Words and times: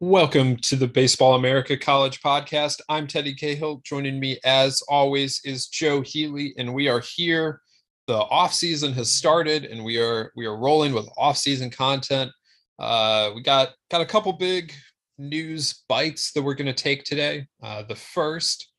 Welcome 0.00 0.58
to 0.58 0.76
the 0.76 0.86
Baseball 0.86 1.34
America 1.34 1.76
College 1.76 2.20
Podcast. 2.20 2.80
I'm 2.88 3.08
Teddy 3.08 3.34
Cahill. 3.34 3.80
Joining 3.82 4.20
me, 4.20 4.38
as 4.44 4.80
always, 4.88 5.40
is 5.44 5.66
Joe 5.66 6.02
Healy, 6.02 6.54
and 6.56 6.72
we 6.72 6.86
are 6.86 7.00
here. 7.00 7.60
The 8.06 8.14
off 8.14 8.54
season 8.54 8.92
has 8.92 9.10
started, 9.10 9.64
and 9.64 9.84
we 9.84 10.00
are 10.00 10.30
we 10.36 10.46
are 10.46 10.56
rolling 10.56 10.94
with 10.94 11.08
off 11.18 11.36
season 11.36 11.68
content. 11.68 12.30
Uh, 12.78 13.32
we 13.34 13.42
got 13.42 13.70
got 13.90 14.00
a 14.00 14.06
couple 14.06 14.32
big 14.34 14.72
news 15.18 15.82
bites 15.88 16.30
that 16.30 16.42
we're 16.42 16.54
going 16.54 16.72
to 16.72 16.72
take 16.72 17.02
today. 17.02 17.48
Uh, 17.60 17.82
the 17.82 17.96
first 17.96 18.70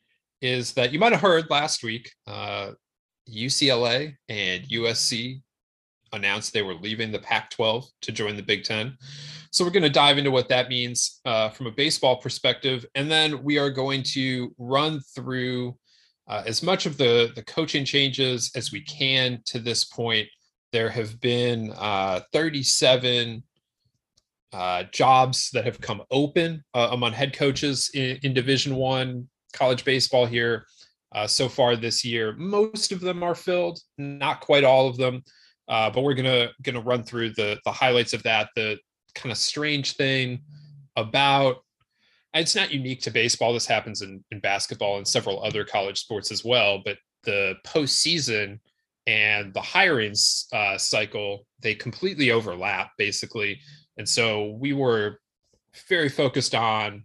is 0.42 0.72
that 0.76 0.94
you 0.94 1.00
might 1.00 1.12
have 1.12 1.20
heard 1.20 1.50
last 1.50 1.84
week, 1.84 2.10
uh, 2.28 2.72
UCLA 3.30 4.16
and 4.30 4.64
USC 4.70 5.42
announced 6.14 6.54
they 6.54 6.62
were 6.62 6.76
leaving 6.76 7.12
the 7.12 7.20
Pac-12 7.20 7.86
to 8.02 8.12
join 8.12 8.36
the 8.36 8.44
Big 8.44 8.64
Ten. 8.64 8.98
So 9.52 9.66
we're 9.66 9.72
going 9.72 9.84
to 9.84 9.90
dive 9.90 10.18
into 10.18 10.32
what 10.32 10.50
that 10.50 10.70
means 10.70 11.22
uh, 11.26 11.50
from 11.50 11.68
a 11.68 11.72
baseball 11.72 12.18
perspective, 12.18 12.86
and 12.96 13.10
then 13.10 13.44
we 13.44 13.58
are 13.58 13.70
going 13.70 14.04
to 14.14 14.54
run 14.58 15.00
through 15.16 15.76
uh, 16.28 16.44
as 16.46 16.62
much 16.62 16.86
of 16.86 16.98
the 16.98 17.32
the 17.36 17.44
coaching 17.44 17.84
changes 17.84 18.52
as 18.56 18.72
we 18.72 18.82
can 18.82 19.42
to 19.46 19.60
this 19.60 19.86
point. 19.86 20.28
There 20.72 20.90
have 20.90 21.20
been 21.20 21.74
uh, 21.76 22.22
37 22.32 23.44
uh, 24.54 24.84
jobs 24.92 25.50
that 25.52 25.66
have 25.66 25.82
come 25.82 26.04
open 26.12 26.64
uh, 26.76 26.90
among 26.92 27.14
head 27.14 27.34
coaches 27.34 27.90
in, 27.96 28.20
in 28.22 28.34
Division 28.34 28.76
One 28.76 29.28
college 29.54 29.84
baseball 29.84 30.26
here 30.26 30.66
uh, 31.14 31.28
so 31.28 31.50
far 31.50 31.76
this 31.76 32.06
year. 32.06 32.34
Most 32.38 32.92
of 32.92 33.00
them 33.00 33.24
are 33.24 33.36
filled, 33.36 33.80
not 33.98 34.42
quite 34.42 34.64
all 34.64 34.88
of 34.88 34.98
them. 34.98 35.24
Uh, 35.70 35.90
but 35.90 36.04
we're 36.04 36.16
gonna 36.16 36.50
gonna 36.64 36.82
run 36.82 37.04
through 37.04 37.30
the 37.32 37.60
the 37.64 37.72
highlights 37.72 38.14
of 38.14 38.24
that. 38.24 38.50
The 38.56 38.78
kind 39.16 39.32
of 39.32 39.38
strange 39.38 39.96
thing 39.96 40.42
about 40.96 41.58
it's 42.34 42.56
not 42.56 42.74
unique 42.74 43.02
to 43.02 43.12
baseball. 43.12 43.54
This 43.54 43.66
happens 43.66 44.02
in, 44.02 44.24
in 44.32 44.40
basketball 44.40 44.98
and 44.98 45.08
several 45.08 45.44
other 45.44 45.64
college 45.64 46.00
sports 46.00 46.32
as 46.32 46.46
well. 46.46 46.82
But 46.84 46.98
the 47.24 47.56
postseason 47.66 48.60
and 49.08 49.54
the 49.54 49.62
hiring 49.62 50.14
uh, 50.54 50.78
cycle 50.78 51.46
they 51.62 51.76
completely 51.76 52.32
overlap 52.32 52.92
basically, 52.98 53.60
and 53.98 54.08
so 54.08 54.58
we 54.60 54.74
were 54.74 55.20
very 55.88 56.10
focused 56.10 56.56
on 56.56 57.04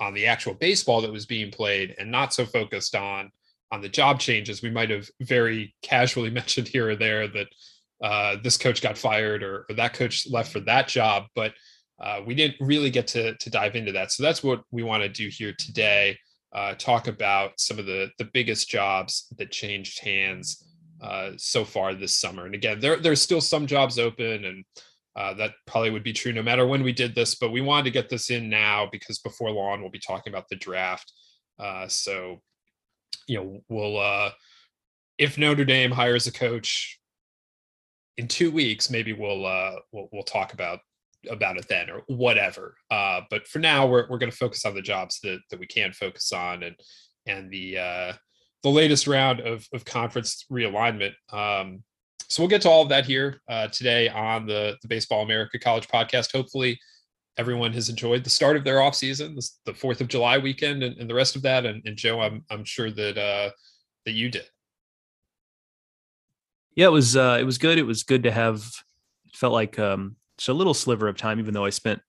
on 0.00 0.14
the 0.14 0.26
actual 0.26 0.54
baseball 0.54 1.00
that 1.00 1.12
was 1.12 1.26
being 1.26 1.50
played 1.50 1.94
and 1.98 2.10
not 2.10 2.34
so 2.34 2.44
focused 2.44 2.94
on 2.94 3.30
on 3.70 3.80
the 3.80 3.88
job 3.88 4.20
changes. 4.20 4.62
We 4.62 4.70
might 4.70 4.90
have 4.90 5.08
very 5.20 5.74
casually 5.82 6.30
mentioned 6.40 6.68
here 6.68 6.90
or 6.90 6.96
there 6.96 7.28
that 7.28 7.48
uh, 8.02 8.36
this 8.42 8.56
coach 8.56 8.82
got 8.82 8.98
fired 8.98 9.42
or, 9.42 9.66
or, 9.68 9.74
that 9.76 9.94
coach 9.94 10.26
left 10.28 10.52
for 10.52 10.60
that 10.60 10.88
job, 10.88 11.24
but 11.34 11.52
uh, 12.02 12.20
we 12.26 12.34
didn't 12.34 12.56
really 12.60 12.90
get 12.90 13.06
to, 13.06 13.34
to 13.36 13.50
dive 13.50 13.76
into 13.76 13.92
that. 13.92 14.12
So 14.12 14.22
that's 14.22 14.42
what 14.42 14.62
we 14.70 14.82
want 14.82 15.02
to 15.02 15.08
do 15.08 15.28
here 15.28 15.54
today. 15.56 16.18
Uh, 16.52 16.74
talk 16.74 17.08
about 17.08 17.52
some 17.58 17.80
of 17.80 17.86
the 17.86 18.10
the 18.18 18.28
biggest 18.32 18.68
jobs 18.68 19.26
that 19.38 19.50
changed 19.50 20.00
hands 20.00 20.64
uh, 21.02 21.32
so 21.36 21.64
far 21.64 21.94
this 21.94 22.16
summer. 22.16 22.46
And 22.46 22.54
again, 22.54 22.78
there 22.78 22.96
there's 22.96 23.20
still 23.20 23.40
some 23.40 23.66
jobs 23.66 23.98
open, 23.98 24.44
and 24.44 24.64
uh, 25.16 25.34
that 25.34 25.54
probably 25.66 25.90
would 25.90 26.04
be 26.04 26.12
true 26.12 26.32
no 26.32 26.42
matter 26.42 26.64
when 26.64 26.84
we 26.84 26.92
did 26.92 27.14
this. 27.14 27.34
But 27.34 27.50
we 27.50 27.60
wanted 27.60 27.84
to 27.84 27.90
get 27.90 28.08
this 28.08 28.30
in 28.30 28.48
now 28.48 28.88
because 28.90 29.18
before 29.18 29.50
long 29.50 29.80
we'll 29.80 29.90
be 29.90 29.98
talking 29.98 30.32
about 30.32 30.48
the 30.48 30.56
draft. 30.56 31.12
Uh, 31.58 31.88
so 31.88 32.40
you 33.26 33.38
know 33.38 33.60
we'll 33.68 34.30
if 35.18 35.38
Notre 35.38 35.64
Dame 35.64 35.90
hires 35.90 36.26
a 36.26 36.32
coach 36.32 37.00
in 38.16 38.28
two 38.28 38.50
weeks, 38.50 38.90
maybe 38.90 39.12
we'll 39.12 39.46
uh, 39.46 39.76
we'll, 39.92 40.08
we'll 40.12 40.22
talk 40.22 40.52
about 40.52 40.80
about 41.30 41.56
it 41.56 41.66
then 41.68 41.90
or 41.90 42.02
whatever. 42.06 42.76
Uh, 42.90 43.22
but 43.30 43.46
for 43.46 43.58
now, 43.58 43.86
we're 43.86 44.08
we're 44.08 44.18
going 44.18 44.30
to 44.30 44.36
focus 44.36 44.64
on 44.64 44.74
the 44.74 44.82
jobs 44.82 45.20
that 45.22 45.40
that 45.50 45.58
we 45.58 45.66
can 45.66 45.92
focus 45.92 46.32
on 46.32 46.62
and 46.62 46.76
and 47.26 47.50
the 47.50 47.78
uh, 47.78 48.12
the 48.62 48.70
latest 48.70 49.06
round 49.06 49.40
of 49.40 49.66
of 49.72 49.84
conference 49.84 50.46
realignment. 50.50 51.14
Um, 51.32 51.82
so 52.28 52.42
we'll 52.42 52.50
get 52.50 52.62
to 52.62 52.70
all 52.70 52.82
of 52.82 52.88
that 52.88 53.04
here 53.04 53.40
uh, 53.48 53.68
today 53.68 54.08
on 54.08 54.46
the 54.46 54.76
the 54.82 54.88
Baseball 54.88 55.22
America 55.22 55.58
College 55.58 55.88
Podcast. 55.88 56.32
Hopefully, 56.32 56.78
everyone 57.36 57.72
has 57.72 57.88
enjoyed 57.88 58.24
the 58.24 58.30
start 58.30 58.56
of 58.56 58.64
their 58.64 58.80
off 58.80 58.94
season, 58.94 59.36
the 59.66 59.74
Fourth 59.74 60.00
of 60.00 60.08
July 60.08 60.38
weekend, 60.38 60.82
and, 60.82 60.96
and, 60.98 61.10
the 61.10 61.14
rest 61.14 61.36
of 61.36 61.42
that. 61.42 61.66
And, 61.66 61.82
and 61.84 61.96
Joe, 61.96 62.20
I'm 62.20 62.44
I'm 62.50 62.64
sure 62.64 62.90
that 62.90 63.18
uh, 63.18 63.50
that 64.04 64.12
you 64.12 64.30
did 64.30 64.46
yeah, 66.76 66.86
it 66.86 66.92
was 66.92 67.16
uh, 67.16 67.38
it 67.40 67.44
was 67.44 67.58
good. 67.58 67.78
It 67.78 67.86
was 67.86 68.02
good 68.02 68.24
to 68.24 68.30
have. 68.30 68.64
Felt 69.34 69.52
like 69.52 69.80
um, 69.80 70.14
just 70.38 70.48
a 70.48 70.54
little 70.54 70.74
sliver 70.74 71.08
of 71.08 71.16
time, 71.16 71.40
even 71.40 71.54
though 71.54 71.64
I 71.64 71.70
spent 71.70 72.00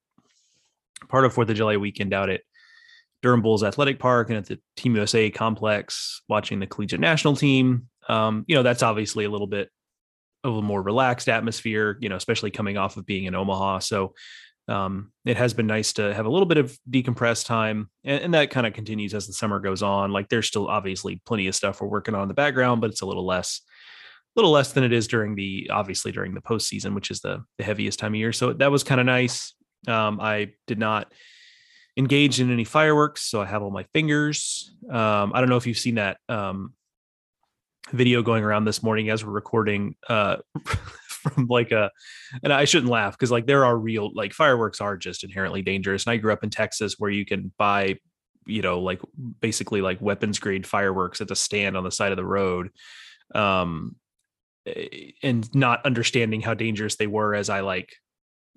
part 1.10 1.26
of 1.26 1.34
Fourth 1.34 1.50
of 1.50 1.56
July 1.56 1.78
weekend 1.78 2.14
out 2.14 2.30
at 2.30 2.42
Durham 3.24 3.42
Bulls 3.42 3.64
Athletic 3.64 3.98
Park 3.98 4.30
and 4.30 4.38
at 4.38 4.46
the 4.46 4.60
Team 4.78 4.96
USA 4.96 5.32
complex 5.32 6.22
watching 6.30 6.60
the 6.60 6.68
collegiate 6.68 7.00
national 7.00 7.36
team. 7.36 7.88
Um, 8.08 8.46
you 8.48 8.56
know, 8.56 8.62
that's 8.62 8.84
obviously 8.84 9.26
a 9.26 9.30
little 9.30 9.48
bit 9.48 9.70
of 10.44 10.58
a 10.58 10.62
more 10.62 10.82
relaxed 10.82 11.28
atmosphere, 11.28 11.98
you 12.00 12.10
know, 12.10 12.16
especially 12.16 12.52
coming 12.52 12.78
off 12.78 12.98
of 12.98 13.06
being 13.06 13.26
in 13.26 13.34
Omaha. 13.34 13.80
So 13.80 14.14
um, 14.68 15.12
it 15.26 15.38
has 15.38 15.56
been 15.56 15.68
nice 15.68 15.94
to 15.94 16.14
have 16.14 16.26
a 16.26 16.30
little 16.30 16.46
bit 16.46 16.58
of 16.58 16.78
decompressed 16.90 17.46
time. 17.46 17.90
And, 18.04 18.26
and 18.26 18.34
that 18.36 18.52
kind 18.52 18.68
of 18.68 18.74
continues 18.74 19.14
as 19.16 19.26
the 19.26 19.34
summer 19.34 19.60
goes 19.60 19.82
on. 19.82 20.12
Like 20.12 20.30
there's 20.30 20.48
still 20.48 20.68
obviously 20.68 21.22
plenty 21.26 21.48
of 21.48 21.56
stuff 21.56 21.82
we're 21.82 21.88
working 21.88 22.14
on 22.14 22.24
in 22.24 22.28
the 22.28 22.36
background, 22.36 22.82
but 22.82 22.92
it's 22.92 23.02
a 23.02 23.06
little 23.08 23.26
less 23.26 23.62
little 24.36 24.52
less 24.52 24.74
than 24.74 24.84
it 24.84 24.92
is 24.94 25.08
during 25.08 25.36
the 25.36 25.70
obviously 25.72 26.12
during 26.12 26.34
the 26.34 26.42
postseason, 26.42 26.94
which 26.94 27.12
is 27.12 27.22
the 27.22 27.44
the 27.58 27.64
heaviest 27.64 28.00
time 28.00 28.14
of 28.14 28.20
year. 28.20 28.34
So 28.34 28.54
that 28.54 28.72
was 28.72 28.84
kind 28.84 29.00
of 29.00 29.06
nice. 29.06 29.54
Um, 29.88 30.20
I 30.20 30.54
did 30.68 30.80
not 30.80 31.14
engage 31.98 32.40
in 32.40 32.52
any 32.52 32.64
fireworks, 32.64 33.22
so 33.22 33.42
I 33.42 33.46
have 33.46 33.64
all 33.64 33.72
my 33.72 33.84
fingers. 33.94 34.76
Um, 34.90 35.32
I 35.34 35.40
don't 35.40 35.50
know 35.50 35.58
if 35.58 35.68
you've 35.68 35.78
seen 35.78 35.96
that 35.96 36.18
um, 36.28 36.74
video 37.92 38.22
going 38.22 38.44
around 38.44 38.66
this 38.66 38.84
morning 38.84 39.10
as 39.10 39.24
we're 39.24 39.32
recording 39.32 39.96
uh, 40.10 40.38
from 41.08 41.48
like 41.48 41.72
a, 41.72 41.92
and 42.44 42.52
I 42.52 42.66
shouldn't 42.66 42.92
laugh 42.92 43.14
because 43.14 43.32
like 43.32 43.46
there 43.46 43.66
are 43.66 43.78
real 43.78 44.12
like 44.14 44.34
fireworks 44.34 44.82
are 44.82 44.98
just 44.98 45.24
inherently 45.24 45.62
dangerous. 45.62 46.06
And 46.06 46.12
I 46.12 46.18
grew 46.18 46.34
up 46.34 46.44
in 46.44 46.50
Texas 46.50 46.96
where 46.98 47.12
you 47.12 47.26
can 47.26 47.52
buy, 47.58 47.98
you 48.46 48.62
know, 48.62 48.80
like 48.80 49.02
basically 49.40 49.82
like 49.82 50.02
weapons 50.02 50.40
grade 50.40 50.68
fireworks 50.68 51.22
at 51.22 51.28
the 51.28 51.36
stand 51.36 51.78
on 51.78 51.84
the 51.84 51.92
side 51.92 52.12
of 52.12 52.18
the 52.18 52.26
road. 52.26 52.70
Um, 53.34 53.96
and 55.22 55.54
not 55.54 55.86
understanding 55.86 56.42
how 56.42 56.54
dangerous 56.54 56.96
they 56.96 57.08
were 57.08 57.36
as 57.36 57.50
I 57.50 57.62
like 57.62 57.94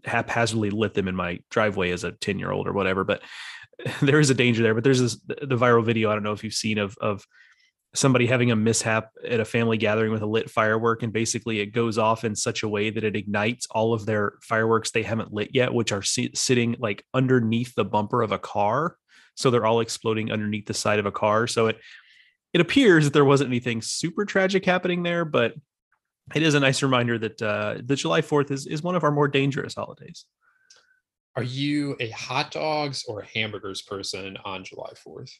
haphazardly 0.04 0.70
lit 0.70 0.94
them 0.94 1.08
in 1.08 1.16
my 1.16 1.40
driveway 1.50 1.90
as 1.90 2.04
a 2.04 2.12
10 2.12 2.38
year 2.38 2.50
old 2.50 2.66
or 2.66 2.72
whatever. 2.72 3.04
But 3.04 3.22
there 4.02 4.20
is 4.20 4.30
a 4.30 4.34
danger 4.34 4.62
there. 4.62 4.74
But 4.74 4.84
there's 4.84 5.00
this 5.00 5.16
the 5.26 5.56
viral 5.56 5.84
video, 5.84 6.10
I 6.10 6.14
don't 6.14 6.22
know 6.22 6.32
if 6.32 6.44
you've 6.44 6.54
seen 6.54 6.78
of 6.78 6.96
of 6.98 7.26
somebody 7.94 8.26
having 8.26 8.50
a 8.50 8.56
mishap 8.56 9.10
at 9.26 9.40
a 9.40 9.44
family 9.44 9.78
gathering 9.78 10.12
with 10.12 10.22
a 10.22 10.26
lit 10.26 10.50
firework 10.50 11.02
and 11.02 11.12
basically 11.12 11.60
it 11.60 11.72
goes 11.72 11.96
off 11.96 12.22
in 12.22 12.36
such 12.36 12.62
a 12.62 12.68
way 12.68 12.90
that 12.90 13.02
it 13.02 13.16
ignites 13.16 13.66
all 13.70 13.94
of 13.94 14.04
their 14.04 14.34
fireworks 14.42 14.90
they 14.90 15.02
haven't 15.02 15.32
lit 15.32 15.50
yet 15.54 15.72
which 15.72 15.90
are 15.90 16.02
si- 16.02 16.30
sitting 16.34 16.76
like 16.78 17.02
underneath 17.14 17.74
the 17.76 17.84
bumper 17.84 18.20
of 18.20 18.30
a 18.30 18.38
car 18.38 18.96
so 19.36 19.50
they're 19.50 19.64
all 19.64 19.80
exploding 19.80 20.30
underneath 20.30 20.66
the 20.66 20.74
side 20.74 20.98
of 20.98 21.06
a 21.06 21.12
car 21.12 21.46
so 21.46 21.68
it 21.68 21.78
it 22.52 22.60
appears 22.60 23.04
that 23.04 23.14
there 23.14 23.24
wasn't 23.24 23.48
anything 23.48 23.80
super 23.80 24.26
tragic 24.26 24.66
happening 24.66 25.02
there 25.02 25.24
but 25.24 25.54
it 26.34 26.42
is 26.42 26.54
a 26.54 26.60
nice 26.60 26.82
reminder 26.82 27.18
that 27.18 27.42
uh, 27.42 27.76
the 27.84 27.96
July 27.96 28.20
4th 28.20 28.50
is, 28.50 28.66
is 28.66 28.82
one 28.82 28.94
of 28.94 29.04
our 29.04 29.10
more 29.10 29.28
dangerous 29.28 29.74
holidays. 29.74 30.24
Are 31.36 31.42
you 31.42 31.96
a 32.00 32.10
hot 32.10 32.50
dogs 32.50 33.04
or 33.06 33.22
hamburgers 33.22 33.82
person 33.82 34.36
on 34.44 34.64
July 34.64 34.92
4th? 35.06 35.30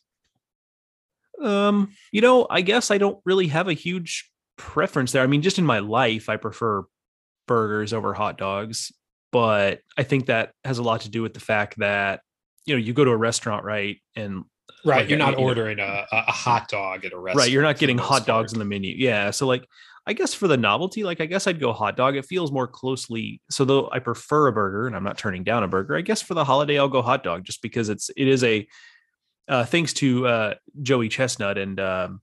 Um, 1.43 1.93
you 2.13 2.21
know, 2.21 2.47
I 2.51 2.61
guess 2.61 2.91
I 2.91 2.99
don't 2.99 3.19
really 3.25 3.49
have 3.49 3.69
a 3.69 3.73
huge 3.73 4.31
preference 4.57 5.13
there. 5.13 5.23
I 5.23 5.27
mean, 5.27 5.43
just 5.43 5.59
in 5.59 5.67
my 5.67 5.79
life, 5.81 6.29
I 6.29 6.37
prefer 6.37 6.85
burgers 7.47 7.93
over 7.93 8.15
hot 8.15 8.39
dogs, 8.39 8.93
but 9.33 9.81
I 9.97 10.03
think 10.03 10.27
that 10.27 10.53
has 10.65 10.79
a 10.79 10.83
lot 10.83 11.03
to 11.03 11.11
do 11.11 11.23
with 11.23 11.35
the 11.35 11.41
fact 11.41 11.79
that, 11.79 12.21
you 12.65 12.75
know, 12.75 12.79
you 12.79 12.93
go 12.93 13.05
to 13.05 13.11
a 13.11 13.17
restaurant, 13.17 13.65
right? 13.65 13.97
And 14.17 14.45
Right. 14.85 15.01
Like, 15.01 15.09
you're 15.09 15.19
not 15.19 15.39
you 15.39 15.45
ordering 15.45 15.81
a, 15.81 16.07
a 16.13 16.25
a 16.29 16.33
hot 16.33 16.69
dog 16.69 17.05
at 17.05 17.13
a 17.13 17.19
restaurant. 17.19 17.39
right 17.47 17.51
you're 17.51 17.63
not 17.63 17.79
getting 17.79 17.99
hot 17.99 18.27
dogs 18.27 18.53
part. 18.53 18.55
on 18.55 18.59
the 18.61 18.65
menu 18.65 18.95
yeah 18.97 19.31
so 19.31 19.47
like 19.47 19.67
i 20.09 20.13
guess 20.13 20.35
for 20.35 20.49
the 20.49 20.57
novelty 20.57 21.05
like 21.05 21.21
i 21.21 21.27
guess 21.27 21.47
i'd 21.47 21.61
go 21.61 21.73
hot 21.73 21.97
dog 21.97 22.17
it 22.17 22.25
feels 22.25 22.51
more 22.51 22.67
closely 22.67 23.41
so 23.51 23.65
though 23.65 23.89
i 23.93 23.99
prefer 24.01 24.49
a 24.49 24.53
burger 24.53 24.87
and 24.89 24.97
i'm 24.97 25.05
not 25.05 25.17
turning 25.19 25.45
down 25.45 25.63
a 25.63 25.69
burger 25.69 25.97
i 25.97 26.01
guess 26.01 26.21
for 26.23 26.35
the 26.35 26.45
holiday 26.45 26.79
i'll 26.79 26.89
go 26.89 27.03
hot 27.03 27.23
dog 27.23 27.45
just 27.45 27.63
because 27.63 27.89
it's 27.89 28.11
it 28.17 28.27
is 28.27 28.43
a 28.43 28.67
uh, 29.49 29.65
thanks 29.65 29.93
to 29.95 30.27
uh, 30.27 30.55
joey 30.83 31.09
chestnut 31.09 31.57
and 31.57 31.79
um, 31.81 32.21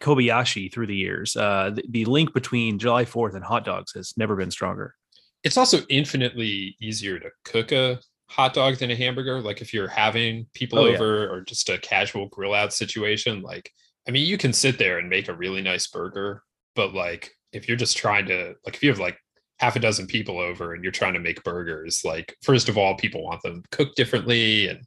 kobayashi 0.00 0.72
through 0.72 0.86
the 0.86 0.96
years 0.96 1.36
uh, 1.36 1.70
the, 1.74 1.82
the 1.90 2.04
link 2.04 2.32
between 2.32 2.78
july 2.78 3.04
4th 3.04 3.34
and 3.34 3.44
hot 3.44 3.64
dogs 3.64 3.92
has 3.94 4.14
never 4.16 4.36
been 4.36 4.50
stronger 4.50 4.94
It's 5.42 5.56
also 5.56 5.78
infinitely 5.88 6.76
easier 6.80 7.18
to 7.18 7.30
cook 7.44 7.72
a 7.72 7.98
hot 8.28 8.54
dog 8.54 8.76
than 8.76 8.90
a 8.92 8.94
hamburger. 8.94 9.40
Like 9.40 9.60
if 9.60 9.74
you're 9.74 9.88
having 9.88 10.46
people 10.54 10.78
Oh, 10.78 10.86
yeah. 10.86 10.94
over 10.94 11.28
or 11.28 11.40
just 11.40 11.68
a 11.68 11.78
casual 11.78 12.28
grill 12.28 12.54
out 12.54 12.72
situation, 12.72 13.42
like 13.42 13.72
I 14.06 14.12
mean, 14.12 14.24
you 14.24 14.38
can 14.38 14.52
sit 14.52 14.78
there 14.78 14.98
and 14.98 15.08
make 15.08 15.28
a 15.28 15.34
really 15.34 15.62
nice 15.62 15.88
burger, 15.88 16.42
but 16.80 16.94
like 16.94 17.30
if 17.52 17.68
you're 17.68 17.76
just 17.76 17.94
trying 17.94 18.24
to 18.24 18.54
like 18.64 18.74
if 18.74 18.82
you 18.82 18.88
have 18.88 18.98
like 18.98 19.18
half 19.58 19.76
a 19.76 19.78
dozen 19.78 20.06
people 20.06 20.38
over 20.38 20.72
and 20.72 20.82
you're 20.82 20.90
trying 20.90 21.12
to 21.12 21.20
make 21.20 21.44
burgers, 21.44 22.00
like 22.06 22.34
first 22.42 22.70
of 22.70 22.78
all, 22.78 22.94
people 22.96 23.22
want 23.22 23.42
them 23.42 23.62
cooked 23.70 23.96
differently 23.96 24.68
and 24.68 24.80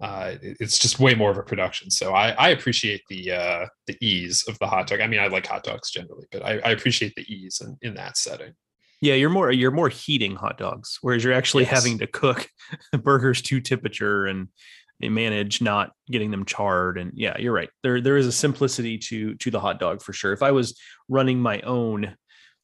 uh, 0.00 0.34
it's 0.42 0.80
just 0.80 0.98
way 0.98 1.14
more 1.14 1.30
of 1.30 1.38
a 1.38 1.42
production. 1.44 1.92
So 1.92 2.12
I, 2.12 2.30
I 2.30 2.48
appreciate 2.48 3.02
the 3.08 3.30
uh, 3.30 3.66
the 3.86 3.96
ease 4.00 4.44
of 4.48 4.58
the 4.58 4.66
hot 4.66 4.88
dog. 4.88 5.00
I 5.00 5.06
mean, 5.06 5.20
I 5.20 5.28
like 5.28 5.46
hot 5.46 5.62
dogs 5.62 5.92
generally, 5.92 6.26
but 6.32 6.44
I, 6.44 6.58
I 6.58 6.70
appreciate 6.72 7.14
the 7.14 7.32
ease 7.32 7.62
in, 7.64 7.76
in 7.82 7.94
that 7.94 8.16
setting. 8.16 8.54
Yeah, 9.00 9.14
you're 9.14 9.30
more 9.30 9.52
you're 9.52 9.70
more 9.70 9.88
heating 9.88 10.34
hot 10.34 10.58
dogs, 10.58 10.98
whereas 11.02 11.22
you're 11.22 11.32
actually 11.32 11.64
Yes. 11.64 11.72
having 11.72 11.98
to 11.98 12.08
cook 12.08 12.48
burgers 13.02 13.42
to 13.42 13.60
temperature 13.60 14.26
and, 14.26 14.38
and 14.40 14.48
manage 15.00 15.60
not 15.60 15.92
getting 16.10 16.30
them 16.30 16.44
charred. 16.44 16.98
And 16.98 17.12
yeah, 17.14 17.36
you're 17.38 17.52
right. 17.52 17.70
There 17.82 18.00
there 18.00 18.16
is 18.16 18.26
a 18.26 18.32
simplicity 18.32 18.98
to 18.98 19.34
to 19.36 19.50
the 19.50 19.60
hot 19.60 19.78
dog 19.78 20.02
for 20.02 20.12
sure. 20.12 20.32
If 20.32 20.42
I 20.42 20.50
was 20.50 20.78
running 21.08 21.40
my 21.40 21.60
own 21.60 22.16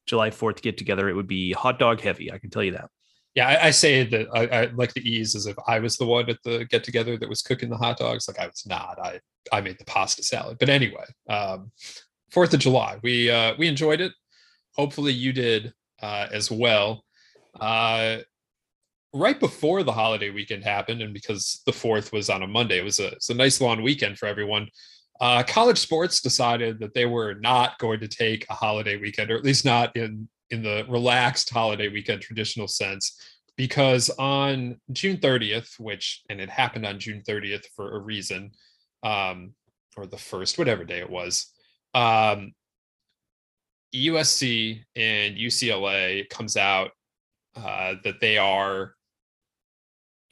July 0.05 0.29
4th 0.29 0.61
get 0.61 0.77
together, 0.77 1.09
it 1.09 1.13
would 1.13 1.27
be 1.27 1.53
hot 1.53 1.79
dog 1.79 2.01
heavy. 2.01 2.31
I 2.31 2.37
can 2.37 2.49
tell 2.49 2.63
you 2.63 2.73
that. 2.73 2.89
Yeah, 3.33 3.47
I, 3.49 3.67
I 3.67 3.71
say 3.71 4.05
that 4.05 4.27
I, 4.33 4.45
I 4.45 4.65
like 4.75 4.93
the 4.93 5.07
ease 5.07 5.35
as 5.35 5.45
if 5.45 5.55
I 5.67 5.79
was 5.79 5.97
the 5.97 6.05
one 6.05 6.29
at 6.29 6.37
the 6.43 6.65
get 6.65 6.83
together 6.83 7.17
that 7.17 7.27
was 7.27 7.41
cooking 7.41 7.69
the 7.69 7.77
hot 7.77 7.97
dogs. 7.97 8.27
Like 8.27 8.39
I 8.39 8.47
was 8.47 8.65
not. 8.65 8.97
I 9.01 9.19
I 9.51 9.61
made 9.61 9.77
the 9.77 9.85
pasta 9.85 10.23
salad. 10.23 10.57
But 10.59 10.69
anyway, 10.69 11.05
um, 11.29 11.71
Fourth 12.31 12.53
of 12.53 12.59
July, 12.59 12.97
we 13.03 13.29
uh, 13.29 13.53
we 13.57 13.67
enjoyed 13.67 14.01
it. 14.01 14.13
Hopefully, 14.75 15.13
you 15.13 15.33
did 15.33 15.73
uh, 16.01 16.27
as 16.31 16.49
well. 16.49 17.03
Uh, 17.59 18.19
right 19.15 19.39
before 19.39 19.81
the 19.81 19.93
holiday 19.93 20.29
weekend 20.29 20.63
happened, 20.63 21.01
and 21.01 21.13
because 21.13 21.61
the 21.65 21.71
fourth 21.71 22.11
was 22.11 22.29
on 22.29 22.43
a 22.43 22.47
Monday, 22.47 22.77
it 22.77 22.83
was 22.83 22.99
a 22.99 23.13
a 23.29 23.33
nice 23.33 23.61
long 23.61 23.81
weekend 23.81 24.19
for 24.19 24.27
everyone. 24.27 24.67
Uh, 25.21 25.41
college 25.43 25.77
sports 25.77 26.19
decided 26.19 26.79
that 26.79 26.93
they 26.93 27.05
were 27.05 27.35
not 27.35 27.79
going 27.79 27.99
to 28.01 28.07
take 28.07 28.45
a 28.49 28.53
holiday 28.53 28.97
weekend, 28.97 29.31
or 29.31 29.37
at 29.37 29.45
least 29.45 29.65
not 29.65 29.95
in 29.95 30.27
in 30.51 30.61
the 30.61 30.85
relaxed 30.89 31.49
holiday 31.49 31.87
weekend 31.87 32.21
traditional 32.21 32.67
sense, 32.67 33.19
because 33.55 34.09
on 34.19 34.79
June 34.91 35.17
30th, 35.17 35.79
which 35.79 36.21
and 36.29 36.41
it 36.41 36.49
happened 36.49 36.85
on 36.85 36.99
June 36.99 37.23
30th 37.27 37.65
for 37.75 37.95
a 37.95 37.99
reason, 37.99 38.51
um, 39.03 39.53
or 39.95 40.05
the 40.05 40.17
first, 40.17 40.57
whatever 40.57 40.83
day 40.83 40.99
it 40.99 41.09
was, 41.09 41.53
um, 41.93 42.53
USC 43.95 44.81
and 44.97 45.37
UCLA 45.37 46.29
comes 46.29 46.57
out 46.57 46.91
uh, 47.55 47.95
that 48.03 48.19
they 48.19 48.37
are 48.37 48.94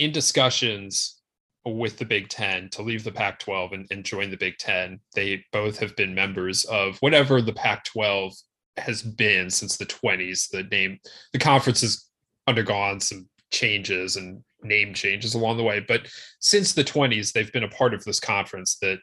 in 0.04 0.12
discussions 0.12 1.22
with 1.66 1.98
the 1.98 2.06
Big 2.06 2.30
Ten 2.30 2.70
to 2.70 2.82
leave 2.82 3.04
the 3.04 3.12
Pac 3.12 3.40
12 3.40 3.74
and, 3.74 3.88
and 3.92 4.04
join 4.04 4.30
the 4.30 4.38
Big 4.38 4.58
Ten. 4.58 5.00
They 5.16 5.46
both 5.52 5.80
have 5.80 5.96
been 5.96 6.14
members 6.14 6.66
of 6.66 6.98
whatever 7.00 7.42
the 7.42 7.54
Pac 7.54 7.86
12 7.86 8.34
has 8.78 9.02
been 9.02 9.50
since 9.50 9.78
the 9.78 9.86
20s. 9.86 10.50
The 10.50 10.64
name, 10.64 11.00
the 11.32 11.40
conference 11.40 11.82
has 11.82 12.10
undergone 12.48 13.00
some 13.00 13.30
changes 13.52 14.18
and 14.18 14.44
name 14.64 14.94
changes 14.94 15.36
along 15.36 15.58
the 15.58 15.64
way, 15.64 15.80
but 15.80 16.08
since 16.40 16.74
the 16.74 16.84
20s, 16.84 17.32
they've 17.32 17.52
been 17.52 17.64
a 17.64 17.70
part 17.70 17.94
of 17.94 18.04
this 18.04 18.20
conference 18.20 18.78
that 18.82 19.00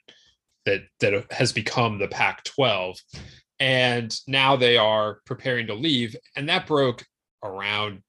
that 0.67 0.83
that 1.01 1.33
has 1.33 1.53
become 1.53 1.99
the 1.99 2.09
Pac 2.09 2.45
12 2.45 2.99
and 3.61 4.21
now 4.27 4.57
they 4.57 4.77
are 4.77 5.21
preparing 5.25 5.67
to 5.67 5.75
leave 5.75 6.15
and 6.37 6.47
that 6.51 6.67
broke 6.67 7.03
around 7.43 8.03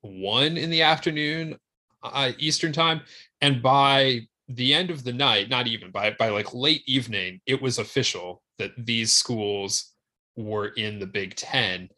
one 0.00 0.56
in 0.56 0.70
the 0.70 0.82
afternoon 0.82 1.56
uh, 2.04 2.32
eastern 2.38 2.72
time 2.72 3.00
and 3.40 3.62
by 3.62 4.20
the 4.48 4.74
end 4.74 4.90
of 4.90 5.04
the 5.04 5.12
night 5.12 5.48
not 5.48 5.66
even 5.66 5.90
by 5.90 6.10
by 6.18 6.28
like 6.28 6.54
late 6.54 6.82
evening 6.86 7.40
it 7.46 7.60
was 7.60 7.78
official 7.78 8.42
that 8.58 8.72
these 8.76 9.12
schools 9.12 9.92
were 10.36 10.68
in 10.68 10.98
the 10.98 11.06
big 11.06 11.34
10 11.34 11.88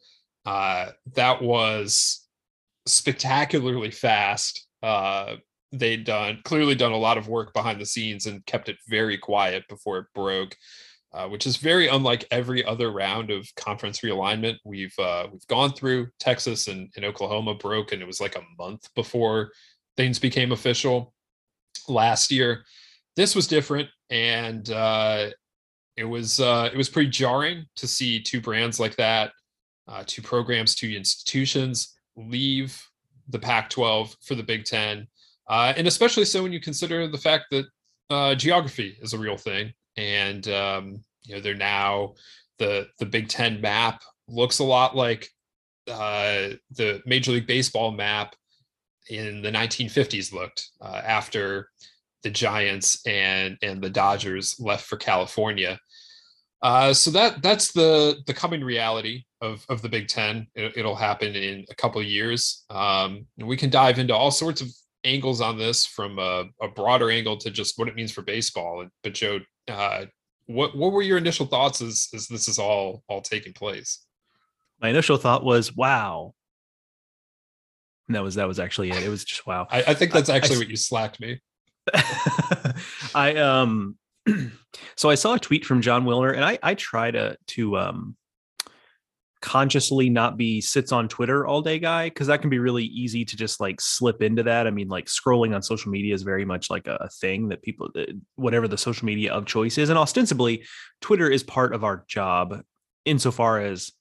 uh 0.45 0.89
that 1.13 1.41
was 1.41 2.27
spectacularly 2.85 3.91
fast 3.91 4.67
uh 4.81 5.35
they'd 5.73 6.05
done 6.05 6.39
clearly 6.45 6.75
done 6.75 6.93
a 6.93 6.97
lot 6.97 7.17
of 7.17 7.27
work 7.27 7.53
behind 7.53 7.81
the 7.81 7.85
scenes 7.85 8.25
and 8.25 8.45
kept 8.45 8.69
it 8.69 8.77
very 8.87 9.17
quiet 9.17 9.63
before 9.67 9.97
it 9.97 10.05
broke 10.15 10.55
uh, 11.13 11.27
which 11.27 11.47
is 11.47 11.57
very 11.57 11.87
unlike 11.87 12.25
every 12.31 12.63
other 12.65 12.91
round 12.91 13.31
of 13.31 13.47
conference 13.55 14.01
realignment 14.01 14.55
we've 14.65 14.97
uh, 14.99 15.25
we've 15.31 15.47
gone 15.47 15.71
through. 15.71 16.07
Texas 16.19 16.67
and, 16.67 16.91
and 16.95 17.05
Oklahoma 17.05 17.55
broke, 17.55 17.91
and 17.91 18.01
it 18.01 18.07
was 18.07 18.19
like 18.19 18.35
a 18.35 18.43
month 18.57 18.93
before 18.93 19.51
things 19.97 20.19
became 20.19 20.51
official 20.51 21.13
last 21.87 22.31
year. 22.31 22.63
This 23.15 23.35
was 23.35 23.47
different, 23.47 23.89
and 24.09 24.69
uh, 24.69 25.27
it 25.95 26.05
was 26.05 26.39
uh, 26.39 26.69
it 26.71 26.77
was 26.77 26.89
pretty 26.89 27.09
jarring 27.09 27.65
to 27.75 27.87
see 27.87 28.21
two 28.21 28.39
brands 28.39 28.79
like 28.79 28.95
that, 28.95 29.31
uh, 29.87 30.03
two 30.05 30.21
programs, 30.21 30.75
two 30.75 30.89
institutions 30.89 31.95
leave 32.15 32.81
the 33.29 33.39
Pac-12 33.39 34.15
for 34.23 34.35
the 34.35 34.43
Big 34.43 34.63
Ten, 34.65 35.07
uh, 35.49 35.73
and 35.75 35.87
especially 35.87 36.25
so 36.25 36.43
when 36.43 36.53
you 36.53 36.61
consider 36.61 37.07
the 37.07 37.17
fact 37.17 37.45
that 37.51 37.65
uh, 38.09 38.35
geography 38.35 38.97
is 39.01 39.13
a 39.13 39.17
real 39.17 39.35
thing 39.35 39.73
and 39.97 40.47
um, 40.47 41.03
you 41.23 41.35
know 41.35 41.41
they're 41.41 41.55
now 41.55 42.13
the 42.59 42.87
the 42.99 43.05
Big 43.05 43.27
Ten 43.27 43.59
map 43.59 44.01
looks 44.27 44.59
a 44.59 44.63
lot 44.63 44.95
like 44.95 45.29
uh, 45.89 46.49
the 46.71 47.01
Major 47.05 47.31
League 47.31 47.47
Baseball 47.47 47.91
map 47.91 48.35
in 49.09 49.41
the 49.41 49.51
1950s 49.51 50.33
looked 50.33 50.69
uh, 50.81 51.01
after 51.03 51.69
the 52.23 52.29
Giants 52.29 53.05
and 53.05 53.57
and 53.61 53.81
the 53.81 53.89
Dodgers 53.89 54.59
left 54.59 54.85
for 54.85 54.97
California. 54.97 55.79
Uh, 56.61 56.93
so 56.93 57.11
that 57.11 57.41
that's 57.43 57.71
the 57.71 58.17
the 58.25 58.33
coming 58.33 58.63
reality 58.63 59.23
of 59.41 59.65
of 59.69 59.81
the 59.81 59.89
Big 59.89 60.07
Ten. 60.07 60.47
It, 60.55 60.83
will 60.83 60.95
happen 60.95 61.35
in 61.35 61.65
a 61.69 61.75
couple 61.75 62.01
years. 62.01 62.65
Um, 62.69 63.27
and 63.37 63.47
we 63.47 63.57
can 63.57 63.69
dive 63.69 63.99
into 63.99 64.15
all 64.15 64.31
sorts 64.31 64.61
of 64.61 64.69
angles 65.03 65.41
on 65.41 65.57
this 65.57 65.85
from 65.85 66.19
a, 66.19 66.45
a 66.61 66.67
broader 66.67 67.11
angle 67.11 67.37
to 67.37 67.51
just 67.51 67.77
what 67.77 67.87
it 67.87 67.95
means 67.95 68.11
for 68.11 68.23
baseball. 68.23 68.85
But 69.03 69.13
Joe, 69.13 69.39
uh, 69.67 70.05
what 70.47 70.75
what 70.75 70.91
were 70.91 71.03
your 71.03 71.17
initial 71.17 71.45
thoughts 71.45 71.81
as 71.81 72.09
as 72.13 72.27
this 72.27 72.47
is 72.47 72.57
all 72.57 73.03
all 73.07 73.21
taking 73.21 73.53
place? 73.53 74.05
My 74.81 74.89
initial 74.89 75.17
thought 75.17 75.43
was, 75.43 75.75
wow. 75.75 76.33
And 78.07 78.15
that 78.15 78.23
was 78.23 78.35
that 78.35 78.47
was 78.47 78.59
actually 78.59 78.89
it. 78.91 79.03
It 79.03 79.09
was 79.09 79.23
just 79.25 79.45
wow. 79.45 79.67
I, 79.69 79.83
I 79.87 79.93
think 79.93 80.11
that's 80.11 80.29
I- 80.29 80.33
I 80.33 80.37
actually 80.37 80.59
what 80.59 80.69
you 80.69 80.77
slacked 80.77 81.19
me. 81.19 81.41
I 83.15 83.35
um 83.35 83.97
so 84.95 85.09
I 85.09 85.15
saw 85.15 85.35
a 85.35 85.39
tweet 85.39 85.65
from 85.65 85.81
Jon 85.81 86.05
Wilner 86.05 86.33
and 86.33 86.43
I 86.43 86.59
I 86.61 86.73
try 86.75 87.11
to 87.11 87.37
to 87.47 87.77
um 87.77 88.15
consciously 89.39 90.09
not 90.09 90.35
be 90.35 90.59
sits 90.59 90.91
on 90.91 91.07
Twitter 91.07 91.45
all 91.45 91.61
day 91.61 91.79
guy 91.79 92.09
because 92.09 92.27
that 92.27 92.41
can 92.41 92.49
be 92.49 92.59
really 92.59 92.85
easy 92.85 93.23
to 93.23 93.37
just 93.37 93.59
like 93.59 93.79
slip 93.79 94.21
into 94.21 94.43
that. 94.43 94.67
I 94.67 94.71
mean, 94.71 94.87
like 94.87 95.05
scrolling 95.05 95.53
on 95.55 95.61
social 95.61 95.91
media 95.91 96.13
is 96.13 96.23
very 96.23 96.43
much 96.45 96.69
like 96.69 96.87
a, 96.87 96.95
a 97.01 97.09
thing 97.09 97.49
that 97.49 97.61
people 97.61 97.89
whatever 98.35 98.67
the 98.67 98.77
social 98.77 99.05
media 99.05 99.31
of 99.31 99.45
choice 99.45 99.77
is. 99.77 99.89
And 99.89 99.97
ostensibly, 99.97 100.65
Twitter 101.01 101.29
is 101.29 101.43
part 101.43 101.73
of 101.73 101.83
our 101.83 102.03
job 102.07 102.61
insofar 103.05 103.61
as 103.61 103.91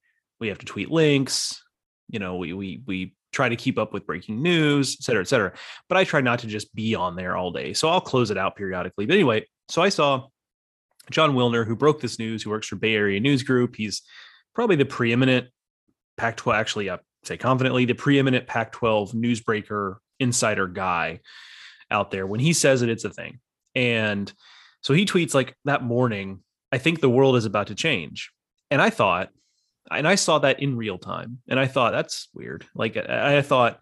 we 0.40 0.48
have 0.48 0.58
to 0.58 0.66
tweet 0.66 0.90
links, 0.90 1.62
you 2.08 2.18
know, 2.18 2.36
we 2.36 2.52
we 2.52 2.82
we 2.86 3.14
try 3.36 3.48
to 3.50 3.56
keep 3.56 3.78
up 3.78 3.92
with 3.92 4.06
breaking 4.06 4.42
news, 4.42 4.96
et 4.98 5.04
cetera, 5.04 5.20
et 5.20 5.28
cetera. 5.28 5.52
But 5.88 5.98
I 5.98 6.04
try 6.04 6.22
not 6.22 6.38
to 6.40 6.46
just 6.46 6.74
be 6.74 6.94
on 6.94 7.16
there 7.16 7.36
all 7.36 7.52
day. 7.52 7.74
So 7.74 7.88
I'll 7.88 8.00
close 8.00 8.30
it 8.30 8.38
out 8.38 8.56
periodically. 8.56 9.04
But 9.04 9.14
anyway, 9.14 9.46
so 9.68 9.82
I 9.82 9.90
saw 9.90 10.28
Jon 11.10 11.34
Wilner, 11.34 11.66
who 11.66 11.76
broke 11.76 12.00
this 12.00 12.18
news, 12.18 12.42
who 12.42 12.50
works 12.50 12.66
for 12.66 12.76
Bay 12.76 12.94
Area 12.94 13.20
News 13.20 13.42
Group. 13.42 13.76
He's 13.76 14.02
probably 14.54 14.76
the 14.76 14.86
preeminent 14.86 15.48
Pac 16.16 16.38
12, 16.38 16.58
actually, 16.58 16.90
I 16.90 16.98
say 17.24 17.36
confidently, 17.36 17.84
the 17.84 17.94
preeminent 17.94 18.46
Pac 18.46 18.72
12 18.72 19.12
newsbreaker 19.12 19.96
insider 20.18 20.66
guy 20.66 21.20
out 21.90 22.10
there. 22.10 22.26
When 22.26 22.40
he 22.40 22.54
says 22.54 22.80
it, 22.80 22.88
it's 22.88 23.04
a 23.04 23.10
thing. 23.10 23.38
And 23.74 24.32
so 24.80 24.94
he 24.94 25.04
tweets 25.04 25.34
like 25.34 25.54
that 25.66 25.82
morning, 25.82 26.40
I 26.72 26.78
think 26.78 27.00
the 27.00 27.10
world 27.10 27.36
is 27.36 27.44
about 27.44 27.66
to 27.66 27.74
change. 27.74 28.30
And 28.70 28.80
I 28.80 28.88
thought, 28.88 29.28
and 29.90 30.06
I 30.06 30.14
saw 30.14 30.38
that 30.40 30.60
in 30.62 30.76
real 30.76 30.98
time. 30.98 31.38
And 31.48 31.58
I 31.58 31.66
thought, 31.66 31.92
that's 31.92 32.28
weird. 32.34 32.66
Like, 32.74 32.96
I, 32.96 33.38
I 33.38 33.42
thought, 33.42 33.80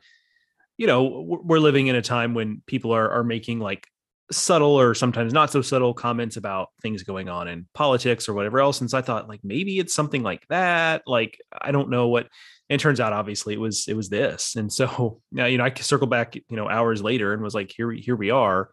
you 0.76 0.86
know, 0.86 1.40
we're 1.44 1.58
living 1.58 1.86
in 1.86 1.96
a 1.96 2.02
time 2.02 2.34
when 2.34 2.62
people 2.66 2.92
are, 2.92 3.10
are 3.10 3.24
making 3.24 3.60
like 3.60 3.86
subtle 4.32 4.78
or 4.80 4.94
sometimes 4.94 5.32
not 5.32 5.50
so 5.50 5.62
subtle 5.62 5.94
comments 5.94 6.36
about 6.36 6.68
things 6.82 7.02
going 7.02 7.28
on 7.28 7.46
in 7.46 7.66
politics 7.74 8.28
or 8.28 8.34
whatever 8.34 8.60
else. 8.60 8.80
And 8.80 8.90
so 8.90 8.98
I 8.98 9.02
thought 9.02 9.28
like 9.28 9.40
maybe 9.44 9.78
it's 9.78 9.94
something 9.94 10.22
like 10.22 10.46
that. 10.48 11.02
Like 11.06 11.38
I 11.52 11.72
don't 11.72 11.90
know 11.90 12.08
what. 12.08 12.28
And 12.70 12.80
it 12.80 12.82
turns 12.82 13.00
out 13.00 13.12
obviously 13.12 13.54
it 13.54 13.60
was 13.60 13.86
it 13.86 13.94
was 13.94 14.08
this. 14.08 14.56
And 14.56 14.72
so 14.72 15.20
now 15.32 15.46
you 15.46 15.58
know 15.58 15.64
I 15.64 15.74
circle 15.74 16.06
back 16.06 16.34
you 16.34 16.56
know 16.56 16.68
hours 16.68 17.02
later 17.02 17.32
and 17.32 17.42
was 17.42 17.54
like 17.54 17.72
here 17.76 17.90
here 17.90 18.16
we 18.16 18.30
are. 18.30 18.70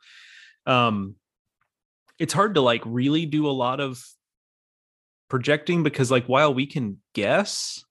Um, 0.65 1.15
it's 2.17 2.33
hard 2.33 2.55
to 2.55 2.61
like 2.61 2.83
really 2.85 3.25
do 3.25 3.47
a 3.47 3.51
lot 3.51 3.79
of 3.79 4.01
projecting 5.31 5.81
because 5.81 6.11
like 6.11 6.25
while 6.25 6.53
we 6.53 6.67
can 6.67 6.97
guess, 7.15 7.85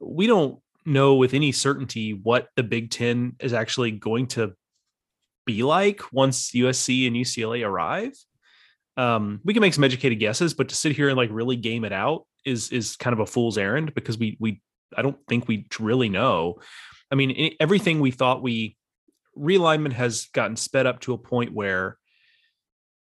we 0.00 0.26
don't 0.26 0.60
know 0.84 1.14
with 1.14 1.32
any 1.32 1.50
certainty 1.50 2.12
what 2.12 2.48
the 2.56 2.62
Big 2.62 2.90
Ten 2.90 3.34
is 3.40 3.54
actually 3.54 3.90
going 3.90 4.26
to 4.28 4.52
be 5.46 5.62
like 5.62 6.12
once 6.12 6.52
USC 6.52 7.06
and 7.06 7.16
UCLA 7.16 7.66
arrive. 7.66 8.12
Um, 8.98 9.40
we 9.44 9.54
can 9.54 9.62
make 9.62 9.72
some 9.72 9.82
educated 9.82 10.20
guesses, 10.20 10.52
but 10.52 10.68
to 10.68 10.74
sit 10.74 10.94
here 10.94 11.08
and 11.08 11.16
like 11.16 11.30
really 11.32 11.56
game 11.56 11.84
it 11.84 11.92
out 11.92 12.26
is 12.44 12.70
is 12.70 12.96
kind 12.96 13.14
of 13.14 13.20
a 13.20 13.26
fool's 13.26 13.56
errand 13.56 13.94
because 13.94 14.18
we 14.18 14.36
we 14.38 14.60
I 14.94 15.00
don't 15.00 15.18
think 15.26 15.48
we 15.48 15.66
really 15.80 16.10
know. 16.10 16.58
I 17.10 17.14
mean, 17.14 17.56
everything 17.58 18.00
we 18.00 18.10
thought 18.10 18.42
we 18.42 18.76
realignment 19.36 19.92
has 19.94 20.26
gotten 20.34 20.56
sped 20.56 20.84
up 20.84 21.00
to 21.00 21.14
a 21.14 21.18
point 21.18 21.54
where 21.54 21.96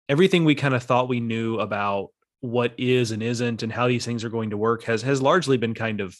everything 0.07 0.45
we 0.45 0.55
kind 0.55 0.73
of 0.73 0.83
thought 0.83 1.09
we 1.09 1.19
knew 1.19 1.59
about 1.59 2.11
what 2.41 2.73
is 2.77 3.11
and 3.11 3.23
isn't 3.23 3.63
and 3.63 3.71
how 3.71 3.87
these 3.87 4.05
things 4.05 4.23
are 4.23 4.29
going 4.29 4.51
to 4.51 4.57
work 4.57 4.83
has 4.83 5.01
has 5.01 5.21
largely 5.21 5.57
been 5.57 5.73
kind 5.73 6.01
of 6.01 6.15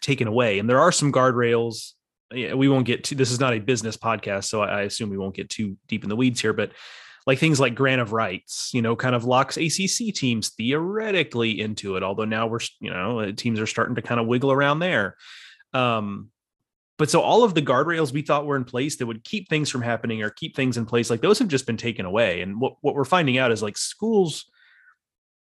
taken 0.00 0.26
away. 0.26 0.58
And 0.58 0.68
there 0.68 0.80
are 0.80 0.92
some 0.92 1.12
guardrails. 1.12 1.92
We 2.30 2.68
won't 2.68 2.86
get 2.86 3.04
to 3.04 3.14
this 3.14 3.30
is 3.30 3.40
not 3.40 3.52
a 3.52 3.58
business 3.58 3.96
podcast 3.96 4.44
so 4.44 4.62
I, 4.62 4.82
assume 4.82 5.10
we 5.10 5.18
won't 5.18 5.36
get 5.36 5.50
too 5.50 5.76
deep 5.86 6.02
in 6.02 6.08
the 6.08 6.16
weeds 6.16 6.40
here 6.40 6.54
but 6.54 6.72
like 7.26 7.38
things 7.38 7.60
like 7.60 7.74
grant 7.74 8.00
of 8.00 8.14
rights 8.14 8.70
you 8.72 8.80
know 8.80 8.96
kind 8.96 9.14
of 9.14 9.26
locks 9.26 9.58
acc 9.58 10.14
teams 10.14 10.48
theoretically 10.48 11.60
into 11.60 11.96
it 11.96 12.02
although 12.02 12.24
now 12.24 12.46
we're 12.46 12.60
you 12.80 12.90
know 12.90 13.20
uh, 13.20 13.32
teams 13.36 13.60
are 13.60 13.66
starting 13.66 13.96
to 13.96 14.02
kind 14.02 14.18
of 14.18 14.26
wiggle 14.26 14.50
around 14.50 14.78
there. 14.78 15.16
Um 15.74 16.30
but 16.96 17.10
so 17.10 17.20
all 17.20 17.44
of 17.44 17.52
the 17.52 17.60
guardrails 17.60 18.12
we 18.12 18.22
thought 18.22 18.46
were 18.46 18.56
in 18.56 18.64
place 18.64 18.96
that 18.96 19.06
would 19.06 19.24
keep 19.24 19.50
things 19.50 19.68
from 19.68 19.82
happening 19.82 20.22
or 20.22 20.30
keep 20.30 20.56
things 20.56 20.78
in 20.78 20.86
place 20.86 21.10
like 21.10 21.20
those 21.20 21.38
have 21.38 21.48
just 21.48 21.66
been 21.66 21.76
taken 21.76 22.06
away. 22.06 22.40
And 22.40 22.58
what, 22.58 22.76
what 22.80 22.94
we're 22.94 23.04
finding 23.04 23.36
out 23.36 23.52
is 23.52 23.62
like 23.62 23.76
schools 23.76 24.46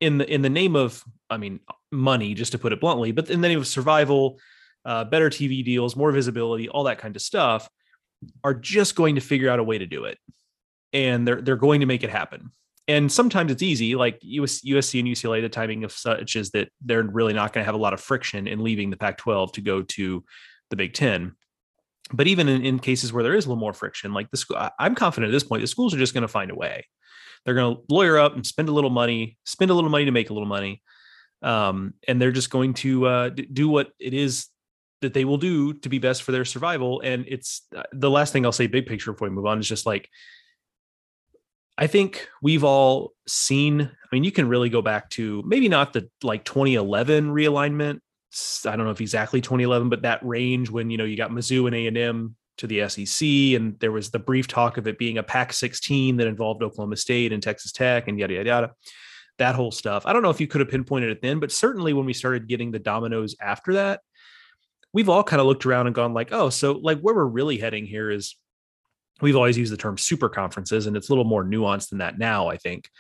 in 0.00 0.18
the 0.18 0.32
in 0.32 0.42
the 0.42 0.50
name 0.50 0.76
of 0.76 1.02
i 1.30 1.36
mean 1.36 1.60
money 1.90 2.34
just 2.34 2.52
to 2.52 2.58
put 2.58 2.72
it 2.72 2.80
bluntly 2.80 3.12
but 3.12 3.30
in 3.30 3.40
the 3.40 3.48
name 3.48 3.58
of 3.58 3.66
survival 3.66 4.38
uh, 4.84 5.04
better 5.04 5.28
tv 5.28 5.64
deals 5.64 5.96
more 5.96 6.12
visibility 6.12 6.68
all 6.68 6.84
that 6.84 6.98
kind 6.98 7.16
of 7.16 7.22
stuff 7.22 7.68
are 8.44 8.54
just 8.54 8.94
going 8.94 9.14
to 9.14 9.20
figure 9.20 9.50
out 9.50 9.58
a 9.58 9.64
way 9.64 9.78
to 9.78 9.86
do 9.86 10.04
it. 10.04 10.18
And 10.92 11.26
they're 11.26 11.40
they're 11.40 11.56
going 11.56 11.80
to 11.80 11.86
make 11.86 12.02
it 12.02 12.10
happen. 12.10 12.52
And 12.86 13.12
sometimes 13.12 13.52
it's 13.52 13.62
easy 13.62 13.94
like 13.94 14.18
US, 14.22 14.62
usc 14.62 14.98
and 14.98 15.08
ucla 15.08 15.42
the 15.42 15.48
timing 15.48 15.84
of 15.84 15.92
such 15.92 16.36
is 16.36 16.50
that 16.52 16.70
they're 16.80 17.02
really 17.02 17.34
not 17.34 17.52
going 17.52 17.62
to 17.62 17.66
have 17.66 17.74
a 17.74 17.78
lot 17.78 17.92
of 17.92 18.00
friction 18.00 18.46
in 18.48 18.62
leaving 18.62 18.90
the 18.90 18.96
pac 18.96 19.18
12 19.18 19.52
to 19.52 19.60
go 19.60 19.82
to 19.82 20.24
the 20.70 20.76
big 20.76 20.94
10 20.94 21.34
but 22.10 22.26
even 22.26 22.48
in, 22.48 22.64
in 22.64 22.78
cases 22.78 23.12
where 23.12 23.22
there 23.22 23.34
is 23.34 23.44
a 23.44 23.48
little 23.48 23.60
more 23.60 23.74
friction 23.74 24.14
like 24.14 24.30
the 24.30 24.36
school 24.36 24.56
i'm 24.78 24.94
confident 24.94 25.30
at 25.30 25.32
this 25.32 25.44
point 25.44 25.62
the 25.62 25.66
schools 25.66 25.94
are 25.94 25.98
just 25.98 26.14
going 26.14 26.22
to 26.22 26.28
find 26.28 26.50
a 26.50 26.54
way 26.54 26.86
they're 27.48 27.54
going 27.54 27.76
to 27.76 27.82
lawyer 27.88 28.18
up 28.18 28.34
and 28.34 28.46
spend 28.46 28.68
a 28.68 28.72
little 28.72 28.90
money, 28.90 29.38
spend 29.44 29.70
a 29.70 29.74
little 29.74 29.88
money 29.88 30.04
to 30.04 30.10
make 30.10 30.28
a 30.28 30.34
little 30.34 30.46
money. 30.46 30.82
Um, 31.40 31.94
and 32.06 32.20
they're 32.20 32.30
just 32.30 32.50
going 32.50 32.74
to 32.74 33.06
uh, 33.06 33.30
do 33.30 33.70
what 33.70 33.88
it 33.98 34.12
is 34.12 34.48
that 35.00 35.14
they 35.14 35.24
will 35.24 35.38
do 35.38 35.72
to 35.72 35.88
be 35.88 35.98
best 35.98 36.24
for 36.24 36.32
their 36.32 36.44
survival. 36.44 37.00
And 37.00 37.24
it's 37.26 37.62
uh, 37.74 37.84
the 37.90 38.10
last 38.10 38.34
thing 38.34 38.44
I'll 38.44 38.52
say, 38.52 38.66
big 38.66 38.84
picture 38.84 39.12
before 39.12 39.30
we 39.30 39.34
move 39.34 39.46
on, 39.46 39.58
is 39.60 39.66
just 39.66 39.86
like, 39.86 40.10
I 41.78 41.86
think 41.86 42.28
we've 42.42 42.64
all 42.64 43.14
seen, 43.26 43.80
I 43.80 44.06
mean, 44.12 44.24
you 44.24 44.32
can 44.32 44.46
really 44.46 44.68
go 44.68 44.82
back 44.82 45.08
to 45.12 45.42
maybe 45.46 45.70
not 45.70 45.94
the 45.94 46.10
like 46.22 46.44
2011 46.44 47.30
realignment. 47.30 48.00
I 48.66 48.76
don't 48.76 48.84
know 48.84 48.90
if 48.90 49.00
exactly 49.00 49.40
2011, 49.40 49.88
but 49.88 50.02
that 50.02 50.20
range 50.22 50.68
when, 50.68 50.90
you 50.90 50.98
know, 50.98 51.04
you 51.04 51.16
got 51.16 51.30
Mizzou 51.30 51.66
and 51.66 51.96
A&M 51.96 52.36
to 52.58 52.66
the 52.66 52.88
SEC, 52.88 53.26
and 53.56 53.78
there 53.80 53.92
was 53.92 54.10
the 54.10 54.18
brief 54.18 54.46
talk 54.46 54.76
of 54.76 54.86
it 54.86 54.98
being 54.98 55.18
a 55.18 55.22
Pac 55.22 55.52
16 55.52 56.16
that 56.16 56.26
involved 56.26 56.62
Oklahoma 56.62 56.96
State 56.96 57.32
and 57.32 57.42
Texas 57.42 57.72
Tech 57.72 58.08
and 58.08 58.18
yada 58.18 58.34
yada 58.34 58.48
yada. 58.48 58.74
That 59.38 59.54
whole 59.54 59.70
stuff. 59.70 60.04
I 60.04 60.12
don't 60.12 60.22
know 60.22 60.30
if 60.30 60.40
you 60.40 60.48
could 60.48 60.60
have 60.60 60.68
pinpointed 60.68 61.10
it 61.10 61.22
then, 61.22 61.38
but 61.38 61.52
certainly 61.52 61.92
when 61.92 62.06
we 62.06 62.12
started 62.12 62.48
getting 62.48 62.72
the 62.72 62.80
dominoes 62.80 63.36
after 63.40 63.74
that, 63.74 64.00
we've 64.92 65.08
all 65.08 65.22
kind 65.22 65.40
of 65.40 65.46
looked 65.46 65.64
around 65.64 65.86
and 65.86 65.94
gone 65.94 66.12
like, 66.12 66.32
oh, 66.32 66.50
so 66.50 66.72
like 66.72 67.00
where 67.00 67.14
we're 67.14 67.24
really 67.24 67.58
heading 67.58 67.86
here 67.86 68.10
is 68.10 68.36
we've 69.20 69.36
always 69.36 69.56
used 69.56 69.72
the 69.72 69.76
term 69.76 69.96
super 69.96 70.28
conferences, 70.28 70.86
and 70.86 70.96
it's 70.96 71.08
a 71.08 71.12
little 71.12 71.24
more 71.24 71.44
nuanced 71.44 71.90
than 71.90 71.98
that 71.98 72.18
now, 72.18 72.48
I 72.48 72.56
think. 72.56 72.90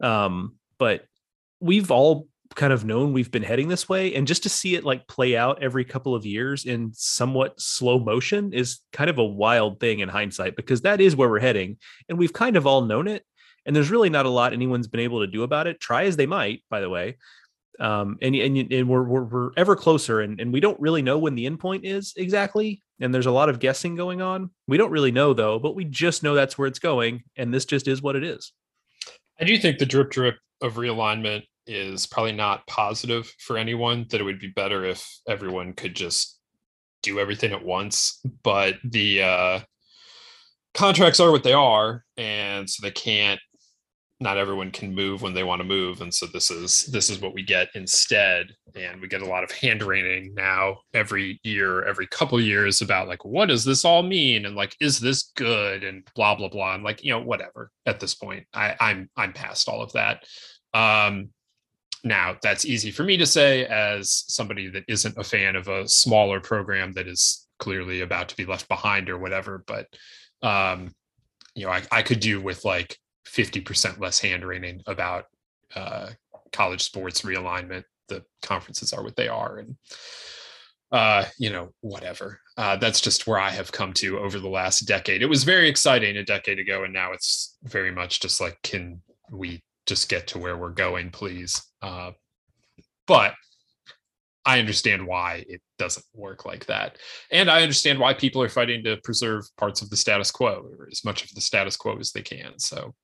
Um, 0.00 0.56
but 0.78 1.04
we've 1.60 1.90
all 1.90 2.28
kind 2.54 2.72
of 2.72 2.84
known 2.84 3.12
we've 3.12 3.30
been 3.30 3.42
heading 3.42 3.68
this 3.68 3.88
way 3.88 4.14
and 4.14 4.26
just 4.26 4.42
to 4.42 4.48
see 4.48 4.74
it 4.74 4.84
like 4.84 5.06
play 5.08 5.36
out 5.36 5.62
every 5.62 5.84
couple 5.84 6.14
of 6.14 6.24
years 6.24 6.64
in 6.64 6.92
somewhat 6.94 7.60
slow 7.60 7.98
motion 7.98 8.52
is 8.52 8.80
kind 8.92 9.10
of 9.10 9.18
a 9.18 9.24
wild 9.24 9.80
thing 9.80 10.00
in 10.00 10.08
hindsight 10.08 10.56
because 10.56 10.82
that 10.82 11.00
is 11.00 11.16
where 11.16 11.28
we're 11.28 11.40
heading 11.40 11.76
and 12.08 12.18
we've 12.18 12.32
kind 12.32 12.56
of 12.56 12.66
all 12.66 12.82
known 12.82 13.08
it 13.08 13.24
and 13.66 13.74
there's 13.74 13.90
really 13.90 14.10
not 14.10 14.26
a 14.26 14.30
lot 14.30 14.52
anyone's 14.52 14.88
been 14.88 15.00
able 15.00 15.20
to 15.20 15.26
do 15.26 15.42
about 15.42 15.66
it 15.66 15.80
try 15.80 16.04
as 16.04 16.16
they 16.16 16.26
might 16.26 16.62
by 16.70 16.80
the 16.80 16.90
way 16.90 17.16
um, 17.80 18.18
and 18.22 18.34
and, 18.34 18.72
and 18.72 18.88
we're, 18.88 19.02
we're, 19.02 19.24
we're 19.24 19.50
ever 19.56 19.74
closer 19.74 20.20
and, 20.20 20.40
and 20.40 20.52
we 20.52 20.60
don't 20.60 20.78
really 20.80 21.02
know 21.02 21.18
when 21.18 21.34
the 21.34 21.48
endpoint 21.48 21.80
is 21.82 22.14
exactly 22.16 22.80
and 23.00 23.12
there's 23.12 23.26
a 23.26 23.32
lot 23.32 23.48
of 23.48 23.58
guessing 23.58 23.96
going 23.96 24.22
on. 24.22 24.50
We 24.68 24.76
don't 24.76 24.92
really 24.92 25.10
know 25.10 25.34
though 25.34 25.58
but 25.58 25.74
we 25.74 25.84
just 25.84 26.22
know 26.22 26.34
that's 26.34 26.56
where 26.56 26.68
it's 26.68 26.78
going 26.78 27.24
and 27.36 27.52
this 27.52 27.64
just 27.64 27.88
is 27.88 28.02
what 28.02 28.16
it 28.16 28.24
is. 28.24 28.52
I 29.40 29.44
do 29.44 29.58
think 29.58 29.78
the 29.78 29.86
drip 29.86 30.10
drip 30.10 30.36
of 30.62 30.74
realignment 30.74 31.42
is 31.66 32.06
probably 32.06 32.32
not 32.32 32.66
positive 32.66 33.32
for 33.38 33.56
anyone 33.56 34.06
that 34.10 34.20
it 34.20 34.24
would 34.24 34.40
be 34.40 34.48
better 34.48 34.84
if 34.84 35.08
everyone 35.28 35.72
could 35.72 35.94
just 35.94 36.38
do 37.02 37.18
everything 37.18 37.52
at 37.52 37.64
once 37.64 38.20
but 38.42 38.76
the 38.84 39.22
uh, 39.22 39.60
contracts 40.74 41.20
are 41.20 41.30
what 41.30 41.42
they 41.42 41.52
are 41.52 42.04
and 42.16 42.68
so 42.68 42.80
they 42.82 42.90
can't 42.90 43.40
not 44.20 44.38
everyone 44.38 44.70
can 44.70 44.94
move 44.94 45.22
when 45.22 45.34
they 45.34 45.42
want 45.42 45.60
to 45.60 45.66
move 45.66 46.00
and 46.00 46.12
so 46.12 46.26
this 46.32 46.50
is 46.50 46.86
this 46.86 47.10
is 47.10 47.20
what 47.20 47.34
we 47.34 47.42
get 47.42 47.68
instead 47.74 48.46
and 48.74 49.00
we 49.00 49.06
get 49.06 49.22
a 49.22 49.26
lot 49.26 49.44
of 49.44 49.50
hand 49.50 49.82
wringing 49.82 50.32
now 50.34 50.76
every 50.94 51.38
year 51.42 51.82
every 51.84 52.06
couple 52.06 52.40
years 52.40 52.80
about 52.80 53.06
like 53.06 53.24
what 53.24 53.46
does 53.46 53.64
this 53.64 53.84
all 53.84 54.02
mean? 54.02 54.46
and 54.46 54.56
like 54.56 54.74
is 54.80 54.98
this 54.98 55.30
good? 55.36 55.84
and 55.84 56.08
blah 56.14 56.34
blah 56.34 56.48
blah 56.48 56.74
and 56.74 56.82
like 56.84 57.04
you 57.04 57.10
know 57.10 57.20
whatever 57.20 57.70
at 57.86 58.00
this 58.00 58.14
point. 58.14 58.46
I 58.54 58.74
i'm 58.80 59.10
i'm 59.16 59.32
past 59.32 59.68
all 59.68 59.82
of 59.82 59.92
that. 59.92 60.24
Um 60.72 61.30
now, 62.04 62.36
that's 62.42 62.66
easy 62.66 62.90
for 62.90 63.02
me 63.02 63.16
to 63.16 63.26
say 63.26 63.64
as 63.64 64.24
somebody 64.28 64.68
that 64.68 64.84
isn't 64.88 65.16
a 65.16 65.24
fan 65.24 65.56
of 65.56 65.68
a 65.68 65.88
smaller 65.88 66.38
program 66.38 66.92
that 66.92 67.08
is 67.08 67.48
clearly 67.58 68.02
about 68.02 68.28
to 68.28 68.36
be 68.36 68.44
left 68.44 68.68
behind 68.68 69.08
or 69.08 69.18
whatever. 69.18 69.64
But, 69.66 69.86
um, 70.42 70.94
you 71.54 71.64
know, 71.64 71.72
I, 71.72 71.82
I 71.90 72.02
could 72.02 72.20
do 72.20 72.42
with 72.42 72.64
like 72.64 72.98
50% 73.26 73.98
less 73.98 74.18
hand 74.18 74.44
wringing 74.44 74.82
about 74.86 75.24
uh, 75.74 76.10
college 76.52 76.82
sports 76.82 77.22
realignment. 77.22 77.84
The 78.08 78.22
conferences 78.42 78.92
are 78.92 79.02
what 79.02 79.16
they 79.16 79.28
are. 79.28 79.56
And, 79.56 79.76
uh, 80.92 81.24
you 81.38 81.48
know, 81.48 81.70
whatever. 81.80 82.38
Uh, 82.58 82.76
that's 82.76 83.00
just 83.00 83.26
where 83.26 83.38
I 83.38 83.50
have 83.50 83.72
come 83.72 83.94
to 83.94 84.18
over 84.18 84.38
the 84.38 84.48
last 84.48 84.80
decade. 84.80 85.22
It 85.22 85.28
was 85.28 85.42
very 85.42 85.68
exciting 85.68 86.18
a 86.18 86.24
decade 86.24 86.58
ago, 86.58 86.84
and 86.84 86.92
now 86.92 87.12
it's 87.12 87.56
very 87.64 87.90
much 87.90 88.20
just 88.20 88.40
like, 88.40 88.58
can 88.62 89.02
we 89.30 89.62
just 89.86 90.08
get 90.08 90.28
to 90.28 90.38
where 90.38 90.56
we're 90.56 90.70
going, 90.70 91.10
please? 91.10 91.62
Uh, 91.84 92.12
but 93.06 93.34
I 94.46 94.58
understand 94.58 95.06
why 95.06 95.44
it 95.46 95.60
doesn't 95.78 96.04
work 96.14 96.46
like 96.46 96.64
that. 96.66 96.96
And 97.30 97.50
I 97.50 97.62
understand 97.62 97.98
why 97.98 98.14
people 98.14 98.42
are 98.42 98.48
fighting 98.48 98.82
to 98.84 98.96
preserve 99.04 99.44
parts 99.58 99.82
of 99.82 99.90
the 99.90 99.96
status 99.96 100.30
quo 100.30 100.66
or 100.78 100.88
as 100.90 101.04
much 101.04 101.24
of 101.24 101.34
the 101.34 101.40
status 101.40 101.76
quo 101.76 101.98
as 101.98 102.12
they 102.12 102.22
can. 102.22 102.58
So 102.58 102.94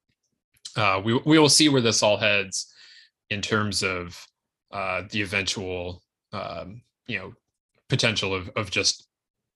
uh, 0.76 1.00
we, 1.04 1.14
we 1.26 1.38
will 1.38 1.48
see 1.48 1.68
where 1.68 1.82
this 1.82 2.02
all 2.02 2.16
heads 2.16 2.72
in 3.28 3.42
terms 3.42 3.82
of 3.82 4.22
uh, 4.72 5.02
the 5.10 5.22
eventual, 5.22 6.02
um, 6.32 6.82
you 7.06 7.18
know, 7.18 7.32
potential 7.88 8.34
of, 8.34 8.50
of 8.56 8.70
just 8.70 9.06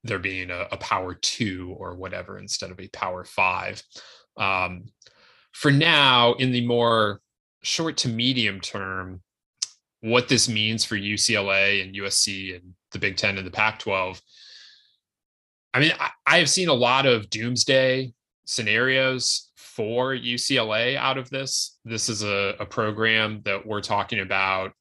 there 0.02 0.18
being 0.18 0.50
a, 0.50 0.66
a, 0.72 0.76
power 0.76 1.14
two 1.14 1.74
or 1.78 1.94
whatever 1.94 2.38
instead 2.38 2.70
of 2.70 2.80
a 2.80 2.88
power 2.88 3.24
five. 3.24 3.82
Um, 4.36 4.86
for 5.52 5.70
now, 5.70 6.34
in 6.34 6.50
the 6.50 6.66
more 6.66 7.20
short 7.64 7.96
to 7.96 8.08
medium 8.08 8.60
term 8.60 9.20
what 10.00 10.28
this 10.28 10.48
means 10.50 10.84
for 10.84 10.96
UCLA 10.96 11.82
and 11.82 11.94
USC 11.94 12.54
and 12.54 12.74
the 12.92 12.98
Big 12.98 13.16
Ten 13.16 13.38
and 13.38 13.46
the 13.46 13.50
Pac 13.50 13.78
12. 13.78 14.20
I 15.72 15.80
mean, 15.80 15.92
I, 16.26 16.38
have 16.38 16.50
seen 16.50 16.68
a 16.68 16.74
lot 16.74 17.06
of 17.06 17.30
doomsday 17.30 18.12
scenarios 18.44 19.50
for 19.56 20.14
UCLA 20.14 20.96
out 20.96 21.16
of 21.16 21.30
this. 21.30 21.78
This 21.86 22.10
is 22.10 22.22
a, 22.22 22.54
a 22.60 22.66
program 22.66 23.40
that 23.46 23.66
we're 23.66 23.80
talking 23.80 24.20
about. 24.20 24.72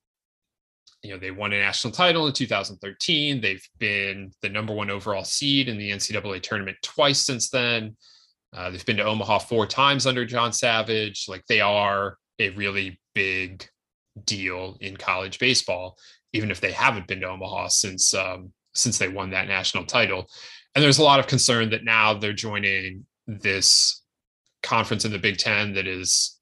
You 1.02 1.14
know, 1.14 1.20
they 1.20 1.32
won 1.32 1.54
a 1.54 1.60
national 1.60 1.94
title 1.94 2.28
in 2.28 2.34
2013. 2.34 3.40
They've 3.40 3.66
been 3.80 4.32
the 4.42 4.50
number 4.50 4.74
one 4.74 4.92
overall 4.92 5.24
seed 5.24 5.70
in 5.70 5.78
the 5.78 5.90
NCAA 5.90 6.42
tournament 6.42 6.78
twice 6.84 7.26
since 7.26 7.50
then. 7.50 7.96
Uh, 8.54 8.70
they've 8.70 8.86
been 8.86 8.98
to 8.98 9.06
Omaha 9.06 9.40
four 9.40 9.66
times 9.66 10.06
under 10.06 10.26
John 10.26 10.52
Savage. 10.52 11.26
Like 11.28 11.46
they 11.48 11.62
are 11.62 12.18
a 12.40 12.50
really 12.50 13.00
big 13.14 13.68
deal 14.26 14.78
in 14.80 14.98
college 14.98 15.40
baseball, 15.40 15.98
even 16.34 16.52
if 16.52 16.62
they 16.62 16.72
haven't 16.72 17.08
been 17.08 17.22
to 17.22 17.30
Omaha 17.30 17.70
since 17.70 18.14
um, 18.14 18.52
since 18.74 18.98
they 18.98 19.08
won 19.08 19.32
that 19.32 19.48
national 19.48 19.86
title. 19.86 20.28
And 20.76 20.84
there's 20.84 20.98
a 20.98 21.04
lot 21.04 21.20
of 21.20 21.28
concern 21.28 21.70
that 21.70 21.84
now 21.84 22.14
they're 22.14 22.34
joining 22.34 23.06
this 23.28 24.02
conference 24.64 25.06
in 25.06 25.12
the 25.12 25.20
Big 25.20 25.38
Ten 25.38 25.74
that 25.74 25.88
is 25.88 26.40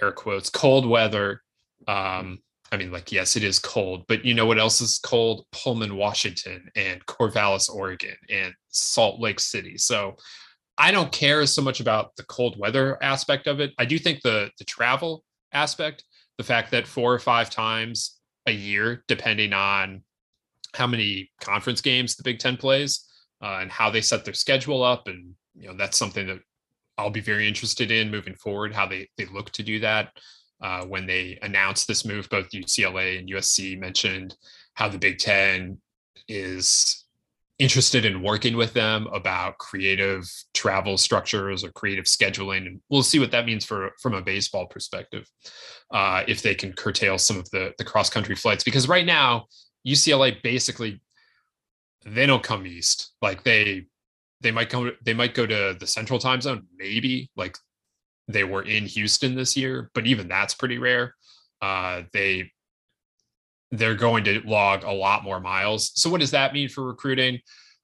air 0.00 0.12
quotes 0.12 0.50
cold 0.50 0.86
weather. 0.86 1.42
Um, 1.88 2.38
I 2.70 2.76
mean, 2.78 2.90
like, 2.90 3.12
yes, 3.12 3.36
it 3.36 3.44
is 3.44 3.58
cold, 3.58 4.04
but 4.08 4.24
you 4.24 4.32
know 4.32 4.46
what 4.46 4.58
else 4.58 4.80
is 4.80 4.98
cold? 4.98 5.44
Pullman, 5.52 5.96
Washington, 5.96 6.70
and 6.74 7.04
Corvallis, 7.04 7.68
Oregon, 7.68 8.16
and 8.30 8.54
Salt 8.68 9.20
Lake 9.20 9.40
City. 9.40 9.76
So 9.76 10.16
I 10.82 10.90
don't 10.90 11.12
care 11.12 11.46
so 11.46 11.62
much 11.62 11.78
about 11.78 12.16
the 12.16 12.24
cold 12.24 12.58
weather 12.58 13.00
aspect 13.04 13.46
of 13.46 13.60
it. 13.60 13.72
I 13.78 13.84
do 13.84 14.00
think 14.00 14.20
the 14.22 14.50
the 14.58 14.64
travel 14.64 15.22
aspect, 15.52 16.02
the 16.38 16.44
fact 16.44 16.72
that 16.72 16.88
four 16.88 17.14
or 17.14 17.20
five 17.20 17.50
times 17.50 18.18
a 18.48 18.50
year, 18.50 19.04
depending 19.06 19.52
on 19.52 20.02
how 20.74 20.88
many 20.88 21.30
conference 21.40 21.80
games 21.80 22.16
the 22.16 22.24
Big 22.24 22.40
Ten 22.40 22.56
plays 22.56 23.08
uh, 23.40 23.58
and 23.60 23.70
how 23.70 23.90
they 23.90 24.00
set 24.00 24.24
their 24.24 24.34
schedule 24.34 24.82
up, 24.82 25.06
and 25.06 25.34
you 25.54 25.68
know 25.68 25.76
that's 25.76 25.96
something 25.96 26.26
that 26.26 26.40
I'll 26.98 27.10
be 27.10 27.20
very 27.20 27.46
interested 27.46 27.92
in 27.92 28.10
moving 28.10 28.34
forward. 28.34 28.74
How 28.74 28.88
they 28.88 29.08
they 29.16 29.26
look 29.26 29.52
to 29.52 29.62
do 29.62 29.78
that 29.78 30.08
uh, 30.60 30.84
when 30.86 31.06
they 31.06 31.38
announced 31.42 31.86
this 31.86 32.04
move. 32.04 32.28
Both 32.28 32.50
UCLA 32.50 33.20
and 33.20 33.30
USC 33.30 33.78
mentioned 33.78 34.34
how 34.74 34.88
the 34.88 34.98
Big 34.98 35.18
Ten 35.18 35.78
is 36.26 37.01
interested 37.62 38.04
in 38.04 38.22
working 38.22 38.56
with 38.56 38.72
them 38.72 39.06
about 39.12 39.56
creative 39.58 40.28
travel 40.52 40.98
structures 40.98 41.62
or 41.62 41.70
creative 41.70 42.06
scheduling 42.06 42.66
and 42.66 42.80
we'll 42.90 43.04
see 43.04 43.20
what 43.20 43.30
that 43.30 43.46
means 43.46 43.64
for 43.64 43.92
from 44.00 44.14
a 44.14 44.20
baseball 44.20 44.66
perspective 44.66 45.30
uh, 45.92 46.24
if 46.26 46.42
they 46.42 46.56
can 46.56 46.72
curtail 46.72 47.16
some 47.18 47.38
of 47.38 47.48
the 47.50 47.72
the 47.78 47.84
cross 47.84 48.10
country 48.10 48.34
flights. 48.34 48.64
Because 48.64 48.88
right 48.88 49.06
now 49.06 49.46
ucla 49.86 50.42
basically 50.42 51.00
they 52.04 52.26
don't 52.26 52.42
come 52.42 52.66
east. 52.66 53.12
Like 53.22 53.44
they 53.44 53.86
they 54.40 54.50
might 54.50 54.68
come 54.68 54.90
they 55.04 55.14
might 55.14 55.34
go 55.34 55.46
to 55.46 55.76
the 55.78 55.86
central 55.86 56.18
time 56.18 56.40
zone 56.40 56.66
maybe. 56.76 57.30
Like 57.36 57.56
they 58.26 58.42
were 58.42 58.62
in 58.62 58.86
houston 58.86 59.34
this 59.36 59.56
year 59.56 59.88
but 59.94 60.08
even 60.08 60.26
that's 60.26 60.54
pretty 60.54 60.78
rare. 60.78 61.14
Uh, 61.60 62.02
they 62.12 62.50
they're 63.72 63.94
going 63.94 64.22
to 64.24 64.40
log 64.44 64.84
a 64.84 64.92
lot 64.92 65.24
more 65.24 65.40
miles. 65.40 65.92
So 65.94 66.10
what 66.10 66.20
does 66.20 66.30
that 66.30 66.52
mean 66.52 66.68
for 66.68 66.84
recruiting? 66.84 67.40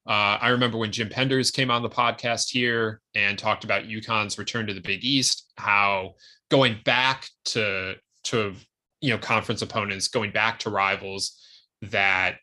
Uh, 0.07 0.37
I 0.39 0.49
remember 0.49 0.77
when 0.77 0.91
Jim 0.91 1.09
Penders 1.09 1.51
came 1.51 1.69
on 1.69 1.81
the 1.81 1.89
podcast 1.89 2.49
here 2.49 3.01
and 3.15 3.37
talked 3.37 3.63
about 3.63 3.83
UConn's 3.83 4.37
return 4.37 4.67
to 4.67 4.73
the 4.73 4.81
Big 4.81 5.03
East, 5.03 5.51
how 5.57 6.13
going 6.49 6.77
back 6.85 7.27
to 7.45 7.95
to 8.25 8.53
you 9.01 9.09
know 9.09 9.17
conference 9.17 9.61
opponents, 9.61 10.07
going 10.07 10.31
back 10.31 10.59
to 10.59 10.69
rivals 10.69 11.39
that 11.81 12.37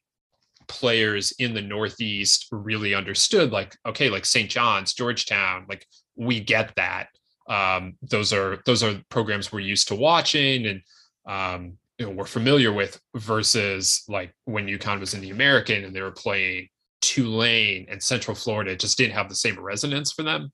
players 0.68 1.32
in 1.38 1.54
the 1.54 1.62
Northeast 1.62 2.46
really 2.50 2.94
understood. 2.94 3.52
Like, 3.52 3.76
okay, 3.86 4.10
like 4.10 4.24
St. 4.24 4.50
John's, 4.50 4.94
Georgetown, 4.94 5.66
like 5.68 5.86
we 6.16 6.40
get 6.40 6.74
that. 6.76 7.08
Um, 7.48 7.94
those 8.02 8.32
are 8.32 8.60
those 8.66 8.82
are 8.82 9.00
programs 9.08 9.52
we're 9.52 9.60
used 9.60 9.88
to 9.88 9.94
watching, 9.94 10.66
and 10.66 10.82
um, 11.26 11.78
you 11.98 12.06
know 12.06 12.12
we're 12.12 12.24
familiar 12.24 12.72
with 12.72 13.00
versus 13.14 14.04
like 14.08 14.34
when 14.44 14.66
UConn 14.66 15.00
was 15.00 15.14
in 15.14 15.20
the 15.20 15.30
American 15.30 15.84
and 15.84 15.94
they 15.94 16.02
were 16.02 16.12
playing 16.12 16.68
Tulane 17.00 17.86
and 17.88 18.02
Central 18.02 18.34
Florida, 18.34 18.72
it 18.72 18.80
just 18.80 18.98
didn't 18.98 19.14
have 19.14 19.28
the 19.28 19.34
same 19.34 19.58
resonance 19.58 20.12
for 20.12 20.22
them. 20.22 20.52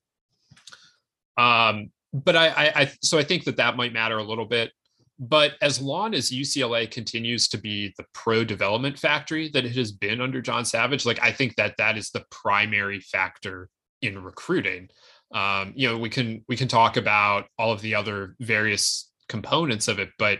Um, 1.37 1.90
but 2.12 2.37
I, 2.37 2.49
I, 2.49 2.72
I 2.82 2.92
so 3.02 3.18
I 3.18 3.25
think 3.25 3.44
that 3.44 3.56
that 3.56 3.76
might 3.76 3.92
matter 3.92 4.18
a 4.18 4.22
little 4.22 4.44
bit. 4.46 4.70
But 5.18 5.52
as 5.62 5.80
long 5.80 6.14
as 6.14 6.30
UCLA 6.30 6.90
continues 6.90 7.46
to 7.49 7.58
be 7.58 7.94
the 7.96 8.04
pro 8.12 8.45
development 8.45 8.99
factory 8.99 9.49
that 9.50 9.64
it 9.64 9.76
has 9.76 9.93
been 9.93 10.21
under 10.21 10.40
John 10.40 10.64
Savage, 10.64 11.06
like 11.06 11.23
I 11.23 11.30
think 11.30 11.54
that 11.56 11.76
that 11.78 11.97
is 11.97 12.10
the 12.10 12.25
primary 12.30 13.00
factor 13.00 13.69
in 14.00 14.23
recruiting. 14.23 14.88
Um, 15.32 15.73
you 15.76 15.88
know, 15.88 15.97
we 15.97 16.08
can 16.08 16.45
we 16.49 16.56
can 16.56 16.69
talk 16.69 16.97
about 16.97 17.47
all 17.58 17.73
of 17.73 17.80
the 17.80 17.95
other 17.95 18.34
various 18.40 19.10
components 19.28 19.88
of 19.88 19.99
it, 19.99 20.10
but 20.19 20.38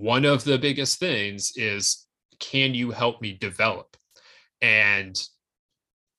one 0.00 0.24
of 0.24 0.44
the 0.44 0.58
biggest 0.58 0.98
things 0.98 1.52
is 1.56 2.06
can 2.40 2.74
you 2.74 2.90
help 2.90 3.20
me 3.20 3.36
develop? 3.40 3.96
And 4.60 5.20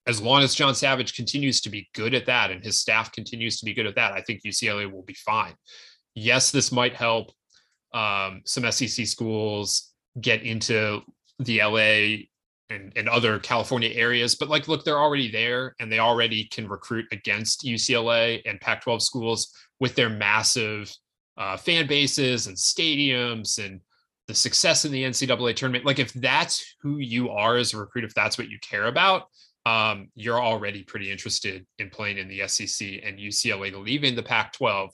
as 0.08 0.22
long 0.22 0.44
as 0.44 0.56
John 0.56 0.76
Savage 0.76 1.16
continues 1.16 1.62
to 1.62 1.70
be 1.70 1.90
good 1.94 2.14
at 2.14 2.28
that 2.28 2.52
and 2.52 2.64
his 2.64 2.80
staff 2.80 3.12
continues 3.12 3.60
to 3.60 3.66
be 3.66 3.74
good 3.74 3.88
at 3.88 3.96
that, 3.96 4.14
I 4.14 4.22
think 4.22 4.44
UCLA 4.44 4.92
will 4.92 5.02
be 5.02 5.16
fine. 5.16 5.56
Yes, 6.14 6.52
this 6.52 6.72
might 6.72 6.94
help 6.94 7.32
um, 7.94 8.42
some 8.46 8.70
SEC 8.72 9.08
schools 9.08 9.92
get 10.22 10.44
into 10.44 11.02
the 11.40 11.60
LA 11.60 12.26
and, 12.70 12.94
and 12.96 13.10
other 13.10 13.40
California 13.40 13.90
areas, 13.94 14.36
but 14.36 14.50
like, 14.50 14.68
look, 14.68 14.84
they're 14.84 15.00
already 15.00 15.30
there 15.30 15.76
and 15.80 15.92
they 15.92 16.00
already 16.00 16.46
can 16.46 16.68
recruit 16.68 17.06
against 17.12 17.64
UCLA 17.64 18.42
and 18.46 18.62
Pac 18.62 18.84
12 18.84 19.02
schools 19.02 19.52
with 19.80 19.96
their 19.96 20.10
massive 20.10 20.94
uh, 21.38 21.58
fan 21.58 21.88
bases 21.88 22.48
and 22.48 22.56
stadiums 22.56 23.63
and 23.63 23.82
the 24.28 24.36
success 24.36 24.86
in 24.86 24.91
the 24.91 25.04
NCAA 25.04 25.56
tournament. 25.56 25.86
Like 25.86 26.00
if 26.00 26.12
that's 26.13 26.76
who 26.82 26.98
you 26.98 27.30
are 27.30 27.58
as 27.58 27.74
a 27.74 27.78
recruit, 27.78 28.06
if 28.06 28.13
that's 28.13 28.38
what 28.38 28.50
you 28.50 28.58
care 28.60 28.86
about, 28.86 29.28
um, 29.65 30.10
you're 30.15 30.41
already 30.41 30.84
pretty 30.84 31.12
interested 31.12 31.65
in 31.80 31.89
playing 31.89 32.17
in 32.17 32.28
the 32.28 32.48
SEC 32.48 32.88
and 33.04 33.19
UCLA 33.19 33.74
leaving 33.84 34.15
the 34.15 34.24
Pac-12. 34.24 34.89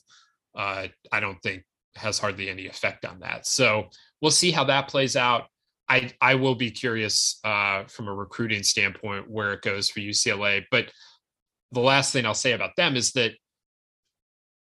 Uh, 0.55 0.87
I 1.11 1.19
don't 1.19 1.41
think 1.41 1.63
has 1.95 2.19
hardly 2.19 2.49
any 2.49 2.67
effect 2.67 3.05
on 3.05 3.19
that. 3.19 3.45
So 3.45 3.89
we'll 4.21 4.31
see 4.31 4.51
how 4.51 4.63
that 4.65 4.87
plays 4.87 5.15
out. 5.15 5.45
I 5.89 6.11
I 6.21 6.35
will 6.35 6.55
be 6.55 6.71
curious 6.71 7.39
uh, 7.43 7.83
from 7.85 8.07
a 8.07 8.13
recruiting 8.13 8.63
standpoint 8.63 9.29
where 9.29 9.53
it 9.53 9.61
goes 9.61 9.89
for 9.89 9.99
UCLA. 9.99 10.63
But 10.71 10.91
the 11.73 11.81
last 11.81 12.13
thing 12.13 12.25
I'll 12.25 12.33
say 12.33 12.53
about 12.53 12.75
them 12.77 12.95
is 12.95 13.11
that 13.13 13.33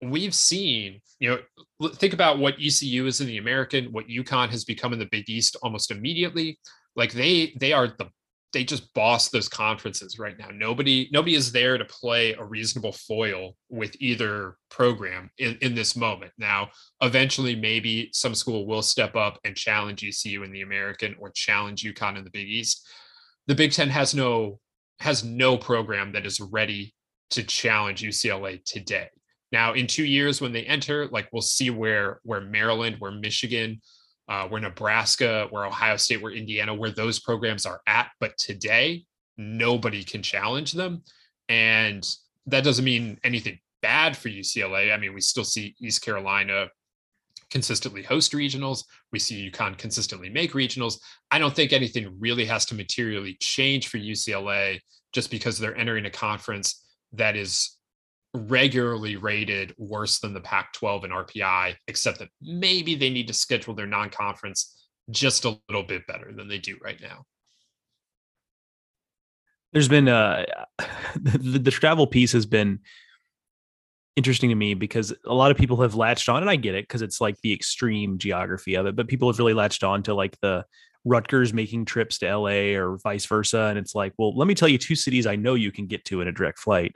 we've 0.03 0.35
seen, 0.35 1.01
you 1.19 1.41
know, 1.81 1.89
think 1.91 2.15
about 2.15 2.39
what 2.39 2.55
ECU 2.61 3.07
is 3.07 3.21
in 3.21 3.27
the 3.27 3.39
American, 3.39 3.87
what 3.87 4.09
UConn 4.09 4.51
has 4.51 4.65
become 4.65 4.93
in 4.93 4.99
the 4.99 5.09
Big 5.11 5.29
East 5.29 5.57
almost 5.63 5.91
immediately. 5.91 6.59
Like 6.97 7.13
they 7.13 7.55
they 7.61 7.73
are 7.73 7.89
the 7.89 8.09
they 8.53 8.65
just 8.65 8.93
boss 8.95 9.29
those 9.29 9.49
conferences 9.49 10.19
right 10.19 10.39
now. 10.39 10.49
Nobody 10.53 11.09
nobody 11.13 11.35
is 11.35 11.53
there 11.53 11.77
to 11.77 11.85
play 11.85 12.33
a 12.35 12.45
reasonable 12.45 12.93
foil 12.93 13.57
with 13.69 13.95
either 14.01 14.57
program 14.71 15.31
in, 15.39 15.59
in 15.61 15.75
this 15.75 15.97
moment. 15.97 16.33
Now, 16.39 16.71
eventually 17.03 17.55
maybe 17.55 18.11
some 18.13 18.35
school 18.35 18.67
will 18.67 18.83
step 18.83 19.17
up 19.17 19.39
and 19.45 19.55
challenge 19.55 20.05
ECU 20.05 20.45
in 20.45 20.53
the 20.53 20.63
American 20.63 21.15
or 21.21 21.31
challenge 21.31 21.85
UConn 21.85 22.17
in 22.17 22.25
the 22.25 22.31
Big 22.31 22.49
East. 22.49 22.89
The 23.49 23.55
Big 23.55 23.73
Ten 23.73 23.91
has 23.91 24.15
no 24.15 24.61
has 25.01 25.25
no 25.25 25.57
program 25.57 26.13
that 26.13 26.27
is 26.27 26.41
ready 26.41 26.95
to 27.31 27.43
challenge 27.43 28.03
UCLA 28.03 28.65
today. 28.65 29.09
Now, 29.51 29.73
in 29.73 29.87
two 29.87 30.05
years 30.05 30.41
when 30.41 30.53
they 30.53 30.65
enter, 30.65 31.09
like 31.09 31.29
we'll 31.33 31.43
see 31.43 31.71
where 31.71 32.21
where 32.23 32.41
Maryland, 32.41 32.97
where 32.99 33.11
Michigan, 33.11 33.81
uh, 34.29 34.47
where 34.49 34.61
Nebraska, 34.61 35.47
where 35.51 35.67
Ohio 35.67 35.97
State, 35.97 36.23
where 36.23 36.33
Indiana, 36.33 36.75
where 36.75 36.91
those 36.91 37.19
programs 37.21 37.65
are 37.65 37.81
at. 37.87 38.11
But 38.21 38.37
today, 38.37 39.05
nobody 39.37 40.05
can 40.05 40.23
challenge 40.23 40.73
them, 40.73 41.03
and 41.49 42.07
that 42.47 42.65
doesn't 42.65 42.85
mean 42.85 43.19
anything 43.25 43.59
bad 43.81 44.17
for 44.17 44.29
UCLA. 44.29 44.93
I 44.93 44.97
mean, 44.97 45.15
we 45.15 45.21
still 45.21 45.45
see 45.45 45.75
East 45.81 46.03
Carolina 46.03 46.69
consistently 47.51 48.03
host 48.03 48.33
regionals. 48.33 48.85
We 49.13 49.19
see 49.19 49.51
UConn 49.51 49.79
consistently 49.79 50.29
make 50.29 50.53
regionals. 50.53 50.99
I 51.31 51.39
don't 51.39 51.55
think 51.55 51.73
anything 51.73 52.17
really 52.19 52.45
has 52.45 52.67
to 52.67 52.75
materially 52.75 53.37
change 53.41 53.89
for 53.89 53.99
UCLA 53.99 54.81
just 55.13 55.31
because 55.31 55.59
they're 55.59 55.77
entering 55.77 56.07
a 56.07 56.11
conference 56.11 56.85
that 57.13 57.37
is 57.37 57.78
regularly 58.35 59.17
rated 59.17 59.75
worse 59.79 60.19
than 60.19 60.35
the 60.35 60.41
Pac 60.41 60.73
12 60.75 61.05
and 61.05 61.13
RPI, 61.13 61.77
except 61.87 62.19
that 62.19 62.29
maybe 62.41 62.95
they 62.95 63.11
need 63.11 63.29
to 63.29 63.35
schedule 63.35 63.75
their 63.75 63.87
non 63.87 64.11
conference 64.11 64.87
just 65.11 65.45
a 65.45 65.59
little 65.69 65.83
bit 65.83 66.07
better 66.07 66.33
than 66.33 66.49
they 66.49 66.59
do 66.59 66.77
right 66.83 67.01
now. 67.01 67.25
There's 69.73 69.89
been 69.89 70.09
uh, 70.09 70.45
the, 71.17 71.59
the 71.59 71.71
travel 71.71 72.07
piece 72.07 72.33
has 72.33 72.47
been 72.47 72.81
interesting 74.17 74.51
to 74.51 74.57
me 74.57 74.75
because 74.75 75.15
a 75.27 75.35
lot 75.35 75.51
of 75.51 75.57
people 75.57 75.81
have 75.81 75.95
latched 75.95 76.29
on, 76.29 76.43
and 76.43 76.51
I 76.51 76.57
get 76.57 76.75
it 76.75 76.85
because 76.85 77.03
it's 77.03 77.21
like 77.21 77.37
the 77.43 77.53
extreme 77.53 78.19
geography 78.19 78.75
of 78.75 78.87
it, 78.87 78.97
but 78.97 79.09
people 79.09 79.31
have 79.31 79.39
really 79.39 79.55
latched 79.55 79.85
on 79.85 80.03
to 80.05 80.15
like 80.15 80.39
the 80.41 80.65
Rutgers 81.05 81.55
making 81.55 81.85
trips 81.85 82.19
to 82.19 82.37
LA 82.37 82.77
or 82.77 82.99
vice 82.99 83.25
versa. 83.27 83.67
And 83.71 83.79
it's 83.79 83.95
like, 83.95 84.13
well, 84.19 84.37
let 84.37 84.49
me 84.49 84.55
tell 84.55 84.69
you 84.69 84.79
two 84.79 84.97
cities 84.97 85.27
I 85.27 85.37
know 85.37 85.55
you 85.55 85.73
can 85.73 85.87
get 85.87 86.05
to 86.07 86.21
in 86.21 86.29
a 86.29 86.33
direct 86.33 86.59
flight. 86.59 86.95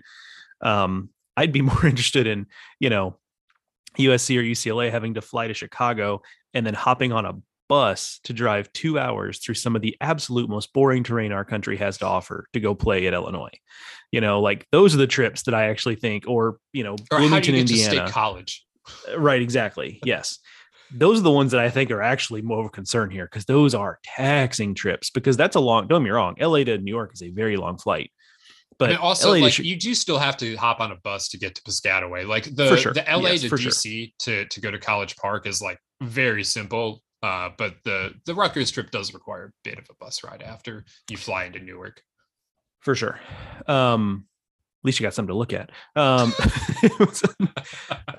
Um, 0.60 1.10
I'd 1.36 1.52
be 1.52 1.62
more 1.62 1.86
interested 1.86 2.26
in, 2.26 2.46
you 2.80 2.90
know, 2.90 3.18
USC 3.98 4.38
or 4.38 4.42
UCLA 4.42 4.90
having 4.90 5.14
to 5.14 5.20
fly 5.20 5.48
to 5.48 5.54
Chicago 5.54 6.22
and 6.54 6.66
then 6.66 6.74
hopping 6.74 7.12
on 7.12 7.26
a 7.26 7.34
bus 7.68 8.20
to 8.24 8.32
drive 8.32 8.72
two 8.72 8.98
hours 8.98 9.38
through 9.38 9.54
some 9.54 9.74
of 9.74 9.82
the 9.82 9.96
absolute 10.00 10.48
most 10.48 10.72
boring 10.72 11.02
terrain 11.02 11.32
our 11.32 11.44
country 11.44 11.76
has 11.76 11.98
to 11.98 12.06
offer 12.06 12.46
to 12.52 12.60
go 12.60 12.74
play 12.74 13.06
at 13.06 13.14
Illinois. 13.14 13.52
You 14.10 14.20
know, 14.20 14.40
like 14.40 14.66
those 14.72 14.94
are 14.94 14.98
the 14.98 15.06
trips 15.06 15.44
that 15.44 15.54
I 15.54 15.68
actually 15.68 15.96
think, 15.96 16.24
or 16.26 16.58
you 16.72 16.84
know, 16.84 16.96
or 17.10 17.18
Bloomington, 17.18 17.54
Indiana, 17.54 18.10
college. 18.10 18.64
Uh, 19.10 19.18
right, 19.18 19.40
exactly. 19.40 20.00
Yes, 20.04 20.38
those 20.94 21.20
are 21.20 21.22
the 21.22 21.30
ones 21.30 21.52
that 21.52 21.60
I 21.60 21.70
think 21.70 21.90
are 21.90 22.02
actually 22.02 22.42
more 22.42 22.60
of 22.60 22.66
a 22.66 22.70
concern 22.70 23.10
here 23.10 23.24
because 23.24 23.46
those 23.46 23.74
are 23.74 23.98
taxing 24.04 24.74
trips. 24.74 25.08
Because 25.08 25.38
that's 25.38 25.56
a 25.56 25.60
long. 25.60 25.86
Don't 25.88 26.02
get 26.02 26.04
me 26.04 26.10
wrong, 26.10 26.36
LA 26.38 26.64
to 26.64 26.76
New 26.78 26.92
York 26.92 27.12
is 27.14 27.22
a 27.22 27.30
very 27.30 27.56
long 27.56 27.78
flight. 27.78 28.12
But 28.82 28.90
and 28.90 28.98
also, 28.98 29.30
LA 29.30 29.38
like 29.38 29.58
you 29.58 29.76
do 29.76 29.94
still 29.94 30.18
have 30.18 30.36
to 30.38 30.56
hop 30.56 30.80
on 30.80 30.90
a 30.90 30.96
bus 30.96 31.28
to 31.28 31.38
get 31.38 31.54
to 31.54 31.62
Piscataway. 31.62 32.26
Like 32.26 32.54
the 32.54 32.76
sure. 32.76 32.92
the 32.92 33.04
LA 33.08 33.30
yes, 33.30 33.42
to 33.42 33.48
DC 33.50 34.12
sure. 34.20 34.44
to 34.44 34.48
to 34.48 34.60
go 34.60 34.70
to 34.70 34.78
College 34.78 35.16
Park 35.16 35.46
is 35.46 35.62
like 35.62 35.78
very 36.00 36.44
simple. 36.44 37.02
Uh, 37.22 37.50
but 37.56 37.76
the 37.84 38.12
the 38.26 38.34
Rutgers 38.34 38.70
trip 38.70 38.90
does 38.90 39.14
require 39.14 39.46
a 39.46 39.50
bit 39.62 39.78
of 39.78 39.86
a 39.88 39.94
bus 40.04 40.24
ride 40.24 40.42
after 40.42 40.84
you 41.08 41.16
fly 41.16 41.44
into 41.44 41.60
Newark. 41.60 42.02
For 42.80 42.96
sure. 42.96 43.20
Um, 43.68 44.26
at 44.82 44.86
least 44.86 44.98
you 44.98 45.04
got 45.04 45.14
something 45.14 45.32
to 45.32 45.38
look 45.38 45.52
at. 45.52 45.70
Um, 45.94 46.32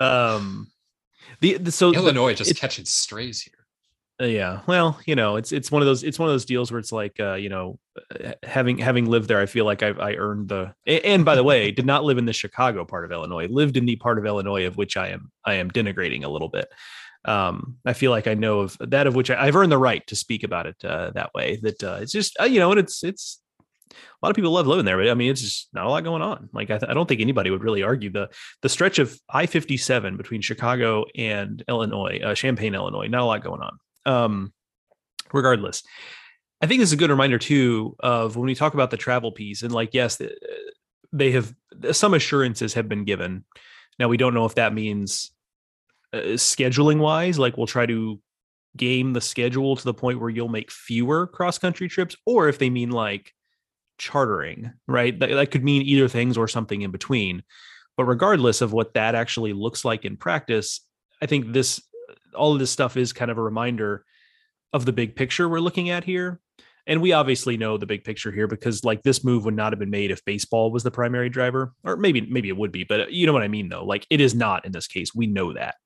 um 0.00 0.68
the, 1.40 1.58
the 1.58 1.70
so 1.70 1.92
Illinois 1.92 2.30
the, 2.32 2.36
just 2.36 2.50
it, 2.52 2.56
catching 2.56 2.86
strays 2.86 3.42
here. 3.42 3.63
Uh, 4.20 4.26
yeah, 4.26 4.60
well, 4.68 5.00
you 5.06 5.16
know, 5.16 5.34
it's 5.36 5.50
it's 5.50 5.72
one 5.72 5.82
of 5.82 5.86
those 5.86 6.04
it's 6.04 6.20
one 6.20 6.28
of 6.28 6.32
those 6.32 6.44
deals 6.44 6.70
where 6.70 6.78
it's 6.78 6.92
like, 6.92 7.18
uh, 7.18 7.34
you 7.34 7.48
know, 7.48 7.80
uh, 8.24 8.32
having 8.44 8.78
having 8.78 9.06
lived 9.06 9.26
there, 9.26 9.40
I 9.40 9.46
feel 9.46 9.64
like 9.64 9.82
I've 9.82 9.98
I 9.98 10.14
earned 10.14 10.48
the. 10.48 10.72
And 10.86 11.24
by 11.24 11.34
the 11.34 11.42
way, 11.42 11.72
did 11.72 11.84
not 11.84 12.04
live 12.04 12.18
in 12.18 12.24
the 12.24 12.32
Chicago 12.32 12.84
part 12.84 13.04
of 13.04 13.10
Illinois. 13.10 13.48
Lived 13.48 13.76
in 13.76 13.86
the 13.86 13.96
part 13.96 14.18
of 14.18 14.26
Illinois 14.26 14.66
of 14.66 14.76
which 14.76 14.96
I 14.96 15.08
am 15.08 15.32
I 15.44 15.54
am 15.54 15.68
denigrating 15.68 16.22
a 16.22 16.28
little 16.28 16.48
bit 16.48 16.68
um, 17.24 17.78
I 17.84 17.92
feel 17.94 18.10
like 18.10 18.26
I 18.26 18.34
know 18.34 18.60
of 18.60 18.76
that 18.80 19.06
of 19.06 19.14
which 19.14 19.30
I, 19.30 19.46
have 19.46 19.56
earned 19.56 19.72
the 19.72 19.78
right 19.78 20.06
to 20.08 20.16
speak 20.16 20.42
about 20.42 20.66
it 20.66 20.76
uh, 20.84 21.10
that 21.12 21.32
way. 21.34 21.58
That 21.62 21.82
uh, 21.82 21.98
it's 22.00 22.12
just 22.12 22.36
uh, 22.40 22.44
you 22.44 22.60
know, 22.60 22.70
and 22.70 22.80
it's 22.80 23.02
it's 23.02 23.40
a 23.90 23.94
lot 24.22 24.30
of 24.30 24.36
people 24.36 24.50
love 24.50 24.66
living 24.66 24.84
there, 24.84 24.98
but 24.98 25.08
I 25.08 25.14
mean, 25.14 25.30
it's 25.30 25.40
just 25.40 25.68
not 25.72 25.86
a 25.86 25.88
lot 25.88 26.04
going 26.04 26.22
on. 26.22 26.50
Like 26.52 26.70
I, 26.70 26.78
th- 26.78 26.90
I 26.90 26.94
don't 26.94 27.08
think 27.08 27.20
anybody 27.20 27.50
would 27.50 27.64
really 27.64 27.82
argue 27.82 28.10
the 28.10 28.28
the 28.62 28.68
stretch 28.68 28.98
of 28.98 29.18
I 29.28 29.46
fifty 29.46 29.76
seven 29.76 30.16
between 30.16 30.42
Chicago 30.42 31.04
and 31.16 31.62
Illinois, 31.68 32.20
uh, 32.22 32.34
Champaign, 32.34 32.74
Illinois, 32.74 33.06
not 33.06 33.22
a 33.22 33.26
lot 33.26 33.42
going 33.42 33.62
on. 33.62 33.78
Um, 34.06 34.52
regardless, 35.32 35.82
I 36.60 36.66
think 36.66 36.80
this 36.80 36.90
is 36.90 36.94
a 36.94 36.98
good 36.98 37.10
reminder 37.10 37.38
too 37.38 37.96
of 38.00 38.36
when 38.36 38.46
we 38.46 38.54
talk 38.54 38.74
about 38.74 38.90
the 38.90 38.96
travel 38.96 39.32
piece 39.32 39.62
and 39.62 39.72
like 39.72 39.94
yes, 39.94 40.20
they 41.12 41.32
have 41.32 41.54
some 41.92 42.14
assurances 42.14 42.74
have 42.74 42.88
been 42.88 43.04
given. 43.04 43.44
Now 43.98 44.08
we 44.08 44.16
don't 44.16 44.34
know 44.34 44.44
if 44.44 44.56
that 44.56 44.74
means 44.74 45.30
uh, 46.12 46.36
scheduling 46.36 46.98
wise, 46.98 47.38
like 47.38 47.56
we'll 47.56 47.66
try 47.66 47.86
to 47.86 48.20
game 48.76 49.12
the 49.12 49.20
schedule 49.20 49.76
to 49.76 49.84
the 49.84 49.94
point 49.94 50.20
where 50.20 50.30
you'll 50.30 50.48
make 50.48 50.70
fewer 50.70 51.26
cross 51.26 51.58
country 51.58 51.88
trips, 51.88 52.16
or 52.26 52.48
if 52.48 52.58
they 52.58 52.70
mean 52.70 52.90
like 52.90 53.32
chartering, 53.98 54.72
right? 54.88 55.18
That, 55.18 55.30
that 55.30 55.50
could 55.50 55.64
mean 55.64 55.82
either 55.82 56.08
things 56.08 56.36
or 56.36 56.48
something 56.48 56.82
in 56.82 56.90
between. 56.90 57.42
But 57.96 58.04
regardless 58.04 58.60
of 58.60 58.72
what 58.72 58.94
that 58.94 59.14
actually 59.14 59.52
looks 59.52 59.84
like 59.84 60.04
in 60.04 60.16
practice, 60.16 60.80
I 61.22 61.26
think 61.26 61.52
this 61.52 61.80
all 62.34 62.52
of 62.52 62.58
this 62.58 62.70
stuff 62.70 62.96
is 62.96 63.12
kind 63.12 63.30
of 63.30 63.38
a 63.38 63.42
reminder 63.42 64.04
of 64.72 64.84
the 64.84 64.92
big 64.92 65.16
picture 65.16 65.48
we're 65.48 65.60
looking 65.60 65.90
at 65.90 66.04
here. 66.04 66.40
And 66.86 67.00
we 67.00 67.12
obviously 67.12 67.56
know 67.56 67.78
the 67.78 67.86
big 67.86 68.04
picture 68.04 68.30
here 68.30 68.46
because 68.46 68.84
like 68.84 69.02
this 69.02 69.24
move 69.24 69.44
would 69.46 69.56
not 69.56 69.72
have 69.72 69.78
been 69.78 69.90
made 69.90 70.10
if 70.10 70.24
baseball 70.24 70.70
was 70.70 70.82
the 70.82 70.90
primary 70.90 71.30
driver, 71.30 71.72
or 71.82 71.96
maybe 71.96 72.20
maybe 72.20 72.48
it 72.48 72.56
would 72.56 72.72
be, 72.72 72.84
but 72.84 73.00
uh, 73.00 73.06
you 73.08 73.26
know 73.26 73.32
what 73.32 73.42
I 73.42 73.48
mean 73.48 73.70
though. 73.70 73.84
Like 73.84 74.06
it 74.10 74.20
is 74.20 74.34
not 74.34 74.66
in 74.66 74.72
this 74.72 74.86
case. 74.86 75.14
We 75.14 75.26
know 75.26 75.54
that. 75.54 75.76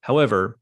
However, 0.00 0.58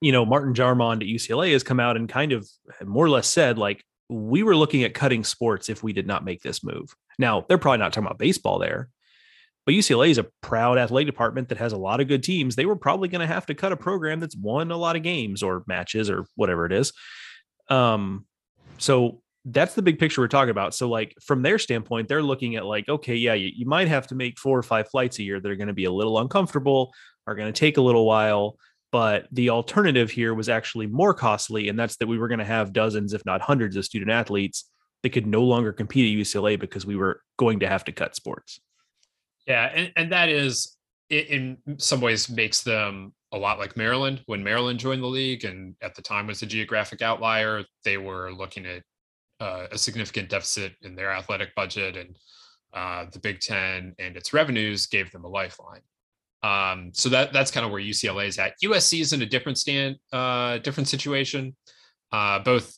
you 0.00 0.12
know, 0.12 0.24
Martin 0.24 0.54
Jarmond 0.54 0.96
at 0.96 1.08
UCLA 1.08 1.52
has 1.52 1.62
come 1.62 1.80
out 1.80 1.96
and 1.96 2.08
kind 2.08 2.32
of 2.32 2.48
more 2.84 3.04
or 3.04 3.10
less 3.10 3.26
said, 3.28 3.58
like, 3.58 3.84
we 4.08 4.42
were 4.42 4.56
looking 4.56 4.82
at 4.82 4.94
cutting 4.94 5.24
sports 5.24 5.68
if 5.68 5.82
we 5.82 5.92
did 5.92 6.06
not 6.06 6.24
make 6.24 6.42
this 6.42 6.64
move. 6.64 6.94
Now, 7.18 7.44
they're 7.48 7.58
probably 7.58 7.78
not 7.78 7.92
talking 7.92 8.06
about 8.06 8.18
baseball 8.18 8.58
there, 8.58 8.88
but 9.66 9.74
UCLA 9.74 10.10
is 10.10 10.18
a 10.18 10.26
proud 10.40 10.78
athletic 10.78 11.06
department 11.06 11.48
that 11.48 11.58
has 11.58 11.72
a 11.72 11.78
lot 11.78 12.00
of 12.00 12.08
good 12.08 12.22
teams. 12.22 12.56
They 12.56 12.66
were 12.66 12.76
probably 12.76 13.08
going 13.08 13.20
to 13.20 13.26
have 13.26 13.46
to 13.46 13.54
cut 13.54 13.72
a 13.72 13.76
program 13.76 14.20
that's 14.20 14.36
won 14.36 14.70
a 14.70 14.76
lot 14.76 14.96
of 14.96 15.02
games 15.02 15.42
or 15.42 15.64
matches 15.66 16.10
or 16.10 16.26
whatever 16.34 16.66
it 16.66 16.72
is. 16.72 16.92
Um, 17.68 18.26
so 18.78 19.22
that's 19.44 19.74
the 19.74 19.82
big 19.82 19.98
picture 19.98 20.20
we're 20.20 20.28
talking 20.28 20.50
about. 20.50 20.74
So, 20.74 20.88
like 20.88 21.14
from 21.22 21.42
their 21.42 21.58
standpoint, 21.58 22.08
they're 22.08 22.22
looking 22.22 22.56
at 22.56 22.66
like, 22.66 22.88
okay, 22.88 23.14
yeah, 23.14 23.34
you, 23.34 23.50
you 23.54 23.66
might 23.66 23.88
have 23.88 24.06
to 24.08 24.14
make 24.14 24.38
four 24.38 24.58
or 24.58 24.62
five 24.62 24.88
flights 24.88 25.18
a 25.18 25.22
year 25.22 25.40
that 25.40 25.50
are 25.50 25.56
going 25.56 25.68
to 25.68 25.74
be 25.74 25.84
a 25.84 25.92
little 25.92 26.18
uncomfortable, 26.18 26.92
are 27.26 27.34
going 27.34 27.52
to 27.52 27.58
take 27.58 27.76
a 27.76 27.82
little 27.82 28.06
while. 28.06 28.56
But 28.92 29.28
the 29.30 29.50
alternative 29.50 30.10
here 30.10 30.34
was 30.34 30.48
actually 30.48 30.88
more 30.88 31.14
costly, 31.14 31.68
and 31.68 31.78
that's 31.78 31.96
that 31.96 32.08
we 32.08 32.18
were 32.18 32.28
going 32.28 32.40
to 32.40 32.44
have 32.44 32.72
dozens, 32.72 33.12
if 33.12 33.24
not 33.24 33.40
hundreds, 33.40 33.76
of 33.76 33.84
student 33.84 34.10
athletes 34.10 34.68
that 35.02 35.10
could 35.10 35.26
no 35.26 35.42
longer 35.42 35.72
compete 35.72 36.12
at 36.12 36.20
UCLA 36.20 36.58
because 36.58 36.84
we 36.84 36.96
were 36.96 37.22
going 37.38 37.60
to 37.60 37.68
have 37.68 37.84
to 37.84 37.92
cut 37.92 38.16
sports. 38.16 38.60
Yeah, 39.46 39.70
and, 39.74 39.92
and 39.96 40.12
that 40.12 40.28
is 40.28 40.76
in 41.08 41.58
some 41.78 42.00
ways 42.00 42.30
makes 42.30 42.62
them 42.62 43.12
a 43.32 43.38
lot 43.38 43.58
like 43.58 43.76
Maryland 43.76 44.22
when 44.26 44.42
Maryland 44.42 44.78
joined 44.78 45.02
the 45.02 45.06
league, 45.06 45.44
and 45.44 45.74
at 45.82 45.94
the 45.94 46.02
time 46.02 46.26
was 46.26 46.42
a 46.42 46.46
geographic 46.46 47.02
outlier. 47.02 47.64
They 47.84 47.96
were 47.96 48.32
looking 48.32 48.66
at 48.66 48.82
uh, 49.40 49.66
a 49.72 49.78
significant 49.78 50.28
deficit 50.28 50.74
in 50.82 50.94
their 50.94 51.10
athletic 51.10 51.54
budget, 51.54 51.96
and 51.96 52.16
uh, 52.72 53.06
the 53.12 53.18
Big 53.18 53.40
Ten 53.40 53.94
and 53.98 54.16
its 54.16 54.32
revenues 54.32 54.86
gave 54.86 55.10
them 55.10 55.24
a 55.24 55.28
lifeline. 55.28 55.82
Um, 56.42 56.90
so 56.94 57.08
that 57.10 57.32
that's 57.32 57.50
kind 57.50 57.66
of 57.66 57.72
where 57.72 57.82
UCLA 57.82 58.26
is 58.26 58.38
at. 58.38 58.54
USC 58.64 59.00
is 59.00 59.12
in 59.12 59.22
a 59.22 59.26
different 59.26 59.58
stand, 59.58 59.96
uh, 60.12 60.58
different 60.58 60.88
situation, 60.88 61.56
uh, 62.12 62.38
both 62.40 62.76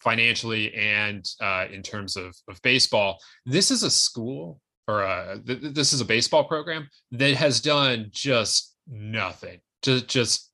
financially 0.00 0.74
and 0.74 1.24
uh, 1.40 1.66
in 1.70 1.82
terms 1.82 2.16
of 2.16 2.34
of 2.48 2.60
baseball. 2.62 3.18
This 3.46 3.70
is 3.70 3.82
a 3.82 3.90
school 3.90 4.60
or 4.88 5.04
uh, 5.04 5.38
th- 5.46 5.74
this 5.74 5.92
is 5.92 6.00
a 6.00 6.04
baseball 6.04 6.44
program 6.44 6.88
that 7.12 7.34
has 7.34 7.60
done 7.60 8.08
just 8.10 8.74
nothing, 8.86 9.60
just 9.82 10.08
just 10.08 10.48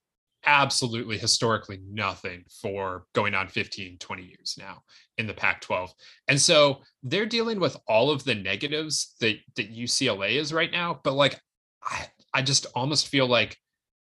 absolutely 0.47 1.19
historically 1.19 1.81
nothing 1.91 2.45
for 2.63 3.05
going 3.13 3.35
on 3.35 3.49
15 3.49 3.99
20 3.99 4.23
years 4.23 4.57
now 4.57 4.81
in 5.19 5.27
the 5.27 5.35
pac 5.35 5.61
12 5.61 5.93
and 6.29 6.41
so 6.41 6.79
they're 7.03 7.27
dealing 7.27 7.59
with 7.59 7.77
all 7.89 8.09
of 8.09 8.23
the 8.23 8.37
negatives 8.37 9.17
that 9.21 9.37
that 9.57 9.75
ucla 9.75 10.31
is 10.31 10.53
right 10.53 10.71
now 10.71 11.01
but 11.03 11.13
like 11.13 11.41
I, 11.83 12.07
I 12.35 12.43
just 12.43 12.67
almost 12.75 13.09
feel 13.09 13.27
like, 13.27 13.57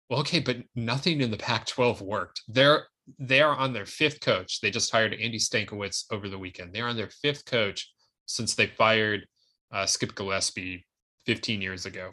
well, 0.10 0.19
okay, 0.21 0.39
but 0.39 0.58
nothing 0.76 1.21
in 1.21 1.32
the 1.32 1.38
Pac-12 1.38 2.02
worked. 2.02 2.41
They're 2.47 2.88
they 3.17 3.41
are 3.41 3.56
on 3.56 3.74
their 3.74 3.86
fifth 3.86 4.21
coach. 4.21 4.62
They 4.62 4.69
just 4.69 4.91
hired 4.91 5.13
Andy 5.13 5.39
Stankiewicz 5.39 6.06
over 6.12 6.30
the 6.30 6.38
weekend. 6.38 6.71
They're 6.71 6.88
on 6.88 6.95
their 6.95 7.10
fifth 7.10 7.45
coach 7.45 7.91
since 8.26 8.54
they 8.54 8.67
fired 8.67 9.26
uh, 9.71 9.86
Skip 9.86 10.15
Gillespie 10.15 10.86
15 11.25 11.62
years 11.62 11.86
ago, 11.86 12.12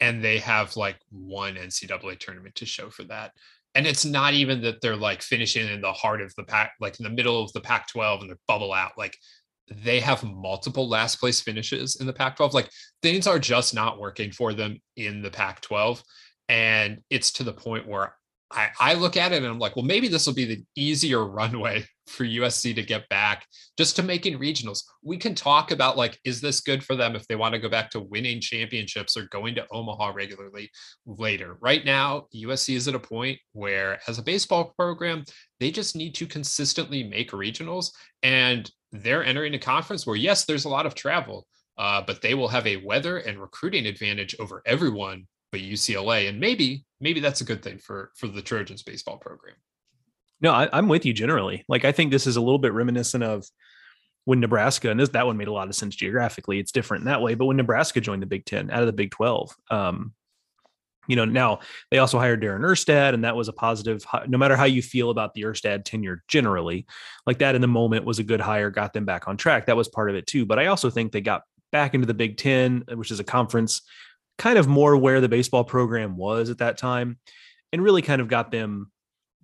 and 0.00 0.22
they 0.22 0.38
have 0.38 0.76
like 0.76 0.98
one 1.10 1.54
NCAA 1.54 2.18
tournament 2.18 2.54
to 2.56 2.66
show 2.66 2.90
for 2.90 3.04
that. 3.04 3.32
And 3.74 3.86
it's 3.86 4.04
not 4.04 4.34
even 4.34 4.60
that 4.62 4.80
they're 4.82 4.96
like 4.96 5.22
finishing 5.22 5.66
in 5.66 5.80
the 5.80 5.92
heart 5.92 6.20
of 6.20 6.34
the 6.36 6.44
pack, 6.44 6.72
like 6.80 6.98
in 7.00 7.04
the 7.04 7.10
middle 7.10 7.42
of 7.42 7.52
the 7.52 7.60
Pac 7.60 7.88
12 7.88 8.20
and 8.20 8.30
they're 8.30 8.38
bubble 8.46 8.72
out. 8.72 8.92
Like 8.98 9.16
they 9.70 10.00
have 10.00 10.22
multiple 10.24 10.88
last 10.88 11.20
place 11.20 11.40
finishes 11.40 11.96
in 12.00 12.06
the 12.06 12.12
Pac 12.12 12.36
12. 12.36 12.52
Like 12.52 12.68
things 13.02 13.26
are 13.26 13.38
just 13.38 13.74
not 13.74 13.98
working 13.98 14.30
for 14.30 14.52
them 14.52 14.78
in 14.96 15.22
the 15.22 15.30
Pac 15.30 15.62
12. 15.62 16.02
And 16.48 16.98
it's 17.08 17.32
to 17.32 17.44
the 17.44 17.52
point 17.52 17.88
where 17.88 18.14
I, 18.50 18.68
I 18.78 18.94
look 18.94 19.16
at 19.16 19.32
it 19.32 19.36
and 19.36 19.46
I'm 19.46 19.58
like, 19.58 19.76
well, 19.76 19.84
maybe 19.84 20.08
this 20.08 20.26
will 20.26 20.34
be 20.34 20.44
the 20.44 20.62
easier 20.76 21.24
runway 21.28 21.86
for 22.06 22.24
USC 22.24 22.74
to 22.74 22.82
get 22.82 23.08
back 23.08 23.46
just 23.78 23.96
to 23.96 24.02
making 24.02 24.38
regionals. 24.38 24.82
We 25.02 25.16
can 25.16 25.34
talk 25.34 25.70
about 25.70 25.96
like, 25.96 26.18
is 26.24 26.40
this 26.40 26.60
good 26.60 26.84
for 26.84 26.96
them 26.96 27.14
if 27.14 27.26
they 27.26 27.36
want 27.36 27.54
to 27.54 27.60
go 27.60 27.68
back 27.68 27.90
to 27.90 28.00
winning 28.00 28.40
championships 28.40 29.16
or 29.16 29.28
going 29.28 29.54
to 29.56 29.66
Omaha 29.72 30.12
regularly 30.14 30.70
later? 31.06 31.56
Right 31.60 31.84
now, 31.84 32.26
USC 32.34 32.74
is 32.76 32.88
at 32.88 32.94
a 32.94 32.98
point 32.98 33.38
where, 33.52 34.00
as 34.08 34.18
a 34.18 34.22
baseball 34.22 34.72
program, 34.76 35.24
they 35.60 35.70
just 35.70 35.96
need 35.96 36.14
to 36.16 36.26
consistently 36.26 37.04
make 37.04 37.30
regionals. 37.30 37.92
And 38.22 38.70
they're 38.90 39.24
entering 39.24 39.54
a 39.54 39.58
conference 39.58 40.06
where, 40.06 40.16
yes, 40.16 40.44
there's 40.44 40.64
a 40.64 40.70
lot 40.70 40.86
of 40.86 40.94
travel, 40.94 41.46
uh, 41.78 42.02
but 42.06 42.20
they 42.20 42.34
will 42.34 42.48
have 42.48 42.66
a 42.66 42.76
weather 42.76 43.18
and 43.18 43.40
recruiting 43.40 43.86
advantage 43.86 44.36
over 44.38 44.62
everyone 44.66 45.26
but 45.50 45.60
UCLA. 45.60 46.28
And 46.28 46.40
maybe, 46.40 46.84
maybe 47.00 47.20
that's 47.20 47.42
a 47.42 47.44
good 47.44 47.62
thing 47.62 47.78
for 47.78 48.10
for 48.16 48.26
the 48.26 48.42
Trojans 48.42 48.82
baseball 48.82 49.18
program. 49.18 49.54
No, 50.42 50.52
I, 50.52 50.78
am 50.78 50.88
with 50.88 51.06
you 51.06 51.12
generally. 51.12 51.64
Like 51.68 51.84
I 51.84 51.92
think 51.92 52.10
this 52.10 52.26
is 52.26 52.36
a 52.36 52.40
little 52.40 52.58
bit 52.58 52.72
reminiscent 52.72 53.22
of 53.22 53.46
when 54.24 54.40
Nebraska, 54.40 54.90
and 54.90 54.98
this 54.98 55.10
that 55.10 55.26
one 55.26 55.36
made 55.36 55.48
a 55.48 55.52
lot 55.52 55.68
of 55.68 55.74
sense 55.74 55.96
geographically. 55.96 56.58
It's 56.58 56.72
different 56.72 57.02
in 57.02 57.06
that 57.06 57.22
way. 57.22 57.34
But 57.34 57.46
when 57.46 57.56
Nebraska 57.56 58.00
joined 58.00 58.22
the 58.22 58.26
Big 58.26 58.44
Ten 58.44 58.70
out 58.70 58.80
of 58.80 58.86
the 58.86 58.92
Big 58.92 59.12
Twelve, 59.12 59.54
um, 59.70 60.12
you 61.08 61.16
know, 61.16 61.24
now 61.24 61.60
they 61.90 61.98
also 61.98 62.18
hired 62.18 62.42
Darren 62.42 62.60
Erstad, 62.60 63.14
and 63.14 63.24
that 63.24 63.36
was 63.36 63.48
a 63.48 63.52
positive. 63.52 64.04
No 64.26 64.38
matter 64.38 64.56
how 64.56 64.64
you 64.64 64.82
feel 64.82 65.10
about 65.10 65.34
the 65.34 65.42
Erstad 65.42 65.84
tenure 65.84 66.22
generally, 66.28 66.86
like 67.26 67.38
that 67.38 67.54
in 67.54 67.60
the 67.60 67.68
moment 67.68 68.04
was 68.04 68.18
a 68.18 68.24
good 68.24 68.40
hire, 68.40 68.70
got 68.70 68.92
them 68.92 69.04
back 69.04 69.28
on 69.28 69.36
track. 69.36 69.66
That 69.66 69.76
was 69.76 69.88
part 69.88 70.10
of 70.10 70.16
it 70.16 70.26
too. 70.26 70.44
But 70.44 70.58
I 70.58 70.66
also 70.66 70.90
think 70.90 71.12
they 71.12 71.20
got 71.20 71.42
back 71.70 71.94
into 71.94 72.06
the 72.06 72.14
Big 72.14 72.36
Ten, 72.36 72.84
which 72.94 73.10
is 73.10 73.20
a 73.20 73.24
conference 73.24 73.82
kind 74.38 74.58
of 74.58 74.66
more 74.66 74.96
where 74.96 75.20
the 75.20 75.28
baseball 75.28 75.64
program 75.64 76.16
was 76.16 76.50
at 76.50 76.58
that 76.58 76.78
time, 76.78 77.18
and 77.72 77.82
really 77.82 78.02
kind 78.02 78.20
of 78.20 78.28
got 78.28 78.50
them 78.50 78.92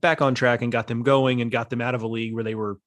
back 0.01 0.23
on 0.23 0.35
track 0.35 0.63
and 0.63 0.73
got 0.73 0.87
them 0.87 1.03
going 1.03 1.41
and 1.41 1.51
got 1.51 1.71
them 1.71 1.81
out 1.81 1.95
of 1.95 2.03
a 2.03 2.09
league 2.09 2.35
where 2.35 2.45
they 2.45 2.55
were, 2.55 2.79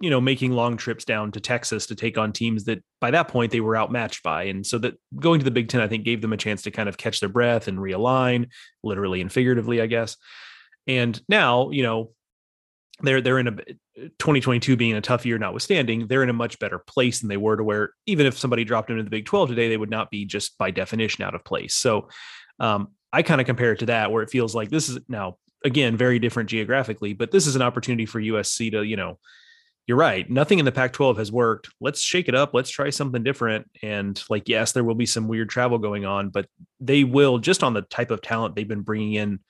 you 0.00 0.10
know, 0.10 0.20
making 0.20 0.52
long 0.52 0.76
trips 0.76 1.04
down 1.04 1.32
to 1.32 1.40
Texas 1.40 1.86
to 1.86 1.94
take 1.94 2.18
on 2.18 2.32
teams 2.32 2.64
that 2.64 2.82
by 3.00 3.10
that 3.10 3.28
point 3.28 3.52
they 3.52 3.60
were 3.60 3.76
outmatched 3.76 4.22
by. 4.22 4.44
And 4.44 4.66
so 4.66 4.78
that 4.78 4.94
going 5.16 5.40
to 5.40 5.44
the 5.44 5.50
Big 5.50 5.68
Ten, 5.68 5.80
I 5.80 5.88
think, 5.88 6.04
gave 6.04 6.20
them 6.20 6.32
a 6.32 6.36
chance 6.36 6.62
to 6.62 6.70
kind 6.70 6.88
of 6.88 6.96
catch 6.96 7.20
their 7.20 7.28
breath 7.28 7.68
and 7.68 7.78
realign, 7.78 8.48
literally 8.82 9.20
and 9.20 9.32
figuratively, 9.32 9.80
I 9.80 9.86
guess. 9.86 10.16
And 10.86 11.20
now, 11.28 11.70
you 11.70 11.82
know, 11.82 12.12
they're 13.00 13.20
they're 13.20 13.38
in 13.38 13.48
a 13.48 13.56
2022 14.18 14.76
being 14.76 14.94
a 14.94 15.00
tough 15.00 15.26
year 15.26 15.38
notwithstanding, 15.38 16.06
they're 16.06 16.22
in 16.22 16.30
a 16.30 16.34
much 16.34 16.58
better 16.58 16.78
place 16.78 17.20
than 17.20 17.28
they 17.28 17.36
were 17.36 17.56
to 17.56 17.64
where 17.64 17.90
even 18.06 18.26
if 18.26 18.38
somebody 18.38 18.64
dropped 18.64 18.90
into 18.90 19.02
the 19.02 19.10
Big 19.10 19.26
12 19.26 19.50
today, 19.50 19.68
they 19.68 19.76
would 19.76 19.90
not 19.90 20.10
be 20.10 20.24
just 20.24 20.56
by 20.58 20.70
definition 20.70 21.24
out 21.24 21.34
of 21.34 21.44
place. 21.44 21.74
So 21.74 22.08
um, 22.58 22.88
I 23.12 23.22
kind 23.22 23.40
of 23.40 23.46
compare 23.46 23.72
it 23.72 23.80
to 23.80 23.86
that 23.86 24.10
where 24.10 24.22
it 24.22 24.30
feels 24.30 24.54
like 24.54 24.70
this 24.70 24.88
is 24.88 24.98
now 25.08 25.36
again 25.64 25.96
very 25.96 26.18
different 26.18 26.48
geographically, 26.48 27.12
but 27.12 27.30
this 27.30 27.46
is 27.46 27.56
an 27.56 27.62
opportunity 27.62 28.06
for 28.06 28.20
USC 28.20 28.70
to, 28.72 28.82
you 28.82 28.96
know, 28.96 29.18
you're 29.86 29.98
right. 29.98 30.28
Nothing 30.30 30.58
in 30.58 30.64
the 30.64 30.72
Pac 30.72 30.92
12 30.92 31.18
has 31.18 31.32
worked. 31.32 31.68
Let's 31.80 32.00
shake 32.00 32.28
it 32.28 32.34
up. 32.34 32.54
Let's 32.54 32.70
try 32.70 32.90
something 32.90 33.22
different. 33.24 33.68
And 33.82 34.22
like, 34.30 34.48
yes, 34.48 34.72
there 34.72 34.84
will 34.84 34.94
be 34.94 35.06
some 35.06 35.26
weird 35.26 35.48
travel 35.48 35.78
going 35.78 36.04
on, 36.04 36.28
but 36.28 36.46
they 36.78 37.02
will 37.02 37.38
just 37.38 37.64
on 37.64 37.74
the 37.74 37.82
type 37.82 38.10
of 38.10 38.22
talent 38.22 38.54
they've 38.54 38.68
been 38.68 38.82
bringing 38.82 39.14
in 39.14 39.40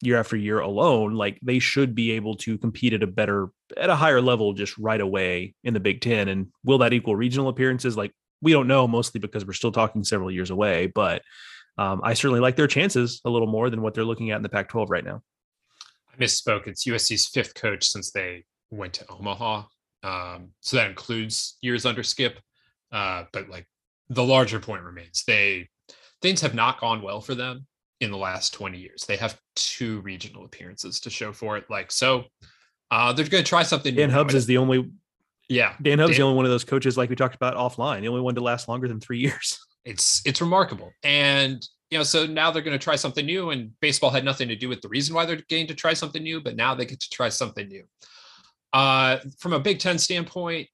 year 0.00 0.18
after 0.18 0.36
year 0.36 0.60
alone, 0.60 1.14
like 1.14 1.38
they 1.42 1.58
should 1.58 1.94
be 1.94 2.12
able 2.12 2.36
to 2.36 2.58
compete 2.58 2.92
at 2.92 3.02
a 3.02 3.06
better, 3.06 3.48
at 3.76 3.90
a 3.90 3.96
higher 3.96 4.20
level 4.20 4.52
just 4.52 4.78
right 4.78 5.00
away 5.00 5.54
in 5.64 5.74
the 5.74 5.80
Big 5.80 6.00
Ten. 6.00 6.28
And 6.28 6.48
will 6.62 6.78
that 6.78 6.92
equal 6.92 7.16
regional 7.16 7.48
appearances? 7.48 7.96
Like 7.96 8.12
we 8.40 8.52
don't 8.52 8.68
know, 8.68 8.86
mostly 8.86 9.18
because 9.18 9.44
we're 9.44 9.54
still 9.54 9.72
talking 9.72 10.04
several 10.04 10.30
years 10.30 10.50
away. 10.50 10.86
But 10.86 11.22
um, 11.78 12.00
I 12.04 12.14
certainly 12.14 12.40
like 12.40 12.54
their 12.54 12.68
chances 12.68 13.20
a 13.24 13.30
little 13.30 13.48
more 13.48 13.70
than 13.70 13.82
what 13.82 13.94
they're 13.94 14.04
looking 14.04 14.30
at 14.30 14.36
in 14.36 14.42
the 14.42 14.48
Pac 14.48 14.68
12 14.68 14.90
right 14.90 15.04
now. 15.04 15.22
I 16.14 16.22
misspoke. 16.22 16.66
It's 16.66 16.86
USC's 16.86 17.26
fifth 17.26 17.54
coach 17.54 17.86
since 17.86 18.10
they 18.10 18.44
went 18.70 18.94
to 18.94 19.06
Omaha. 19.08 19.64
Um, 20.02 20.50
so 20.60 20.76
that 20.76 20.88
includes 20.88 21.56
years 21.60 21.86
under 21.86 22.02
Skip. 22.02 22.38
Uh, 22.92 23.24
but 23.32 23.48
like 23.48 23.66
the 24.08 24.24
larger 24.24 24.60
point 24.60 24.82
remains, 24.82 25.24
they 25.26 25.68
things 26.22 26.40
have 26.40 26.54
not 26.54 26.80
gone 26.80 27.02
well 27.02 27.20
for 27.20 27.34
them 27.34 27.66
in 28.00 28.10
the 28.10 28.16
last 28.16 28.52
20 28.54 28.78
years. 28.78 29.04
They 29.06 29.16
have 29.16 29.38
two 29.56 30.00
regional 30.00 30.44
appearances 30.44 31.00
to 31.00 31.10
show 31.10 31.32
for 31.32 31.56
it. 31.56 31.64
Like, 31.68 31.90
so 31.90 32.24
uh, 32.90 33.12
they're 33.12 33.28
going 33.28 33.44
to 33.44 33.48
try 33.48 33.62
something. 33.62 33.94
Dan 33.94 34.10
Hubbs 34.10 34.34
is 34.34 34.46
the 34.46 34.58
only. 34.58 34.90
Yeah. 35.48 35.74
Dan 35.82 35.98
Hubbs 35.98 36.12
Dan, 36.12 36.20
the 36.20 36.24
only 36.24 36.36
one 36.36 36.44
of 36.46 36.50
those 36.50 36.64
coaches, 36.64 36.96
like 36.96 37.10
we 37.10 37.16
talked 37.16 37.34
about 37.34 37.54
offline, 37.54 38.00
the 38.00 38.08
only 38.08 38.20
one 38.20 38.34
to 38.34 38.40
last 38.40 38.68
longer 38.68 38.88
than 38.88 39.00
three 39.00 39.18
years. 39.20 39.58
It's, 39.84 40.22
it's 40.24 40.40
remarkable. 40.40 40.92
And, 41.02 41.66
you 41.94 42.00
know, 42.00 42.02
so 42.02 42.26
now 42.26 42.50
they're 42.50 42.60
going 42.60 42.76
to 42.76 42.84
try 42.84 42.96
something 42.96 43.24
new 43.24 43.50
and 43.50 43.70
baseball 43.78 44.10
had 44.10 44.24
nothing 44.24 44.48
to 44.48 44.56
do 44.56 44.68
with 44.68 44.82
the 44.82 44.88
reason 44.88 45.14
why 45.14 45.24
they're 45.24 45.36
getting 45.48 45.68
to 45.68 45.76
try 45.76 45.94
something 45.94 46.24
new, 46.24 46.40
but 46.40 46.56
now 46.56 46.74
they 46.74 46.84
get 46.84 46.98
to 46.98 47.08
try 47.08 47.28
something 47.28 47.68
new. 47.68 47.84
Uh, 48.72 49.18
from 49.38 49.52
a 49.52 49.60
Big 49.60 49.78
Ten 49.78 49.96
standpoint, 49.96 50.66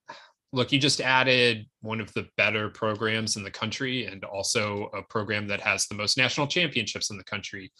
look, 0.54 0.72
you 0.72 0.78
just 0.78 1.02
added 1.02 1.66
one 1.82 2.00
of 2.00 2.10
the 2.14 2.26
better 2.38 2.70
programs 2.70 3.36
in 3.36 3.42
the 3.42 3.50
country 3.50 4.06
and 4.06 4.24
also 4.24 4.88
a 4.94 5.02
program 5.02 5.46
that 5.48 5.60
has 5.60 5.86
the 5.88 5.94
most 5.94 6.16
national 6.16 6.46
championships 6.46 7.10
in 7.10 7.18
the 7.18 7.24
country. 7.24 7.70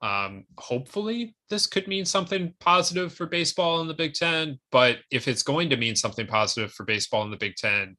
Um, 0.00 0.44
hopefully, 0.58 1.34
this 1.50 1.66
could 1.66 1.88
mean 1.88 2.04
something 2.04 2.54
positive 2.60 3.12
for 3.12 3.26
baseball 3.26 3.80
in 3.80 3.88
the 3.88 3.94
Big 3.94 4.14
Ten. 4.14 4.60
But 4.70 4.98
if 5.10 5.26
it's 5.26 5.42
going 5.42 5.68
to 5.70 5.76
mean 5.76 5.96
something 5.96 6.28
positive 6.28 6.70
for 6.70 6.84
baseball 6.84 7.24
in 7.24 7.32
the 7.32 7.36
Big 7.36 7.56
Ten, 7.56 7.96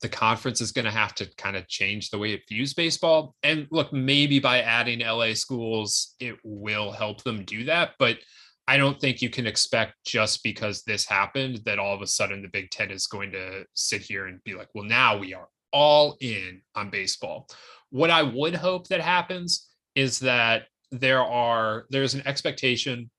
the 0.00 0.08
conference 0.08 0.60
is 0.60 0.72
going 0.72 0.86
to 0.86 0.90
have 0.90 1.14
to 1.16 1.28
kind 1.36 1.56
of 1.56 1.68
change 1.68 2.10
the 2.10 2.18
way 2.18 2.32
it 2.32 2.48
views 2.48 2.72
baseball. 2.72 3.34
And 3.42 3.66
look, 3.70 3.92
maybe 3.92 4.38
by 4.38 4.62
adding 4.62 5.00
LA 5.00 5.34
schools, 5.34 6.14
it 6.20 6.36
will 6.42 6.90
help 6.90 7.22
them 7.22 7.44
do 7.44 7.64
that. 7.64 7.92
But 7.98 8.18
I 8.66 8.76
don't 8.76 9.00
think 9.00 9.20
you 9.20 9.30
can 9.30 9.46
expect 9.46 9.94
just 10.06 10.42
because 10.42 10.82
this 10.82 11.06
happened 11.06 11.60
that 11.64 11.78
all 11.78 11.94
of 11.94 12.02
a 12.02 12.06
sudden 12.06 12.40
the 12.40 12.48
Big 12.48 12.70
Ten 12.70 12.90
is 12.90 13.06
going 13.06 13.32
to 13.32 13.64
sit 13.74 14.00
here 14.00 14.26
and 14.26 14.42
be 14.44 14.54
like, 14.54 14.68
well, 14.74 14.84
now 14.84 15.18
we 15.18 15.34
are 15.34 15.48
all 15.72 16.16
in 16.20 16.62
on 16.74 16.88
baseball. 16.88 17.48
What 17.90 18.10
I 18.10 18.22
would 18.22 18.54
hope 18.54 18.88
that 18.88 19.00
happens 19.00 19.68
is 19.94 20.20
that 20.20 20.66
there 20.92 21.22
are 21.22 21.86
there's 21.90 22.14
an 22.14 22.26
expectation 22.26 23.10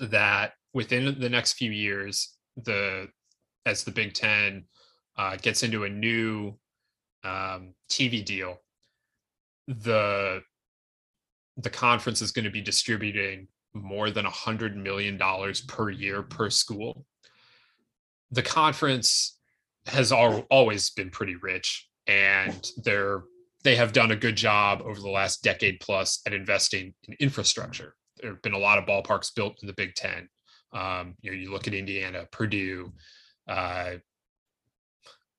that 0.00 0.52
within 0.72 1.18
the 1.18 1.28
next 1.28 1.54
few 1.54 1.70
years, 1.70 2.34
the 2.56 3.08
as 3.66 3.84
the 3.84 3.90
Big 3.90 4.12
Ten 4.12 4.64
uh, 5.16 5.36
gets 5.36 5.62
into 5.62 5.84
a 5.84 5.88
new 5.88 6.54
um, 7.24 7.74
TV 7.88 8.24
deal, 8.24 8.60
the 9.66 10.42
the 11.56 11.70
conference 11.70 12.20
is 12.20 12.32
going 12.32 12.44
to 12.44 12.50
be 12.50 12.60
distributing 12.60 13.46
more 13.74 14.10
than 14.10 14.26
a 14.26 14.30
hundred 14.30 14.76
million 14.76 15.16
dollars 15.16 15.60
per 15.62 15.90
year 15.90 16.22
per 16.22 16.50
school. 16.50 17.04
The 18.30 18.42
conference 18.42 19.38
has 19.86 20.12
al- 20.12 20.46
always 20.50 20.90
been 20.90 21.10
pretty 21.10 21.36
rich, 21.36 21.88
and 22.06 22.66
they're 22.84 23.22
they 23.62 23.76
have 23.76 23.92
done 23.92 24.10
a 24.10 24.16
good 24.16 24.36
job 24.36 24.82
over 24.82 25.00
the 25.00 25.08
last 25.08 25.42
decade 25.42 25.80
plus 25.80 26.20
at 26.26 26.34
investing 26.34 26.92
in 27.08 27.16
infrastructure. 27.18 27.96
There 28.20 28.30
have 28.30 28.42
been 28.42 28.52
a 28.52 28.58
lot 28.58 28.78
of 28.78 28.84
ballparks 28.84 29.34
built 29.34 29.58
in 29.62 29.66
the 29.66 29.72
Big 29.72 29.94
Ten. 29.94 30.28
Um, 30.72 31.14
you 31.22 31.30
know, 31.30 31.36
you 31.36 31.50
look 31.50 31.66
at 31.66 31.72
Indiana, 31.72 32.26
Purdue, 32.30 32.92
uh, 33.48 33.92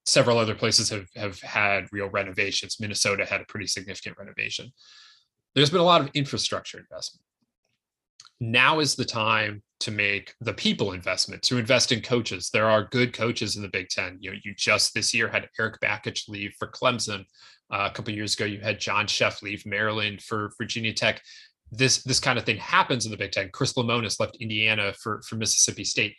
several 0.06 0.38
other 0.38 0.56
places 0.56 0.89
have 0.89 1.08
have 1.15 1.39
had 1.41 1.88
real 1.91 2.10
renovations. 2.10 2.80
Minnesota 2.80 3.26
had 3.26 3.41
a 3.41 3.46
pretty 3.46 3.68
significant 3.68 4.18
renovation. 4.18 4.72
There's 5.54 5.70
been 5.70 5.82
a 5.82 5.86
lot 5.86 6.02
of 6.02 6.10
infrastructure 6.13 6.80
investment 6.80 7.26
now 8.39 8.80
is 8.80 8.96
the 8.96 9.06
time 9.06 9.62
to 9.80 9.91
make 9.91 10.34
the 10.41 10.54
people 10.54 10.91
investment 10.91 11.41
to 11.44 11.58
invest 11.58 11.91
in 11.91 12.02
coaches. 12.02 12.50
There 12.52 12.70
are 12.70 12.88
good 12.91 13.13
coaches 13.13 13.56
in 13.56 13.62
the 13.62 13.70
Big 13.70 13.89
Ten. 13.89 14.18
You 14.20 14.32
know, 14.32 14.38
you 14.44 14.54
just 14.56 14.94
this 14.94 15.13
year 15.13 15.28
had 15.28 15.50
Erik 15.60 15.80
Bakich 15.80 16.28
leave 16.28 16.54
for 16.58 16.68
Clemson. 16.68 17.26
Uh, 17.72 17.88
a 17.89 17.94
couple 17.94 18.13
years 18.13 18.36
ago, 18.36 18.46
you 18.46 18.60
had 18.60 18.80
John 18.80 19.08
Szefc 19.08 19.41
leave 19.41 19.65
Maryland 19.65 20.22
for 20.22 20.52
Virginia 20.58 20.94
Tech. 20.94 21.22
This 21.72 22.04
this 22.04 22.20
kind 22.20 22.38
of 22.38 22.46
thing 22.46 22.58
happens 22.58 23.06
in 23.06 23.12
the 23.12 23.18
Big 23.18 23.32
Ten. 23.32 23.50
Chris 23.52 23.74
Lemonis 23.74 24.20
left 24.20 24.38
Indiana 24.38 24.94
for 24.94 25.22
for 25.28 25.36
Mississippi 25.36 25.84
State. 25.84 26.15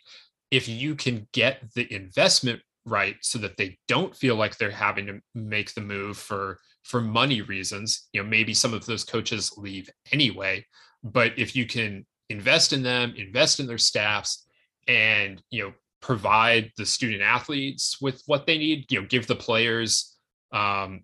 If 0.49 0.67
you 0.67 0.95
can 0.95 1.27
get 1.33 1.61
the 1.75 1.91
investment 1.93 2.61
right, 2.87 3.15
so 3.21 3.37
that 3.39 3.57
they 3.57 3.77
don't 3.87 4.15
feel 4.15 4.35
like 4.35 4.57
they're 4.57 4.71
having 4.71 5.05
to 5.07 5.19
make 5.35 5.73
the 5.73 5.81
move 5.81 6.17
for 6.17 6.59
for 6.83 7.01
money 7.01 7.41
reasons, 7.41 8.07
you 8.13 8.23
know, 8.23 8.29
maybe 8.29 8.53
some 8.53 8.73
of 8.73 8.85
those 8.85 9.03
coaches 9.03 9.53
leave 9.57 9.89
anyway 10.13 10.65
but 11.03 11.33
if 11.37 11.55
you 11.55 11.65
can 11.65 12.05
invest 12.29 12.73
in 12.73 12.83
them 12.83 13.13
invest 13.15 13.59
in 13.59 13.67
their 13.67 13.77
staffs 13.77 14.45
and 14.87 15.41
you 15.49 15.63
know 15.63 15.73
provide 16.01 16.71
the 16.77 16.85
student 16.85 17.21
athletes 17.21 17.97
with 18.01 18.21
what 18.25 18.45
they 18.45 18.57
need 18.57 18.85
you 18.91 18.99
know 18.99 19.07
give 19.07 19.27
the 19.27 19.35
players 19.35 20.17
um 20.51 21.01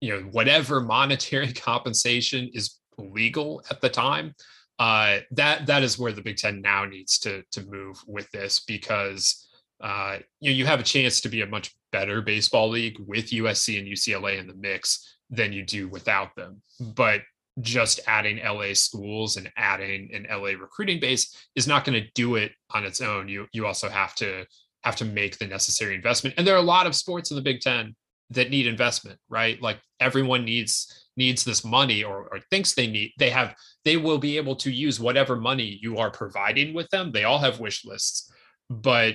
you 0.00 0.10
know 0.10 0.20
whatever 0.30 0.80
monetary 0.80 1.52
compensation 1.52 2.50
is 2.52 2.78
legal 2.98 3.62
at 3.70 3.80
the 3.80 3.88
time 3.88 4.34
uh 4.78 5.18
that 5.30 5.66
that 5.66 5.82
is 5.82 5.98
where 5.98 6.12
the 6.12 6.22
big 6.22 6.36
10 6.36 6.60
now 6.60 6.84
needs 6.84 7.18
to 7.18 7.42
to 7.50 7.62
move 7.66 8.02
with 8.06 8.30
this 8.30 8.60
because 8.60 9.48
uh 9.82 10.18
you 10.40 10.50
know 10.50 10.56
you 10.56 10.66
have 10.66 10.80
a 10.80 10.84
chance 10.84 11.20
to 11.20 11.28
be 11.28 11.42
a 11.42 11.46
much 11.46 11.74
better 11.92 12.20
baseball 12.20 12.68
league 12.68 12.98
with 13.06 13.30
usc 13.30 13.78
and 13.78 13.88
ucla 13.88 14.38
in 14.38 14.46
the 14.46 14.54
mix 14.54 15.16
than 15.30 15.52
you 15.52 15.64
do 15.64 15.88
without 15.88 16.34
them 16.36 16.60
but 16.94 17.22
just 17.60 18.00
adding 18.06 18.38
LA 18.42 18.74
schools 18.74 19.36
and 19.36 19.50
adding 19.56 20.10
an 20.14 20.26
LA 20.30 20.50
recruiting 20.50 21.00
base 21.00 21.34
is 21.54 21.66
not 21.66 21.84
going 21.84 22.00
to 22.00 22.08
do 22.14 22.36
it 22.36 22.52
on 22.70 22.84
its 22.84 23.00
own. 23.00 23.28
You 23.28 23.46
you 23.52 23.66
also 23.66 23.88
have 23.88 24.14
to 24.16 24.46
have 24.84 24.96
to 24.96 25.04
make 25.04 25.38
the 25.38 25.46
necessary 25.46 25.94
investment. 25.94 26.34
And 26.38 26.46
there 26.46 26.54
are 26.54 26.58
a 26.58 26.62
lot 26.62 26.86
of 26.86 26.94
sports 26.94 27.30
in 27.30 27.36
the 27.36 27.42
Big 27.42 27.60
10 27.60 27.94
that 28.30 28.50
need 28.50 28.66
investment, 28.66 29.18
right? 29.28 29.60
Like 29.60 29.78
everyone 29.98 30.44
needs 30.44 31.08
needs 31.16 31.44
this 31.44 31.64
money 31.64 32.02
or, 32.02 32.28
or 32.32 32.40
thinks 32.50 32.74
they 32.74 32.86
need 32.86 33.12
they 33.18 33.30
have 33.30 33.54
they 33.84 33.96
will 33.96 34.18
be 34.18 34.36
able 34.36 34.56
to 34.56 34.70
use 34.70 35.00
whatever 35.00 35.36
money 35.36 35.78
you 35.82 35.98
are 35.98 36.10
providing 36.10 36.72
with 36.72 36.88
them. 36.90 37.12
They 37.12 37.24
all 37.24 37.38
have 37.38 37.60
wish 37.60 37.84
lists. 37.84 38.32
But 38.68 39.14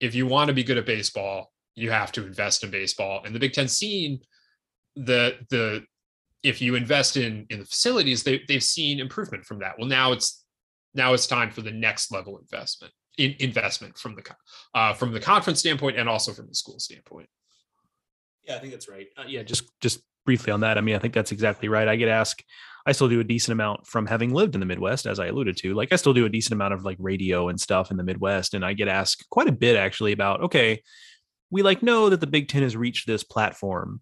if 0.00 0.14
you 0.14 0.26
want 0.26 0.48
to 0.48 0.54
be 0.54 0.64
good 0.64 0.78
at 0.78 0.86
baseball, 0.86 1.52
you 1.74 1.90
have 1.90 2.12
to 2.12 2.26
invest 2.26 2.64
in 2.64 2.70
baseball. 2.70 3.22
And 3.24 3.34
the 3.34 3.38
Big 3.38 3.52
10 3.52 3.68
scene 3.68 4.20
the 4.96 5.36
the 5.50 5.84
if 6.42 6.60
you 6.62 6.74
invest 6.74 7.16
in 7.16 7.46
in 7.50 7.60
the 7.60 7.64
facilities, 7.64 8.22
they 8.22 8.42
they've 8.48 8.62
seen 8.62 9.00
improvement 9.00 9.44
from 9.44 9.58
that. 9.60 9.78
Well, 9.78 9.88
now 9.88 10.12
it's 10.12 10.44
now 10.94 11.12
it's 11.12 11.26
time 11.26 11.50
for 11.50 11.60
the 11.62 11.70
next 11.70 12.10
level 12.10 12.38
investment 12.38 12.92
in 13.18 13.34
investment 13.38 13.98
from 13.98 14.16
the 14.16 14.22
uh, 14.74 14.94
from 14.94 15.12
the 15.12 15.20
conference 15.20 15.60
standpoint 15.60 15.98
and 15.98 16.08
also 16.08 16.32
from 16.32 16.48
the 16.48 16.54
school 16.54 16.78
standpoint. 16.78 17.28
Yeah, 18.46 18.56
I 18.56 18.58
think 18.58 18.72
that's 18.72 18.88
right. 18.88 19.08
Uh, 19.16 19.24
yeah, 19.26 19.42
just 19.42 19.70
just 19.80 20.00
briefly 20.24 20.52
on 20.52 20.60
that. 20.60 20.78
I 20.78 20.80
mean, 20.80 20.96
I 20.96 20.98
think 20.98 21.14
that's 21.14 21.32
exactly 21.32 21.68
right. 21.68 21.88
I 21.88 21.96
get 21.96 22.08
asked. 22.08 22.42
I 22.86 22.92
still 22.92 23.08
do 23.08 23.20
a 23.20 23.24
decent 23.24 23.52
amount 23.52 23.86
from 23.86 24.06
having 24.06 24.32
lived 24.32 24.54
in 24.54 24.60
the 24.60 24.66
Midwest, 24.66 25.06
as 25.06 25.20
I 25.20 25.26
alluded 25.26 25.56
to. 25.58 25.74
Like 25.74 25.92
I 25.92 25.96
still 25.96 26.14
do 26.14 26.24
a 26.24 26.30
decent 26.30 26.54
amount 26.54 26.74
of 26.74 26.84
like 26.84 26.96
radio 26.98 27.48
and 27.48 27.60
stuff 27.60 27.90
in 27.90 27.96
the 27.96 28.04
Midwest, 28.04 28.54
and 28.54 28.64
I 28.64 28.72
get 28.72 28.88
asked 28.88 29.28
quite 29.30 29.48
a 29.48 29.52
bit 29.52 29.76
actually 29.76 30.12
about 30.12 30.42
okay, 30.42 30.82
we 31.50 31.62
like 31.62 31.82
know 31.82 32.08
that 32.08 32.20
the 32.20 32.26
Big 32.26 32.48
Ten 32.48 32.62
has 32.62 32.76
reached 32.76 33.06
this 33.06 33.24
platform 33.24 34.00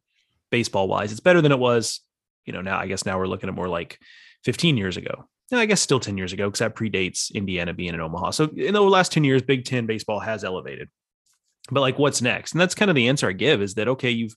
baseball 0.50 0.88
wise. 0.88 1.12
It's 1.12 1.20
better 1.20 1.40
than 1.40 1.52
it 1.52 1.58
was 1.58 2.00
you 2.48 2.54
know, 2.54 2.62
now 2.62 2.78
I 2.78 2.86
guess 2.86 3.04
now 3.04 3.18
we're 3.18 3.26
looking 3.26 3.50
at 3.50 3.54
more 3.54 3.68
like 3.68 3.98
15 4.44 4.78
years 4.78 4.96
ago. 4.96 5.28
I 5.52 5.66
guess 5.66 5.82
still 5.82 6.00
10 6.00 6.16
years 6.16 6.32
ago 6.32 6.48
because 6.48 6.60
that 6.60 6.74
predates 6.74 7.32
Indiana 7.32 7.74
being 7.74 7.92
in 7.92 8.00
Omaha. 8.00 8.30
So 8.30 8.44
in 8.56 8.72
the 8.72 8.80
last 8.80 9.12
10 9.12 9.22
years, 9.24 9.42
Big 9.42 9.66
Ten 9.66 9.86
baseball 9.86 10.18
has 10.18 10.44
elevated. 10.44 10.88
But 11.70 11.80
like, 11.80 11.98
what's 11.98 12.22
next? 12.22 12.52
And 12.52 12.60
that's 12.60 12.74
kind 12.74 12.90
of 12.90 12.94
the 12.94 13.08
answer 13.08 13.28
I 13.28 13.32
give 13.32 13.60
is 13.60 13.74
that 13.74 13.88
okay, 13.88 14.10
you've 14.10 14.34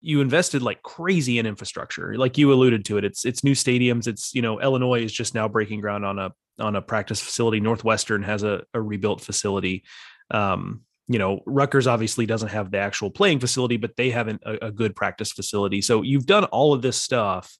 you 0.00 0.20
invested 0.20 0.62
like 0.62 0.82
crazy 0.82 1.38
in 1.38 1.46
infrastructure, 1.46 2.16
like 2.16 2.38
you 2.38 2.52
alluded 2.52 2.84
to 2.86 2.98
it. 2.98 3.04
It's 3.04 3.24
it's 3.24 3.42
new 3.42 3.54
stadiums. 3.54 4.06
It's 4.06 4.34
you 4.34 4.42
know 4.42 4.60
Illinois 4.60 5.02
is 5.02 5.12
just 5.12 5.34
now 5.34 5.48
breaking 5.48 5.80
ground 5.80 6.04
on 6.04 6.18
a 6.18 6.32
on 6.58 6.76
a 6.76 6.82
practice 6.82 7.20
facility. 7.20 7.60
Northwestern 7.60 8.22
has 8.22 8.42
a, 8.42 8.62
a 8.74 8.80
rebuilt 8.80 9.20
facility. 9.20 9.84
Um, 10.30 10.82
you 11.06 11.18
know, 11.18 11.40
Rutgers 11.46 11.86
obviously 11.86 12.26
doesn't 12.26 12.50
have 12.50 12.70
the 12.70 12.78
actual 12.78 13.10
playing 13.10 13.40
facility, 13.40 13.78
but 13.78 13.96
they 13.96 14.10
have 14.10 14.28
an, 14.28 14.38
a, 14.44 14.66
a 14.66 14.70
good 14.70 14.94
practice 14.94 15.32
facility. 15.32 15.80
So 15.80 16.02
you've 16.02 16.26
done 16.26 16.44
all 16.44 16.74
of 16.74 16.82
this 16.82 17.00
stuff 17.00 17.56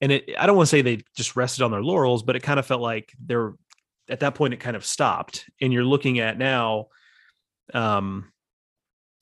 and 0.00 0.12
it 0.12 0.30
i 0.38 0.46
don't 0.46 0.56
want 0.56 0.66
to 0.66 0.70
say 0.70 0.82
they 0.82 1.02
just 1.16 1.36
rested 1.36 1.62
on 1.62 1.70
their 1.70 1.82
laurels 1.82 2.22
but 2.22 2.36
it 2.36 2.42
kind 2.42 2.58
of 2.58 2.66
felt 2.66 2.80
like 2.80 3.12
they're 3.24 3.54
at 4.08 4.20
that 4.20 4.34
point 4.34 4.54
it 4.54 4.60
kind 4.60 4.76
of 4.76 4.84
stopped 4.84 5.48
and 5.60 5.72
you're 5.72 5.84
looking 5.84 6.18
at 6.18 6.38
now 6.38 6.86
um 7.74 8.30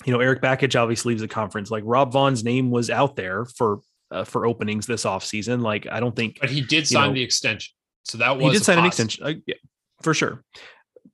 you 0.04 0.12
know 0.12 0.20
erik 0.20 0.42
bakich 0.42 0.80
obviously 0.80 1.12
leaves 1.12 1.22
the 1.22 1.28
conference. 1.28 1.70
Like 1.70 1.84
rob 1.86 2.12
vaughn's 2.12 2.44
name 2.44 2.70
was 2.70 2.90
out 2.90 3.16
there 3.16 3.44
for 3.44 3.80
uh, 4.10 4.24
for 4.24 4.46
openings 4.46 4.86
this 4.86 5.04
offseason. 5.04 5.62
Like 5.62 5.86
i 5.90 6.00
don't 6.00 6.14
think 6.14 6.38
but 6.40 6.50
he 6.50 6.60
did 6.60 6.86
sign 6.86 7.08
know, 7.08 7.14
the 7.14 7.22
extension. 7.22 7.72
So 8.04 8.18
that 8.18 8.36
was 8.36 8.44
he 8.44 8.50
did 8.52 8.64
sign 8.64 8.78
an 8.78 8.84
extension. 8.86 9.24
Uh, 9.24 9.32
yeah, 9.46 9.56
for 10.02 10.14
sure. 10.14 10.44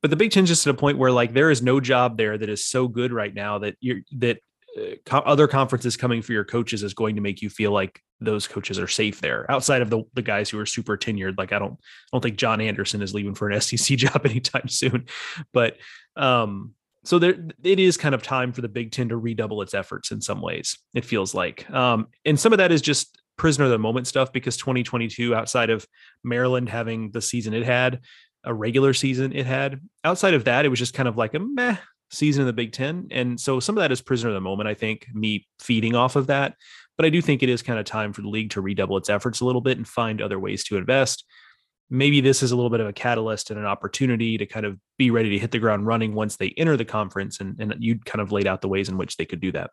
But 0.01 0.09
the 0.09 0.15
big 0.15 0.31
change 0.31 0.51
is 0.51 0.61
to 0.63 0.71
the 0.71 0.77
point 0.77 0.97
where 0.97 1.11
like 1.11 1.33
there 1.33 1.49
is 1.49 1.61
no 1.61 1.79
job 1.79 2.17
there 2.17 2.37
that 2.37 2.49
is 2.49 2.65
so 2.65 2.87
good 2.87 3.13
right 3.13 3.33
now 3.33 3.59
that 3.59 3.75
you're 3.79 3.99
that 4.17 4.39
uh, 4.77 5.17
other 5.17 5.47
conferences 5.47 5.95
coming 5.95 6.21
for 6.21 6.33
your 6.33 6.43
coaches 6.43 6.83
is 6.83 6.93
going 6.93 7.15
to 7.15 7.21
make 7.21 7.41
you 7.41 7.49
feel 7.49 7.71
like 7.71 8.01
those 8.19 8.47
coaches 8.47 8.79
are 8.79 8.87
safe 8.87 9.21
there. 9.21 9.49
Outside 9.49 9.81
of 9.81 9.89
the, 9.89 10.03
the 10.13 10.21
guys 10.21 10.49
who 10.49 10.59
are 10.59 10.65
super 10.65 10.97
tenured 10.97 11.37
like 11.37 11.53
i 11.53 11.59
don't 11.59 11.73
I 11.73 11.77
don't 12.11 12.21
think 12.21 12.37
john 12.37 12.61
anderson 12.61 13.01
is 13.01 13.13
leaving 13.13 13.35
for 13.35 13.49
an 13.49 13.59
sec 13.61 13.97
job 13.97 14.25
anytime 14.25 14.67
soon. 14.67 15.05
But 15.51 15.77
um 16.15 16.73
so 17.03 17.19
there 17.19 17.35
it 17.63 17.79
is 17.79 17.97
kind 17.97 18.15
of 18.15 18.23
time 18.23 18.51
for 18.51 18.61
the 18.61 18.69
big 18.69 18.91
ten 18.91 19.09
to 19.09 19.17
redouble 19.17 19.61
its 19.61 19.73
efforts 19.73 20.11
in 20.11 20.21
some 20.21 20.41
ways 20.41 20.77
it 20.93 21.05
feels 21.05 21.33
like 21.33 21.69
um 21.71 22.07
and 22.25 22.39
some 22.39 22.53
of 22.53 22.57
that 22.57 22.71
is 22.71 22.81
just 22.81 23.19
prisoner 23.37 23.65
of 23.65 23.71
the 23.71 23.79
moment 23.79 24.07
stuff 24.07 24.31
because 24.31 24.57
2022 24.57 25.33
outside 25.33 25.69
of 25.69 25.85
maryland 26.23 26.69
having 26.69 27.11
the 27.11 27.21
season 27.21 27.53
it 27.53 27.63
had 27.63 27.99
a 28.45 28.53
regular 28.53 28.93
season 28.93 29.33
it 29.33 29.45
had 29.45 29.79
outside 30.03 30.33
of 30.33 30.45
that 30.45 30.65
it 30.65 30.69
was 30.69 30.79
just 30.79 30.93
kind 30.93 31.07
of 31.07 31.17
like 31.17 31.33
a 31.33 31.39
meh 31.39 31.77
season 32.13 32.41
in 32.41 32.47
the 32.47 32.53
Big 32.53 32.71
Ten. 32.71 33.07
And 33.11 33.39
so 33.39 33.59
some 33.59 33.75
of 33.77 33.81
that 33.81 33.91
is 33.91 34.01
prisoner 34.01 34.29
of 34.29 34.35
the 34.35 34.41
moment, 34.41 34.69
I 34.69 34.73
think, 34.73 35.07
me 35.13 35.47
feeding 35.59 35.95
off 35.95 36.15
of 36.15 36.27
that. 36.27 36.55
But 36.95 37.05
I 37.05 37.09
do 37.09 37.21
think 37.21 37.41
it 37.41 37.49
is 37.49 37.63
kind 37.63 37.79
of 37.79 37.85
time 37.85 38.13
for 38.13 38.21
the 38.21 38.29
league 38.29 38.51
to 38.51 38.61
redouble 38.61 38.97
its 38.97 39.09
efforts 39.09 39.41
a 39.41 39.45
little 39.45 39.61
bit 39.61 39.77
and 39.77 39.87
find 39.87 40.21
other 40.21 40.39
ways 40.39 40.63
to 40.65 40.77
invest. 40.77 41.25
Maybe 41.93 42.21
this 42.21 42.43
is 42.43 42.51
a 42.51 42.55
little 42.55 42.71
bit 42.71 42.79
of 42.79 42.87
a 42.87 42.93
catalyst 42.93 43.51
and 43.51 43.59
an 43.59 43.65
opportunity 43.65 44.37
to 44.37 44.45
kind 44.45 44.65
of 44.65 44.77
be 44.97 45.11
ready 45.11 45.29
to 45.29 45.39
hit 45.39 45.51
the 45.51 45.59
ground 45.59 45.85
running 45.85 46.13
once 46.13 46.35
they 46.35 46.49
enter 46.57 46.75
the 46.75 46.85
conference. 46.85 47.39
And, 47.39 47.59
and 47.59 47.75
you 47.79 47.99
kind 47.99 48.21
of 48.21 48.31
laid 48.31 48.47
out 48.47 48.61
the 48.61 48.67
ways 48.67 48.89
in 48.89 48.97
which 48.97 49.15
they 49.17 49.25
could 49.25 49.39
do 49.39 49.51
that 49.51 49.69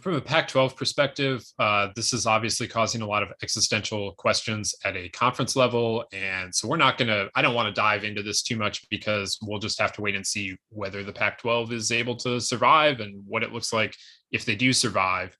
from 0.00 0.14
a 0.14 0.20
Pac 0.20 0.48
12 0.48 0.76
perspective, 0.76 1.44
uh, 1.60 1.88
this 1.94 2.12
is 2.12 2.26
obviously 2.26 2.66
causing 2.66 3.02
a 3.02 3.06
lot 3.06 3.22
of 3.22 3.32
existential 3.42 4.12
questions 4.12 4.74
at 4.84 4.96
a 4.96 5.08
conference 5.10 5.54
level. 5.54 6.04
And 6.12 6.52
so 6.52 6.66
we're 6.66 6.76
not 6.76 6.98
going 6.98 7.08
to, 7.08 7.30
I 7.36 7.42
don't 7.42 7.54
want 7.54 7.72
to 7.72 7.80
dive 7.80 8.02
into 8.02 8.22
this 8.22 8.42
too 8.42 8.56
much 8.56 8.88
because 8.88 9.38
we'll 9.42 9.60
just 9.60 9.80
have 9.80 9.92
to 9.92 10.02
wait 10.02 10.16
and 10.16 10.26
see 10.26 10.56
whether 10.70 11.04
the 11.04 11.12
Pac 11.12 11.38
12 11.38 11.72
is 11.72 11.92
able 11.92 12.16
to 12.16 12.40
survive 12.40 13.00
and 13.00 13.22
what 13.26 13.44
it 13.44 13.52
looks 13.52 13.72
like 13.72 13.94
if 14.32 14.44
they 14.44 14.56
do 14.56 14.72
survive. 14.72 15.36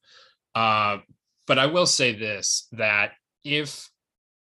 Uh, 0.55 0.99
but 1.47 1.59
I 1.59 1.67
will 1.67 1.87
say 1.87 2.15
this 2.15 2.69
that 2.73 3.13
if 3.43 3.89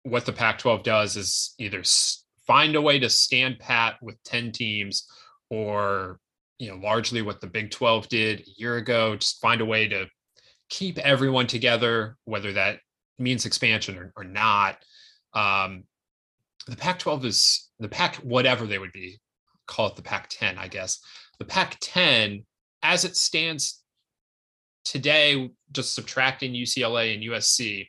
what 0.05 0.25
the 0.25 0.33
Pac 0.33 0.59
12 0.59 0.83
does 0.83 1.17
is 1.17 1.55
either 1.57 1.81
find 2.45 2.75
a 2.75 2.81
way 2.81 2.99
to 2.99 3.09
stand 3.09 3.57
pat 3.59 3.95
with 4.01 4.21
10 4.23 4.51
teams 4.51 5.07
or 5.49 6.19
you 6.59 6.69
know 6.69 6.77
largely 6.77 7.23
what 7.23 7.41
the 7.41 7.47
Big 7.47 7.71
12 7.71 8.07
did 8.07 8.39
a 8.41 8.51
year 8.55 8.77
ago. 8.77 9.15
Just 9.15 9.41
find 9.41 9.61
a 9.61 9.65
way 9.65 9.87
to 9.87 10.07
keep 10.69 10.99
everyone 10.99 11.47
together, 11.47 12.17
whether 12.25 12.53
that 12.53 12.79
means 13.17 13.45
expansion 13.45 13.97
or, 13.97 14.13
or 14.15 14.23
not. 14.23 14.77
Um, 15.33 15.83
the 16.67 16.77
Pac-12 16.77 17.25
is 17.25 17.69
the 17.79 17.89
Pac 17.89 18.17
whatever 18.17 18.65
they 18.65 18.79
would 18.79 18.91
be, 18.91 19.19
call 19.67 19.87
it 19.87 19.95
the 19.95 20.01
Pac-10, 20.01 20.57
I 20.57 20.67
guess. 20.67 20.99
The 21.39 21.45
Pac-10, 21.45 22.43
as 22.83 23.05
it 23.05 23.15
stands 23.17 23.81
today, 24.83 25.51
just 25.71 25.95
subtracting 25.95 26.53
UCLA 26.53 27.13
and 27.13 27.23
USC, 27.23 27.87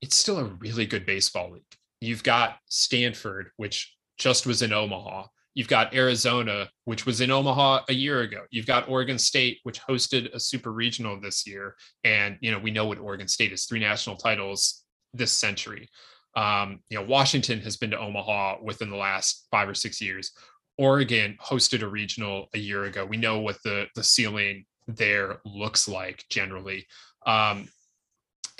it's 0.00 0.16
still 0.16 0.38
a 0.38 0.44
really 0.44 0.86
good 0.86 1.06
baseball 1.06 1.52
league. 1.52 1.62
You've 2.00 2.22
got 2.22 2.58
Stanford, 2.66 3.50
which 3.56 3.96
just 4.18 4.46
was 4.46 4.62
in 4.62 4.72
Omaha. 4.72 5.26
You've 5.54 5.68
got 5.68 5.94
Arizona, 5.94 6.68
which 6.84 7.04
was 7.04 7.20
in 7.20 7.32
Omaha 7.32 7.80
a 7.88 7.92
year 7.92 8.20
ago. 8.20 8.42
You've 8.50 8.66
got 8.66 8.88
Oregon 8.88 9.18
State, 9.18 9.58
which 9.64 9.80
hosted 9.80 10.32
a 10.32 10.38
super 10.38 10.72
regional 10.72 11.20
this 11.20 11.46
year. 11.46 11.74
And, 12.04 12.36
you 12.40 12.52
know, 12.52 12.60
we 12.60 12.70
know 12.70 12.86
what 12.86 12.98
Oregon 12.98 13.26
State 13.26 13.52
is 13.52 13.64
three 13.64 13.80
national 13.80 14.16
titles 14.16 14.84
this 15.14 15.32
century. 15.32 15.88
Um, 16.36 16.80
you 16.90 16.98
know, 16.98 17.04
Washington 17.04 17.60
has 17.62 17.76
been 17.76 17.90
to 17.90 17.98
Omaha 17.98 18.58
within 18.62 18.90
the 18.90 18.96
last 18.96 19.48
five 19.50 19.68
or 19.68 19.74
six 19.74 20.00
years. 20.00 20.30
Oregon 20.76 21.36
hosted 21.44 21.82
a 21.82 21.88
regional 21.88 22.46
a 22.54 22.58
year 22.58 22.84
ago. 22.84 23.04
We 23.04 23.16
know 23.16 23.40
what 23.40 23.60
the, 23.64 23.86
the 23.96 24.04
ceiling 24.04 24.64
there 24.86 25.40
looks 25.44 25.88
like 25.88 26.24
generally. 26.30 26.86
Um, 27.26 27.68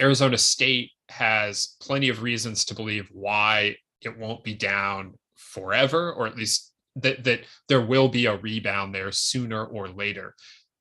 Arizona 0.00 0.36
State 0.36 0.90
has 1.08 1.76
plenty 1.80 2.08
of 2.08 2.22
reasons 2.22 2.64
to 2.66 2.74
believe 2.74 3.08
why 3.12 3.76
it 4.02 4.18
won't 4.18 4.44
be 4.44 4.54
down 4.54 5.14
forever, 5.36 6.12
or 6.12 6.26
at 6.26 6.36
least 6.36 6.72
that 6.96 7.24
that 7.24 7.40
there 7.68 7.80
will 7.80 8.08
be 8.08 8.26
a 8.26 8.36
rebound 8.36 8.94
there 8.94 9.12
sooner 9.12 9.64
or 9.64 9.88
later. 9.88 10.34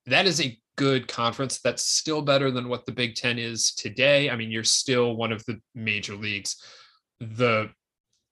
That 0.06 0.26
is 0.26 0.40
a 0.40 0.58
good 0.76 1.08
conference. 1.08 1.60
That's 1.60 1.84
still 1.84 2.22
better 2.22 2.50
than 2.50 2.68
what 2.68 2.86
the 2.86 2.92
Big 2.92 3.14
Ten 3.14 3.38
is 3.38 3.74
today. 3.74 4.30
I 4.30 4.36
mean, 4.36 4.50
you're 4.50 4.64
still 4.64 5.16
one 5.16 5.32
of 5.32 5.44
the 5.44 5.60
major 5.74 6.14
leagues. 6.14 6.56
The 7.20 7.70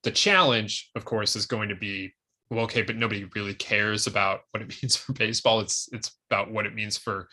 the 0.03 0.11
challenge, 0.11 0.89
of 0.95 1.05
course, 1.05 1.35
is 1.35 1.45
going 1.45 1.69
to 1.69 1.75
be 1.75 2.13
well, 2.49 2.63
okay, 2.63 2.81
but 2.81 2.95
nobody 2.95 3.25
really 3.35 3.53
cares 3.53 4.07
about 4.07 4.41
what 4.51 4.63
it 4.63 4.69
means 4.81 4.95
for 4.95 5.13
baseball. 5.13 5.59
It's 5.59 5.89
it's 5.91 6.11
about 6.29 6.51
what 6.51 6.65
it 6.65 6.75
means 6.75 6.97
for 6.97 7.27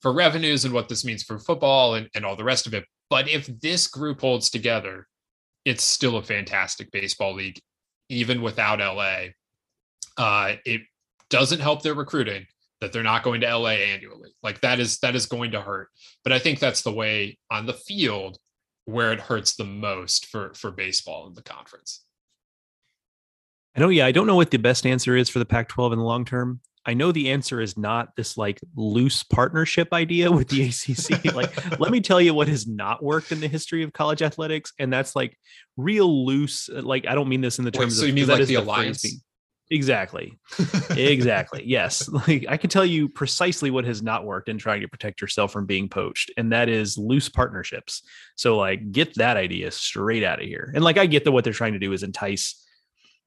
for 0.00 0.12
revenues 0.12 0.64
and 0.64 0.72
what 0.72 0.88
this 0.88 1.04
means 1.04 1.24
for 1.24 1.38
football 1.38 1.94
and, 1.94 2.08
and 2.14 2.24
all 2.24 2.36
the 2.36 2.44
rest 2.44 2.66
of 2.66 2.74
it. 2.74 2.84
But 3.10 3.28
if 3.28 3.46
this 3.60 3.86
group 3.86 4.20
holds 4.20 4.50
together, 4.50 5.06
it's 5.64 5.84
still 5.84 6.16
a 6.16 6.22
fantastic 6.22 6.90
baseball 6.90 7.34
league, 7.34 7.60
even 8.08 8.42
without 8.42 8.80
LA. 8.80 9.28
Uh, 10.16 10.56
it 10.64 10.82
doesn't 11.30 11.60
help 11.60 11.82
their 11.82 11.94
recruiting 11.94 12.46
that 12.80 12.92
they're 12.92 13.02
not 13.02 13.22
going 13.22 13.40
to 13.40 13.56
LA 13.56 13.70
annually. 13.70 14.30
Like 14.42 14.60
that 14.60 14.80
is 14.80 14.98
that 15.00 15.14
is 15.14 15.26
going 15.26 15.52
to 15.52 15.60
hurt. 15.60 15.88
But 16.24 16.32
I 16.32 16.38
think 16.38 16.58
that's 16.58 16.82
the 16.82 16.92
way 16.92 17.38
on 17.50 17.66
the 17.66 17.72
field 17.72 18.38
where 18.84 19.12
it 19.12 19.20
hurts 19.20 19.54
the 19.54 19.64
most 19.64 20.26
for 20.26 20.54
for 20.54 20.70
baseball 20.70 21.26
in 21.26 21.34
the 21.34 21.42
conference. 21.42 22.04
I 23.76 23.80
know, 23.80 23.90
yeah, 23.90 24.06
I 24.06 24.12
don't 24.12 24.26
know 24.26 24.34
what 24.34 24.50
the 24.50 24.56
best 24.58 24.86
answer 24.86 25.16
is 25.16 25.28
for 25.28 25.38
the 25.38 25.44
Pac-12 25.44 25.92
in 25.92 25.98
the 25.98 26.04
long 26.04 26.24
term. 26.24 26.60
I 26.88 26.94
know 26.94 27.12
the 27.12 27.30
answer 27.30 27.60
is 27.60 27.76
not 27.76 28.16
this 28.16 28.38
like 28.38 28.58
loose 28.74 29.22
partnership 29.22 29.92
idea 29.92 30.32
with 30.32 30.48
the 30.48 30.62
ACC. 30.62 31.34
like, 31.34 31.78
let 31.78 31.92
me 31.92 32.00
tell 32.00 32.18
you 32.18 32.32
what 32.32 32.48
has 32.48 32.66
not 32.66 33.04
worked 33.04 33.30
in 33.30 33.40
the 33.40 33.46
history 33.46 33.82
of 33.82 33.92
college 33.92 34.22
athletics, 34.22 34.72
and 34.78 34.90
that's 34.90 35.14
like 35.14 35.36
real 35.76 36.24
loose. 36.24 36.70
Uh, 36.70 36.80
like, 36.80 37.06
I 37.06 37.14
don't 37.14 37.28
mean 37.28 37.42
this 37.42 37.58
in 37.58 37.66
the 37.66 37.70
terms 37.70 37.92
Wait, 37.92 37.98
so 37.98 38.02
of 38.04 38.08
you 38.08 38.14
mean 38.14 38.26
like 38.26 38.46
the, 38.46 38.54
alliance. 38.54 39.04
Exactly. 39.70 40.38
exactly. 40.90 41.62
Yes. 41.62 42.08
Like 42.26 42.46
I 42.48 42.56
can 42.56 42.70
tell 42.70 42.86
you 42.86 43.10
precisely 43.10 43.70
what 43.70 43.84
has 43.84 44.02
not 44.02 44.24
worked 44.24 44.48
in 44.48 44.56
trying 44.56 44.80
to 44.80 44.88
protect 44.88 45.20
yourself 45.20 45.52
from 45.52 45.66
being 45.66 45.90
poached, 45.90 46.30
and 46.38 46.52
that 46.52 46.70
is 46.70 46.96
loose 46.96 47.28
partnerships. 47.28 48.02
So 48.34 48.56
like 48.56 48.92
get 48.92 49.14
that 49.16 49.36
idea 49.36 49.70
straight 49.72 50.24
out 50.24 50.40
of 50.40 50.46
here. 50.46 50.72
And 50.74 50.82
like 50.82 50.96
I 50.96 51.04
get 51.04 51.24
that 51.24 51.32
what 51.32 51.44
they're 51.44 51.52
trying 51.52 51.74
to 51.74 51.78
do 51.78 51.92
is 51.92 52.02
entice 52.02 52.64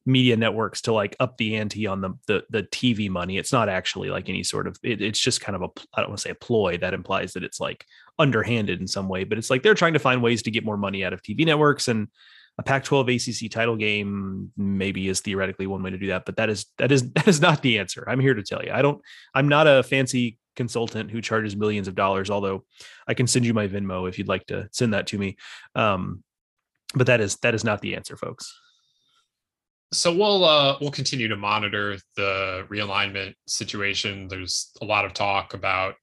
media 0.05 0.35
networks 0.35 0.81
to 0.81 0.93
like 0.93 1.15
up 1.19 1.37
the 1.37 1.55
ante 1.57 1.85
on 1.87 2.01
the 2.01 2.11
the, 2.27 2.43
the 2.49 2.63
TV 2.63 3.09
money. 3.09 3.37
It's 3.37 3.51
not 3.51 3.69
actually 3.69 4.09
like 4.09 4.29
any 4.29 4.43
sort 4.43 4.67
of 4.67 4.77
it, 4.83 5.01
it's 5.01 5.19
just 5.19 5.41
kind 5.41 5.55
of 5.55 5.61
a 5.61 5.67
I 5.93 6.01
don't 6.01 6.09
want 6.09 6.19
to 6.19 6.23
say 6.23 6.31
a 6.31 6.35
ploy 6.35 6.77
that 6.77 6.93
implies 6.93 7.33
that 7.33 7.43
it's 7.43 7.59
like 7.59 7.85
underhanded 8.19 8.81
in 8.81 8.87
some 8.87 9.07
way, 9.07 9.23
but 9.23 9.37
it's 9.37 9.49
like 9.49 9.63
they're 9.63 9.73
trying 9.73 9.93
to 9.93 9.99
find 9.99 10.21
ways 10.21 10.43
to 10.43 10.51
get 10.51 10.65
more 10.65 10.77
money 10.77 11.03
out 11.03 11.13
of 11.13 11.21
TV 11.21 11.45
networks 11.45 11.87
and 11.87 12.07
a 12.57 12.63
Pac-12 12.63 13.45
ACC 13.45 13.49
title 13.49 13.75
game 13.75 14.51
maybe 14.57 15.07
is 15.07 15.21
theoretically 15.21 15.67
one 15.67 15.81
way 15.81 15.89
to 15.89 15.97
do 15.97 16.07
that, 16.07 16.25
but 16.25 16.35
that 16.35 16.49
is 16.49 16.65
that 16.77 16.91
is 16.91 17.11
that 17.13 17.27
is 17.27 17.41
not 17.41 17.61
the 17.61 17.79
answer. 17.79 18.03
I'm 18.07 18.19
here 18.19 18.33
to 18.33 18.43
tell 18.43 18.63
you. 18.63 18.71
I 18.71 18.81
don't. 18.81 19.01
I'm 19.33 19.47
not 19.47 19.67
a 19.67 19.83
fancy 19.83 20.37
consultant 20.55 21.09
who 21.09 21.21
charges 21.21 21.55
millions 21.55 21.87
of 21.87 21.95
dollars. 21.95 22.29
Although 22.29 22.65
I 23.07 23.13
can 23.13 23.27
send 23.27 23.45
you 23.45 23.53
my 23.53 23.67
Venmo 23.67 24.07
if 24.07 24.17
you'd 24.17 24.27
like 24.27 24.45
to 24.47 24.67
send 24.71 24.93
that 24.93 25.07
to 25.07 25.17
me. 25.17 25.37
Um, 25.75 26.23
but 26.93 27.07
that 27.07 27.21
is 27.21 27.37
that 27.37 27.55
is 27.55 27.63
not 27.63 27.81
the 27.81 27.95
answer, 27.95 28.17
folks. 28.17 28.53
So 29.93 30.15
we'll 30.15 30.45
uh, 30.45 30.77
we'll 30.79 30.91
continue 30.91 31.27
to 31.27 31.35
monitor 31.35 31.97
the 32.15 32.65
realignment 32.69 33.33
situation. 33.45 34.27
There's 34.29 34.71
a 34.81 34.85
lot 34.85 35.05
of 35.05 35.13
talk 35.13 35.53
about 35.53 35.95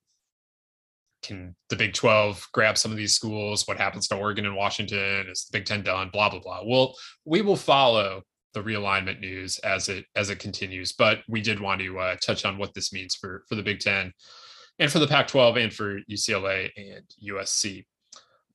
can 1.22 1.56
the 1.68 1.76
Big 1.76 1.94
12 1.94 2.48
grab 2.52 2.78
some 2.78 2.90
of 2.90 2.96
these 2.96 3.14
schools? 3.14 3.66
What 3.66 3.78
happens 3.78 4.06
to 4.08 4.16
Oregon 4.16 4.46
and 4.46 4.54
Washington? 4.54 5.26
Is 5.28 5.46
the 5.50 5.58
Big 5.58 5.66
10 5.66 5.82
done? 5.82 6.10
Blah 6.12 6.30
blah 6.30 6.40
blah. 6.40 6.60
Well, 6.64 6.94
we 7.24 7.40
will 7.40 7.56
follow 7.56 8.22
the 8.54 8.62
realignment 8.62 9.20
news 9.20 9.58
as 9.60 9.88
it 9.88 10.04
as 10.14 10.30
it 10.30 10.38
continues, 10.38 10.92
but 10.92 11.20
we 11.28 11.40
did 11.40 11.60
want 11.60 11.80
to 11.80 11.98
uh, 11.98 12.16
touch 12.22 12.44
on 12.44 12.58
what 12.58 12.74
this 12.74 12.92
means 12.92 13.14
for 13.14 13.44
for 13.48 13.54
the 13.54 13.62
Big 13.62 13.80
10 13.80 14.12
and 14.78 14.92
for 14.92 14.98
the 14.98 15.08
Pac-12 15.08 15.64
and 15.64 15.72
for 15.72 16.00
UCLA 16.10 16.70
and 16.76 17.04
USC. 17.26 17.84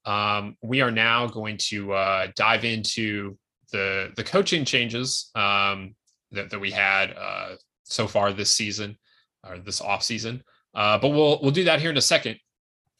Um, 0.05 0.57
we 0.61 0.81
are 0.81 0.91
now 0.91 1.27
going 1.27 1.57
to 1.69 1.93
uh, 1.93 2.27
dive 2.35 2.65
into 2.65 3.37
the 3.73 4.13
the 4.15 4.23
coaching 4.23 4.63
changes 4.63 5.31
um, 5.35 5.95
that, 6.31 6.49
that 6.49 6.59
we 6.59 6.71
had 6.71 7.13
uh, 7.17 7.55
so 7.83 8.07
far 8.07 8.31
this 8.31 8.51
season 8.51 8.97
or 9.45 9.57
this 9.57 9.81
off 9.81 10.03
season. 10.03 10.41
Uh, 10.73 10.97
but 10.97 11.09
we'll 11.09 11.39
we'll 11.41 11.51
do 11.51 11.65
that 11.65 11.81
here 11.81 11.89
in 11.89 11.97
a 11.97 12.01
second. 12.01 12.37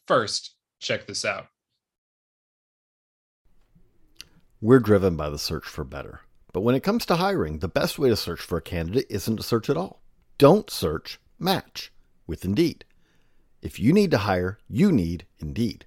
First, 0.06 0.54
check 0.80 1.06
this 1.06 1.24
out. 1.24 1.46
We're 4.60 4.80
driven 4.80 5.16
by 5.16 5.30
the 5.30 5.38
search 5.38 5.64
for 5.64 5.84
better. 5.84 6.20
But 6.52 6.60
when 6.60 6.74
it 6.74 6.82
comes 6.82 7.04
to 7.06 7.16
hiring, 7.16 7.58
the 7.58 7.68
best 7.68 7.98
way 7.98 8.08
to 8.10 8.16
search 8.16 8.40
for 8.40 8.58
a 8.58 8.62
candidate 8.62 9.06
isn't 9.10 9.36
to 9.36 9.42
search 9.42 9.68
at 9.68 9.76
all. 9.76 10.02
Don't 10.38 10.70
search, 10.70 11.18
match 11.38 11.92
with 12.26 12.44
Indeed. 12.44 12.84
If 13.60 13.80
you 13.80 13.92
need 13.92 14.10
to 14.12 14.18
hire, 14.18 14.58
you 14.68 14.92
need 14.92 15.26
Indeed. 15.38 15.86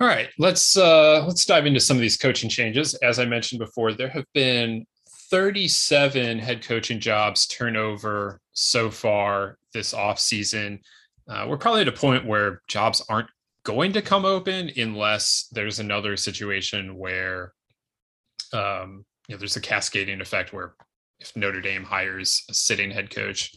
All 0.00 0.08
right, 0.08 0.28
let's 0.38 0.76
uh, 0.76 1.24
let's 1.24 1.44
dive 1.44 1.66
into 1.66 1.78
some 1.78 1.96
of 1.96 2.00
these 2.00 2.16
coaching 2.16 2.50
changes. 2.50 2.94
As 2.94 3.18
I 3.18 3.26
mentioned 3.26 3.60
before, 3.60 3.92
there 3.92 4.08
have 4.08 4.24
been 4.34 4.86
37 5.30 6.38
head 6.38 6.64
coaching 6.64 6.98
jobs 6.98 7.46
turnover 7.46 8.40
so 8.52 8.90
far 8.90 9.58
this 9.72 9.94
off 9.94 10.18
season. 10.18 10.80
Uh, 11.28 11.46
we're 11.48 11.56
probably 11.56 11.82
at 11.82 11.88
a 11.88 11.92
point 11.92 12.26
where 12.26 12.60
jobs 12.66 13.04
aren't 13.08 13.28
going 13.64 13.92
to 13.92 14.02
come 14.02 14.24
open 14.24 14.70
unless 14.76 15.48
there's 15.52 15.78
another 15.78 16.16
situation 16.16 16.96
where 16.96 17.52
um, 18.52 19.04
you 19.28 19.34
know 19.34 19.38
there's 19.38 19.56
a 19.56 19.60
cascading 19.60 20.20
effect 20.20 20.52
where 20.52 20.74
if 21.20 21.34
Notre 21.36 21.60
Dame 21.60 21.84
hires 21.84 22.44
a 22.50 22.54
sitting 22.54 22.90
head 22.90 23.10
coach, 23.10 23.52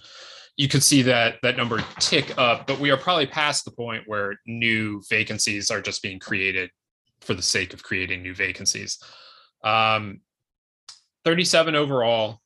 you 0.57 0.67
could 0.67 0.83
see 0.83 1.03
that 1.03 1.35
that 1.43 1.55
number 1.55 1.83
tick 1.99 2.33
up, 2.37 2.65
but 2.65 2.79
we 2.79 2.89
are 2.89 2.97
probably 2.97 3.27
past 3.27 3.63
the 3.63 3.71
point 3.71 4.03
where 4.07 4.39
new 4.47 5.01
vacancies 5.07 5.69
are 5.69 5.81
just 5.81 6.01
being 6.01 6.19
created 6.19 6.71
for 7.21 7.35
the 7.35 7.41
sake 7.41 7.73
of 7.73 7.83
creating 7.83 8.23
new 8.23 8.33
vacancies. 8.33 8.97
Um, 9.63 10.21
37 11.25 11.75
overall, 11.75 12.41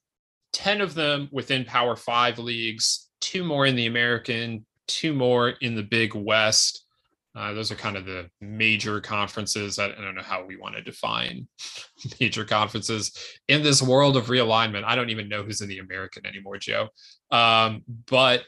10 0.53 0.81
of 0.81 0.93
them 0.93 1.29
within 1.31 1.63
Power 1.63 1.95
Five 1.95 2.37
leagues, 2.37 3.09
two 3.21 3.45
more 3.45 3.65
in 3.65 3.77
the 3.77 3.85
American, 3.85 4.65
two 4.87 5.13
more 5.13 5.49
in 5.61 5.75
the 5.75 5.83
Big 5.83 6.13
West. 6.13 6.85
Uh, 7.33 7.53
those 7.53 7.71
are 7.71 7.75
kind 7.75 7.95
of 7.95 8.05
the 8.05 8.29
major 8.41 8.99
conferences. 8.99 9.79
I, 9.79 9.85
I, 9.85 10.01
don't 10.01 10.15
know 10.15 10.21
how 10.21 10.43
we 10.43 10.57
want 10.57 10.75
to 10.75 10.81
define 10.81 11.47
major 12.19 12.43
conferences 12.43 13.17
in 13.47 13.63
this 13.63 13.81
world 13.81 14.17
of 14.17 14.25
realignment. 14.25 14.83
I 14.83 14.95
don't 14.95 15.11
even 15.11 15.29
know 15.29 15.41
who's 15.41 15.61
in 15.61 15.69
the 15.69 15.79
American 15.79 16.25
anymore, 16.25 16.57
Joe. 16.57 16.89
Um, 17.31 17.83
but 18.07 18.43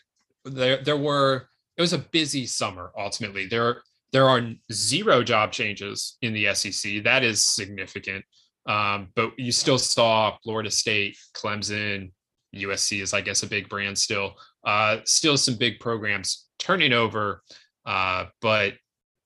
there, 0.45 0.83
there 0.83 0.97
were. 0.97 1.47
It 1.75 1.81
was 1.81 1.93
a 1.93 1.97
busy 1.97 2.45
summer. 2.45 2.91
Ultimately, 2.97 3.47
there 3.47 3.81
there 4.11 4.29
are 4.29 4.41
zero 4.71 5.23
job 5.23 5.51
changes 5.51 6.17
in 6.21 6.33
the 6.33 6.53
SEC. 6.53 7.03
That 7.03 7.23
is 7.23 7.43
significant. 7.43 8.23
Um, 8.67 9.09
but 9.15 9.31
you 9.37 9.51
still 9.51 9.79
saw 9.79 10.37
Florida 10.43 10.69
State, 10.69 11.17
Clemson, 11.33 12.11
USC 12.55 13.01
is, 13.01 13.13
I 13.13 13.21
guess, 13.21 13.43
a 13.43 13.47
big 13.47 13.67
brand 13.67 13.97
still. 13.97 14.35
Uh, 14.63 14.97
still 15.05 15.35
some 15.35 15.55
big 15.55 15.79
programs 15.79 16.45
turning 16.59 16.93
over 16.93 17.41
uh, 17.85 18.25
but 18.41 18.73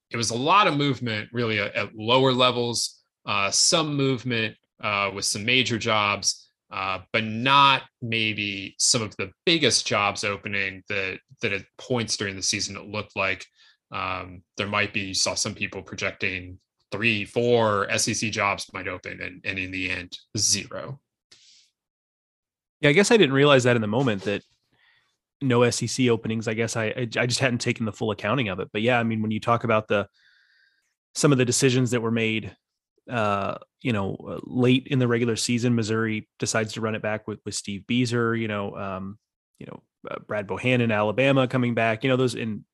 it 0.10 0.18
was 0.18 0.30
a 0.30 0.38
lot 0.38 0.68
of 0.68 0.78
movement 0.78 1.30
really 1.32 1.60
at, 1.60 1.96
lower 1.96 2.32
levels, 2.32 3.02
uh, 3.26 3.52
some 3.52 3.96
movement 3.96 4.56
uh, 4.82 5.12
with 5.14 5.26
some 5.26 5.46
major 5.46 5.78
jobs, 5.78 6.47
uh, 6.72 7.00
but 7.14 7.24
not 7.24 7.84
maybe 8.02 8.76
some 8.78 9.02
of 9.02 9.16
the 9.18 9.32
biggest 9.46 9.88
jobs 9.88 10.24
opening 10.24 10.84
that 10.90 11.20
that 11.42 11.54
at 11.54 11.64
points 11.78 12.18
during 12.18 12.36
the 12.36 12.44
season 12.44 12.76
it 12.76 12.88
looked 12.88 13.16
like 13.16 13.46
um, 13.92 14.42
there 14.58 14.68
might 14.68 14.94
be. 14.94 15.02
You 15.02 15.14
saw 15.14 15.34
some 15.34 15.54
people 15.54 15.82
projecting 15.82 16.60
three, 16.92 17.26
four 17.26 17.88
SEC 17.98 18.32
jobs 18.32 18.72
might 18.74 18.88
open, 18.88 19.22
and, 19.22 19.42
and 19.46 19.60
in 19.60 19.72
the 19.72 19.90
end, 19.90 20.18
zero. 20.38 21.00
Yeah, 22.82 22.90
I 22.90 22.94
guess 22.94 23.12
I 23.12 23.18
didn't 23.18 23.34
realize 23.34 23.64
that 23.64 23.76
in 23.76 23.82
the 23.82 23.88
moment 23.88 24.24
that 24.24 24.44
no 25.42 25.68
SEC 25.70 26.08
openings. 26.10 26.48
I 26.48 26.54
guess 26.54 26.76
I 26.76 26.94
I 26.98 27.06
just 27.06 27.40
hadn't 27.40 27.60
taken 27.60 27.86
the 27.86 27.94
full 27.94 28.12
accounting 28.12 28.50
of 28.50 28.60
it. 28.60 28.70
But 28.72 28.82
yeah, 28.82 29.00
I 29.00 29.04
mean, 29.04 29.22
when 29.22 29.32
you 29.32 29.40
talk 29.40 29.64
about 29.64 29.88
the 29.88 30.08
some 31.16 31.32
of 31.32 31.38
the 31.38 31.46
decisions 31.46 31.92
that 31.92 32.02
were 32.02 32.12
made, 32.12 32.56
uh, 33.10 33.56
you 33.82 33.94
know, 33.94 34.16
uh, 34.28 34.40
late 34.44 34.88
in 34.88 35.00
the 35.00 35.08
regular 35.08 35.36
season, 35.36 35.76
Missouri 35.76 36.28
decides 36.40 36.74
to 36.74 36.82
run 36.82 36.96
it 36.96 37.02
back 37.02 37.28
with 37.28 37.40
with 37.46 37.56
Steve 37.56 37.84
Bieser. 37.88 38.40
You 38.40 38.48
know, 38.48 38.76
um, 38.76 39.18
you 39.60 39.68
know, 39.68 39.84
uh, 40.10 40.20
Brad 40.28 40.48
Bohannon, 40.48 40.94
Alabama 40.94 41.48
coming 41.48 41.74
back. 41.74 42.04
You 42.04 42.10
know, 42.10 42.18
those 42.18 42.36
in 42.36 42.66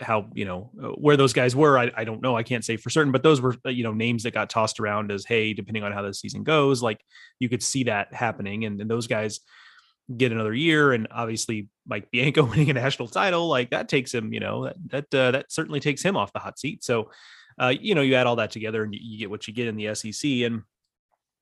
how 0.00 0.28
you 0.34 0.44
know 0.44 0.70
uh, 0.82 0.88
where 0.88 1.16
those 1.16 1.32
guys 1.32 1.54
were 1.54 1.78
I, 1.78 1.90
I 1.96 2.04
don't 2.04 2.22
know 2.22 2.36
i 2.36 2.42
can't 2.42 2.64
say 2.64 2.76
for 2.76 2.90
certain 2.90 3.12
but 3.12 3.22
those 3.22 3.40
were 3.40 3.54
uh, 3.64 3.70
you 3.70 3.84
know 3.84 3.92
names 3.92 4.22
that 4.22 4.34
got 4.34 4.50
tossed 4.50 4.80
around 4.80 5.12
as 5.12 5.24
hey 5.24 5.52
depending 5.52 5.84
on 5.84 5.92
how 5.92 6.02
the 6.02 6.14
season 6.14 6.42
goes 6.42 6.82
like 6.82 7.00
you 7.38 7.48
could 7.48 7.62
see 7.62 7.84
that 7.84 8.12
happening 8.12 8.64
and, 8.64 8.80
and 8.80 8.90
those 8.90 9.06
guys 9.06 9.40
get 10.16 10.32
another 10.32 10.52
year 10.52 10.92
and 10.92 11.08
obviously 11.10 11.68
Mike 11.86 12.10
Bianco 12.10 12.44
winning 12.50 12.70
a 12.70 12.74
national 12.74 13.08
title 13.08 13.48
like 13.48 13.70
that 13.70 13.88
takes 13.88 14.12
him 14.12 14.32
you 14.32 14.40
know 14.40 14.64
that 14.64 15.10
that, 15.10 15.14
uh, 15.14 15.30
that 15.32 15.52
certainly 15.52 15.80
takes 15.80 16.02
him 16.02 16.16
off 16.16 16.32
the 16.32 16.40
hot 16.40 16.58
seat 16.58 16.82
so 16.82 17.10
uh, 17.58 17.72
you 17.78 17.94
know 17.94 18.02
you 18.02 18.14
add 18.14 18.26
all 18.26 18.36
that 18.36 18.50
together 18.50 18.82
and 18.84 18.94
you, 18.94 19.18
get 19.18 19.30
what 19.30 19.46
you 19.46 19.54
get 19.54 19.68
in 19.68 19.76
the 19.76 19.94
SEC 19.94 20.24
and 20.24 20.62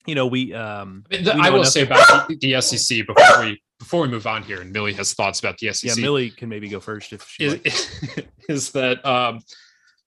you 0.07 0.15
know 0.15 0.27
we 0.27 0.55
um 0.55 1.05
the, 1.11 1.33
we 1.35 1.41
I 1.41 1.51
will 1.51 1.65
say 1.65 1.83
about 1.83 2.29
the 2.29 2.61
SEC 2.61 3.07
before 3.07 3.45
we 3.45 3.61
before 3.81 4.03
we 4.03 4.09
move 4.09 4.27
on 4.27 4.43
here, 4.43 4.61
and 4.61 4.71
Millie 4.73 4.93
has 4.93 5.15
thoughts 5.15 5.41
about 5.41 5.59
the 5.59 5.73
SEC. 5.73 5.97
Yeah, 5.97 6.01
Millie 6.01 6.31
can 6.31 6.49
maybe 6.49 6.69
go 6.69 6.79
first 6.79 7.13
if 7.13 7.27
she 7.27 7.45
is, 7.45 7.91
is 8.49 8.71
that 8.73 9.05
um, 9.05 9.41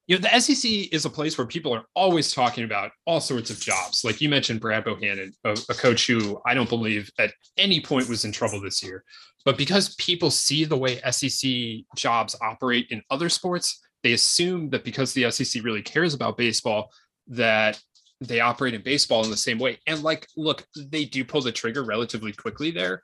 you 0.08 0.16
know 0.16 0.22
the 0.22 0.40
SEC 0.40 0.94
is 0.94 1.06
a 1.06 1.10
place 1.10 1.38
where 1.38 1.48
people 1.48 1.74
are 1.74 1.84
always 1.96 2.32
talking 2.32 2.64
about 2.64 2.92
all 3.06 3.20
sorts 3.20 3.50
of 3.50 3.60
jobs. 3.60 4.04
Like 4.04 4.22
you 4.22 4.30
mentioned, 4.30 4.62
Brad 4.62 4.86
Bohannon, 4.86 5.32
a, 5.44 5.52
a 5.70 5.74
coach 5.74 6.08
who 6.08 6.40
I 6.46 6.54
don't 6.54 6.70
believe 6.70 7.12
at 7.18 7.34
any 7.58 7.82
point 7.82 8.08
was 8.08 8.26
in 8.26 8.32
trouble 8.32 8.62
this 8.62 8.84
year, 8.84 9.04
but 9.44 9.58
because 9.58 9.96
people 9.96 10.30
see 10.30 10.66
the 10.66 10.78
way 10.78 11.02
SEC 11.12 11.52
jobs 11.96 12.36
operate 12.42 12.88
in 12.92 13.02
other 13.10 13.28
sports, 13.28 13.82
they 14.04 14.14
assume 14.14 14.70
that 14.70 14.84
because 14.84 15.14
the 15.14 15.30
SEC 15.32 15.64
really 15.64 15.82
cares 15.82 16.14
about 16.14 16.38
baseball, 16.38 16.92
that 17.28 17.82
they 18.20 18.40
operate 18.40 18.74
in 18.74 18.82
baseball 18.82 19.24
in 19.24 19.32
the 19.32 19.38
same 19.38 19.60
way. 19.60 19.80
And 19.88 20.04
like, 20.04 20.28
look, 20.38 20.66
they 20.76 21.06
do 21.06 21.26
pull 21.26 21.42
the 21.42 21.52
trigger 21.52 21.84
relatively 21.84 22.34
quickly 22.34 22.72
there, 22.72 23.02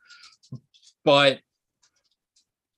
but 1.04 1.39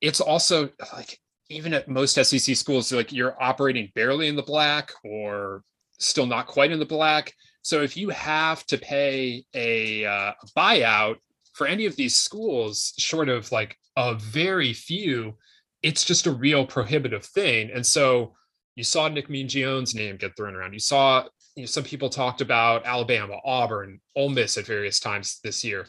it's 0.01 0.21
also 0.21 0.69
like 0.93 1.19
even 1.49 1.73
at 1.73 1.87
most 1.87 2.15
SEC 2.15 2.55
schools, 2.55 2.91
like 2.91 3.11
you're 3.11 3.41
operating 3.41 3.91
barely 3.93 4.27
in 4.27 4.35
the 4.35 4.41
black 4.43 4.91
or 5.03 5.63
still 5.99 6.25
not 6.25 6.47
quite 6.47 6.71
in 6.71 6.79
the 6.79 6.85
black. 6.85 7.33
So 7.61 7.81
if 7.81 7.95
you 7.95 8.09
have 8.09 8.65
to 8.67 8.77
pay 8.77 9.45
a 9.53 10.05
uh, 10.05 10.31
buyout 10.57 11.17
for 11.53 11.67
any 11.67 11.85
of 11.85 11.95
these 11.95 12.15
schools, 12.15 12.93
short 12.97 13.29
of 13.29 13.51
like 13.51 13.77
a 13.97 14.15
very 14.15 14.73
few, 14.73 15.37
it's 15.83 16.03
just 16.03 16.27
a 16.27 16.31
real 16.31 16.65
prohibitive 16.65 17.25
thing. 17.25 17.71
And 17.73 17.85
so 17.85 18.33
you 18.75 18.83
saw 18.83 19.07
Nick 19.07 19.27
Mingione's 19.27 19.95
name 19.95 20.17
get 20.17 20.35
thrown 20.35 20.55
around. 20.55 20.73
You 20.73 20.79
saw 20.79 21.25
you 21.55 21.63
know, 21.63 21.67
some 21.67 21.83
people 21.83 22.09
talked 22.09 22.41
about 22.41 22.85
Alabama, 22.85 23.37
Auburn, 23.43 23.99
Ole 24.15 24.29
Miss 24.29 24.57
at 24.57 24.65
various 24.65 24.99
times 24.99 25.39
this 25.43 25.63
year. 25.63 25.87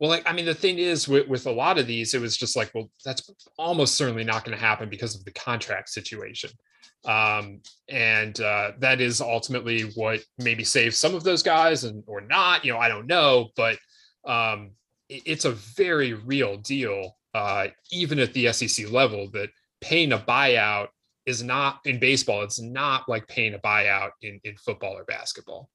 Well, 0.00 0.10
like 0.10 0.28
I 0.28 0.32
mean, 0.32 0.44
the 0.44 0.54
thing 0.54 0.78
is 0.78 1.06
with, 1.06 1.28
with 1.28 1.46
a 1.46 1.52
lot 1.52 1.78
of 1.78 1.86
these, 1.86 2.14
it 2.14 2.20
was 2.20 2.36
just 2.36 2.56
like, 2.56 2.72
well, 2.74 2.90
that's 3.04 3.30
almost 3.58 3.94
certainly 3.94 4.24
not 4.24 4.44
going 4.44 4.56
to 4.56 4.62
happen 4.62 4.88
because 4.88 5.14
of 5.14 5.24
the 5.24 5.30
contract 5.32 5.88
situation. 5.88 6.50
Um, 7.04 7.60
and 7.88 8.40
uh, 8.40 8.72
that 8.78 9.00
is 9.00 9.20
ultimately 9.20 9.82
what 9.94 10.20
maybe 10.38 10.64
saves 10.64 10.96
some 10.96 11.14
of 11.14 11.22
those 11.22 11.42
guys 11.42 11.84
and 11.84 12.02
or 12.06 12.20
not, 12.20 12.64
you 12.64 12.72
know, 12.72 12.78
I 12.78 12.88
don't 12.88 13.06
know, 13.06 13.50
but 13.56 13.78
um, 14.26 14.72
it, 15.08 15.22
it's 15.26 15.44
a 15.44 15.52
very 15.52 16.14
real 16.14 16.56
deal, 16.56 17.16
uh, 17.34 17.66
even 17.90 18.18
at 18.20 18.32
the 18.32 18.52
SEC 18.52 18.90
level 18.90 19.28
that 19.32 19.50
paying 19.80 20.12
a 20.12 20.18
buyout 20.18 20.88
is 21.26 21.42
not 21.42 21.80
in 21.84 21.98
baseball. 21.98 22.42
It's 22.42 22.60
not 22.60 23.08
like 23.08 23.26
paying 23.26 23.54
a 23.54 23.58
buyout 23.58 24.10
in, 24.22 24.40
in 24.44 24.56
football 24.56 24.96
or 24.96 25.04
basketball. 25.04 25.68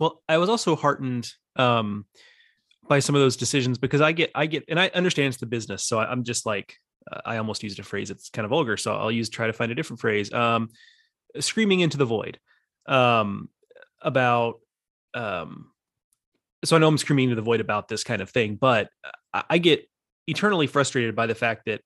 Well, 0.00 0.22
I 0.28 0.38
was 0.38 0.48
also 0.48 0.74
heartened 0.74 1.30
um, 1.54 2.06
by 2.88 2.98
some 2.98 3.14
of 3.14 3.20
those 3.20 3.36
decisions 3.36 3.78
because 3.78 4.00
I 4.00 4.12
get, 4.12 4.30
I 4.34 4.46
get, 4.46 4.64
and 4.68 4.80
I 4.80 4.88
understand 4.88 5.28
it's 5.28 5.36
the 5.36 5.46
business. 5.46 5.84
So 5.84 5.98
I, 5.98 6.10
am 6.10 6.24
just 6.24 6.44
like, 6.44 6.76
uh, 7.10 7.20
I 7.24 7.36
almost 7.36 7.62
used 7.62 7.78
a 7.78 7.82
phrase 7.82 8.08
that's 8.08 8.30
kind 8.30 8.44
of 8.44 8.50
vulgar. 8.50 8.76
So 8.76 8.94
I'll 8.94 9.12
use, 9.12 9.28
try 9.30 9.46
to 9.46 9.52
find 9.52 9.70
a 9.70 9.74
different 9.74 10.00
phrase. 10.00 10.32
Um, 10.32 10.70
screaming 11.38 11.80
into 11.80 11.98
the 11.98 12.04
void 12.04 12.38
um, 12.86 13.48
about, 14.02 14.60
um, 15.14 15.70
so 16.64 16.74
I 16.74 16.78
know 16.78 16.88
I'm 16.88 16.98
screaming 16.98 17.24
into 17.24 17.36
the 17.36 17.42
void 17.42 17.60
about 17.60 17.88
this 17.88 18.02
kind 18.02 18.20
of 18.20 18.30
thing, 18.30 18.56
but 18.56 18.88
I, 19.32 19.44
I 19.50 19.58
get 19.58 19.88
eternally 20.26 20.66
frustrated 20.66 21.14
by 21.14 21.26
the 21.26 21.34
fact 21.34 21.62
that 21.66 21.80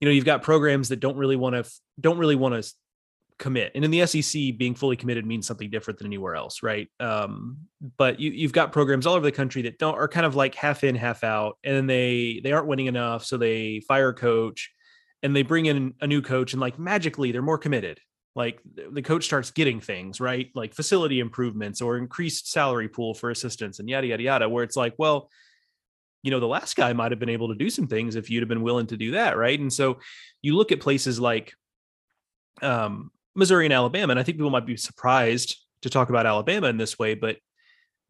you 0.00 0.06
know 0.06 0.12
you've 0.12 0.24
got 0.24 0.42
programs 0.42 0.88
that 0.88 1.00
don't 1.00 1.16
really 1.16 1.36
want 1.36 1.54
to 1.54 1.70
don't 2.00 2.18
really 2.18 2.36
want 2.36 2.62
to 2.62 2.72
commit. 3.38 3.72
And 3.74 3.84
in 3.84 3.90
the 3.90 4.04
sec 4.04 4.32
being 4.58 4.74
fully 4.74 4.96
committed 4.96 5.24
means 5.24 5.46
something 5.46 5.70
different 5.70 5.98
than 5.98 6.06
anywhere 6.06 6.34
else 6.34 6.62
right? 6.62 6.88
Um, 7.00 7.58
but 7.96 8.20
you, 8.20 8.30
you've 8.30 8.52
got 8.52 8.72
programs 8.72 9.06
all 9.06 9.14
over 9.14 9.24
the 9.24 9.32
country 9.32 9.62
that 9.62 9.78
don't 9.78 9.94
are 9.94 10.08
kind 10.08 10.26
of 10.26 10.34
like 10.34 10.54
half 10.54 10.84
in 10.84 10.94
half 10.94 11.24
out 11.24 11.56
and 11.64 11.74
then 11.74 11.86
they 11.86 12.40
they 12.42 12.52
aren't 12.52 12.66
winning 12.66 12.86
enough 12.86 13.24
so 13.24 13.36
they 13.36 13.80
fire 13.86 14.10
a 14.10 14.14
coach 14.14 14.70
and 15.22 15.34
they 15.34 15.42
bring 15.42 15.66
in 15.66 15.94
a 16.00 16.06
new 16.06 16.22
coach 16.22 16.52
and 16.52 16.60
like 16.60 16.78
magically 16.78 17.32
they're 17.32 17.42
more 17.42 17.58
committed. 17.58 18.00
Like 18.34 18.60
the 18.92 19.02
coach 19.02 19.24
starts 19.24 19.50
getting 19.50 19.80
things 19.80 20.20
right? 20.20 20.50
Like 20.54 20.74
facility 20.74 21.20
improvements 21.20 21.80
or 21.80 21.96
increased 21.96 22.50
salary 22.50 22.88
pool 22.88 23.14
for 23.14 23.30
assistants 23.30 23.78
and 23.78 23.88
yada 23.88 24.08
yada 24.08 24.22
yada 24.22 24.48
where 24.48 24.64
it's 24.64 24.76
like 24.76 24.94
well 24.98 25.30
you 26.22 26.30
know, 26.30 26.40
the 26.40 26.46
last 26.46 26.76
guy 26.76 26.92
might 26.92 27.12
have 27.12 27.18
been 27.18 27.28
able 27.28 27.48
to 27.48 27.54
do 27.54 27.70
some 27.70 27.86
things 27.86 28.16
if 28.16 28.30
you'd 28.30 28.42
have 28.42 28.48
been 28.48 28.62
willing 28.62 28.86
to 28.88 28.96
do 28.96 29.12
that, 29.12 29.36
right? 29.36 29.58
And 29.58 29.72
so 29.72 29.98
you 30.42 30.56
look 30.56 30.72
at 30.72 30.80
places 30.80 31.20
like 31.20 31.52
um, 32.62 33.10
Missouri 33.34 33.66
and 33.66 33.72
Alabama, 33.72 34.12
and 34.12 34.20
I 34.20 34.22
think 34.22 34.36
people 34.36 34.50
might 34.50 34.66
be 34.66 34.76
surprised 34.76 35.56
to 35.82 35.90
talk 35.90 36.10
about 36.10 36.26
Alabama 36.26 36.66
in 36.66 36.76
this 36.76 36.98
way, 36.98 37.14
but 37.14 37.36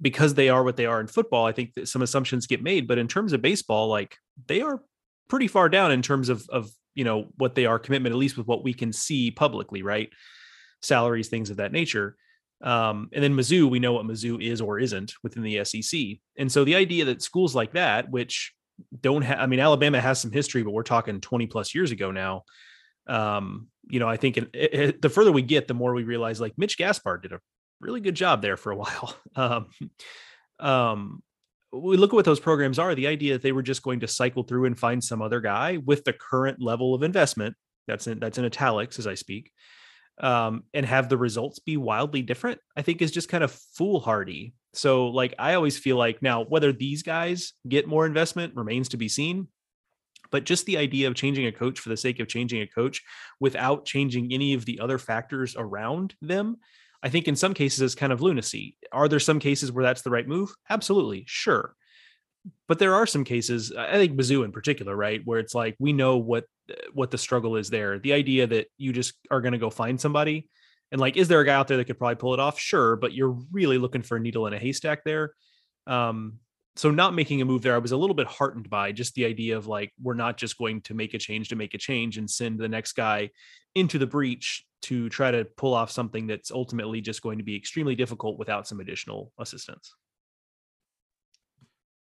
because 0.01 0.35
they 0.35 0.49
are 0.49 0.63
what 0.63 0.77
they 0.77 0.87
are 0.87 1.01
in 1.01 1.07
football, 1.07 1.45
I 1.45 1.53
think 1.53 1.75
that 1.75 1.89
some 1.89 2.03
assumptions 2.03 2.47
get 2.47 2.63
made. 2.63 2.87
But 2.87 2.99
in 2.99 3.09
terms 3.09 3.33
of 3.33 3.43
baseball, 3.43 3.89
like 3.89 4.17
they 4.47 4.61
are 4.63 4.81
pretty 5.29 5.49
far 5.49 5.69
down 5.69 5.93
in 5.93 6.03
terms 6.03 6.29
of 6.29 6.49
of 6.49 6.71
you 6.95 7.05
know 7.05 7.27
what 7.37 7.55
they 7.55 7.67
are 7.67 7.79
commitment, 7.79 8.13
at 8.13 8.19
least 8.19 8.37
with 8.37 8.47
what 8.47 8.65
we 8.65 8.73
can 8.73 8.93
see 8.93 9.31
publicly, 9.31 9.83
right? 9.83 10.11
Salaries, 10.83 11.29
things 11.29 11.51
of 11.51 11.57
that 11.59 11.73
nature. 11.73 12.17
Um, 12.61 13.09
and 13.13 13.23
then 13.23 13.35
Mizzou, 13.35 13.71
we 13.71 13.79
know 13.79 13.93
what 13.93 14.07
Mizzou 14.07 14.43
is 14.43 14.61
or 14.61 14.79
isn't 14.79 15.15
within 15.23 15.43
the 15.43 15.65
SEC. 15.65 16.01
And 16.37 16.51
so 16.51 16.65
the 16.65 16.75
idea 16.75 17.05
that 17.07 17.23
schools 17.23 17.55
like 17.55 17.73
that, 17.73 18.11
which 18.11 18.53
don't 19.01 19.23
have, 19.23 19.39
I 19.39 19.47
mean, 19.47 19.61
Alabama 19.61 20.01
has 20.01 20.21
some 20.21 20.33
history, 20.33 20.63
but 20.63 20.73
we're 20.73 20.83
talking 20.83 21.21
20 21.21 21.47
plus 21.47 21.75
years 21.75 21.93
ago 21.93 22.11
now. 22.11 22.45
Um, 23.07 23.69
you 23.89 24.01
know, 24.01 24.09
I 24.09 24.17
think 24.17 24.37
it, 24.37 24.51
it, 24.53 25.03
the 25.03 25.09
further 25.09 25.33
we 25.33 25.43
get, 25.43 25.69
the 25.69 25.75
more 25.75 25.95
we 25.95 26.05
realize 26.05 26.41
like 26.41 26.55
Mitch 26.57 26.77
Gaspard 26.77 27.23
did 27.23 27.33
a 27.33 27.41
really 27.81 28.01
good 28.01 28.15
job 28.15 28.43
there 28.43 28.57
for 28.57 28.73
a 28.73 28.77
while. 28.77 29.17
Um, 29.37 29.67
um, 30.59 31.23
we 31.73 31.97
look 31.97 32.13
at 32.13 32.17
what 32.17 32.25
those 32.25 32.41
programs 32.41 32.79
are. 32.79 32.95
The 32.95 33.07
idea 33.07 33.35
that 33.35 33.43
they 33.43 33.53
were 33.53 33.63
just 33.63 33.83
going 33.83 34.01
to 34.01 34.09
cycle 34.09 34.43
through 34.43 34.65
and 34.65 34.79
find 34.79 35.03
some 35.05 35.23
other 35.23 35.41
guy 35.41 35.77
with 35.77 36.05
the 36.05 36.15
current 36.15 36.61
level 36.61 36.95
of 36.95 37.03
investment 37.03 37.57
that's 37.87 38.07
in 38.07 38.19
that's 38.19 38.39
in 38.39 38.45
italics 38.45 38.99
as 38.99 39.07
I 39.07 39.15
speak 39.15 39.53
um, 40.21 40.65
and 40.75 40.85
have 40.85 41.09
the 41.09 41.17
results 41.17 41.59
be 41.59 41.77
wildly 41.77 42.23
different, 42.23 42.61
I 42.77 42.83
think 42.83 43.03
is 43.03 43.11
just 43.11 43.29
kind 43.29 43.45
of 43.45 43.53
foolhardy. 43.53 44.55
So, 44.75 45.09
like, 45.09 45.35
I 45.39 45.55
always 45.55 45.79
feel 45.79 45.97
like 45.97 46.23
now, 46.23 46.45
whether 46.45 46.73
these 46.73 47.03
guys 47.03 47.53
get 47.69 47.89
more 47.89 48.07
investment 48.07 48.55
remains 48.57 48.91
to 48.91 48.97
be 48.97 49.09
seen. 49.09 49.49
But 50.31 50.45
just 50.45 50.67
the 50.67 50.77
idea 50.77 51.09
of 51.09 51.15
changing 51.15 51.47
a 51.47 51.53
coach 51.53 51.81
for 51.81 51.89
the 51.89 51.97
sake 51.97 52.21
of 52.21 52.29
changing 52.29 52.61
a 52.61 52.67
coach 52.67 53.03
without 53.41 53.87
changing 53.87 54.31
any 54.31 54.53
of 54.53 54.67
the 54.67 54.79
other 54.79 54.99
factors 54.99 55.57
around 55.57 56.15
them, 56.21 56.59
I 57.03 57.09
think 57.09 57.29
in 57.29 57.37
some 57.37 57.55
cases 57.55 57.81
is 57.81 57.95
kind 57.95 58.13
of 58.13 58.21
lunacy. 58.21 58.77
Are 58.93 59.09
there 59.09 59.21
some 59.21 59.39
cases 59.39 59.73
where 59.73 59.85
that's 59.85 60.03
the 60.03 60.11
right 60.11 60.29
move? 60.29 60.55
Absolutely, 60.69 61.25
sure 61.27 61.75
but 62.69 62.79
there 62.79 62.95
are 62.95 63.07
some 63.07 63.25
cases 63.25 63.73
i 63.77 63.95
think 63.95 64.17
mizzou 64.17 64.45
in 64.45 64.53
particular 64.53 64.95
right 64.95 65.23
where 65.25 65.41
it's 65.41 65.55
like 65.55 65.75
we 65.79 65.93
know 65.93 66.19
what 66.19 66.45
what 66.93 67.11
the 67.11 67.19
struggle 67.19 67.57
is 67.57 67.71
there. 67.71 67.99
The 67.99 68.13
idea 68.13 68.47
that 68.47 68.69
you 68.77 68.93
just 68.93 69.15
are 69.31 69.41
going 69.41 69.53
to 69.53 69.59
go 69.59 69.71
find 69.71 70.01
somebody 70.01 70.49
and 70.93 71.01
like 71.01 71.17
is 71.17 71.29
there 71.29 71.41
a 71.41 71.45
guy 71.45 71.55
out 71.55 71.69
there 71.69 71.77
that 71.77 71.85
could 71.85 71.99
probably 71.99 72.17
pull 72.17 72.35
it 72.35 72.41
off? 72.41 72.59
Sure 72.59 72.97
but 72.97 73.13
you're 73.13 73.37
really 73.53 73.79
looking 73.79 74.03
for 74.03 74.17
a 74.17 74.21
needle 74.21 74.47
in 74.47 74.55
a 74.55 74.59
haystack 74.59 75.05
there. 75.05 75.33
Um 75.87 76.39
so 76.77 76.93
not 76.93 77.13
making 77.13 77.43
a 77.43 77.45
move 77.45 77.63
there 77.63 77.75
i 77.75 77.79
was 77.79 77.91
a 77.91 77.97
little 77.97 78.15
bit 78.15 78.29
heartened 78.29 78.71
by 78.71 78.93
just 78.93 79.13
the 79.15 79.25
idea 79.25 79.57
of 79.57 79.67
like 79.67 79.93
we're 80.01 80.15
not 80.15 80.37
just 80.37 80.57
going 80.59 80.81
to 80.83 80.95
make 80.95 81.13
a 81.13 81.19
change 81.19 81.49
to 81.49 81.57
make 81.57 81.75
a 81.75 81.79
change 81.79 82.19
and 82.19 82.31
send 82.31 82.57
the 82.57 82.69
next 82.69 82.93
guy 82.93 83.29
into 83.75 83.99
the 83.99 84.07
breach 84.07 84.65
to 84.81 85.09
try 85.09 85.33
to 85.33 85.45
pull 85.57 85.75
off 85.75 85.91
something 85.91 86.29
that's 86.29 86.53
ultimately 86.53 87.01
just 87.01 87.21
going 87.21 87.39
to 87.39 87.43
be 87.43 87.57
extremely 87.57 87.97
difficult 87.97 88.39
without 88.39 88.69
some 88.69 88.79
additional 88.79 89.33
assistance 89.41 89.93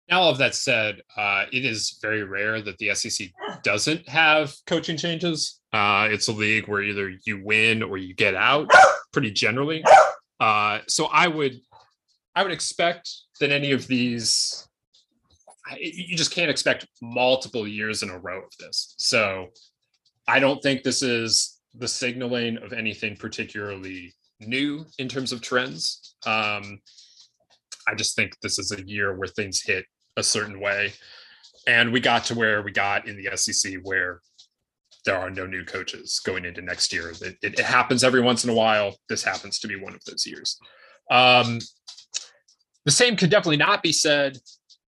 now, 0.09 0.21
all 0.21 0.29
of 0.29 0.37
that 0.37 0.53
said, 0.53 1.01
uh, 1.17 1.45
it 1.51 1.65
is 1.65 1.97
very 1.99 2.23
rare 2.23 2.61
that 2.61 2.77
the 2.77 2.93
SEC 2.93 3.29
doesn't 3.63 4.07
have 4.07 4.53
coaching 4.67 4.97
changes. 4.97 5.61
Uh, 5.73 6.07
it's 6.11 6.27
a 6.27 6.31
league 6.31 6.67
where 6.67 6.83
either 6.83 7.13
you 7.25 7.43
win 7.43 7.81
or 7.81 7.97
you 7.97 8.13
get 8.13 8.35
out, 8.35 8.69
pretty 9.11 9.31
generally. 9.31 9.83
Uh, 10.39 10.79
so 10.87 11.05
I 11.05 11.27
would, 11.27 11.59
I 12.35 12.43
would 12.43 12.51
expect 12.51 13.09
that 13.39 13.51
any 13.51 13.71
of 13.71 13.87
these, 13.87 14.67
you 15.79 16.15
just 16.15 16.31
can't 16.31 16.51
expect 16.51 16.85
multiple 17.01 17.67
years 17.67 18.03
in 18.03 18.11
a 18.11 18.19
row 18.19 18.43
of 18.43 18.51
this. 18.59 18.93
So 18.99 19.47
I 20.27 20.39
don't 20.39 20.61
think 20.61 20.83
this 20.83 21.01
is 21.01 21.59
the 21.73 21.87
signaling 21.87 22.57
of 22.57 22.73
anything 22.73 23.15
particularly 23.15 24.13
new 24.39 24.85
in 24.99 25.09
terms 25.09 25.31
of 25.31 25.41
trends. 25.41 26.15
Um, 26.27 26.79
I 27.87 27.95
just 27.95 28.15
think 28.15 28.39
this 28.41 28.59
is 28.59 28.71
a 28.71 28.87
year 28.87 29.15
where 29.15 29.27
things 29.27 29.61
hit 29.61 29.85
a 30.17 30.23
certain 30.23 30.59
way. 30.59 30.93
And 31.67 31.91
we 31.91 31.99
got 31.99 32.25
to 32.25 32.35
where 32.35 32.61
we 32.61 32.71
got 32.71 33.07
in 33.07 33.17
the 33.17 33.35
SEC 33.35 33.75
where 33.83 34.21
there 35.05 35.17
are 35.17 35.29
no 35.29 35.45
new 35.45 35.63
coaches 35.63 36.19
going 36.25 36.45
into 36.45 36.61
next 36.61 36.91
year. 36.91 37.09
It, 37.09 37.37
it, 37.41 37.59
it 37.59 37.59
happens 37.59 38.03
every 38.03 38.21
once 38.21 38.43
in 38.43 38.49
a 38.49 38.53
while. 38.53 38.95
This 39.07 39.23
happens 39.23 39.59
to 39.59 39.67
be 39.67 39.75
one 39.75 39.93
of 39.93 40.03
those 40.05 40.25
years. 40.25 40.57
Um, 41.11 41.59
the 42.85 42.91
same 42.91 43.15
could 43.15 43.29
definitely 43.29 43.57
not 43.57 43.83
be 43.83 43.91
said 43.91 44.37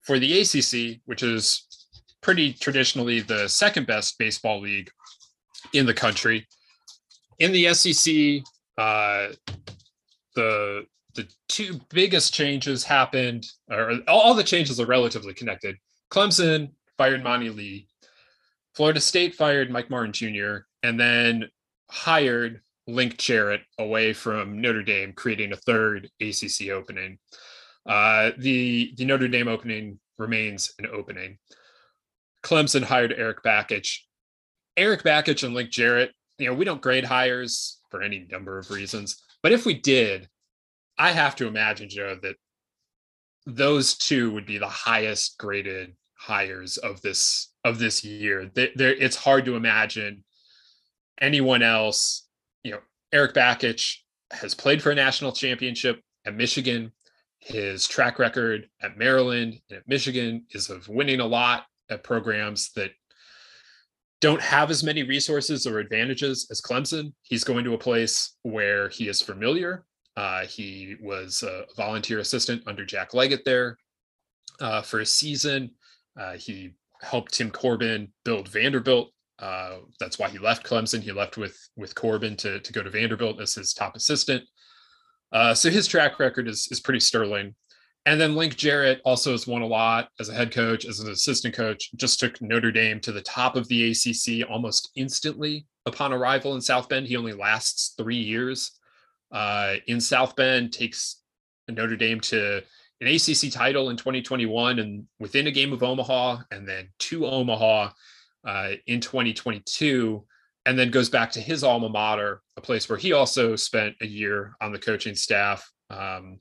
for 0.04 0.20
the 0.20 0.42
ACC, 0.42 1.02
which 1.06 1.24
is 1.24 1.68
pretty 2.22 2.54
traditionally 2.54 3.22
the 3.22 3.48
second 3.48 3.88
best 3.88 4.18
baseball 4.18 4.62
league 4.62 4.90
in 5.74 5.86
the 5.86 5.94
country. 5.94 6.48
In 7.40 7.52
the 7.52 7.74
SEC, 7.74 8.44
uh, 8.78 9.34
the 10.36 10.86
the 11.16 11.28
two 11.48 11.80
biggest 11.90 12.34
changes 12.34 12.84
happened, 12.84 13.46
or 13.70 14.00
all 14.08 14.34
the 14.34 14.44
changes 14.44 14.80
are 14.80 14.86
relatively 14.86 15.34
connected. 15.34 15.76
Clemson 16.12 16.72
fired 16.98 17.24
Monty 17.24 17.50
Lee. 17.50 17.88
Florida 18.76 19.02
State 19.02 19.36
fired 19.36 19.70
Mike 19.70 19.90
Martin 19.90 20.14
Jr. 20.14 20.66
and 20.84 21.00
then 21.00 21.50
hired 21.90 22.62
Link 22.88 23.18
Jarrett 23.18 23.62
away 23.78 24.14
from 24.14 24.62
Notre 24.62 24.84
Dame, 24.84 25.14
creating 25.14 25.52
a 25.52 25.58
third 25.58 26.10
ACC 26.20 26.70
opening. 26.70 27.20
Uh, 27.86 28.32
the 28.38 28.94
the 28.98 29.06
Notre 29.06 29.28
Dame 29.28 29.48
opening 29.48 30.00
remains 30.18 30.74
an 30.80 30.88
opening. 30.88 31.38
Clemson 32.44 32.84
hired 32.84 33.14
Erik 33.14 33.44
Bakich. 33.44 34.00
Erik 34.78 35.04
Bakich 35.04 35.44
and 35.44 35.54
Link 35.54 35.70
Jarrett, 35.70 36.12
you 36.38 36.48
know, 36.48 36.54
we 36.54 36.66
don't 36.66 36.82
grade 36.82 37.04
hires 37.04 37.80
for 37.90 38.02
any 38.02 38.26
number 38.32 38.58
of 38.58 38.72
reasons, 38.72 39.22
but 39.44 39.52
if 39.52 39.66
we 39.66 39.74
did, 39.74 40.30
I 41.02 41.14
have 41.14 41.36
to 41.38 41.48
imagine, 41.48 41.90
Joe, 41.90 42.16
that 42.22 42.36
those 43.48 43.98
two 43.98 44.30
would 44.34 44.46
be 44.46 44.60
the 44.60 44.68
highest 44.68 45.40
graded 45.40 45.96
hires 46.14 46.78
of 46.78 47.02
this 47.02 47.52
of 47.64 47.80
this 47.80 48.04
year. 48.04 48.52
It's 48.56 49.16
hard 49.16 49.46
to 49.46 49.56
imagine 49.56 50.24
anyone 51.20 51.64
else. 51.64 52.28
You 52.64 52.74
know, 52.74 52.80
Erik 53.12 53.34
Bakich 53.34 53.96
has 54.30 54.54
played 54.54 54.80
for 54.84 54.92
a 54.92 54.96
national 54.96 55.32
championship 55.32 56.00
at 56.24 56.36
Michigan. 56.36 56.92
His 57.40 57.88
track 57.88 58.20
record 58.20 58.70
at 58.84 58.96
Maryland 58.96 59.60
and 59.72 59.80
at 59.80 59.88
Michigan 59.88 60.46
is 60.52 60.70
of 60.70 60.88
winning 60.88 61.20
a 61.20 61.26
lot 61.26 61.66
at 61.90 62.04
programs 62.04 62.72
that 62.74 62.92
don't 64.20 64.42
have 64.42 64.70
as 64.70 64.84
many 64.84 65.02
resources 65.02 65.66
or 65.66 65.80
advantages 65.80 66.48
as 66.52 66.62
Clemson. 66.62 67.14
He's 67.24 67.44
going 67.44 67.64
to 67.64 67.74
a 67.74 67.80
place 67.80 68.38
where 68.44 68.88
he 68.90 69.08
is 69.08 69.20
familiar. 69.20 69.84
Uh, 70.18 70.46
he 70.46 70.96
was 71.02 71.44
a 71.44 71.66
volunteer 71.76 72.20
assistant 72.20 72.64
under 72.68 72.86
Jack 72.86 73.14
Leggett 73.14 73.46
there 73.46 73.78
uh, 74.60 74.82
for 74.82 75.00
a 75.00 75.06
season. 75.06 75.72
Uh, 76.20 76.34
he 76.34 76.72
helped 77.02 77.34
Tim 77.34 77.50
Corbin 77.50 78.12
build 78.26 78.50
Vanderbilt. 78.50 79.12
Uh, 79.40 79.78
that's 80.00 80.20
why 80.20 80.30
he 80.30 80.38
left 80.38 80.66
Clemson. 80.66 81.02
He 81.02 81.12
left 81.12 81.38
with 81.38 81.58
with 81.76 81.96
Corbin 81.96 82.36
to 82.38 82.60
to 82.60 82.74
go 82.74 82.84
to 82.84 82.90
Vanderbilt 82.90 83.42
as 83.42 83.56
his 83.56 83.74
top 83.74 83.96
assistant. 83.96 84.44
Uh, 85.32 85.54
so 85.54 85.70
his 85.70 85.88
track 85.88 86.20
record 86.20 86.48
is 86.48 86.68
is 86.72 86.80
pretty 86.80 87.00
sterling. 87.00 87.56
And 88.06 88.20
then 88.20 88.36
Link 88.36 88.58
Jarrett 88.58 89.00
also 89.06 89.32
has 89.32 89.46
won 89.46 89.62
a 89.62 89.68
lot 89.68 90.10
as 90.20 90.28
a 90.28 90.34
head 90.34 90.52
coach, 90.52 90.86
as 90.86 91.00
an 91.00 91.12
assistant 91.12 91.54
coach. 91.54 91.92
Just 91.96 92.20
took 92.20 92.42
Notre 92.42 92.72
Dame 92.72 93.00
to 93.02 93.12
the 93.12 93.22
top 93.22 93.56
of 93.56 93.68
the 93.68 93.92
ACC 93.92 94.50
almost 94.50 94.90
instantly 94.96 95.68
upon 95.86 96.12
arrival 96.12 96.56
in 96.56 96.62
South 96.62 96.90
Bend. 96.90 97.08
He 97.08 97.16
only 97.16 97.34
lasts 97.34 97.94
three 97.98 98.18
years 98.18 98.80
uh, 99.32 99.76
in 99.88 100.02
South 100.02 100.36
Bend. 100.36 100.74
Takes 100.74 101.22
Notre 101.70 101.96
Dame 101.96 102.20
to 102.22 102.62
an 103.02 103.08
ACC 103.08 103.52
title 103.52 103.90
in 103.90 103.98
2021 103.98 104.80
and 104.80 105.06
within 105.20 105.48
a 105.48 105.52
game 105.52 105.74
of 105.74 105.84
Omaha, 105.84 106.40
and 106.52 106.68
then 106.68 106.90
to 107.00 107.26
Omaha 107.26 107.90
uh, 108.46 108.70
in 108.88 109.02
2022, 109.02 110.24
and 110.66 110.78
then 110.78 110.92
goes 110.92 111.10
back 111.10 111.32
to 111.32 111.42
his 111.42 111.64
alma 111.64 111.90
mater, 111.90 112.42
a 112.58 112.62
place 112.62 112.88
where 112.88 112.98
he 112.98 113.14
also 113.14 113.56
spent 113.56 113.96
a 114.02 114.06
year 114.06 114.56
on 114.62 114.72
the 114.72 114.80
coaching 114.80 115.16
staff. 115.16 115.70
Um, 115.90 116.40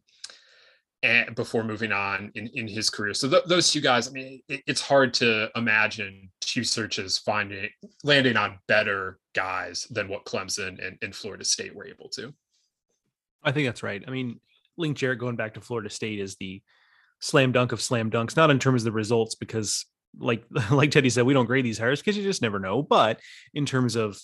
and 1.03 1.35
before 1.35 1.65
moving 1.65 1.93
on 1.93 2.31
in, 2.35 2.49
in 2.49 2.69
his 2.69 2.91
career. 2.91 3.15
So 3.15 3.29
th- 3.29 3.45
those 3.47 3.73
two 3.73 3.81
guys, 3.81 4.09
I 4.09 4.11
mean, 4.11 4.43
it, 4.49 4.63
it's 4.67 4.83
hard 4.83 5.15
to 5.15 5.49
imagine 5.57 6.31
two 6.41 6.63
searches 6.63 7.17
finding 7.17 7.71
landing 8.05 8.37
on 8.37 8.59
better 8.69 9.19
guys 9.35 9.87
than 9.91 10.09
what 10.09 10.27
Clemson 10.27 10.87
and, 10.87 10.99
and 11.01 11.15
Florida 11.15 11.45
State 11.45 11.75
were 11.75 11.87
able 11.87 12.09
to. 12.11 12.35
I 13.43 13.53
think 13.53 13.67
that's 13.67 13.83
right. 13.83 14.03
I 14.07 14.11
mean, 14.11 14.41
Link 14.77 14.97
Jarrett 14.97 15.19
going 15.19 15.37
back 15.37 15.55
to 15.55 15.61
Florida 15.61 15.91
State 15.91 16.19
is 16.19 16.37
the 16.37 16.63
slam 17.21 17.53
dunk 17.53 17.73
of 17.73 17.81
slam 17.81 18.11
dunks, 18.11 18.37
not 18.37 18.51
in 18.51 18.59
terms 18.59 18.83
of 18.83 18.87
the 18.87 18.93
results, 18.93 19.35
because 19.35 19.87
like 20.19 20.45
like 20.71 20.91
Teddy 20.91 21.11
said, 21.11 21.25
we 21.25 21.35
don't 21.35 21.47
grade 21.47 21.65
these 21.65 21.79
hires 21.79 22.01
because 22.01 22.17
you 22.17 22.23
just 22.23 22.43
never 22.43 22.59
know. 22.59 22.83
But 22.83 23.21
in 23.55 23.67
terms 23.67 23.97
of 23.97 24.19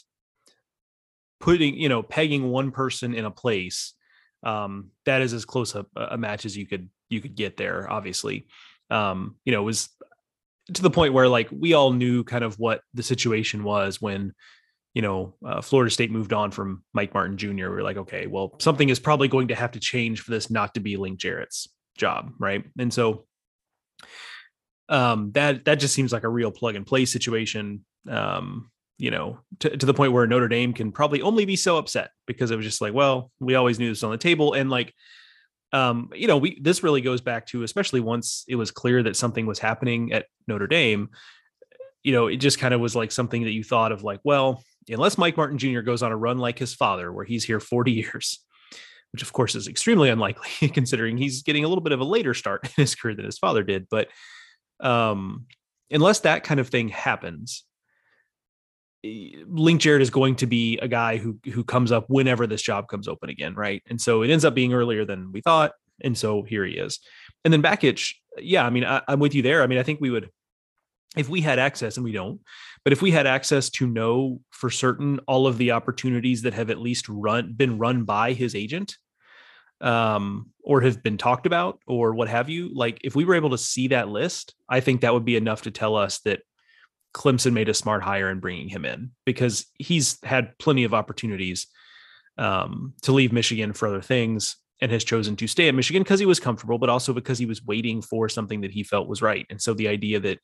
putting, 1.41 1.77
you 1.77 1.89
know, 1.89 2.03
pegging 2.03 2.49
one 2.49 2.71
person 2.71 3.15
in 3.15 3.25
a 3.25 3.31
place, 3.31 3.95
um, 4.43 4.91
that 5.05 5.23
is 5.23 5.33
as 5.33 5.45
close 5.45 5.75
a, 5.75 5.87
a 5.97 6.17
match 6.17 6.47
as 6.47 6.57
you 6.57 6.67
could 6.67 6.89
you 7.09 7.21
could 7.21 7.35
get 7.35 7.57
there. 7.57 7.91
Obviously, 7.91 8.47
um, 8.91 9.37
you 9.45 9.53
know, 9.53 9.63
it 9.63 9.65
was 9.65 9.89
to 10.75 10.83
the 10.83 10.91
point 10.91 11.13
where 11.13 11.29
like 11.29 11.49
we 11.53 11.75
all 11.75 11.93
knew 11.93 12.25
kind 12.25 12.45
of 12.45 12.59
what 12.59 12.81
the 12.95 13.03
situation 13.03 13.63
was 13.63 14.01
when 14.01 14.33
you 14.97 15.03
know, 15.03 15.35
uh, 15.45 15.61
Florida 15.61 15.91
State 15.91 16.11
moved 16.11 16.33
on 16.33 16.51
from 16.51 16.83
Mike 16.95 17.13
Martin 17.13 17.37
Jr. 17.37 17.51
We 17.51 17.63
are 17.65 17.83
like, 17.83 17.99
okay, 17.99 18.27
well, 18.27 18.57
something 18.61 18.89
is 18.89 18.99
probably 18.99 19.29
going 19.29 19.49
to 19.49 19.55
have 19.55 19.73
to 19.73 19.79
change 19.79 20.23
for 20.23 20.31
this 20.31 20.51
not 20.51 20.73
to 20.73 20.81
be 20.81 20.97
Link 20.97 21.19
Jarrett's 21.19 21.69
job, 21.99 22.33
right? 22.39 22.65
And 22.79 22.91
so 22.91 23.27
um, 24.89 25.33
that 25.33 25.67
that 25.67 25.81
just 25.81 25.93
seems 25.93 26.15
like 26.15 26.25
a 26.25 26.31
real 26.31 26.51
plug 26.51 26.77
and 26.77 26.87
play 26.87 27.05
situation. 27.05 27.85
Um, 28.09 28.71
you 28.97 29.11
know, 29.11 29.41
to, 29.59 29.77
to 29.77 29.85
the 29.85 29.93
point 29.93 30.13
where 30.13 30.27
Notre 30.27 30.49
Dame 30.49 30.73
can 30.73 30.93
probably 30.93 31.21
only 31.21 31.45
be 31.45 31.57
so 31.57 31.77
upset 31.77 32.09
because 32.27 32.51
it 32.51 32.57
was 32.57 32.65
just 32.65 32.81
like, 32.81 32.95
well, 32.95 33.31
we 33.39 33.55
always 33.55 33.79
knew 33.79 33.91
this 33.91 34.03
on 34.03 34.13
the 34.13 34.17
table, 34.17 34.55
and 34.55 34.71
like, 34.71 34.95
um, 35.75 36.09
you 36.15 36.27
know, 36.27 36.39
we 36.39 36.59
this 36.59 36.83
really 36.83 37.03
goes 37.03 37.21
back 37.21 37.47
to 37.49 37.65
especially 37.65 38.01
once 38.01 38.47
it 38.49 38.57
was 38.57 38.71
clear 38.71 39.03
that 39.03 39.15
something 39.15 39.45
was 39.45 39.59
happening 39.59 40.15
at 40.15 40.25
Notre 40.49 40.67
Dame. 40.67 41.11
You 42.03 42.13
know, 42.13 42.29
it 42.29 42.37
just 42.37 42.59
kind 42.59 42.73
of 42.73 42.81
was 42.81 42.97
like 42.97 43.13
something 43.13 43.43
that 43.45 43.53
you 43.53 43.63
thought 43.63 43.93
of, 43.93 44.03
like, 44.03 44.21
well, 44.25 44.63
unless 44.89 45.19
Mike 45.19 45.37
Martin 45.37 45.59
Jr. 45.59 45.81
goes 45.81 46.03
on 46.03 46.13
a 46.13 46.17
run 46.17 46.39
like 46.39 46.59
his 46.59 46.75
father, 46.75 47.13
where 47.13 47.25
he's 47.25 47.45
here 47.45 47.61
40 47.61 47.93
years, 47.93 48.41
which 49.13 49.23
of 49.23 49.33
course 49.33 49.55
is 49.55 49.69
extremely 49.69 50.09
unlikely 50.09 50.69
considering 50.73 51.17
he's 51.17 51.43
getting 51.43 51.65
a 51.65 51.69
little 51.69 51.83
bit 51.83 51.93
of 51.93 52.01
a 52.01 52.05
later 52.05 52.35
start 52.35 52.65
in 52.65 52.71
his 52.77 52.95
career 52.95 53.15
than 53.15 53.25
his 53.25 53.39
father 53.39 53.63
did. 53.63 53.87
But 53.91 54.09
um, 54.81 55.47
unless 55.91 56.21
that 56.21 56.45
kind 56.45 56.61
of 56.61 56.69
thing 56.69 56.89
happens, 56.89 57.65
Link 59.05 59.81
Jarrett 59.81 60.03
is 60.03 60.11
going 60.11 60.37
to 60.37 60.47
be 60.47 60.79
a 60.79 60.89
guy 60.89 61.17
who 61.17 61.39
who 61.53 61.63
comes 61.63 61.93
up 61.93 62.07
whenever 62.09 62.47
this 62.47 62.63
job 62.63 62.89
comes 62.89 63.07
open 63.07 63.31
again, 63.31 63.55
right? 63.55 63.83
And 63.89 64.01
so 64.01 64.23
it 64.23 64.31
ends 64.31 64.45
up 64.45 64.55
being 64.55 64.73
earlier 64.73 65.05
than 65.05 65.31
we 65.33 65.41
thought, 65.41 65.73
and 66.03 66.17
so 66.17 66.43
here 66.43 66.65
he 66.65 66.75
is. 66.75 66.99
And 67.45 67.53
then 67.53 67.63
Bakich, 67.63 68.15
yeah, 68.39 68.67
I 68.67 68.71
mean, 68.71 68.85
I, 68.85 69.03
I'm 69.07 69.21
with 69.21 69.35
you 69.35 69.43
there. 69.43 69.63
I 69.63 69.67
mean, 69.67 69.79
I 69.79 69.85
think 69.85 70.01
we 70.01 70.11
would 70.11 70.31
if 71.17 71.29
we 71.29 71.41
had 71.41 71.59
access 71.59 71.97
and 71.97 72.05
we 72.05 72.13
don't 72.13 72.41
but 72.85 72.93
if 72.93 73.03
we 73.03 73.11
had 73.11 73.27
access 73.27 73.71
to 73.71 73.87
know 73.87 74.41
for 74.51 74.71
certain 74.71 75.19
all 75.27 75.47
of 75.47 75.59
the 75.59 75.73
opportunities 75.73 76.43
that 76.43 76.55
have 76.55 76.71
at 76.71 76.81
least 76.81 77.09
run 77.09 77.53
been 77.55 77.79
run 77.79 78.05
by 78.05 78.33
his 78.33 78.55
agent 78.55 78.97
um 79.81 80.51
or 80.63 80.81
have 80.81 81.03
been 81.03 81.19
talked 81.19 81.47
about 81.47 81.81
or 81.87 82.15
what 82.15 82.29
have 82.29 82.49
you 82.49 82.71
like 82.75 82.99
if 83.05 83.15
we 83.15 83.25
were 83.25 83.35
able 83.35 83.51
to 83.51 83.59
see 83.59 83.89
that 83.89 84.09
list 84.09 84.55
i 84.69 84.81
think 84.81 85.01
that 85.01 85.13
would 85.13 85.25
be 85.25 85.37
enough 85.37 85.63
to 85.63 85.71
tell 85.71 85.97
us 85.97 86.21
that 86.21 86.41
clemson 87.15 87.53
made 87.53 87.69
a 87.69 87.75
smart 87.75 88.03
hire 88.03 88.31
in 88.31 88.41
bringing 88.41 88.69
him 88.69 88.85
in 88.85 89.11
because 89.25 89.67
he's 89.79 90.19
had 90.23 90.57
plenty 90.59 90.85
of 90.85 90.95
opportunities 90.95 91.67
um 92.39 92.95
to 93.03 93.13
leave 93.13 93.33
michigan 93.33 93.73
for 93.73 93.89
other 93.89 94.03
things 94.03 94.57
and 94.81 94.93
has 94.93 95.05
chosen 95.05 95.37
to 95.37 95.47
stay 95.47 95.69
at 95.69 95.75
michigan 95.75 96.03
because 96.03 96.21
he 96.21 96.27
was 96.27 96.41
comfortable 96.41 96.79
but 96.79 96.91
also 96.91 97.13
because 97.13 97.39
he 97.39 97.47
was 97.47 97.65
waiting 97.65 98.03
for 98.03 98.29
something 98.29 98.61
that 98.63 98.71
he 98.71 98.83
felt 98.83 99.09
was 99.09 99.23
right. 99.23 99.47
And 99.51 99.61
so 99.61 99.75
the 99.75 99.89
idea 99.89 100.21
that 100.21 100.39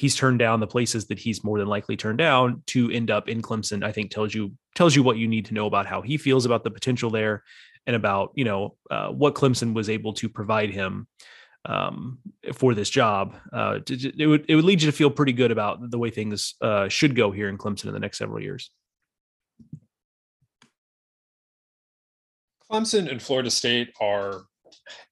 he's 0.00 0.16
turned 0.16 0.38
down 0.38 0.60
the 0.60 0.66
places 0.66 1.08
that 1.08 1.18
he's 1.18 1.44
more 1.44 1.58
than 1.58 1.68
likely 1.68 1.94
turned 1.94 2.16
down 2.16 2.62
to 2.64 2.90
end 2.90 3.10
up 3.10 3.28
in 3.28 3.42
Clemson, 3.42 3.84
I 3.84 3.92
think 3.92 4.10
tells 4.10 4.34
you 4.34 4.52
tells 4.74 4.96
you 4.96 5.02
what 5.02 5.18
you 5.18 5.28
need 5.28 5.44
to 5.44 5.52
know 5.52 5.66
about 5.66 5.84
how 5.84 6.00
he 6.00 6.16
feels 6.16 6.46
about 6.46 6.64
the 6.64 6.70
potential 6.70 7.10
there 7.10 7.44
and 7.86 7.94
about 7.94 8.32
you 8.34 8.46
know 8.46 8.76
uh, 8.90 9.08
what 9.08 9.34
Clemson 9.34 9.74
was 9.74 9.90
able 9.90 10.14
to 10.14 10.26
provide 10.30 10.70
him 10.70 11.06
um, 11.66 12.18
for 12.54 12.74
this 12.74 12.88
job. 12.88 13.36
Uh, 13.52 13.80
it 13.86 14.26
would 14.26 14.46
it 14.48 14.54
would 14.54 14.64
lead 14.64 14.80
you 14.80 14.90
to 14.90 14.96
feel 14.96 15.10
pretty 15.10 15.34
good 15.34 15.50
about 15.50 15.90
the 15.90 15.98
way 15.98 16.08
things 16.08 16.54
uh, 16.62 16.88
should 16.88 17.14
go 17.14 17.30
here 17.30 17.50
in 17.50 17.58
Clemson 17.58 17.88
in 17.88 17.92
the 17.92 18.00
next 18.00 18.16
several 18.16 18.40
years. 18.40 18.70
Clemson 22.72 23.10
and 23.10 23.20
Florida 23.20 23.50
State 23.50 23.90
are. 24.00 24.44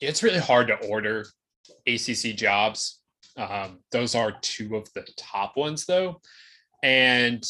It's 0.01 0.23
really 0.23 0.39
hard 0.39 0.69
to 0.69 0.77
order 0.87 1.27
ACC 1.87 2.35
jobs 2.37 2.98
um, 3.39 3.79
those 3.93 4.15
are 4.15 4.37
two 4.43 4.77
of 4.77 4.93
the 4.95 5.07
top 5.17 5.57
ones, 5.57 5.87
though. 5.87 6.21
And 6.83 7.43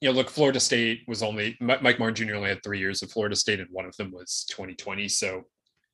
you 0.00 0.10
know, 0.10 0.16
look, 0.16 0.28
Florida 0.28 0.60
State 0.60 1.02
was 1.06 1.22
only 1.22 1.56
Mike 1.60 1.98
Martin 1.98 2.14
Jr. 2.14 2.34
only 2.34 2.50
had 2.50 2.62
three 2.62 2.78
years 2.78 3.02
at 3.02 3.10
Florida 3.10 3.36
State, 3.36 3.60
and 3.60 3.68
one 3.70 3.86
of 3.86 3.96
them 3.96 4.10
was 4.10 4.44
2020. 4.50 5.08
So 5.08 5.44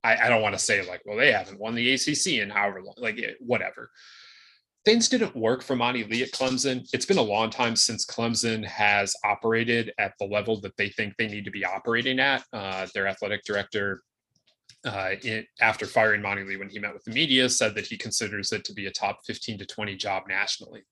I, 0.02 0.16
I 0.16 0.28
don't 0.28 0.42
want 0.42 0.54
to 0.54 0.58
say 0.58 0.86
like, 0.88 1.02
well, 1.04 1.16
they 1.16 1.32
haven't 1.32 1.60
won 1.60 1.74
the 1.74 1.94
ACC 1.94 2.40
in 2.40 2.50
however 2.50 2.82
long, 2.82 2.94
like 2.98 3.20
whatever. 3.40 3.90
Things 4.84 5.10
didn't 5.10 5.36
work 5.36 5.62
for 5.62 5.76
Monty 5.76 6.04
Lee 6.04 6.22
at 6.22 6.32
Clemson. 6.32 6.88
It's 6.94 7.04
been 7.04 7.18
a 7.18 7.22
long 7.22 7.50
time 7.50 7.76
since 7.76 8.06
Clemson 8.06 8.64
has 8.64 9.14
operated 9.24 9.92
at 9.98 10.14
the 10.18 10.24
level 10.24 10.58
that 10.62 10.76
they 10.78 10.88
think 10.88 11.14
they 11.16 11.28
need 11.28 11.44
to 11.44 11.50
be 11.50 11.66
operating 11.66 12.18
at. 12.18 12.42
Uh, 12.52 12.86
their 12.94 13.06
athletic 13.06 13.44
director 13.44 14.02
uh, 14.84 15.10
it, 15.22 15.46
after 15.60 15.86
firing 15.86 16.22
Monty 16.22 16.44
Lee 16.44 16.56
when 16.56 16.70
he 16.70 16.78
met 16.78 16.94
with 16.94 17.04
the 17.04 17.10
media, 17.10 17.48
said 17.48 17.74
that 17.74 17.86
he 17.86 17.96
considers 17.96 18.52
it 18.52 18.64
to 18.64 18.72
be 18.72 18.86
a 18.86 18.90
top 18.90 19.20
15 19.26 19.58
to 19.58 19.66
20 19.66 19.96
job 19.96 20.24
nationally. 20.28 20.82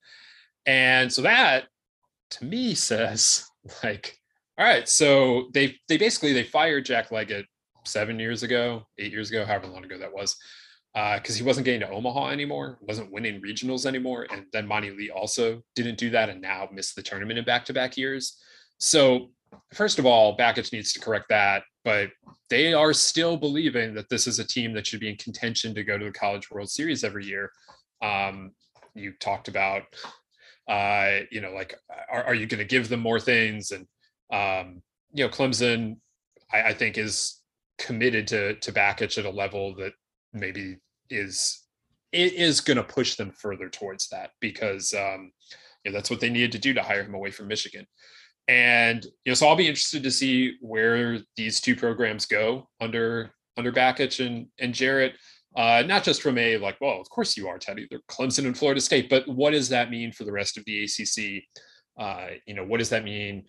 And 0.67 1.13
so 1.13 1.23
that 1.23 1.65
to 2.33 2.45
me 2.45 2.75
says 2.75 3.45
like, 3.83 4.19
all 4.59 4.67
right, 4.67 4.89
so 4.89 5.49
they 5.55 5.77
they 5.89 5.97
basically 5.97 6.33
they 6.33 6.43
fired 6.43 6.85
Jack 6.85 7.11
Leggett 7.13 7.47
seven 7.85 8.19
years 8.19 8.43
ago, 8.43 8.87
eight 8.99 9.13
years 9.13 9.31
ago, 9.31 9.45
however 9.45 9.69
long 9.69 9.85
ago 9.85 9.99
that 9.99 10.13
was. 10.13 10.37
because 10.93 11.37
uh, 11.37 11.39
he 11.39 11.43
wasn't 11.43 11.65
getting 11.65 11.81
to 11.81 11.91
Omaha 11.91 12.31
anymore, 12.31 12.79
wasn't 12.81 13.13
winning 13.13 13.41
regionals 13.41 13.87
anymore, 13.87 14.27
and 14.31 14.45
then 14.53 14.67
Monty 14.67 14.91
Lee 14.91 15.11
also 15.11 15.63
didn't 15.75 15.97
do 15.97 16.11
that 16.11 16.29
and 16.29 16.41
now 16.41 16.69
missed 16.73 16.97
the 16.97 17.03
tournament 17.03 17.39
in 17.39 17.45
back-to-back 17.45 17.97
years. 17.97 18.37
So 18.79 19.31
first 19.73 19.99
of 19.99 20.07
all, 20.07 20.37
Bakich 20.37 20.73
needs 20.73 20.93
to 20.93 21.01
correct 21.01 21.29
that, 21.29 21.63
but 21.89 22.11
they 22.51 22.75
are 22.75 22.93
still 22.93 23.39
believing 23.39 23.95
that 23.95 24.11
this 24.11 24.27
is 24.27 24.39
a 24.39 24.47
team 24.47 24.75
that 24.75 24.87
should 24.87 25.01
be 25.01 25.09
in 25.09 25.17
contention 25.17 25.75
to 25.75 25.83
go 25.83 25.97
to 25.97 26.05
the 26.05 26.11
College 26.13 26.51
World 26.51 26.69
Series 26.69 27.03
every 27.03 27.25
year. 27.25 27.51
Um, 28.03 28.51
you 28.95 29.15
talked 29.19 29.49
about, 29.49 29.85
uh, 30.69 31.21
you 31.31 31.41
know, 31.41 31.51
like, 31.51 31.75
are, 32.13 32.25
are 32.25 32.35
you 32.35 32.45
going 32.45 32.59
to 32.59 32.67
give 32.67 32.91
them 32.91 33.01
more 33.01 33.19
things? 33.19 33.71
And, 33.71 33.87
um, 34.31 34.83
you 35.15 35.25
know, 35.25 35.31
Clemson, 35.31 35.97
I, 36.53 36.65
I 36.65 36.75
think, 36.75 36.99
is 36.99 37.41
committed 37.79 38.27
to 38.29 38.57
to 38.57 38.71
Bakich 38.71 39.17
at 39.17 39.25
a 39.25 39.31
level 39.31 39.75
that 39.77 39.95
maybe 40.35 40.77
is 41.09 41.65
it 42.13 42.35
is 42.35 42.61
going 42.61 42.77
to 42.77 42.85
push 42.85 43.15
them 43.15 43.31
further 43.31 43.71
towards 43.71 44.11
that 44.11 44.33
because 44.41 44.93
um, 44.93 45.33
you 45.85 45.91
know, 45.91 45.97
that's 45.97 46.11
what 46.11 46.21
they 46.21 46.29
needed 46.29 46.53
to 46.53 46.59
do 46.59 46.75
to 46.75 46.83
hire 46.83 47.03
him 47.03 47.15
away 47.15 47.31
from 47.31 47.49
Michigan. 47.49 47.87
And 48.49 49.05
you 49.05 49.31
know, 49.31 49.35
so 49.35 49.47
I'll 49.47 49.57
be 49.57 49.69
interested 49.69 50.03
to 50.03 50.11
see 50.11 50.57
where 50.61 51.21
these 51.37 51.61
two 51.61 51.77
programs 51.77 52.25
go 52.27 52.69
under 52.81 53.31
under 53.57 53.71
Bakich 53.71 54.25
and 54.25 54.47
and 54.59 54.75
Jarrett. 54.75 55.15
Uh, 55.57 55.83
not 55.87 56.05
just 56.05 56.23
from 56.23 56.39
a 56.39 56.57
like, 56.57 56.77
well, 56.81 57.01
of 57.01 57.09
course 57.11 57.37
you 57.37 57.49
are, 57.49 57.59
Teddy. 57.59 57.87
They're 57.91 58.01
Clemson 58.11 58.47
and 58.47 58.57
Florida 58.57 58.81
State, 58.81 59.11
but 59.11 59.27
what 59.29 59.51
does 59.51 59.69
that 59.71 59.91
mean 59.91 60.13
for 60.13 60.25
the 60.25 60.33
rest 60.33 60.57
of 60.57 60.65
the 60.65 60.85
ACC? 60.85 61.43
Uh, 61.99 62.35
you 62.47 62.55
know, 62.55 62.65
what 62.65 62.79
does 62.79 62.91
that 62.91 63.05
mean 63.05 63.45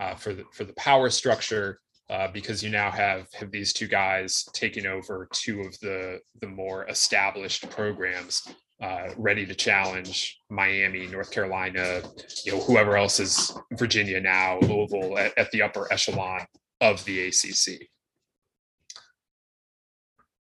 uh, 0.00 0.14
for 0.14 0.32
the 0.32 0.44
for 0.52 0.64
the 0.64 0.74
power 0.74 1.10
structure? 1.10 1.80
Uh, 2.10 2.28
because 2.28 2.62
you 2.62 2.70
now 2.70 2.90
have 2.90 3.26
have 3.34 3.50
these 3.50 3.74
two 3.74 3.86
guys 3.86 4.48
taking 4.54 4.86
over 4.86 5.28
two 5.32 5.60
of 5.60 5.78
the 5.80 6.20
the 6.40 6.48
more 6.48 6.88
established 6.88 7.68
programs 7.68 8.48
uh, 8.80 9.08
ready 9.16 9.44
to 9.44 9.54
challenge 9.54 10.40
Miami, 10.50 11.06
North 11.06 11.30
Carolina, 11.30 12.02
you 12.44 12.52
know, 12.52 12.60
whoever 12.60 12.96
else 12.96 13.18
is 13.18 13.56
Virginia 13.72 14.20
now, 14.20 14.58
Louisville 14.60 15.18
at, 15.18 15.36
at 15.36 15.50
the 15.50 15.62
upper 15.62 15.92
echelon 15.92 16.46
of 16.80 17.04
the 17.04 17.26
ACC. 17.26 17.88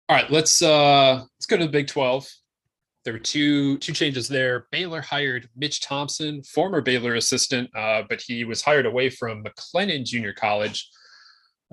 All 0.09 0.15
right, 0.15 0.29
let's 0.31 0.61
uh 0.61 1.15
let's 1.15 1.45
go 1.47 1.57
to 1.57 1.65
the 1.65 1.71
Big 1.71 1.87
12. 1.87 2.27
There 3.03 3.13
were 3.13 3.19
two 3.19 3.77
two 3.79 3.93
changes 3.93 4.27
there. 4.27 4.67
Baylor 4.71 5.01
hired 5.01 5.49
Mitch 5.55 5.81
Thompson, 5.81 6.43
former 6.43 6.81
Baylor 6.81 7.15
assistant, 7.15 7.69
uh, 7.75 8.03
but 8.07 8.21
he 8.21 8.45
was 8.45 8.61
hired 8.61 8.85
away 8.85 9.09
from 9.09 9.43
McLennan 9.43 10.05
Junior 10.05 10.33
College, 10.33 10.89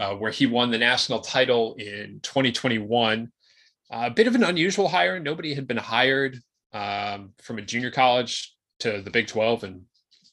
uh, 0.01 0.15
where 0.15 0.31
he 0.31 0.47
won 0.47 0.71
the 0.71 0.79
national 0.79 1.21
title 1.21 1.75
in 1.75 2.21
2021. 2.23 3.31
A 3.93 3.95
uh, 3.95 4.11
bit 4.11 4.27
of 4.27 4.35
an 4.35 4.43
unusual 4.43 4.89
hire. 4.89 5.21
Nobody 5.21 5.55
had 5.55 5.69
been 5.69 5.77
hired 5.77 6.41
um, 6.75 7.33
from 7.41 7.59
a 7.59 7.63
junior 7.63 7.91
college 7.91 8.55
to 8.81 9.01
the 9.01 9.11
Big 9.11 9.29
12 9.29 9.65
and 9.65 9.83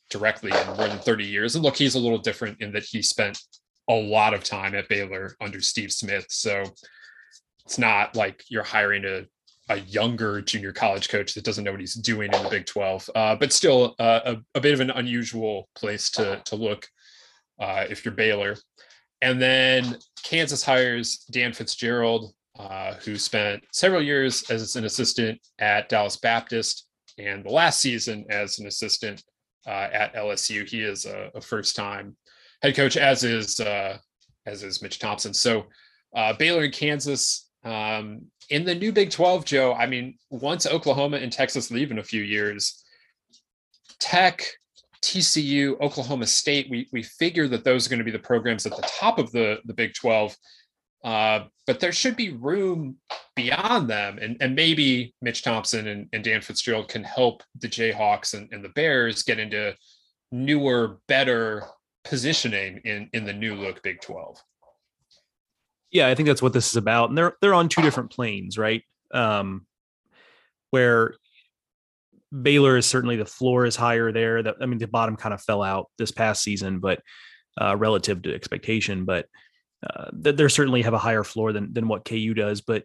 directly 0.09 0.51
in 0.51 0.67
more 0.67 0.87
than 0.87 0.99
30 0.99 1.23
years. 1.23 1.55
And 1.55 1.63
look, 1.63 1.77
he's 1.77 1.95
a 1.95 1.99
little 1.99 2.17
different 2.17 2.61
in 2.61 2.73
that 2.73 2.83
he 2.83 3.01
spent 3.01 3.39
a 3.87 3.93
lot 3.93 4.33
of 4.33 4.43
time 4.43 4.75
at 4.75 4.89
Baylor 4.89 5.35
under 5.39 5.61
Steve 5.61 5.91
Smith. 5.91 6.25
So 6.29 6.63
it's 7.65 7.77
not 7.77 8.15
like 8.15 8.43
you're 8.49 8.63
hiring 8.63 9.05
a, 9.05 9.25
a 9.69 9.79
younger 9.81 10.41
junior 10.41 10.73
college 10.73 11.07
coach 11.07 11.33
that 11.33 11.45
doesn't 11.45 11.63
know 11.63 11.71
what 11.71 11.79
he's 11.79 11.93
doing 11.93 12.33
in 12.33 12.43
the 12.43 12.49
Big 12.49 12.65
12, 12.65 13.09
uh, 13.15 13.35
but 13.35 13.53
still 13.53 13.95
uh, 13.99 14.19
a, 14.25 14.37
a, 14.55 14.61
bit 14.61 14.73
of 14.73 14.81
an 14.81 14.89
unusual 14.91 15.69
place 15.75 16.09
to, 16.11 16.41
to 16.45 16.55
look 16.55 16.87
uh, 17.59 17.85
if 17.89 18.03
you're 18.03 18.13
Baylor. 18.13 18.57
And 19.21 19.41
then 19.41 19.97
Kansas 20.23 20.63
hires 20.63 21.25
Dan 21.31 21.53
Fitzgerald, 21.53 22.33
uh, 22.61 22.93
who 23.05 23.17
spent 23.17 23.63
several 23.71 24.01
years 24.01 24.49
as 24.51 24.75
an 24.75 24.85
assistant 24.85 25.39
at 25.59 25.89
Dallas 25.89 26.17
Baptist 26.17 26.87
and 27.17 27.43
the 27.43 27.49
last 27.49 27.79
season 27.79 28.25
as 28.29 28.59
an 28.59 28.67
assistant 28.67 29.23
uh, 29.67 29.87
at 29.91 30.13
LSU. 30.15 30.67
He 30.67 30.81
is 30.81 31.05
a, 31.05 31.31
a 31.33 31.41
first-time 31.41 32.15
head 32.61 32.75
coach, 32.75 32.97
as 32.97 33.23
is 33.23 33.59
uh, 33.59 33.97
as 34.45 34.63
is 34.63 34.81
Mitch 34.81 34.99
Thompson. 34.99 35.33
So 35.33 35.65
uh, 36.15 36.33
Baylor 36.33 36.63
and 36.63 36.73
Kansas 36.73 37.49
um, 37.63 38.23
in 38.49 38.63
the 38.65 38.75
new 38.75 38.91
Big 38.91 39.11
12, 39.11 39.45
Joe. 39.45 39.73
I 39.73 39.87
mean, 39.87 40.17
once 40.29 40.65
Oklahoma 40.67 41.17
and 41.17 41.31
Texas 41.31 41.71
leave 41.71 41.91
in 41.91 41.99
a 41.99 42.03
few 42.03 42.21
years, 42.21 42.83
Tech, 43.99 44.45
TCU, 45.03 45.79
Oklahoma 45.79 46.27
State, 46.27 46.67
we 46.69 46.87
we 46.91 47.01
figure 47.01 47.47
that 47.47 47.63
those 47.63 47.87
are 47.87 47.89
going 47.89 47.99
to 47.99 48.05
be 48.05 48.11
the 48.11 48.19
programs 48.19 48.65
at 48.65 48.75
the 48.75 48.87
top 48.87 49.17
of 49.17 49.31
the 49.31 49.59
the 49.65 49.73
Big 49.73 49.93
12. 49.93 50.35
Uh, 51.03 51.45
but 51.65 51.79
there 51.79 51.91
should 51.91 52.15
be 52.15 52.31
room 52.33 52.97
beyond 53.35 53.89
them. 53.89 54.19
And, 54.21 54.37
and 54.39 54.55
maybe 54.55 55.15
Mitch 55.21 55.43
Thompson 55.43 55.87
and, 55.87 56.07
and 56.13 56.23
Dan 56.23 56.41
Fitzgerald 56.41 56.89
can 56.89 57.03
help 57.03 57.43
the 57.59 57.67
Jayhawks 57.67 58.33
and, 58.33 58.51
and 58.51 58.63
the 58.63 58.69
Bears 58.69 59.23
get 59.23 59.39
into 59.39 59.75
newer, 60.31 60.99
better 61.07 61.65
positioning 62.03 62.81
in, 62.85 63.09
in 63.13 63.25
the 63.25 63.33
new 63.33 63.55
look 63.55 63.81
Big 63.83 64.01
12. 64.01 64.41
Yeah, 65.91 66.07
I 66.07 66.15
think 66.15 66.27
that's 66.27 66.41
what 66.41 66.53
this 66.53 66.69
is 66.69 66.77
about. 66.77 67.09
And 67.09 67.17
they're 67.17 67.35
they're 67.41 67.53
on 67.53 67.67
two 67.67 67.81
different 67.81 68.11
planes, 68.11 68.57
right? 68.57 68.81
Um, 69.13 69.65
where 70.69 71.15
Baylor 72.41 72.77
is 72.77 72.85
certainly 72.85 73.17
the 73.17 73.25
floor 73.25 73.65
is 73.65 73.75
higher 73.75 74.13
there. 74.13 74.41
That 74.41 74.55
I 74.61 74.67
mean, 74.67 74.79
the 74.79 74.87
bottom 74.87 75.17
kind 75.17 75.33
of 75.33 75.41
fell 75.41 75.61
out 75.61 75.89
this 75.97 76.11
past 76.11 76.43
season, 76.43 76.79
but 76.79 77.01
uh, 77.59 77.75
relative 77.75 78.21
to 78.21 78.33
expectation. 78.33 79.03
But 79.03 79.25
uh, 79.87 80.09
they 80.13 80.47
certainly 80.47 80.81
have 80.83 80.93
a 80.93 80.99
higher 80.99 81.23
floor 81.23 81.51
than 81.53 81.73
than 81.73 81.87
what 81.87 82.05
KU 82.05 82.33
does, 82.33 82.61
but 82.61 82.83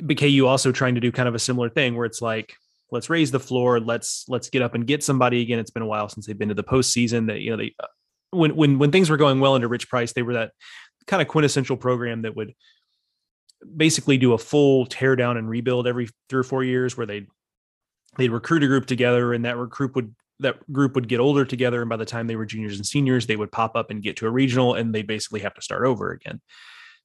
but 0.00 0.18
KU 0.18 0.46
also 0.46 0.72
trying 0.72 0.96
to 0.96 1.00
do 1.00 1.12
kind 1.12 1.28
of 1.28 1.34
a 1.34 1.38
similar 1.38 1.68
thing 1.68 1.96
where 1.96 2.06
it's 2.06 2.20
like 2.20 2.54
let's 2.90 3.10
raise 3.10 3.30
the 3.30 3.40
floor, 3.40 3.80
let's 3.80 4.24
let's 4.28 4.50
get 4.50 4.62
up 4.62 4.74
and 4.74 4.86
get 4.86 5.02
somebody 5.02 5.42
again. 5.42 5.58
It's 5.58 5.70
been 5.70 5.82
a 5.82 5.86
while 5.86 6.08
since 6.08 6.26
they've 6.26 6.38
been 6.38 6.48
to 6.48 6.54
the 6.54 6.64
postseason. 6.64 7.26
That 7.28 7.40
you 7.40 7.50
know 7.50 7.56
they 7.56 7.74
uh, 7.82 7.86
when 8.30 8.56
when 8.56 8.78
when 8.78 8.90
things 8.90 9.10
were 9.10 9.16
going 9.16 9.40
well 9.40 9.54
under 9.54 9.68
Rich 9.68 9.88
Price, 9.88 10.12
they 10.12 10.22
were 10.22 10.34
that 10.34 10.52
kind 11.06 11.22
of 11.22 11.28
quintessential 11.28 11.76
program 11.76 12.22
that 12.22 12.34
would 12.34 12.54
basically 13.76 14.18
do 14.18 14.32
a 14.32 14.38
full 14.38 14.86
tear 14.86 15.16
down 15.16 15.36
and 15.36 15.48
rebuild 15.48 15.86
every 15.86 16.08
three 16.28 16.40
or 16.40 16.44
four 16.44 16.64
years, 16.64 16.96
where 16.96 17.06
they 17.06 17.26
they'd 18.16 18.30
recruit 18.30 18.62
a 18.62 18.66
group 18.66 18.86
together 18.86 19.32
and 19.32 19.44
that 19.44 19.56
recruit 19.56 19.94
would 19.94 20.14
that 20.40 20.70
group 20.72 20.94
would 20.94 21.08
get 21.08 21.20
older 21.20 21.44
together 21.44 21.80
and 21.80 21.88
by 21.88 21.96
the 21.96 22.04
time 22.04 22.26
they 22.26 22.36
were 22.36 22.46
juniors 22.46 22.76
and 22.76 22.86
seniors 22.86 23.26
they 23.26 23.36
would 23.36 23.52
pop 23.52 23.76
up 23.76 23.90
and 23.90 24.02
get 24.02 24.16
to 24.16 24.26
a 24.26 24.30
regional 24.30 24.74
and 24.74 24.94
they 24.94 25.02
basically 25.02 25.40
have 25.40 25.54
to 25.54 25.62
start 25.62 25.86
over 25.86 26.10
again. 26.10 26.40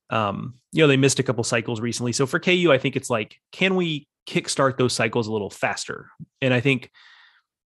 Um, 0.09 0.55
you 0.71 0.81
know 0.81 0.87
they 0.87 0.97
missed 0.97 1.19
a 1.19 1.23
couple 1.23 1.43
cycles 1.43 1.79
recently. 1.81 2.13
So 2.13 2.25
for 2.25 2.39
ku 2.39 2.71
i 2.71 2.77
think 2.77 2.95
it's 2.95 3.09
like 3.09 3.37
can 3.51 3.75
we 3.75 4.07
kickstart 4.27 4.77
those 4.77 4.93
cycles 4.93 5.27
a 5.27 5.31
little 5.31 5.49
faster? 5.49 6.09
And 6.41 6.53
i 6.53 6.59
think 6.59 6.89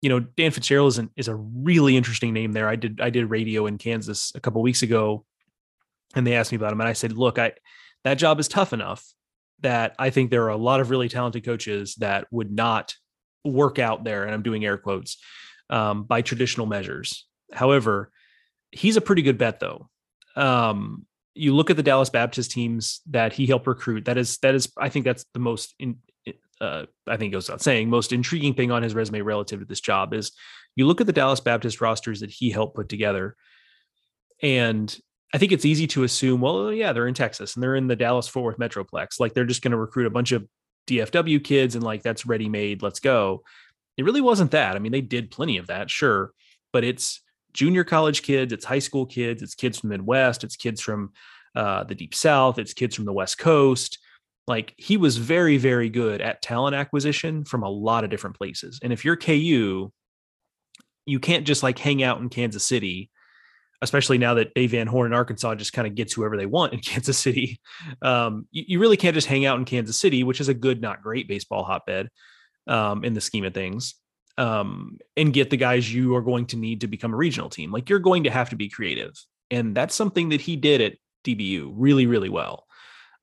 you 0.01 0.09
know 0.09 0.19
dan 0.19 0.51
fitzgerald 0.51 0.89
is, 0.89 0.97
an, 0.97 1.09
is 1.15 1.27
a 1.27 1.35
really 1.35 1.95
interesting 1.95 2.33
name 2.33 2.51
there. 2.53 2.67
I 2.67 2.75
did 2.75 2.99
i 3.01 3.09
did 3.09 3.29
radio 3.29 3.67
in 3.67 3.77
kansas 3.77 4.31
a 4.35 4.39
couple 4.39 4.61
weeks 4.61 4.81
ago 4.81 5.25
and 6.15 6.25
they 6.25 6.35
asked 6.35 6.51
me 6.51 6.55
about 6.55 6.73
him 6.73 6.81
and 6.81 6.89
i 6.89 6.93
said 6.93 7.13
look 7.13 7.39
i 7.39 7.53
that 8.03 8.15
job 8.15 8.39
is 8.39 8.47
tough 8.47 8.73
enough 8.73 9.05
that 9.61 9.95
i 9.99 10.09
think 10.09 10.29
there 10.29 10.43
are 10.43 10.49
a 10.49 10.57
lot 10.57 10.79
of 10.79 10.89
really 10.89 11.09
talented 11.09 11.45
coaches 11.45 11.95
that 11.95 12.27
would 12.31 12.51
not 12.51 12.95
work 13.45 13.79
out 13.79 14.03
there 14.03 14.23
and 14.23 14.33
i'm 14.33 14.43
doing 14.43 14.65
air 14.65 14.77
quotes 14.77 15.17
um, 15.71 16.03
by 16.03 16.21
traditional 16.21 16.67
measures. 16.67 17.25
However, 17.51 18.11
he's 18.71 18.97
a 18.97 19.01
pretty 19.01 19.23
good 19.23 19.37
bet 19.37 19.59
though. 19.59 19.89
Um, 20.35 21.05
you 21.33 21.55
look 21.55 21.69
at 21.69 21.77
the 21.77 21.83
Dallas 21.83 22.09
Baptist 22.09 22.51
teams 22.51 23.01
that 23.09 23.33
he 23.33 23.45
helped 23.45 23.67
recruit. 23.67 24.05
That 24.05 24.17
is 24.17 24.37
that 24.39 24.53
is 24.53 24.71
I 24.77 24.89
think 24.89 25.05
that's 25.05 25.25
the 25.33 25.39
most 25.39 25.73
in, 25.79 25.97
uh, 26.59 26.85
I 27.07 27.17
think 27.17 27.33
goes 27.33 27.47
without 27.47 27.61
saying 27.61 27.89
most 27.89 28.13
intriguing 28.13 28.53
thing 28.53 28.71
on 28.71 28.83
his 28.83 28.93
resume 28.93 29.21
relative 29.21 29.59
to 29.61 29.65
this 29.65 29.81
job 29.81 30.13
is 30.13 30.31
you 30.75 30.85
look 30.85 31.01
at 31.01 31.07
the 31.07 31.13
Dallas 31.13 31.39
Baptist 31.39 31.81
rosters 31.81 32.19
that 32.19 32.29
he 32.29 32.51
helped 32.51 32.75
put 32.75 32.89
together, 32.89 33.35
and 34.41 34.95
I 35.33 35.37
think 35.37 35.51
it's 35.51 35.65
easy 35.65 35.87
to 35.87 36.03
assume, 36.03 36.41
well, 36.41 36.73
yeah, 36.73 36.91
they're 36.91 37.07
in 37.07 37.13
Texas 37.13 37.55
and 37.55 37.63
they're 37.63 37.75
in 37.75 37.87
the 37.87 37.95
Dallas 37.95 38.27
Fort 38.27 38.43
Worth 38.43 38.57
Metroplex. 38.57 39.19
Like 39.19 39.33
they're 39.33 39.45
just 39.45 39.61
going 39.61 39.71
to 39.71 39.77
recruit 39.77 40.07
a 40.07 40.11
bunch 40.11 40.33
of 40.33 40.45
DFW 40.87 41.41
kids 41.43 41.75
and 41.75 41.83
like 41.83 42.03
that's 42.03 42.25
ready 42.25 42.49
made. 42.49 42.81
Let's 42.81 42.99
go. 42.99 43.43
It 43.97 44.05
really 44.05 44.21
wasn't 44.21 44.51
that. 44.51 44.75
I 44.75 44.79
mean, 44.79 44.91
they 44.91 45.01
did 45.01 45.31
plenty 45.31 45.57
of 45.57 45.67
that, 45.67 45.89
sure, 45.89 46.31
but 46.71 46.83
it's 46.83 47.21
junior 47.53 47.83
college 47.83 48.21
kids, 48.21 48.53
it's 48.53 48.65
high 48.65 48.79
school 48.79 49.05
kids, 49.05 49.41
it's 49.41 49.55
kids 49.55 49.79
from 49.79 49.89
the 49.89 49.97
Midwest, 49.97 50.43
it's 50.43 50.55
kids 50.55 50.81
from 50.81 51.11
uh, 51.55 51.83
the 51.83 51.95
Deep 51.95 52.15
South, 52.15 52.59
it's 52.59 52.73
kids 52.73 52.95
from 52.95 53.05
the 53.05 53.13
West 53.13 53.37
Coast. 53.37 53.99
Like 54.47 54.73
he 54.77 54.97
was 54.97 55.17
very, 55.17 55.57
very 55.57 55.89
good 55.89 56.21
at 56.21 56.41
talent 56.41 56.75
acquisition 56.75 57.45
from 57.45 57.63
a 57.63 57.69
lot 57.69 58.03
of 58.03 58.09
different 58.09 58.37
places. 58.37 58.79
And 58.81 58.91
if 58.91 59.05
you're 59.05 59.17
KU, 59.17 59.91
you 61.05 61.19
can't 61.19 61.45
just 61.45 61.63
like 61.63 61.77
hang 61.77 62.03
out 62.03 62.19
in 62.21 62.29
Kansas 62.29 62.67
City, 62.67 63.09
especially 63.81 64.17
now 64.17 64.35
that 64.35 64.53
Dave 64.53 64.71
Van 64.71 64.87
Horn 64.87 65.07
in 65.07 65.13
Arkansas 65.13 65.55
just 65.55 65.73
kind 65.73 65.87
of 65.87 65.95
gets 65.95 66.13
whoever 66.13 66.37
they 66.37 66.45
want 66.45 66.73
in 66.73 66.79
Kansas 66.85 67.17
City. 67.17 67.59
Um, 68.01 68.47
you, 68.51 68.63
you, 68.67 68.79
really 68.79 68.97
can't 68.97 69.15
just 69.15 69.27
hang 69.27 69.45
out 69.45 69.59
in 69.59 69.65
Kansas 69.65 69.99
City, 69.99 70.23
which 70.23 70.41
is 70.41 70.49
a 70.49 70.53
good, 70.53 70.81
not 70.81 71.03
great 71.03 71.27
baseball 71.27 71.63
hotbed 71.63 72.09
um, 72.67 73.03
in 73.03 73.13
the 73.13 73.21
scheme 73.21 73.45
of 73.45 73.53
things 73.53 73.95
um, 74.37 74.97
and 75.17 75.33
get 75.33 75.49
the 75.49 75.57
guys 75.57 75.93
you 75.93 76.15
are 76.15 76.21
going 76.21 76.45
to 76.47 76.57
need 76.57 76.81
to 76.81 76.87
become 76.87 77.13
a 77.13 77.17
regional 77.17 77.49
team. 77.49 77.71
Like 77.71 77.89
you're 77.89 77.99
going 77.99 78.23
to 78.23 78.31
have 78.31 78.49
to 78.49 78.55
be 78.55 78.69
creative. 78.69 79.13
And 79.49 79.75
that's 79.75 79.95
something 79.95 80.29
that 80.29 80.41
he 80.41 80.55
did 80.55 80.81
at 80.81 80.93
DBU 81.25 81.73
really, 81.75 82.05
really 82.05 82.29
well. 82.29 82.65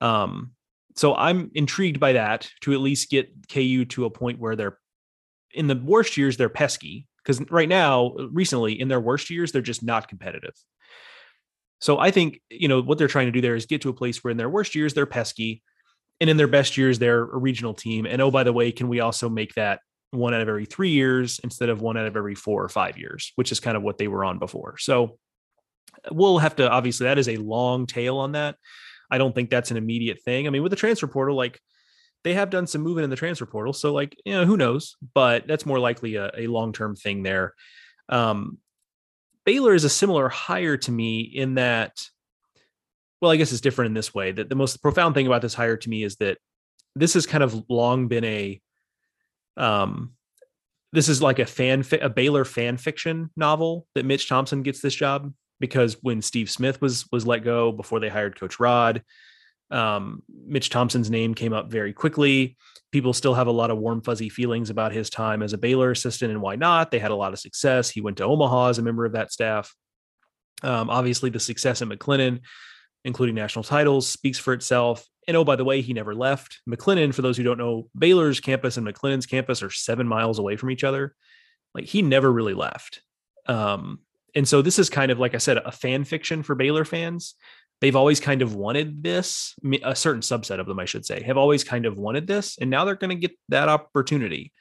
Um, 0.00 0.52
so 0.94 1.14
I'm 1.14 1.50
intrigued 1.54 2.00
by 2.00 2.14
that 2.14 2.50
to 2.62 2.72
at 2.72 2.80
least 2.80 3.10
get 3.10 3.30
KU 3.52 3.84
to 3.86 4.04
a 4.04 4.10
point 4.10 4.38
where 4.38 4.56
they're 4.56 4.78
in 5.54 5.66
the 5.66 5.76
worst 5.76 6.16
years 6.16 6.36
they're 6.36 6.48
pesky 6.48 7.06
because 7.22 7.40
right 7.50 7.68
now 7.68 8.14
recently 8.32 8.78
in 8.78 8.88
their 8.88 9.00
worst 9.00 9.30
years 9.30 9.52
they're 9.52 9.62
just 9.62 9.82
not 9.82 10.08
competitive. 10.08 10.54
So 11.80 11.98
I 11.98 12.10
think 12.10 12.40
you 12.50 12.68
know 12.68 12.82
what 12.82 12.98
they're 12.98 13.08
trying 13.08 13.26
to 13.26 13.32
do 13.32 13.40
there 13.40 13.54
is 13.54 13.66
get 13.66 13.82
to 13.82 13.88
a 13.88 13.94
place 13.94 14.22
where 14.22 14.30
in 14.30 14.36
their 14.36 14.48
worst 14.48 14.74
years 14.74 14.94
they're 14.94 15.06
pesky, 15.06 15.62
and 16.20 16.28
in 16.28 16.36
their 16.36 16.48
best 16.48 16.76
years 16.76 16.98
they're 16.98 17.22
a 17.22 17.38
regional 17.38 17.74
team. 17.74 18.06
And 18.06 18.20
oh 18.20 18.30
by 18.30 18.44
the 18.44 18.52
way, 18.52 18.72
can 18.72 18.88
we 18.88 19.00
also 19.00 19.28
make 19.28 19.54
that 19.54 19.80
one 20.10 20.34
out 20.34 20.40
of 20.40 20.48
every 20.48 20.64
three 20.64 20.90
years 20.90 21.38
instead 21.44 21.68
of 21.68 21.82
one 21.82 21.96
out 21.96 22.06
of 22.06 22.16
every 22.16 22.34
four 22.34 22.64
or 22.64 22.68
five 22.68 22.96
years, 22.96 23.32
which 23.36 23.52
is 23.52 23.60
kind 23.60 23.76
of 23.76 23.82
what 23.82 23.98
they 23.98 24.08
were 24.08 24.24
on 24.24 24.38
before. 24.38 24.78
So 24.78 25.18
we'll 26.10 26.38
have 26.38 26.56
to 26.56 26.70
obviously 26.70 27.04
that 27.04 27.18
is 27.18 27.28
a 27.28 27.36
long 27.36 27.86
tail 27.86 28.18
on 28.18 28.32
that. 28.32 28.56
I 29.10 29.18
don't 29.18 29.34
think 29.34 29.50
that's 29.50 29.70
an 29.70 29.76
immediate 29.76 30.22
thing. 30.22 30.46
I 30.46 30.50
mean, 30.50 30.62
with 30.62 30.70
the 30.70 30.76
transfer 30.76 31.06
portal, 31.06 31.36
like 31.36 31.60
they 32.24 32.34
have 32.34 32.50
done 32.50 32.66
some 32.66 32.82
moving 32.82 33.04
in 33.04 33.10
the 33.10 33.16
transfer 33.16 33.46
portal. 33.46 33.72
So, 33.72 33.92
like, 33.92 34.16
you 34.24 34.32
know, 34.32 34.44
who 34.44 34.56
knows? 34.56 34.96
But 35.14 35.46
that's 35.46 35.66
more 35.66 35.78
likely 35.78 36.16
a, 36.16 36.30
a 36.36 36.46
long 36.46 36.72
term 36.72 36.96
thing 36.96 37.22
there. 37.22 37.54
Um, 38.08 38.58
Baylor 39.44 39.74
is 39.74 39.84
a 39.84 39.88
similar 39.88 40.28
hire 40.28 40.76
to 40.78 40.92
me 40.92 41.20
in 41.20 41.54
that, 41.54 41.92
well, 43.20 43.30
I 43.30 43.36
guess 43.36 43.52
it's 43.52 43.60
different 43.60 43.88
in 43.88 43.94
this 43.94 44.14
way 44.14 44.32
that 44.32 44.48
the 44.48 44.54
most 44.54 44.82
profound 44.82 45.14
thing 45.14 45.26
about 45.26 45.42
this 45.42 45.54
hire 45.54 45.76
to 45.76 45.88
me 45.88 46.04
is 46.04 46.16
that 46.16 46.38
this 46.94 47.14
has 47.14 47.26
kind 47.26 47.44
of 47.44 47.64
long 47.68 48.08
been 48.08 48.24
a, 48.24 48.60
um, 49.56 50.12
this 50.92 51.08
is 51.08 51.20
like 51.20 51.38
a 51.38 51.46
fan, 51.46 51.82
fi- 51.82 51.98
a 51.98 52.08
Baylor 52.08 52.44
fan 52.44 52.76
fiction 52.76 53.30
novel 53.36 53.86
that 53.94 54.04
Mitch 54.04 54.28
Thompson 54.28 54.62
gets 54.62 54.80
this 54.80 54.94
job 54.94 55.32
because 55.60 55.96
when 56.02 56.22
Steve 56.22 56.50
Smith 56.50 56.80
was 56.80 57.06
was 57.10 57.26
let 57.26 57.44
go 57.44 57.72
before 57.72 58.00
they 58.00 58.08
hired 58.08 58.38
Coach 58.38 58.60
Rod, 58.60 59.02
um, 59.70 60.22
Mitch 60.46 60.70
Thompson's 60.70 61.10
name 61.10 61.34
came 61.34 61.52
up 61.52 61.70
very 61.70 61.92
quickly. 61.92 62.56
People 62.90 63.12
still 63.12 63.34
have 63.34 63.48
a 63.48 63.52
lot 63.52 63.70
of 63.70 63.78
warm, 63.78 64.00
fuzzy 64.00 64.28
feelings 64.28 64.70
about 64.70 64.92
his 64.92 65.10
time 65.10 65.42
as 65.42 65.52
a 65.52 65.58
Baylor 65.58 65.90
assistant 65.90 66.30
and 66.30 66.40
why 66.40 66.56
not. 66.56 66.90
They 66.90 66.98
had 66.98 67.10
a 67.10 67.16
lot 67.16 67.32
of 67.32 67.38
success. 67.38 67.90
He 67.90 68.00
went 68.00 68.16
to 68.18 68.24
Omaha 68.24 68.68
as 68.68 68.78
a 68.78 68.82
member 68.82 69.04
of 69.04 69.12
that 69.12 69.30
staff. 69.30 69.74
Um, 70.62 70.88
obviously, 70.88 71.30
the 71.30 71.40
success 71.40 71.82
at 71.82 71.88
McLennan, 71.88 72.40
including 73.08 73.34
national 73.34 73.64
titles, 73.64 74.08
speaks 74.08 74.38
for 74.38 74.52
itself. 74.52 75.04
And 75.26 75.36
oh, 75.36 75.44
by 75.44 75.56
the 75.56 75.64
way, 75.64 75.80
he 75.80 75.92
never 75.92 76.14
left. 76.14 76.60
McLennan, 76.68 77.12
for 77.12 77.22
those 77.22 77.36
who 77.36 77.42
don't 77.42 77.58
know, 77.58 77.88
Baylor's 77.98 78.38
campus 78.38 78.76
and 78.76 78.86
McLennan's 78.86 79.26
campus 79.26 79.62
are 79.62 79.70
seven 79.70 80.06
miles 80.06 80.38
away 80.38 80.56
from 80.56 80.70
each 80.70 80.84
other. 80.84 81.16
Like 81.74 81.86
he 81.86 82.02
never 82.02 82.32
really 82.32 82.54
left. 82.54 83.02
Um, 83.46 84.00
and 84.34 84.46
so 84.46 84.62
this 84.62 84.78
is 84.78 84.88
kind 84.88 85.10
of 85.10 85.18
like 85.18 85.34
I 85.34 85.38
said, 85.38 85.56
a 85.56 85.72
fan 85.72 86.04
fiction 86.04 86.42
for 86.44 86.54
Baylor 86.54 86.84
fans. 86.84 87.34
They've 87.80 87.96
always 87.96 88.20
kind 88.20 88.42
of 88.42 88.54
wanted 88.54 89.02
this. 89.02 89.54
A 89.82 89.94
certain 89.94 90.22
subset 90.22 90.60
of 90.60 90.66
them, 90.66 90.78
I 90.78 90.84
should 90.84 91.06
say, 91.06 91.22
have 91.22 91.36
always 91.36 91.64
kind 91.64 91.86
of 91.86 91.96
wanted 91.96 92.26
this, 92.26 92.58
and 92.60 92.70
now 92.70 92.84
they're 92.84 92.94
going 92.94 93.10
to 93.10 93.28
get 93.28 93.38
that 93.48 93.68
opportunity. 93.68 94.52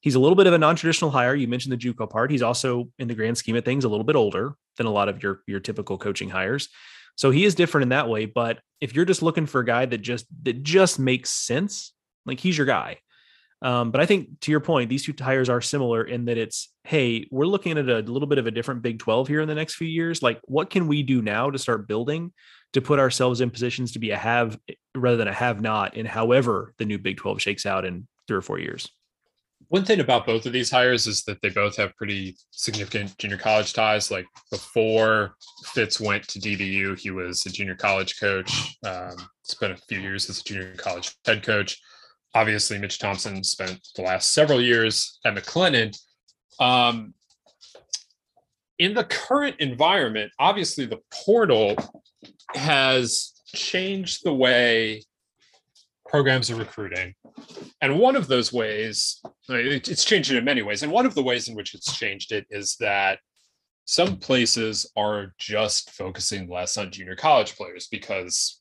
He's 0.00 0.14
a 0.14 0.20
little 0.20 0.36
bit 0.36 0.46
of 0.46 0.52
a 0.52 0.58
non-traditional 0.58 1.10
hire. 1.10 1.34
You 1.34 1.48
mentioned 1.48 1.72
the 1.72 1.76
JUCO 1.76 2.08
part. 2.08 2.30
He's 2.30 2.42
also, 2.42 2.88
in 2.98 3.08
the 3.08 3.14
grand 3.14 3.36
scheme 3.36 3.56
of 3.56 3.64
things, 3.64 3.84
a 3.84 3.88
little 3.88 4.04
bit 4.04 4.16
older 4.16 4.54
than 4.76 4.86
a 4.86 4.90
lot 4.90 5.08
of 5.08 5.22
your 5.22 5.42
your 5.46 5.60
typical 5.60 5.98
coaching 5.98 6.30
hires. 6.30 6.68
So 7.16 7.30
he 7.30 7.44
is 7.44 7.54
different 7.54 7.84
in 7.84 7.88
that 7.90 8.08
way. 8.08 8.26
But 8.26 8.60
if 8.80 8.94
you're 8.94 9.04
just 9.04 9.22
looking 9.22 9.46
for 9.46 9.60
a 9.60 9.64
guy 9.64 9.86
that 9.86 9.98
just 9.98 10.26
that 10.42 10.62
just 10.62 10.98
makes 10.98 11.30
sense, 11.30 11.92
like 12.26 12.40
he's 12.40 12.56
your 12.56 12.66
guy. 12.66 12.98
Um, 13.62 13.90
but 13.90 14.00
I 14.00 14.06
think 14.06 14.40
to 14.40 14.50
your 14.50 14.60
point, 14.60 14.88
these 14.88 15.04
two 15.04 15.12
tires 15.12 15.50
are 15.50 15.60
similar 15.60 16.02
in 16.02 16.24
that 16.26 16.38
it's, 16.38 16.72
hey, 16.84 17.28
we're 17.30 17.46
looking 17.46 17.76
at 17.76 17.88
a 17.88 17.98
little 17.98 18.26
bit 18.26 18.38
of 18.38 18.46
a 18.46 18.50
different 18.50 18.80
Big 18.80 18.98
12 18.98 19.28
here 19.28 19.40
in 19.42 19.48
the 19.48 19.54
next 19.54 19.74
few 19.74 19.86
years. 19.86 20.22
Like, 20.22 20.40
what 20.44 20.70
can 20.70 20.86
we 20.86 21.02
do 21.02 21.20
now 21.20 21.50
to 21.50 21.58
start 21.58 21.86
building 21.86 22.32
to 22.72 22.80
put 22.80 22.98
ourselves 22.98 23.40
in 23.40 23.50
positions 23.50 23.92
to 23.92 23.98
be 23.98 24.12
a 24.12 24.16
have 24.16 24.58
rather 24.94 25.18
than 25.18 25.28
a 25.28 25.32
have 25.32 25.60
not 25.60 25.94
in 25.94 26.06
however 26.06 26.72
the 26.78 26.86
new 26.86 26.98
Big 26.98 27.18
12 27.18 27.42
shakes 27.42 27.66
out 27.66 27.84
in 27.84 28.06
three 28.26 28.38
or 28.38 28.42
four 28.42 28.58
years? 28.58 28.88
One 29.70 29.84
thing 29.84 30.00
about 30.00 30.26
both 30.26 30.46
of 30.46 30.52
these 30.52 30.70
hires 30.70 31.06
is 31.06 31.22
that 31.24 31.40
they 31.42 31.48
both 31.48 31.76
have 31.76 31.96
pretty 31.96 32.36
significant 32.50 33.16
junior 33.18 33.38
college 33.38 33.72
ties. 33.72 34.10
Like 34.10 34.26
before 34.50 35.36
Fitz 35.72 36.00
went 36.00 36.28
to 36.28 36.38
DBU, 36.38 36.98
he 36.98 37.10
was 37.10 37.46
a 37.46 37.50
junior 37.50 37.76
college 37.76 38.20
coach. 38.20 38.76
Um, 38.84 39.16
spent 39.44 39.72
a 39.72 39.82
few 39.88 40.00
years 40.00 40.28
as 40.28 40.40
a 40.40 40.44
junior 40.44 40.74
college 40.74 41.16
head 41.24 41.42
coach 41.42 41.80
obviously 42.34 42.78
Mitch 42.78 42.98
Thompson 42.98 43.42
spent 43.42 43.80
the 43.96 44.02
last 44.02 44.32
several 44.32 44.60
years 44.60 45.18
at 45.24 45.34
McLennan. 45.34 45.96
Um, 46.58 47.14
in 48.78 48.94
the 48.94 49.04
current 49.04 49.56
environment, 49.58 50.32
obviously 50.38 50.86
the 50.86 51.00
portal 51.24 51.76
has 52.54 53.32
changed 53.46 54.24
the 54.24 54.32
way 54.32 55.02
programs 56.10 56.50
are 56.50 56.56
recruiting. 56.56 57.14
And 57.80 57.98
one 57.98 58.16
of 58.16 58.26
those 58.26 58.52
ways, 58.52 59.22
it's 59.48 60.04
changed 60.04 60.32
it 60.32 60.36
in 60.36 60.44
many 60.44 60.62
ways. 60.62 60.82
And 60.82 60.90
one 60.90 61.06
of 61.06 61.14
the 61.14 61.22
ways 61.22 61.48
in 61.48 61.54
which 61.54 61.74
it's 61.74 61.96
changed 61.96 62.32
it 62.32 62.46
is 62.50 62.76
that 62.80 63.20
some 63.84 64.16
places 64.16 64.90
are 64.96 65.32
just 65.38 65.90
focusing 65.92 66.50
less 66.50 66.76
on 66.76 66.90
junior 66.90 67.16
college 67.16 67.56
players 67.56 67.86
because, 67.86 68.60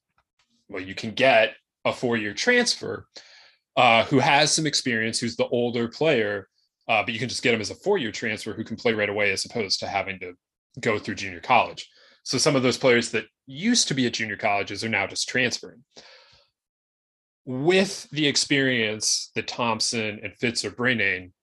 well, 0.70 0.82
you 0.82 0.96
can 0.96 1.12
get 1.12 1.56
a 1.86 1.92
four 1.92 2.18
year 2.18 2.34
transfer 2.34 3.08
uh, 3.76 4.04
who 4.06 4.20
has 4.20 4.52
some 4.52 4.68
experience, 4.68 5.20
who's 5.20 5.36
the 5.36 5.48
older 5.48 5.88
player, 5.88 6.48
uh, 6.90 7.04
but 7.04 7.14
you 7.14 7.20
can 7.20 7.30
just 7.30 7.44
get 7.44 7.54
him 7.54 7.62
as 7.62 7.70
a 7.70 7.76
four-year 7.76 8.12
transfer 8.12 8.54
who 8.54 8.64
can 8.64 8.76
play 8.76 8.94
right 8.94 9.10
away, 9.10 9.32
as 9.32 9.46
opposed 9.46 9.80
to 9.80 9.88
having 9.88 10.20
to 10.20 10.34
go 10.80 10.98
through 10.98 11.16
junior 11.16 11.40
college. 11.40 11.88
So 12.24 12.38
some 12.38 12.56
of 12.56 12.64
those 12.64 12.78
players 12.78 13.12
that 13.12 13.26
used 13.46 13.88
to 13.88 13.94
be 13.94 14.08
at 14.08 14.14
junior 14.14 14.38
colleges 14.38 14.84
are 14.84 14.90
now 14.90 15.08
just 15.08 15.30
transferring. 15.30 15.84
With 17.50 18.08
the 18.12 18.28
experience 18.28 19.32
that 19.34 19.48
Thompson 19.48 20.20
and 20.22 20.36
Fitz 20.38 20.64
are 20.66 20.70
bringing, 20.70 21.34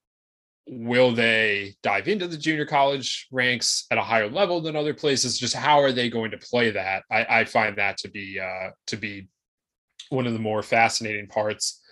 will 0.68 1.10
they 1.10 1.74
dive 1.82 2.06
into 2.06 2.28
the 2.28 2.36
junior 2.36 2.64
college 2.64 3.26
ranks 3.32 3.86
at 3.90 3.98
a 3.98 4.02
higher 4.02 4.30
level 4.30 4.60
than 4.60 4.76
other 4.76 4.94
places? 4.94 5.36
Just 5.36 5.56
how 5.56 5.80
are 5.80 5.90
they 5.90 6.08
going 6.08 6.30
to 6.30 6.38
play 6.38 6.70
that? 6.70 7.02
I, 7.10 7.40
I 7.40 7.44
find 7.44 7.76
that 7.78 7.96
to 7.98 8.08
be 8.08 8.38
uh, 8.38 8.70
to 8.86 8.96
be 8.96 9.26
one 10.10 10.28
of 10.28 10.32
the 10.32 10.38
more 10.38 10.62
fascinating 10.62 11.26
parts 11.26 11.82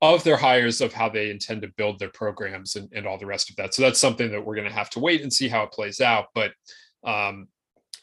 of 0.00 0.24
their 0.24 0.38
hires 0.38 0.80
of 0.80 0.94
how 0.94 1.10
they 1.10 1.28
intend 1.28 1.60
to 1.60 1.68
build 1.76 1.98
their 1.98 2.08
programs 2.08 2.76
and, 2.76 2.88
and 2.94 3.06
all 3.06 3.18
the 3.18 3.26
rest 3.26 3.50
of 3.50 3.56
that. 3.56 3.74
So 3.74 3.82
that's 3.82 4.00
something 4.00 4.30
that 4.30 4.42
we're 4.42 4.56
going 4.56 4.68
to 4.68 4.74
have 4.74 4.88
to 4.90 5.00
wait 5.00 5.20
and 5.20 5.30
see 5.30 5.48
how 5.48 5.64
it 5.64 5.72
plays 5.72 6.00
out. 6.00 6.28
But 6.34 6.52
um, 7.04 7.48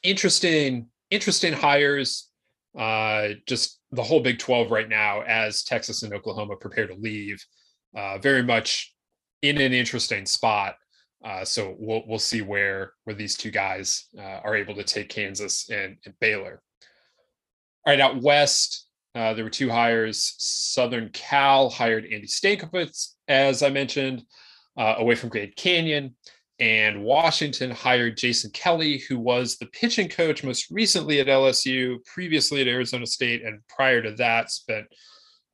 interesting, 0.03 0.85
interesting 1.09 1.53
hires. 1.53 2.29
Uh, 2.77 3.29
just 3.47 3.80
the 3.91 4.03
whole 4.03 4.21
Big 4.21 4.39
12 4.39 4.71
right 4.71 4.87
now 4.87 5.21
as 5.21 5.63
Texas 5.63 6.03
and 6.03 6.13
Oklahoma 6.13 6.55
prepare 6.55 6.87
to 6.87 6.95
leave. 6.95 7.43
Uh, 7.95 8.17
very 8.17 8.43
much 8.43 8.93
in 9.41 9.59
an 9.59 9.73
interesting 9.73 10.25
spot. 10.25 10.75
Uh, 11.23 11.45
so 11.45 11.75
we'll 11.77 12.03
we'll 12.07 12.17
see 12.17 12.41
where 12.41 12.93
where 13.03 13.15
these 13.15 13.35
two 13.35 13.51
guys 13.51 14.07
uh, 14.17 14.39
are 14.43 14.55
able 14.55 14.73
to 14.73 14.83
take 14.83 15.09
Kansas 15.09 15.69
and, 15.69 15.97
and 16.05 16.15
Baylor. 16.19 16.61
All 17.85 17.93
right, 17.93 17.99
out 17.99 18.21
west, 18.21 18.87
uh, 19.13 19.33
there 19.33 19.43
were 19.43 19.49
two 19.49 19.69
hires. 19.69 20.35
Southern 20.39 21.09
Cal 21.09 21.69
hired 21.69 22.05
Andy 22.05 22.27
Stankiewicz, 22.27 23.15
as 23.27 23.61
I 23.61 23.69
mentioned, 23.69 24.23
uh, 24.77 24.95
away 24.97 25.15
from 25.15 25.29
Grand 25.29 25.55
Canyon. 25.55 26.15
And 26.59 27.03
Washington 27.03 27.71
hired 27.71 28.17
Jason 28.17 28.51
Kelly, 28.51 28.99
who 29.09 29.17
was 29.17 29.57
the 29.57 29.65
pitching 29.67 30.07
coach 30.07 30.43
most 30.43 30.69
recently 30.69 31.19
at 31.19 31.27
LSU, 31.27 31.97
previously 32.05 32.61
at 32.61 32.67
Arizona 32.67 33.07
State, 33.07 33.43
and 33.43 33.59
prior 33.67 34.01
to 34.01 34.11
that, 34.15 34.51
spent 34.51 34.85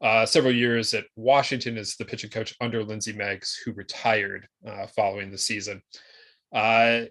uh, 0.01 0.25
several 0.25 0.53
years 0.53 0.93
at 0.93 1.05
Washington 1.15 1.77
as 1.77 1.95
the 1.95 2.05
pitching 2.05 2.29
coach 2.29 2.53
under 2.59 2.83
Lindsay 2.83 3.13
Meggs, 3.13 3.57
who 3.63 3.71
retired 3.71 4.47
uh, 4.67 4.87
following 4.87 5.31
the 5.31 5.37
season. 5.37 5.81
Uh, 6.53 7.05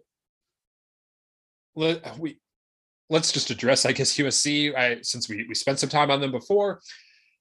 we 1.75 2.39
let's 3.11 3.33
just 3.33 3.51
address, 3.51 3.87
I 3.87 3.93
guess, 3.93 4.17
USC. 4.17 4.75
I, 4.75 5.01
since 5.03 5.29
we 5.29 5.47
we 5.49 5.55
spent 5.55 5.79
some 5.79 5.91
time 5.91 6.11
on 6.11 6.21
them 6.21 6.33
before, 6.33 6.81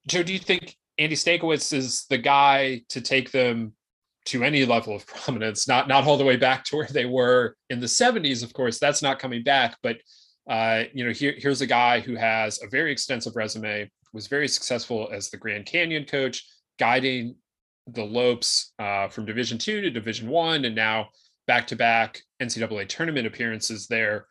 Joe, 0.07 0.23
do 0.23 0.33
you 0.33 0.39
think 0.39 0.75
Andy 0.97 1.15
Stankiewicz 1.15 1.73
is 1.73 2.05
the 2.09 2.17
guy 2.17 2.81
to 2.89 3.01
take 3.01 3.31
them 3.31 3.73
to 4.25 4.43
any 4.43 4.65
level 4.65 4.95
of 4.95 5.05
prominence? 5.07 5.67
Not 5.67 5.87
not 5.87 6.05
all 6.05 6.17
the 6.17 6.25
way 6.25 6.37
back 6.37 6.63
to 6.65 6.77
where 6.77 6.87
they 6.87 7.05
were 7.05 7.55
in 7.69 7.79
the 7.79 7.85
'70s, 7.85 8.43
of 8.43 8.53
course. 8.53 8.79
That's 8.79 9.01
not 9.01 9.19
coming 9.19 9.43
back, 9.43 9.77
but 9.81 9.97
uh, 10.49 10.83
you 10.93 11.05
know, 11.05 11.11
here, 11.11 11.33
here's 11.37 11.61
a 11.61 11.67
guy 11.67 11.99
who 11.99 12.15
has 12.15 12.61
a 12.61 12.67
very 12.67 12.91
extensive 12.91 13.35
resume, 13.35 13.89
was 14.13 14.27
very 14.27 14.47
successful 14.47 15.09
as 15.11 15.29
the 15.29 15.37
Grand 15.37 15.65
Canyon 15.65 16.05
coach, 16.05 16.45
guiding 16.77 17.35
the 17.87 18.03
Lopes 18.03 18.73
uh, 18.79 19.07
from 19.07 19.25
Division 19.25 19.57
two 19.57 19.81
to 19.81 19.89
Division 19.89 20.29
one, 20.29 20.65
and 20.65 20.75
now 20.75 21.09
back 21.47 21.67
to 21.67 21.75
back 21.75 22.21
NCAA 22.41 22.87
tournament 22.87 23.27
appearances 23.27 23.87
there. 23.87 24.25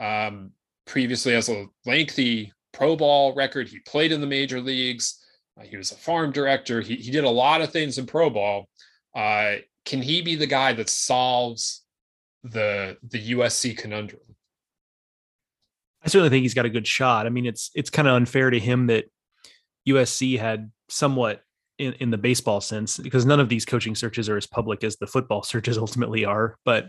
Um, 0.00 0.50
previously 0.86 1.32
has 1.32 1.48
a 1.48 1.66
lengthy 1.86 2.52
pro 2.72 2.96
ball 2.96 3.34
record. 3.34 3.68
He 3.68 3.78
played 3.80 4.12
in 4.12 4.20
the 4.20 4.26
major 4.26 4.60
leagues. 4.60 5.20
Uh, 5.58 5.64
he 5.64 5.76
was 5.76 5.92
a 5.92 5.96
farm 5.96 6.32
director. 6.32 6.80
He, 6.80 6.96
he 6.96 7.10
did 7.10 7.24
a 7.24 7.30
lot 7.30 7.62
of 7.62 7.70
things 7.70 7.98
in 7.98 8.06
pro 8.06 8.28
ball. 8.28 8.68
Uh, 9.14 9.56
can 9.84 10.02
he 10.02 10.22
be 10.22 10.34
the 10.34 10.46
guy 10.46 10.72
that 10.72 10.88
solves 10.88 11.82
the 12.42 12.96
the 13.02 13.32
USC 13.32 13.76
conundrum? 13.76 14.20
I 16.04 16.08
certainly 16.08 16.30
think 16.30 16.42
he's 16.42 16.54
got 16.54 16.66
a 16.66 16.70
good 16.70 16.86
shot. 16.86 17.26
I 17.26 17.30
mean, 17.30 17.46
it's 17.46 17.70
it's 17.74 17.90
kind 17.90 18.08
of 18.08 18.14
unfair 18.14 18.50
to 18.50 18.58
him 18.58 18.88
that 18.88 19.06
USC 19.88 20.38
had 20.38 20.70
somewhat 20.88 21.42
in, 21.78 21.94
in 21.94 22.10
the 22.10 22.18
baseball 22.18 22.60
sense, 22.60 22.98
because 22.98 23.24
none 23.24 23.40
of 23.40 23.48
these 23.48 23.64
coaching 23.64 23.94
searches 23.94 24.28
are 24.28 24.36
as 24.36 24.46
public 24.46 24.84
as 24.84 24.96
the 24.96 25.06
football 25.06 25.42
searches 25.44 25.78
ultimately 25.78 26.24
are, 26.24 26.56
but 26.64 26.88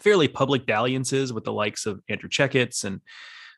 fairly 0.00 0.28
public 0.28 0.66
dalliances 0.66 1.32
with 1.32 1.44
the 1.44 1.52
likes 1.52 1.86
of 1.86 2.00
Andrew 2.08 2.28
Checketts 2.28 2.84
and 2.84 3.00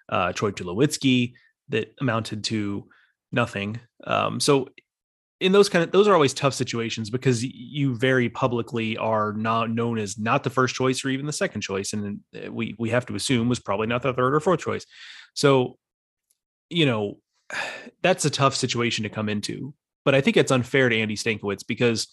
uh, 0.09 0.33
Troy 0.33 0.51
Tulowitzki 0.51 1.33
that 1.71 1.95
amounted 2.01 2.45
to 2.45 2.89
nothing. 3.33 3.81
Um, 4.05 4.39
so 4.39 4.69
in 5.41 5.53
those 5.53 5.69
kind 5.69 5.85
of 5.85 5.93
those 5.93 6.09
are 6.09 6.15
always 6.15 6.33
tough 6.33 6.55
situations 6.55 7.11
because 7.11 7.45
you 7.45 7.95
very 7.97 8.29
publicly 8.29 8.97
are 8.97 9.33
not 9.35 9.71
known 9.71 9.99
as 9.99 10.19
not 10.19 10.43
the 10.43 10.51
first 10.51 10.75
choice 10.75 11.05
or 11.05 11.11
even 11.11 11.27
the 11.27 11.33
second 11.33 11.61
choice. 11.61 11.93
And 11.93 12.21
uh, 12.35 12.51
we 12.51 12.75
we 12.79 12.91
have 12.91 13.07
to 13.07 13.15
assume 13.15 13.49
was 13.49 13.61
probably 13.61 13.87
not 13.87 14.03
the 14.03 14.15
third 14.15 14.35
or 14.35 14.41
fourth 14.41 14.61
choice. 14.61 14.87
So 15.35 15.79
you 16.71 16.87
know 16.87 17.19
that's 18.03 18.25
a 18.25 18.31
tough 18.31 18.55
situation 18.55 19.03
to 19.03 19.11
come 19.11 19.29
into. 19.29 19.75
But 20.05 20.15
i 20.15 20.21
think 20.21 20.37
it's 20.37 20.53
unfair 20.53 20.89
to 20.89 20.97
andy 20.97 21.17
stankiewicz 21.17 21.67
because 21.67 22.07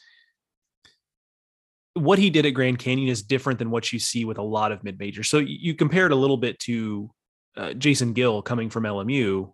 what 1.94 2.18
he 2.18 2.32
did 2.32 2.46
at 2.48 2.52
grand 2.52 2.80
canyon 2.80 3.08
is 3.08 3.22
different 3.22 3.60
than 3.60 3.70
what 3.70 3.94
you 3.94 4.00
see 4.00 4.26
with 4.26 4.40
a 4.40 4.44
lot 4.44 4.72
of 4.72 4.84
mid-majors. 4.84 5.30
So 5.30 5.38
you 5.38 5.76
compare 5.76 6.08
it 6.08 6.12
a 6.12 6.16
little 6.16 6.38
bit 6.38 6.58
to 6.62 7.12
uh, 7.56 7.74
jason 7.74 8.14
gill 8.14 8.42
coming 8.42 8.72
from 8.72 8.84
lmu 8.84 9.54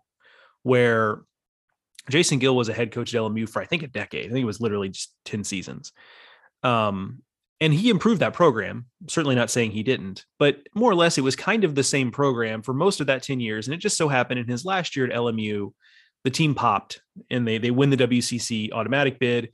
where 0.63 1.21
Jason 2.09 2.39
Gill 2.39 2.55
was 2.55 2.69
a 2.69 2.73
head 2.73 2.91
coach 2.91 3.13
at 3.13 3.21
LMU 3.21 3.47
for 3.47 3.61
I 3.61 3.65
think 3.65 3.83
a 3.83 3.87
decade. 3.87 4.25
I 4.25 4.33
think 4.33 4.43
it 4.43 4.45
was 4.45 4.61
literally 4.61 4.89
just 4.89 5.13
10 5.25 5.43
seasons. 5.43 5.91
Um, 6.63 7.21
and 7.61 7.73
he 7.73 7.89
improved 7.89 8.21
that 8.21 8.33
program. 8.33 8.85
Certainly 9.07 9.35
not 9.35 9.49
saying 9.49 9.71
he 9.71 9.83
didn't, 9.83 10.25
but 10.37 10.59
more 10.73 10.91
or 10.91 10.95
less 10.95 11.17
it 11.17 11.23
was 11.23 11.35
kind 11.35 11.63
of 11.63 11.75
the 11.75 11.83
same 11.83 12.11
program 12.11 12.61
for 12.61 12.73
most 12.73 13.01
of 13.01 13.07
that 13.07 13.23
10 13.23 13.39
years. 13.39 13.67
And 13.67 13.73
it 13.73 13.79
just 13.79 13.97
so 13.97 14.07
happened 14.07 14.39
in 14.39 14.47
his 14.47 14.63
last 14.65 14.95
year 14.95 15.05
at 15.05 15.13
LMU, 15.13 15.73
the 16.23 16.29
team 16.29 16.55
popped 16.55 17.01
and 17.29 17.47
they 17.47 17.57
they 17.57 17.71
win 17.71 17.89
the 17.89 17.97
WCC 17.97 18.71
automatic 18.71 19.19
bid. 19.19 19.51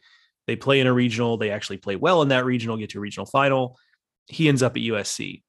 They 0.48 0.56
play 0.56 0.80
in 0.80 0.88
a 0.88 0.94
regional. 0.94 1.38
They 1.38 1.50
actually 1.50 1.78
play 1.78 1.96
well 1.96 2.22
in 2.22 2.28
that 2.30 2.46
regional, 2.46 2.78
get 2.78 2.92
to 2.92 3.00
a 3.00 3.02
regional 3.02 3.26
final. 3.26 3.78
He 4.28 4.48
ends 4.48 4.62
up 4.62 4.76
at 4.76 4.84
USC. 4.84 5.42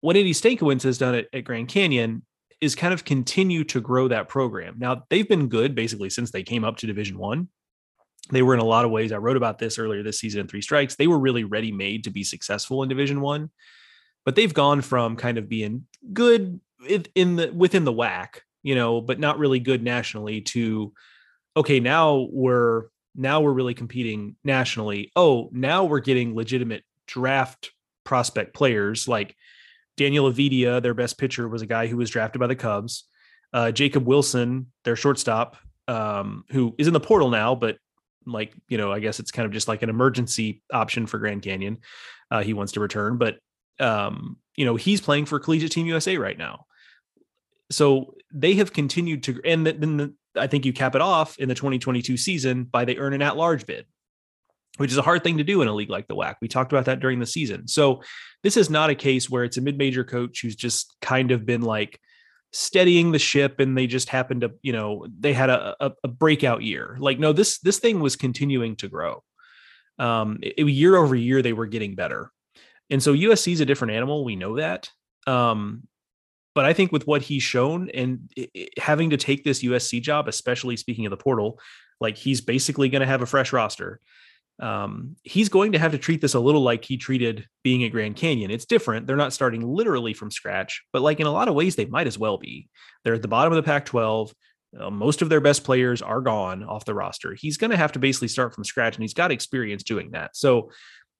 What 0.00 0.16
Andy 0.16 0.32
Stankiewicz 0.32 0.82
has 0.82 0.98
done 0.98 1.16
at, 1.16 1.26
at 1.32 1.44
Grand 1.44 1.68
Canyon 1.68 2.22
is 2.60 2.74
kind 2.74 2.92
of 2.92 3.04
continue 3.04 3.64
to 3.64 3.80
grow 3.80 4.08
that 4.08 4.28
program. 4.28 4.76
Now 4.78 5.04
they've 5.10 5.28
been 5.28 5.48
good 5.48 5.74
basically 5.74 6.10
since 6.10 6.30
they 6.30 6.42
came 6.42 6.64
up 6.64 6.76
to 6.78 6.86
Division 6.86 7.18
One. 7.18 7.48
They 8.30 8.42
were 8.42 8.54
in 8.54 8.60
a 8.60 8.64
lot 8.64 8.84
of 8.84 8.90
ways. 8.90 9.12
I 9.12 9.16
wrote 9.16 9.36
about 9.36 9.58
this 9.58 9.78
earlier 9.78 10.02
this 10.02 10.18
season 10.18 10.42
in 10.42 10.48
Three 10.48 10.60
Strikes. 10.60 10.96
They 10.96 11.06
were 11.06 11.18
really 11.18 11.44
ready 11.44 11.72
made 11.72 12.04
to 12.04 12.10
be 12.10 12.24
successful 12.24 12.82
in 12.82 12.88
Division 12.88 13.20
One, 13.20 13.50
but 14.24 14.34
they've 14.34 14.52
gone 14.52 14.82
from 14.82 15.16
kind 15.16 15.38
of 15.38 15.48
being 15.48 15.86
good 16.12 16.60
in 17.14 17.36
the 17.36 17.50
within 17.52 17.84
the 17.84 17.92
WAC, 17.92 18.40
you 18.62 18.74
know, 18.74 19.00
but 19.00 19.18
not 19.18 19.38
really 19.38 19.60
good 19.60 19.82
nationally 19.82 20.42
to 20.42 20.92
okay, 21.56 21.80
now 21.80 22.28
we're 22.30 22.84
now 23.14 23.40
we're 23.40 23.52
really 23.52 23.74
competing 23.74 24.36
nationally. 24.44 25.10
Oh, 25.16 25.50
now 25.52 25.84
we're 25.84 26.00
getting 26.00 26.34
legitimate 26.34 26.84
draft 27.06 27.72
prospect 28.04 28.54
players 28.54 29.08
like 29.08 29.36
Daniel 29.98 30.32
Avitia, 30.32 30.80
their 30.80 30.94
best 30.94 31.18
pitcher, 31.18 31.46
was 31.48 31.60
a 31.60 31.66
guy 31.66 31.88
who 31.88 31.98
was 31.98 32.08
drafted 32.08 32.40
by 32.40 32.46
the 32.46 32.56
Cubs. 32.56 33.04
Uh, 33.52 33.70
Jacob 33.70 34.06
Wilson, 34.06 34.72
their 34.84 34.96
shortstop, 34.96 35.56
um, 35.88 36.44
who 36.50 36.74
is 36.78 36.86
in 36.86 36.92
the 36.92 37.00
portal 37.00 37.28
now, 37.28 37.54
but 37.54 37.76
like 38.24 38.54
you 38.68 38.78
know, 38.78 38.92
I 38.92 39.00
guess 39.00 39.20
it's 39.20 39.30
kind 39.30 39.44
of 39.44 39.52
just 39.52 39.68
like 39.68 39.82
an 39.82 39.90
emergency 39.90 40.62
option 40.72 41.06
for 41.06 41.18
Grand 41.18 41.42
Canyon. 41.42 41.78
Uh, 42.30 42.42
he 42.42 42.54
wants 42.54 42.72
to 42.72 42.80
return, 42.80 43.18
but 43.18 43.38
um, 43.80 44.36
you 44.56 44.64
know, 44.64 44.76
he's 44.76 45.00
playing 45.00 45.26
for 45.26 45.38
Collegiate 45.38 45.72
Team 45.72 45.86
USA 45.86 46.16
right 46.16 46.38
now. 46.38 46.66
So 47.70 48.14
they 48.32 48.54
have 48.54 48.72
continued 48.72 49.22
to, 49.24 49.40
and 49.44 49.66
then 49.66 49.96
the, 49.96 50.14
I 50.36 50.46
think 50.46 50.64
you 50.64 50.72
cap 50.72 50.94
it 50.94 51.00
off 51.00 51.38
in 51.38 51.48
the 51.48 51.54
2022 51.54 52.16
season 52.16 52.64
by 52.64 52.84
they 52.84 52.96
earn 52.96 53.12
an 53.12 53.22
at-large 53.22 53.66
bid 53.66 53.86
which 54.78 54.90
is 54.90 54.98
a 54.98 55.02
hard 55.02 55.22
thing 55.22 55.38
to 55.38 55.44
do 55.44 55.60
in 55.62 55.68
a 55.68 55.74
league 55.74 55.90
like 55.90 56.08
the 56.08 56.16
WAC. 56.16 56.36
We 56.40 56.48
talked 56.48 56.72
about 56.72 56.86
that 56.86 57.00
during 57.00 57.18
the 57.20 57.26
season. 57.26 57.68
So 57.68 58.02
this 58.42 58.56
is 58.56 58.70
not 58.70 58.90
a 58.90 58.94
case 58.94 59.28
where 59.28 59.44
it's 59.44 59.56
a 59.56 59.60
mid-major 59.60 60.04
coach 60.04 60.40
who's 60.40 60.56
just 60.56 60.96
kind 61.02 61.30
of 61.30 61.44
been 61.44 61.62
like 61.62 62.00
steadying 62.52 63.12
the 63.12 63.18
ship 63.18 63.60
and 63.60 63.76
they 63.76 63.86
just 63.86 64.08
happened 64.08 64.40
to, 64.40 64.52
you 64.62 64.72
know, 64.72 65.06
they 65.18 65.32
had 65.32 65.50
a, 65.50 65.76
a, 65.80 65.92
a 66.04 66.08
breakout 66.08 66.62
year. 66.62 66.96
Like, 66.98 67.18
no, 67.18 67.32
this 67.32 67.58
this 67.58 67.78
thing 67.78 68.00
was 68.00 68.16
continuing 68.16 68.76
to 68.76 68.88
grow. 68.88 69.22
Um, 69.98 70.38
it, 70.42 70.66
year 70.66 70.96
over 70.96 71.14
year, 71.14 71.42
they 71.42 71.52
were 71.52 71.66
getting 71.66 71.94
better. 71.94 72.30
And 72.90 73.02
so 73.02 73.14
USC 73.14 73.52
is 73.52 73.60
a 73.60 73.66
different 73.66 73.94
animal. 73.94 74.24
We 74.24 74.36
know 74.36 74.56
that. 74.56 74.90
Um, 75.26 75.88
but 76.54 76.64
I 76.64 76.72
think 76.72 76.90
with 76.90 77.06
what 77.06 77.22
he's 77.22 77.42
shown 77.42 77.90
and 77.90 78.30
it, 78.36 78.70
having 78.78 79.10
to 79.10 79.16
take 79.16 79.44
this 79.44 79.62
USC 79.62 80.00
job, 80.00 80.26
especially 80.28 80.76
speaking 80.76 81.06
of 81.06 81.10
the 81.10 81.16
portal, 81.16 81.60
like 82.00 82.16
he's 82.16 82.40
basically 82.40 82.88
going 82.88 83.00
to 83.00 83.06
have 83.06 83.22
a 83.22 83.26
fresh 83.26 83.52
roster 83.52 84.00
um, 84.60 85.16
he's 85.22 85.48
going 85.48 85.72
to 85.72 85.78
have 85.78 85.92
to 85.92 85.98
treat 85.98 86.20
this 86.20 86.34
a 86.34 86.40
little 86.40 86.62
like 86.62 86.84
he 86.84 86.96
treated 86.96 87.46
being 87.62 87.84
at 87.84 87.92
Grand 87.92 88.16
Canyon. 88.16 88.50
It's 88.50 88.64
different. 88.64 89.06
They're 89.06 89.16
not 89.16 89.32
starting 89.32 89.62
literally 89.62 90.14
from 90.14 90.30
scratch, 90.30 90.82
but 90.92 91.02
like 91.02 91.20
in 91.20 91.26
a 91.26 91.32
lot 91.32 91.48
of 91.48 91.54
ways, 91.54 91.76
they 91.76 91.86
might 91.86 92.06
as 92.06 92.18
well 92.18 92.38
be. 92.38 92.68
They're 93.04 93.14
at 93.14 93.22
the 93.22 93.28
bottom 93.28 93.52
of 93.52 93.56
the 93.56 93.62
Pac 93.62 93.84
12. 93.86 94.34
Uh, 94.78 94.90
most 94.90 95.22
of 95.22 95.28
their 95.28 95.40
best 95.40 95.64
players 95.64 96.02
are 96.02 96.20
gone 96.20 96.64
off 96.64 96.84
the 96.84 96.94
roster. 96.94 97.34
He's 97.34 97.56
going 97.56 97.70
to 97.70 97.76
have 97.76 97.92
to 97.92 97.98
basically 97.98 98.28
start 98.28 98.54
from 98.54 98.64
scratch, 98.64 98.96
and 98.96 99.02
he's 99.02 99.14
got 99.14 99.30
experience 99.30 99.82
doing 99.82 100.10
that. 100.10 100.36
So, 100.36 100.72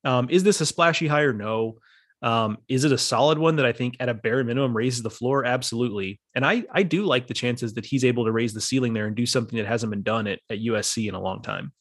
um, 0.05 0.29
is 0.31 0.43
this 0.43 0.61
a 0.61 0.67
splashy 0.67 1.07
hire? 1.07 1.33
No. 1.33 1.79
Um, 2.21 2.59
is 2.69 2.85
it 2.85 2.93
a 2.93 2.99
solid 2.99 3.39
one 3.39 3.57
that 3.57 3.67
I 3.67 3.73
think 3.73 3.97
at 4.01 4.09
a 4.09 4.15
bare 4.15 4.43
minimum 4.43 4.77
raises 4.77 5.03
the 5.03 5.11
floor? 5.11 5.45
Absolutely. 5.45 6.21
And 6.35 6.45
I 6.45 6.65
I 6.73 6.83
do 6.83 7.05
like 7.05 7.29
the 7.29 7.35
chances 7.35 7.75
that 7.75 7.87
he's 7.87 8.05
able 8.05 8.25
to 8.25 8.33
raise 8.33 8.53
the 8.53 8.61
ceiling 8.61 8.93
there 8.93 9.07
and 9.07 9.15
do 9.15 9.25
something 9.25 9.57
that 9.57 9.67
hasn't 9.67 9.91
been 9.91 10.03
done 10.03 10.27
at, 10.27 10.41
at 10.51 10.59
USC 10.59 11.09
in 11.09 11.15
a 11.15 11.21
long 11.21 11.43
time 11.43 11.73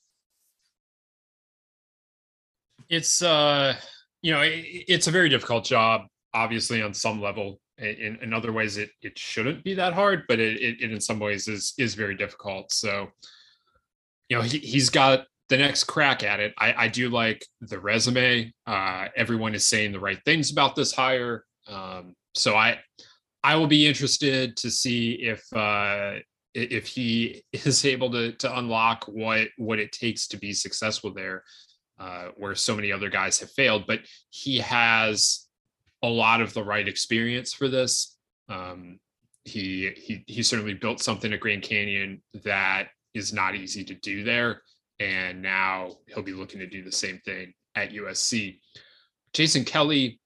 it's 2.90 3.22
uh 3.22 3.76
you 4.22 4.34
know 4.34 4.42
it, 4.42 4.66
it's 4.88 5.08
a 5.08 5.12
very 5.12 5.30
difficult 5.30 5.66
job 5.66 6.02
obviously 6.34 6.82
on 6.82 6.94
some 6.94 7.22
level. 7.22 7.60
In, 7.80 8.18
in 8.24 8.34
other 8.34 8.52
ways 8.52 8.78
it 8.78 8.90
it 9.04 9.20
shouldn't 9.20 9.64
be 9.64 9.76
that 9.76 9.94
hard 9.94 10.24
but 10.28 10.40
it, 10.40 10.60
it, 10.60 10.82
it 10.82 10.92
in 10.92 11.00
some 11.00 11.20
ways 11.20 11.48
is 11.48 11.74
is 11.78 11.94
very 11.94 12.16
difficult. 12.16 12.72
So 12.72 13.10
you 14.30 14.38
know 14.38 14.42
he, 14.42 14.58
he's 14.58 14.90
got 14.90 15.28
the 15.50 15.58
next 15.58 15.84
crack 15.84 16.24
at 16.24 16.40
it. 16.40 16.56
I 16.58 16.74
i 16.86 16.88
do 16.88 17.10
like 17.10 17.46
the 17.62 17.80
resume. 17.80 18.52
Uh 18.66 19.10
everyone 19.16 19.54
is 19.54 19.68
saying 19.68 19.92
the 19.92 20.00
right 20.00 20.20
things 20.26 20.52
about 20.52 20.76
this 20.76 20.92
hire. 20.92 21.46
Um 21.68 22.16
so 22.34 22.56
i 22.56 22.80
i 23.44 23.56
will 23.56 23.68
be 23.68 23.88
interested 23.88 24.58
to 24.58 24.72
see 24.72 25.12
if 25.12 25.42
uh 25.54 26.16
if 26.56 26.88
he 26.88 27.44
is 27.54 27.86
able 27.86 28.12
to 28.12 28.32
to 28.34 28.58
unlock 28.58 29.06
what 29.06 29.50
what 29.58 29.78
it 29.78 29.92
takes 29.92 30.28
to 30.30 30.38
be 30.38 30.52
successful 30.52 31.14
there 31.14 31.44
uh, 32.00 32.30
where 32.38 32.56
so 32.56 32.76
many 32.76 32.92
other 32.92 33.10
guys 33.10 33.40
have 33.40 33.52
failed, 33.52 33.86
but 33.88 34.00
he 34.30 34.60
has 34.60 35.48
a 36.04 36.08
lot 36.08 36.42
of 36.42 36.54
the 36.54 36.64
right 36.64 36.88
experience 36.88 37.54
for 37.54 37.68
this. 37.68 38.18
Um, 38.50 39.00
he 39.44 39.92
he 39.96 40.24
he 40.28 40.44
certainly 40.44 40.74
built 40.74 41.02
something 41.02 41.32
at 41.32 41.40
Grand 41.40 41.64
Canyon 41.64 42.22
that 42.44 42.90
is 43.14 43.34
not 43.34 43.56
easy 43.56 43.84
to 43.86 43.94
do 43.96 44.24
there, 44.24 44.62
and 45.00 45.42
now 45.42 45.96
he'll 46.08 46.24
be 46.24 46.34
looking 46.34 46.60
to 46.60 46.68
do 46.68 46.84
the 46.84 46.92
same 46.92 47.20
thing 47.26 47.54
at 47.76 47.92
USC. 47.92 48.60
Jason 49.34 49.64
Kelly, 49.64 50.20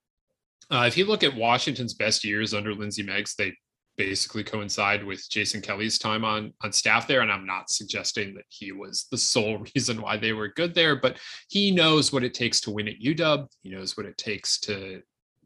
uh, 0.72 0.86
if 0.88 0.98
you 0.98 1.06
look 1.06 1.24
at 1.24 1.36
Washington's 1.36 1.94
best 1.94 2.24
years 2.24 2.54
under 2.54 2.74
Lindsay 2.74 3.04
Meggs, 3.04 3.36
they 3.36 3.54
basically 4.02 4.44
coincide 4.44 5.04
with 5.04 5.30
Jason 5.30 5.62
Kelly's 5.62 6.00
time 6.00 6.26
on 6.26 6.54
on 6.62 6.72
staff 6.72 7.08
there. 7.08 7.22
And 7.22 7.32
I'm 7.32 7.46
not 7.46 7.70
suggesting 7.70 8.34
that 8.36 8.46
he 8.50 8.72
was 8.72 9.08
the 9.12 9.18
sole 9.34 9.64
reason 9.76 10.02
why 10.02 10.18
they 10.18 10.34
were 10.34 10.50
good 10.50 10.74
there, 10.74 10.96
but 10.96 11.18
he 11.50 11.72
knows 11.72 12.12
what 12.12 12.24
it 12.24 12.34
takes 12.34 12.60
to 12.62 12.72
win 12.72 12.88
at 12.88 13.00
UW. 13.00 13.48
He 13.62 13.70
knows 13.70 13.96
what 13.96 14.06
it 14.06 14.18
takes 14.18 14.60
to 14.62 15.02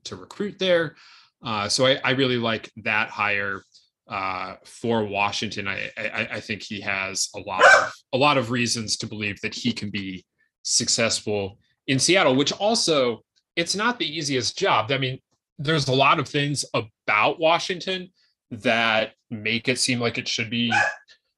to 0.06 0.16
recruit 0.16 0.58
there. 0.60 0.96
Uh, 1.44 1.68
so 1.68 1.86
I, 1.86 2.00
I, 2.04 2.12
really 2.12 2.38
like 2.38 2.72
that 2.84 3.10
hire 3.10 3.64
uh, 4.08 4.56
for 4.66 5.04
Washington. 5.04 5.68
I, 5.68 5.90
I, 5.98 6.28
I 6.34 6.40
think 6.40 6.62
he 6.62 6.80
has 6.82 7.30
a 7.36 7.40
lot 7.40 7.64
of 7.64 7.94
a 8.14 8.18
lot 8.18 8.38
of 8.38 8.52
reasons 8.52 8.98
to 8.98 9.08
believe 9.08 9.42
that 9.42 9.54
he 9.54 9.72
can 9.74 9.90
be 9.90 10.26
successful 10.64 11.58
in 11.88 12.00
Seattle, 12.00 12.36
which 12.36 12.52
also 12.54 13.22
it's 13.56 13.76
not 13.76 14.00
the 14.00 14.18
easiest 14.18 14.58
job. 14.58 14.92
I 14.92 14.98
mean, 14.98 15.20
there's 15.58 15.88
a 15.88 15.94
lot 15.94 16.20
of 16.20 16.28
things 16.28 16.66
about 16.74 17.40
Washington 17.40 18.10
that 18.52 19.14
make 19.30 19.68
it 19.68 19.80
seem 19.80 20.00
like 20.00 20.18
it 20.18 20.28
should 20.28 20.50
be 20.50 20.72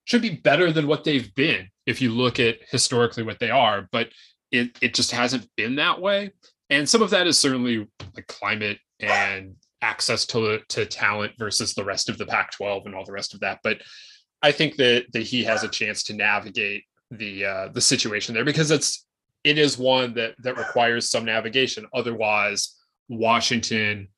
should 0.05 0.21
be 0.21 0.35
better 0.35 0.71
than 0.71 0.87
what 0.87 1.03
they've 1.03 1.33
been 1.35 1.67
if 1.85 2.01
you 2.01 2.11
look 2.11 2.39
at 2.39 2.57
historically 2.69 3.23
what 3.23 3.39
they 3.39 3.49
are 3.49 3.87
but 3.91 4.09
it 4.51 4.77
it 4.81 4.93
just 4.93 5.11
hasn't 5.11 5.47
been 5.55 5.75
that 5.75 5.99
way. 5.99 6.31
And 6.69 6.87
some 6.87 7.01
of 7.01 7.09
that 7.11 7.27
is 7.27 7.39
certainly 7.39 7.87
like 8.15 8.27
climate 8.27 8.79
and 8.99 9.55
access 9.81 10.25
to 10.27 10.59
to 10.69 10.85
talent 10.85 11.33
versus 11.37 11.73
the 11.73 11.83
rest 11.83 12.09
of 12.09 12.17
the 12.17 12.25
Pac-12 12.25 12.85
and 12.85 12.95
all 12.95 13.05
the 13.05 13.11
rest 13.11 13.33
of 13.33 13.39
that. 13.41 13.59
But 13.63 13.81
I 14.41 14.51
think 14.51 14.75
that 14.77 15.05
that 15.13 15.23
he 15.23 15.43
has 15.43 15.63
a 15.63 15.69
chance 15.69 16.03
to 16.03 16.13
navigate 16.13 16.83
the 17.11 17.45
uh 17.45 17.67
the 17.69 17.81
situation 17.81 18.35
there 18.35 18.45
because 18.45 18.71
it's 18.71 19.05
it 19.43 19.57
is 19.57 19.77
one 19.77 20.13
that 20.15 20.35
that 20.39 20.57
requires 20.57 21.09
some 21.09 21.25
navigation. 21.25 21.85
Otherwise 21.93 22.75
Washington 23.09 24.09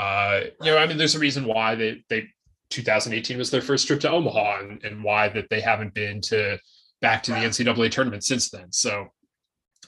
uh, 0.00 0.44
you 0.62 0.70
know, 0.70 0.78
I 0.78 0.86
mean, 0.86 0.96
there's 0.96 1.14
a 1.14 1.18
reason 1.18 1.44
why 1.44 1.74
they 1.74 2.02
they 2.08 2.26
2018 2.70 3.36
was 3.36 3.50
their 3.50 3.60
first 3.60 3.86
trip 3.86 4.00
to 4.00 4.10
Omaha 4.10 4.60
and, 4.60 4.82
and 4.82 5.04
why 5.04 5.28
that 5.28 5.50
they 5.50 5.60
haven't 5.60 5.92
been 5.92 6.22
to 6.22 6.58
back 7.02 7.22
to 7.24 7.32
the 7.32 7.38
NCAA 7.38 7.90
tournament 7.90 8.24
since 8.24 8.48
then. 8.48 8.72
So 8.72 9.08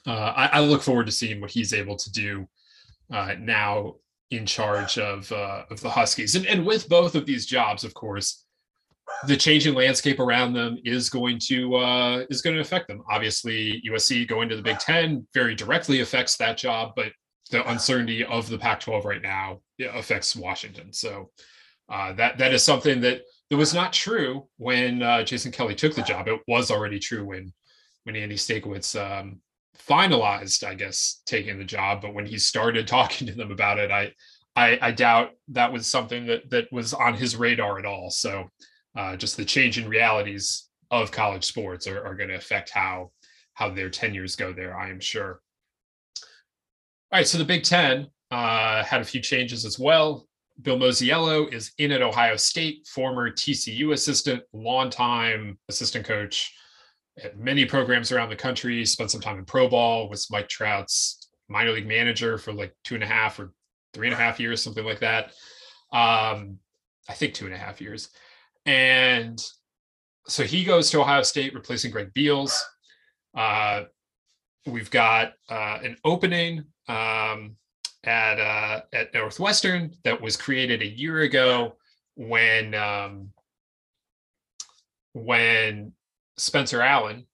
uh, 0.06 0.10
I, 0.36 0.46
I, 0.46 0.60
look 0.60 0.82
forward 0.82 1.06
to 1.06 1.12
seeing 1.12 1.40
what 1.40 1.50
he's 1.50 1.72
able 1.72 1.96
to 1.96 2.12
do 2.12 2.46
uh, 3.12 3.36
now 3.38 3.94
in 4.30 4.44
charge 4.44 4.98
of 4.98 5.30
uh, 5.32 5.62
of 5.70 5.80
the 5.80 5.88
Huskies. 5.88 6.34
And, 6.34 6.46
and 6.46 6.66
with 6.66 6.90
both 6.90 7.14
of 7.14 7.24
these 7.24 7.46
jobs, 7.46 7.82
of 7.82 7.94
course, 7.94 8.44
the 9.26 9.36
changing 9.36 9.74
landscape 9.74 10.18
around 10.20 10.52
them 10.52 10.76
is 10.84 11.08
going 11.08 11.38
to 11.46 11.76
uh, 11.76 12.24
is 12.28 12.42
going 12.42 12.56
to 12.56 12.60
affect 12.60 12.88
them. 12.88 13.02
Obviously, 13.10 13.82
USC 13.88 14.28
going 14.28 14.50
to 14.50 14.56
the 14.56 14.62
Big 14.62 14.78
Ten 14.78 15.26
very 15.32 15.54
directly 15.54 16.00
affects 16.00 16.36
that 16.36 16.58
job, 16.58 16.92
but 16.96 17.12
the 17.50 17.68
uncertainty 17.70 18.24
of 18.24 18.48
the 18.48 18.58
Pac-12 18.58 19.04
right 19.04 19.22
now 19.22 19.60
affects 19.82 20.36
Washington. 20.36 20.92
So 20.92 21.30
uh, 21.88 22.12
that 22.14 22.38
that 22.38 22.54
is 22.54 22.62
something 22.62 23.00
that 23.02 23.22
that 23.50 23.56
was 23.56 23.74
not 23.74 23.92
true 23.92 24.48
when 24.56 25.02
uh, 25.02 25.24
Jason 25.24 25.52
Kelly 25.52 25.74
took 25.74 25.94
the 25.94 26.02
job. 26.02 26.28
It 26.28 26.40
was 26.48 26.70
already 26.70 26.98
true 26.98 27.24
when 27.24 27.52
when 28.04 28.16
Andy 28.16 28.36
Stankiewicz 28.36 28.98
um, 28.98 29.40
finalized, 29.78 30.66
I 30.66 30.74
guess, 30.74 31.22
taking 31.26 31.58
the 31.58 31.64
job. 31.64 32.02
But 32.02 32.14
when 32.14 32.26
he 32.26 32.38
started 32.38 32.86
talking 32.88 33.26
to 33.26 33.34
them 33.34 33.50
about 33.50 33.78
it, 33.78 33.90
I 33.90 34.12
I, 34.54 34.78
I 34.80 34.90
doubt 34.92 35.30
that 35.48 35.72
was 35.72 35.86
something 35.86 36.26
that 36.26 36.50
that 36.50 36.72
was 36.72 36.94
on 36.94 37.14
his 37.14 37.36
radar 37.36 37.78
at 37.78 37.86
all. 37.86 38.10
So 38.10 38.48
uh, 38.96 39.16
just 39.16 39.36
the 39.36 39.44
change 39.44 39.78
in 39.78 39.88
realities 39.88 40.68
of 40.90 41.10
college 41.10 41.44
sports 41.44 41.86
are, 41.86 42.04
are 42.04 42.14
going 42.14 42.28
to 42.28 42.36
affect 42.36 42.70
how 42.70 43.10
how 43.54 43.70
their 43.70 43.90
tenures 43.90 44.36
go 44.36 44.52
there. 44.52 44.76
I 44.76 44.90
am 44.90 45.00
sure. 45.00 45.40
All 47.10 47.18
right, 47.18 47.26
so 47.26 47.36
the 47.36 47.44
Big 47.44 47.64
Ten 47.64 48.06
uh, 48.32 48.82
had 48.82 49.02
a 49.02 49.04
few 49.04 49.20
changes 49.20 49.66
as 49.66 49.78
well. 49.78 50.26
Bill 50.62 50.78
Mosiello 50.78 51.52
is 51.52 51.72
in 51.76 51.92
at 51.92 52.00
Ohio 52.00 52.36
State, 52.36 52.86
former 52.86 53.30
TCU 53.30 53.92
assistant, 53.92 54.42
longtime 54.54 55.58
assistant 55.68 56.06
coach 56.06 56.54
at 57.22 57.38
many 57.38 57.66
programs 57.66 58.10
around 58.10 58.30
the 58.30 58.36
country. 58.36 58.86
Spent 58.86 59.10
some 59.10 59.20
time 59.20 59.38
in 59.38 59.44
pro 59.44 59.68
ball, 59.68 60.08
was 60.08 60.30
Mike 60.30 60.48
Trout's 60.48 61.28
minor 61.48 61.72
league 61.72 61.86
manager 61.86 62.38
for 62.38 62.54
like 62.54 62.74
two 62.84 62.94
and 62.94 63.04
a 63.04 63.06
half 63.06 63.38
or 63.38 63.52
three 63.92 64.06
and 64.06 64.14
a 64.14 64.18
half 64.18 64.40
years, 64.40 64.62
something 64.62 64.84
like 64.84 65.00
that. 65.00 65.26
Um, 65.92 66.58
I 67.10 67.12
think 67.12 67.34
two 67.34 67.44
and 67.44 67.54
a 67.54 67.58
half 67.58 67.82
years. 67.82 68.08
And 68.64 69.38
so 70.26 70.42
he 70.42 70.64
goes 70.64 70.90
to 70.90 71.00
Ohio 71.00 71.22
State, 71.22 71.52
replacing 71.52 71.90
Greg 71.90 72.14
Beals. 72.14 72.64
Uh, 73.36 73.84
we've 74.64 74.90
got 74.90 75.34
uh, 75.50 75.80
an 75.82 75.98
opening 76.02 76.64
um, 76.88 77.56
at 78.04 78.40
uh, 78.40 78.80
at 78.92 79.14
Northwestern 79.14 79.92
that 80.04 80.20
was 80.20 80.36
created 80.36 80.82
a 80.82 80.86
year 80.86 81.20
ago 81.20 81.76
when 82.16 82.74
um, 82.74 83.30
when 85.14 85.92
Spencer 86.36 86.82
Allen 86.82 87.26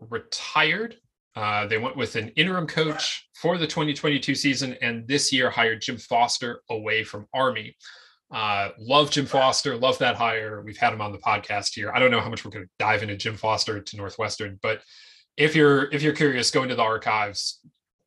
retired. 0.00 0.96
Uh, 1.34 1.66
they 1.66 1.76
went 1.76 1.96
with 1.96 2.16
an 2.16 2.30
interim 2.30 2.66
coach 2.66 3.28
for 3.34 3.58
the 3.58 3.66
2022 3.66 4.34
season, 4.34 4.74
and 4.80 5.06
this 5.06 5.30
year 5.30 5.50
hired 5.50 5.82
Jim 5.82 5.98
Foster 5.98 6.62
away 6.70 7.04
from 7.04 7.26
Army. 7.34 7.76
Uh, 8.30 8.70
love 8.78 9.10
Jim 9.10 9.26
Foster, 9.26 9.76
love 9.76 9.98
that 9.98 10.16
hire. 10.16 10.62
We've 10.62 10.78
had 10.78 10.94
him 10.94 11.02
on 11.02 11.12
the 11.12 11.18
podcast 11.18 11.74
here. 11.74 11.92
I 11.94 11.98
don't 11.98 12.10
know 12.10 12.20
how 12.20 12.30
much 12.30 12.44
we're 12.44 12.52
going 12.52 12.64
to 12.64 12.70
dive 12.78 13.02
into 13.02 13.16
Jim 13.16 13.36
Foster 13.36 13.80
to 13.80 13.96
Northwestern, 13.96 14.58
but 14.62 14.80
if 15.36 15.54
you're 15.54 15.92
if 15.92 16.02
you're 16.02 16.14
curious, 16.14 16.50
go 16.50 16.62
into 16.62 16.74
the 16.74 16.82
archives, 16.82 17.60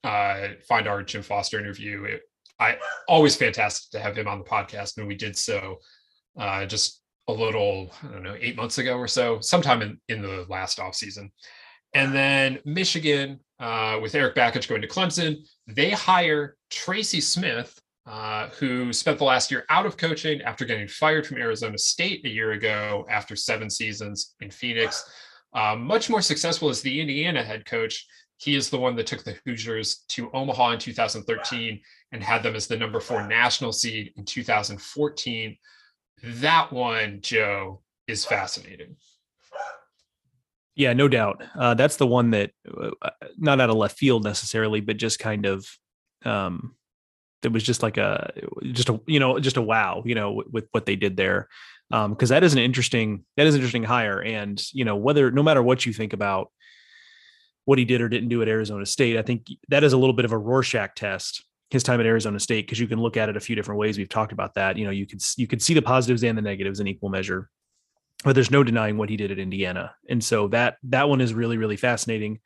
uh, 0.04 0.50
find 0.68 0.88
our 0.88 1.04
Jim 1.04 1.22
Foster 1.22 1.60
interview. 1.60 2.04
It, 2.06 2.22
I 2.60 2.78
always 3.08 3.36
fantastic 3.36 3.91
to 3.91 4.00
have 4.00 4.18
him 4.18 4.28
on 4.28 4.39
the 4.39 4.45
podcast, 4.45 4.97
and 4.97 5.08
we 5.08 5.16
did 5.16 5.38
so 5.38 5.78
uh, 6.38 6.66
just 6.66 7.02
a 7.28 7.34
little, 7.34 7.91
I 8.04 8.14
don't 8.14 8.24
know, 8.24 8.36
eight 8.39 8.56
months 8.56 8.80
ago 8.80 8.97
or 8.97 9.08
so, 9.08 9.39
sometime 9.39 9.82
in, 9.82 10.00
in 10.10 10.22
the 10.22 10.45
last 10.50 10.80
off 10.80 10.95
season. 10.95 11.32
And 11.93 12.14
then 12.14 12.60
Michigan, 12.66 13.39
uh, 13.60 14.00
with 14.02 14.16
Erik 14.16 14.36
Bakich 14.36 14.68
going 14.68 14.82
to 14.82 14.88
Clemson, 14.88 15.38
they 15.68 15.91
hire 15.91 16.56
Tracy 16.70 17.22
Smith, 17.22 17.80
uh, 18.06 18.50
who 18.50 18.91
spent 18.91 19.20
the 19.20 19.24
last 19.24 19.52
year 19.52 19.66
out 19.70 19.86
of 19.86 19.97
coaching 19.97 20.41
after 20.41 20.66
getting 20.66 20.88
fired 20.88 21.26
from 21.26 21.38
Arizona 21.38 21.78
State 21.78 22.26
a 22.26 22.30
year 22.30 22.54
ago 22.54 23.06
after 23.10 23.36
seven 23.36 23.70
seasons 23.70 24.36
in 24.41 24.50
Phoenix. 24.50 25.10
Uh, 25.54 25.76
much 25.76 26.10
more 26.10 26.22
successful 26.22 26.70
as 26.70 26.82
the 26.82 27.00
Indiana 27.00 27.43
head 27.43 27.66
coach. 27.66 28.08
He 28.40 28.56
is 28.56 28.70
the 28.70 28.80
one 28.80 28.96
that 28.96 29.06
took 29.06 29.26
the 29.26 29.38
Hoosiers 29.46 30.06
to 30.10 30.32
Omaha 30.32 30.72
in 30.72 30.80
2013 30.80 31.82
and 32.14 32.24
had 32.24 32.42
them 32.42 32.56
as 32.56 32.68
the 32.68 32.78
number 32.78 33.02
four 33.02 33.28
national 33.28 33.74
seed 33.74 34.14
in 34.16 34.24
2014. 34.24 35.58
That 36.24 36.72
one, 36.72 37.20
Joe, 37.20 37.82
is 38.08 38.24
fascinating. 38.24 38.96
Yeah, 40.74 40.94
no 40.94 41.10
doubt. 41.10 41.44
Uh, 41.54 41.74
that's 41.74 41.98
the 41.98 42.08
one 42.08 42.32
that, 42.32 42.52
uh, 42.66 43.10
not 43.38 43.60
out 43.60 43.70
of 43.70 43.76
left 43.76 43.98
field 43.98 44.24
necessarily, 44.24 44.80
but 44.80 44.96
just 44.96 45.20
kind 45.20 45.46
of, 45.46 45.68
um, 46.24 46.76
it 47.44 47.52
was 47.52 47.64
just 47.64 47.84
like 47.84 47.98
a, 47.98 48.32
just 48.72 48.88
a, 48.88 49.02
you 49.06 49.20
know, 49.20 49.38
just 49.40 49.58
a 49.58 49.62
wow, 49.62 50.02
you 50.06 50.16
know, 50.16 50.32
with, 50.32 50.48
with 50.50 50.68
what 50.72 50.86
they 50.86 50.96
did 50.96 51.18
there. 51.18 51.50
Um, 51.92 52.16
cause 52.16 52.30
that 52.30 52.46
is 52.46 52.54
an 52.54 52.60
interesting, 52.60 53.26
that 53.36 53.48
is 53.48 53.56
an 53.56 53.60
interesting 53.60 53.84
hire. 53.84 54.22
And, 54.22 54.64
you 54.72 54.86
know, 54.86 54.96
whether, 54.96 55.30
no 55.30 55.44
matter 55.44 55.62
what 55.62 55.86
you 55.86 55.92
think 55.92 56.14
about 56.14 56.52
what 57.70 57.78
he 57.78 57.86
did 57.86 58.02
or 58.02 58.10
didn't 58.10 58.30
do 58.30 58.42
at 58.42 58.48
Arizona 58.48 58.84
State. 58.84 59.16
I 59.16 59.22
think 59.22 59.46
that 59.68 59.84
is 59.84 59.94
a 59.94 59.98
little 59.98 60.16
bit 60.16 60.26
of 60.26 60.32
a 60.32 60.38
Rorschach 60.40 60.96
test 60.96 61.46
his 61.70 61.84
time 61.84 62.00
at 62.00 62.08
Arizona 62.08 62.40
State 62.40 62.66
because 62.66 62.80
you 62.80 62.88
can 62.88 63.00
look 63.00 63.16
at 63.16 63.30
it 63.30 63.38
a 63.38 63.40
few 63.40 63.56
different 63.56 63.78
ways. 63.78 63.96
We've 63.96 64.10
talked 64.10 64.32
about 64.32 64.56
that. 64.56 64.76
You 64.76 64.86
know, 64.86 64.90
you 64.90 65.06
could 65.06 65.22
you 65.38 65.46
could 65.46 65.62
see 65.62 65.76
the 65.76 65.82
positives 65.84 66.24
and 66.24 66.36
the 66.36 66.42
negatives 66.42 66.80
in 66.80 66.88
equal 66.88 67.10
measure, 67.10 67.48
but 68.24 68.34
there's 68.34 68.50
no 68.50 68.64
denying 68.64 68.98
what 68.98 69.08
he 69.08 69.18
did 69.18 69.30
at 69.30 69.38
Indiana, 69.38 69.94
and 70.10 70.24
so 70.24 70.48
that 70.48 70.78
that 70.86 71.10
one 71.10 71.22
is 71.22 71.32
really 71.32 71.58
really 71.58 71.78
fascinating. 71.78 72.40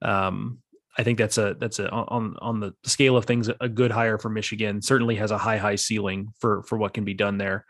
Um, 0.00 0.62
I 0.96 1.02
think 1.02 1.18
that's 1.18 1.36
a 1.36 1.54
that's 1.60 1.78
a 1.78 1.90
on 1.90 2.36
on 2.40 2.60
the 2.60 2.72
scale 2.84 3.18
of 3.18 3.26
things 3.26 3.50
a 3.60 3.68
good 3.68 3.90
hire 3.90 4.16
for 4.16 4.30
Michigan. 4.30 4.80
Certainly 4.80 5.16
has 5.16 5.32
a 5.32 5.38
high 5.38 5.58
high 5.58 5.76
ceiling 5.76 6.32
for 6.38 6.62
for 6.62 6.78
what 6.78 6.94
can 6.94 7.04
be 7.04 7.12
done 7.12 7.36
there. 7.36 7.66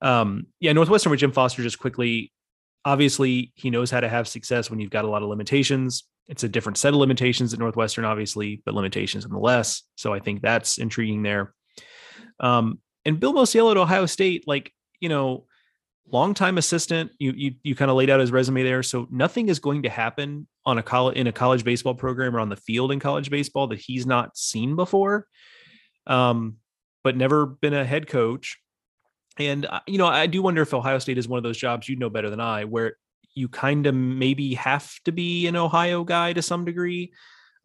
Um, 0.00 0.46
yeah, 0.60 0.72
Northwestern 0.72 1.10
with 1.10 1.20
Jim 1.20 1.32
Foster 1.32 1.62
just 1.62 1.78
quickly. 1.78 2.32
Obviously, 2.84 3.52
he 3.54 3.70
knows 3.70 3.90
how 3.90 4.00
to 4.00 4.08
have 4.08 4.28
success 4.28 4.70
when 4.70 4.80
you've 4.80 4.90
got 4.90 5.04
a 5.04 5.08
lot 5.08 5.22
of 5.22 5.28
limitations. 5.28 6.04
It's 6.28 6.44
a 6.44 6.48
different 6.48 6.78
set 6.78 6.92
of 6.92 7.00
limitations 7.00 7.52
at 7.52 7.58
Northwestern, 7.58 8.04
obviously, 8.04 8.62
but 8.64 8.74
limitations 8.74 9.26
nonetheless. 9.26 9.82
So 9.96 10.12
I 10.12 10.20
think 10.20 10.42
that's 10.42 10.78
intriguing 10.78 11.22
there. 11.22 11.54
Um, 12.40 12.80
and 13.04 13.18
Bill 13.18 13.32
Mosiello 13.32 13.70
at 13.70 13.76
Ohio 13.76 14.06
State, 14.06 14.44
like, 14.46 14.72
you 15.00 15.08
know, 15.08 15.46
longtime 16.10 16.58
assistant. 16.58 17.10
You 17.18 17.32
you 17.36 17.54
you 17.62 17.74
kind 17.74 17.90
of 17.90 17.96
laid 17.96 18.10
out 18.10 18.20
his 18.20 18.32
resume 18.32 18.62
there. 18.62 18.82
So 18.82 19.06
nothing 19.10 19.48
is 19.48 19.58
going 19.58 19.82
to 19.82 19.88
happen 19.88 20.46
on 20.64 20.78
a 20.78 20.82
college 20.82 21.16
in 21.16 21.26
a 21.26 21.32
college 21.32 21.64
baseball 21.64 21.94
program 21.94 22.36
or 22.36 22.40
on 22.40 22.48
the 22.48 22.56
field 22.56 22.92
in 22.92 23.00
college 23.00 23.30
baseball 23.30 23.68
that 23.68 23.78
he's 23.78 24.06
not 24.06 24.36
seen 24.36 24.76
before. 24.76 25.26
Um, 26.06 26.56
but 27.04 27.16
never 27.16 27.46
been 27.46 27.74
a 27.74 27.84
head 27.84 28.06
coach. 28.06 28.58
And 29.38 29.66
uh, 29.66 29.80
you 29.86 29.98
know, 29.98 30.06
I 30.06 30.26
do 30.26 30.42
wonder 30.42 30.62
if 30.62 30.74
Ohio 30.74 30.98
State 30.98 31.18
is 31.18 31.28
one 31.28 31.38
of 31.38 31.44
those 31.44 31.58
jobs 31.58 31.88
you 31.88 31.96
know 31.96 32.10
better 32.10 32.30
than 32.30 32.40
I, 32.40 32.64
where 32.64 32.96
you 33.34 33.48
kind 33.48 33.86
of 33.86 33.94
maybe 33.94 34.54
have 34.54 34.92
to 35.04 35.12
be 35.12 35.46
an 35.46 35.56
Ohio 35.56 36.04
guy 36.04 36.32
to 36.32 36.42
some 36.42 36.64
degree. 36.64 37.12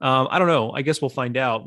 Um, 0.01 0.27
I 0.29 0.37
don't 0.37 0.49
know. 0.49 0.71
I 0.71 0.81
guess 0.81 1.01
we'll 1.01 1.09
find 1.09 1.37
out. 1.37 1.65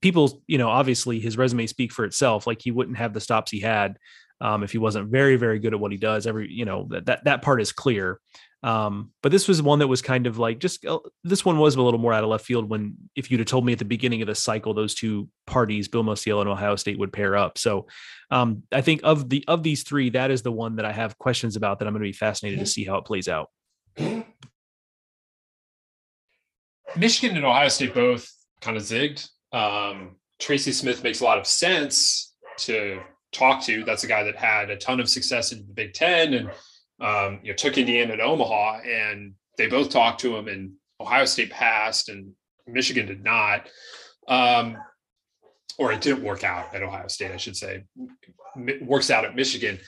People, 0.00 0.42
you 0.46 0.58
know, 0.58 0.68
obviously 0.68 1.18
his 1.18 1.36
resume 1.36 1.66
speak 1.66 1.92
for 1.92 2.04
itself. 2.04 2.46
Like 2.46 2.62
he 2.62 2.70
wouldn't 2.70 2.98
have 2.98 3.12
the 3.12 3.20
stops 3.20 3.50
he 3.50 3.60
had 3.60 3.98
um, 4.40 4.62
if 4.62 4.72
he 4.72 4.78
wasn't 4.78 5.10
very, 5.10 5.36
very 5.36 5.58
good 5.58 5.74
at 5.74 5.80
what 5.80 5.92
he 5.92 5.98
does. 5.98 6.26
Every, 6.26 6.50
you 6.50 6.64
know, 6.64 6.86
that 6.90 7.06
that 7.06 7.24
that 7.24 7.42
part 7.42 7.60
is 7.60 7.72
clear. 7.72 8.20
Um, 8.64 9.10
but 9.22 9.30
this 9.30 9.46
was 9.46 9.60
one 9.60 9.80
that 9.80 9.88
was 9.88 10.00
kind 10.00 10.26
of 10.26 10.38
like 10.38 10.58
just 10.58 10.86
uh, 10.86 10.98
this 11.22 11.44
one 11.44 11.58
was 11.58 11.76
a 11.76 11.82
little 11.82 12.00
more 12.00 12.14
out 12.14 12.24
of 12.24 12.30
left 12.30 12.46
field 12.46 12.66
when 12.66 12.96
if 13.14 13.30
you'd 13.30 13.40
have 13.40 13.46
told 13.46 13.66
me 13.66 13.74
at 13.74 13.78
the 13.78 13.84
beginning 13.84 14.22
of 14.22 14.26
the 14.26 14.34
cycle 14.34 14.72
those 14.72 14.94
two 14.94 15.28
parties, 15.46 15.86
Bill 15.86 16.02
Mosiello 16.02 16.40
and 16.40 16.48
Ohio 16.48 16.74
State 16.74 16.98
would 16.98 17.12
pair 17.12 17.36
up. 17.36 17.58
So 17.58 17.88
um, 18.30 18.62
I 18.72 18.80
think 18.80 19.02
of 19.04 19.28
the 19.28 19.44
of 19.48 19.62
these 19.62 19.82
three, 19.82 20.08
that 20.10 20.30
is 20.30 20.40
the 20.40 20.50
one 20.50 20.76
that 20.76 20.86
I 20.86 20.92
have 20.92 21.18
questions 21.18 21.56
about 21.56 21.78
that 21.78 21.86
I'm 21.86 21.92
going 21.92 22.04
to 22.04 22.08
be 22.08 22.14
fascinated 22.14 22.58
to 22.60 22.66
see 22.66 22.84
how 22.84 22.96
it 22.96 23.04
plays 23.04 23.28
out. 23.28 23.50
Michigan 26.96 27.36
and 27.36 27.44
Ohio 27.44 27.68
State 27.68 27.92
both 27.92 28.32
kind 28.62 28.78
of 28.78 28.82
zigged. 28.82 29.28
Um, 29.52 30.16
Tracy 30.38 30.72
Smith 30.72 31.02
makes 31.02 31.20
a 31.20 31.24
lot 31.24 31.36
of 31.36 31.46
sense 31.46 32.34
to 32.60 33.02
talk 33.30 33.62
to. 33.64 33.84
That's 33.84 34.04
a 34.04 34.06
guy 34.06 34.22
that 34.22 34.36
had 34.36 34.70
a 34.70 34.76
ton 34.78 35.00
of 35.00 35.10
success 35.10 35.52
in 35.52 35.66
the 35.66 35.74
Big 35.74 35.92
Ten 35.92 36.32
and 36.32 36.50
um, 37.00 37.40
you 37.42 37.50
know, 37.50 37.56
took 37.56 37.78
Indiana 37.78 38.16
to 38.16 38.22
Omaha, 38.22 38.80
and 38.80 39.34
they 39.58 39.66
both 39.66 39.90
talked 39.90 40.20
to 40.20 40.36
him, 40.36 40.48
and 40.48 40.72
Ohio 41.00 41.24
State 41.24 41.50
passed, 41.50 42.08
and 42.08 42.32
Michigan 42.66 43.06
did 43.06 43.22
not, 43.22 43.68
um, 44.28 44.76
or 45.78 45.92
it 45.92 46.00
didn't 46.00 46.22
work 46.22 46.44
out 46.44 46.74
at 46.74 46.82
Ohio 46.82 47.08
State, 47.08 47.32
I 47.32 47.36
should 47.36 47.56
say. 47.56 47.84
It 48.56 48.84
works 48.84 49.10
out 49.10 49.24
at 49.24 49.34
Michigan. 49.34 49.78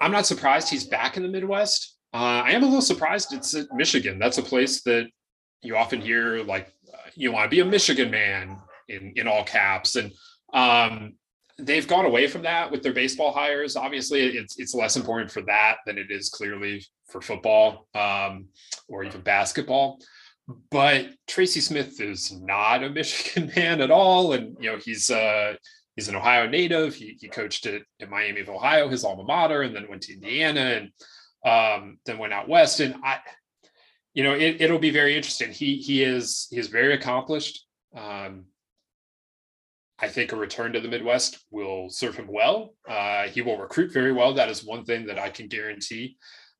I'm 0.00 0.12
not 0.12 0.26
surprised 0.26 0.68
he's 0.68 0.86
back 0.86 1.16
in 1.16 1.22
the 1.22 1.28
Midwest. 1.28 1.96
Uh, 2.12 2.42
I 2.44 2.52
am 2.52 2.62
a 2.62 2.66
little 2.66 2.80
surprised 2.80 3.32
it's 3.32 3.54
at 3.54 3.66
Michigan. 3.74 4.18
That's 4.18 4.38
a 4.38 4.42
place 4.42 4.82
that 4.82 5.08
you 5.62 5.76
often 5.76 6.00
hear 6.00 6.44
like 6.44 6.72
uh, 6.92 7.10
you 7.14 7.32
want 7.32 7.50
to 7.50 7.54
be 7.54 7.60
a 7.60 7.64
Michigan 7.64 8.10
man 8.10 8.58
in 8.88 9.12
in 9.16 9.26
all 9.26 9.44
caps, 9.44 9.96
and 9.96 10.12
um, 10.52 11.14
they've 11.58 11.86
gone 11.86 12.04
away 12.04 12.26
from 12.26 12.42
that 12.42 12.70
with 12.70 12.82
their 12.82 12.92
baseball 12.92 13.32
hires. 13.32 13.76
Obviously, 13.76 14.22
it's 14.22 14.58
it's 14.58 14.74
less 14.74 14.96
important 14.96 15.30
for 15.30 15.42
that 15.42 15.76
than 15.86 15.98
it 15.98 16.10
is 16.10 16.28
clearly 16.28 16.84
for 17.08 17.20
football 17.20 17.86
um, 17.94 18.46
or 18.88 19.04
even 19.04 19.20
basketball. 19.20 20.00
But 20.70 21.08
Tracy 21.26 21.60
Smith 21.60 22.00
is 22.00 22.32
not 22.40 22.82
a 22.82 22.90
Michigan 22.90 23.52
man 23.56 23.80
at 23.80 23.90
all, 23.90 24.32
and 24.32 24.56
you 24.60 24.70
know 24.70 24.78
he's 24.78 25.10
uh, 25.10 25.54
he's 25.96 26.08
an 26.08 26.16
Ohio 26.16 26.48
native. 26.48 26.94
He, 26.94 27.16
he 27.20 27.28
coached 27.28 27.66
at, 27.66 27.82
at 28.00 28.10
Miami 28.10 28.40
of 28.40 28.48
Ohio, 28.48 28.88
his 28.88 29.04
alma 29.04 29.24
mater, 29.24 29.62
and 29.62 29.74
then 29.74 29.88
went 29.88 30.02
to 30.02 30.14
Indiana 30.14 30.60
and 30.60 30.90
um, 31.44 31.98
then 32.04 32.18
went 32.18 32.32
out 32.32 32.48
west. 32.48 32.80
And 32.80 32.96
I, 33.04 33.18
you 34.12 34.24
know, 34.24 34.34
it, 34.34 34.60
it'll 34.60 34.78
be 34.78 34.90
very 34.90 35.16
interesting. 35.16 35.52
He 35.52 35.76
he 35.76 36.02
is 36.02 36.48
he 36.50 36.58
is 36.58 36.68
very 36.68 36.94
accomplished. 36.94 37.64
Um, 37.96 38.46
I 40.04 40.08
think 40.08 40.32
a 40.32 40.36
return 40.36 40.74
to 40.74 40.80
the 40.80 40.88
Midwest 40.88 41.46
will 41.50 41.88
serve 41.88 42.14
him 42.14 42.28
well. 42.28 42.74
Uh, 42.86 43.22
he 43.28 43.40
will 43.40 43.56
recruit 43.56 43.90
very 43.90 44.12
well. 44.12 44.34
That 44.34 44.50
is 44.50 44.62
one 44.62 44.84
thing 44.84 45.06
that 45.06 45.18
I 45.18 45.30
can 45.30 45.48
guarantee. 45.48 46.18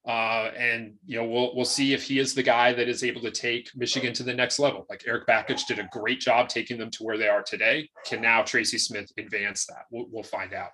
Uh, 0.09 0.51
and 0.57 0.95
you 1.05 1.19
know, 1.19 1.27
we'll 1.27 1.55
we'll 1.55 1.67
see 1.67 1.93
if 1.93 2.03
he 2.05 2.19
is 2.19 2.33
the 2.33 2.43
guy 2.43 2.73
that 2.73 2.89
is 2.89 3.05
able 3.05 3.21
to 3.21 3.31
take 3.31 3.71
Michigan 3.77 4.15
to 4.15 4.23
the 4.23 4.33
next 4.33 4.59
level. 4.59 4.87
Like 4.89 5.05
Erik 5.07 5.27
Bakich 5.27 5.67
did 5.67 5.79
a 5.79 5.89
great 5.93 6.21
job 6.21 6.49
taking 6.49 6.79
them 6.79 6.91
to 6.93 7.05
where 7.05 7.19
they 7.19 7.29
are 7.29 7.43
today. 7.43 7.91
Can 8.07 8.23
now 8.23 8.41
Tracy 8.43 8.79
Smith 8.79 9.13
advance 9.19 9.67
that? 9.67 9.85
We'll, 9.91 10.07
we'll 10.11 10.23
find 10.23 10.55
out. 10.55 10.71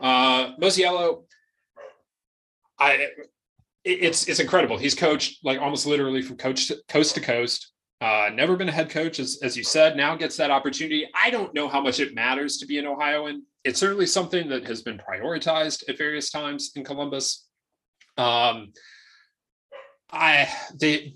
Uh, 0.00 0.56
Mosiello, 0.56 1.24
I 2.78 3.08
it's 3.84 4.26
it's 4.26 4.40
incredible. 4.40 4.78
He's 4.78 4.94
coached 4.94 5.44
like 5.44 5.60
almost 5.60 5.84
literally 5.84 6.22
from 6.22 6.38
coach 6.38 6.68
to, 6.68 6.78
coast 6.88 7.14
to 7.16 7.20
coast. 7.20 7.72
Uh, 8.00 8.30
never 8.32 8.56
been 8.56 8.68
a 8.68 8.72
head 8.72 8.88
coach, 8.88 9.18
as, 9.18 9.38
as 9.42 9.56
you 9.56 9.62
said. 9.62 9.96
Now 9.96 10.16
gets 10.16 10.36
that 10.38 10.50
opportunity. 10.50 11.06
I 11.14 11.28
don't 11.28 11.52
know 11.52 11.68
how 11.68 11.82
much 11.82 12.00
it 12.00 12.14
matters 12.14 12.56
to 12.58 12.66
be 12.66 12.78
an 12.78 12.86
Ohioan. 12.86 13.42
It's 13.62 13.78
certainly 13.78 14.06
something 14.06 14.48
that 14.48 14.64
has 14.66 14.80
been 14.80 14.98
prioritized 14.98 15.86
at 15.88 15.98
various 15.98 16.30
times 16.30 16.72
in 16.76 16.84
Columbus. 16.84 17.46
Um, 18.16 18.72
I 20.10 20.48
they 20.78 21.14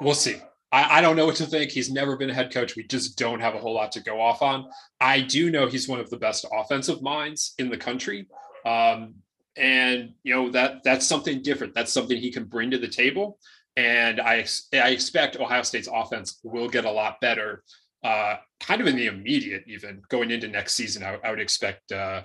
we'll 0.00 0.14
see. 0.14 0.36
I, 0.70 0.98
I, 0.98 1.00
don't 1.00 1.16
know 1.16 1.26
what 1.26 1.36
to 1.36 1.46
think. 1.46 1.72
He's 1.72 1.90
never 1.90 2.16
been 2.16 2.30
a 2.30 2.34
head 2.34 2.52
coach. 2.52 2.76
We 2.76 2.84
just 2.84 3.18
don't 3.18 3.40
have 3.40 3.54
a 3.54 3.58
whole 3.58 3.74
lot 3.74 3.90
to 3.92 4.00
go 4.00 4.20
off 4.20 4.40
on. 4.40 4.66
I 5.00 5.20
do 5.20 5.50
know 5.50 5.66
he's 5.66 5.88
one 5.88 5.98
of 5.98 6.10
the 6.10 6.16
best 6.16 6.46
offensive 6.52 7.02
minds 7.02 7.54
in 7.58 7.70
the 7.70 7.76
country. 7.76 8.28
Um, 8.64 9.14
and 9.56 10.14
you 10.22 10.34
know 10.34 10.50
that 10.50 10.84
that's 10.84 11.06
something 11.06 11.42
different. 11.42 11.74
That's 11.74 11.92
something 11.92 12.16
he 12.16 12.30
can 12.30 12.44
bring 12.44 12.70
to 12.70 12.78
the 12.78 12.88
table. 12.88 13.38
And 13.80 14.20
I 14.20 14.44
I 14.74 14.90
expect 14.90 15.38
Ohio 15.40 15.62
State's 15.62 15.88
offense 15.90 16.38
will 16.42 16.68
get 16.68 16.84
a 16.84 16.90
lot 16.90 17.18
better, 17.22 17.62
uh, 18.04 18.36
kind 18.60 18.82
of 18.82 18.86
in 18.86 18.94
the 18.94 19.06
immediate, 19.06 19.64
even 19.66 20.02
going 20.10 20.30
into 20.30 20.48
next 20.48 20.74
season. 20.74 21.02
I, 21.02 21.18
I 21.24 21.30
would 21.30 21.40
expect 21.40 21.90
uh, 21.90 22.24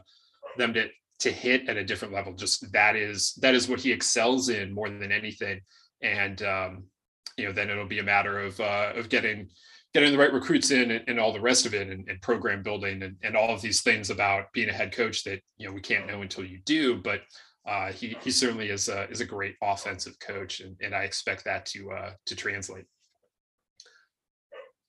them 0.57 0.73
to 0.73 0.90
to 1.19 1.32
hit 1.32 1.69
at 1.69 1.77
a 1.77 1.86
different 1.86 2.14
level. 2.14 2.34
Just 2.34 2.69
that 2.73 2.98
is 2.98 3.36
that 3.41 3.56
is 3.56 3.69
what 3.69 3.80
he 3.80 3.94
excels 3.94 4.49
in 4.49 4.73
more 4.73 4.90
than 4.90 5.14
anything. 5.14 5.61
And 6.02 6.41
um, 6.41 6.84
you 7.38 7.45
know, 7.45 7.53
then 7.53 7.69
it'll 7.69 7.88
be 7.88 7.99
a 7.99 8.03
matter 8.03 8.38
of 8.38 8.60
uh, 8.60 8.91
of 8.94 9.07
getting 9.07 9.48
getting 9.94 10.11
the 10.11 10.18
right 10.18 10.34
recruits 10.34 10.72
in 10.72 10.91
and, 10.91 11.06
and 11.07 11.18
all 11.22 11.32
the 11.32 11.40
rest 11.40 11.65
of 11.65 11.73
it 11.73 11.88
and, 11.88 12.06
and 12.10 12.22
program 12.22 12.61
building 12.64 13.02
and, 13.02 13.15
and, 13.23 13.34
all 13.38 13.56
of 13.56 13.61
these 13.61 13.82
things 13.82 14.10
about 14.10 14.52
being 14.52 14.68
a 14.68 14.73
head 14.73 14.91
coach 14.91 15.23
that 15.23 15.40
you 15.56 15.65
know 15.65 15.73
we 15.73 15.80
can't 15.80 16.06
know 16.06 16.22
until 16.22 16.44
you 16.44 16.60
do 16.65 16.98
but 17.02 17.22
uh, 17.67 17.91
he, 17.91 18.15
he 18.21 18.31
certainly 18.31 18.69
is 18.69 18.89
a, 18.89 19.09
is 19.09 19.21
a 19.21 19.25
great 19.25 19.55
offensive 19.61 20.19
coach 20.19 20.59
and, 20.59 20.75
and 20.81 20.93
I 20.93 21.03
expect 21.03 21.45
that 21.45 21.65
to 21.67 21.91
uh, 21.91 22.11
to 22.25 22.35
translate. 22.35 22.85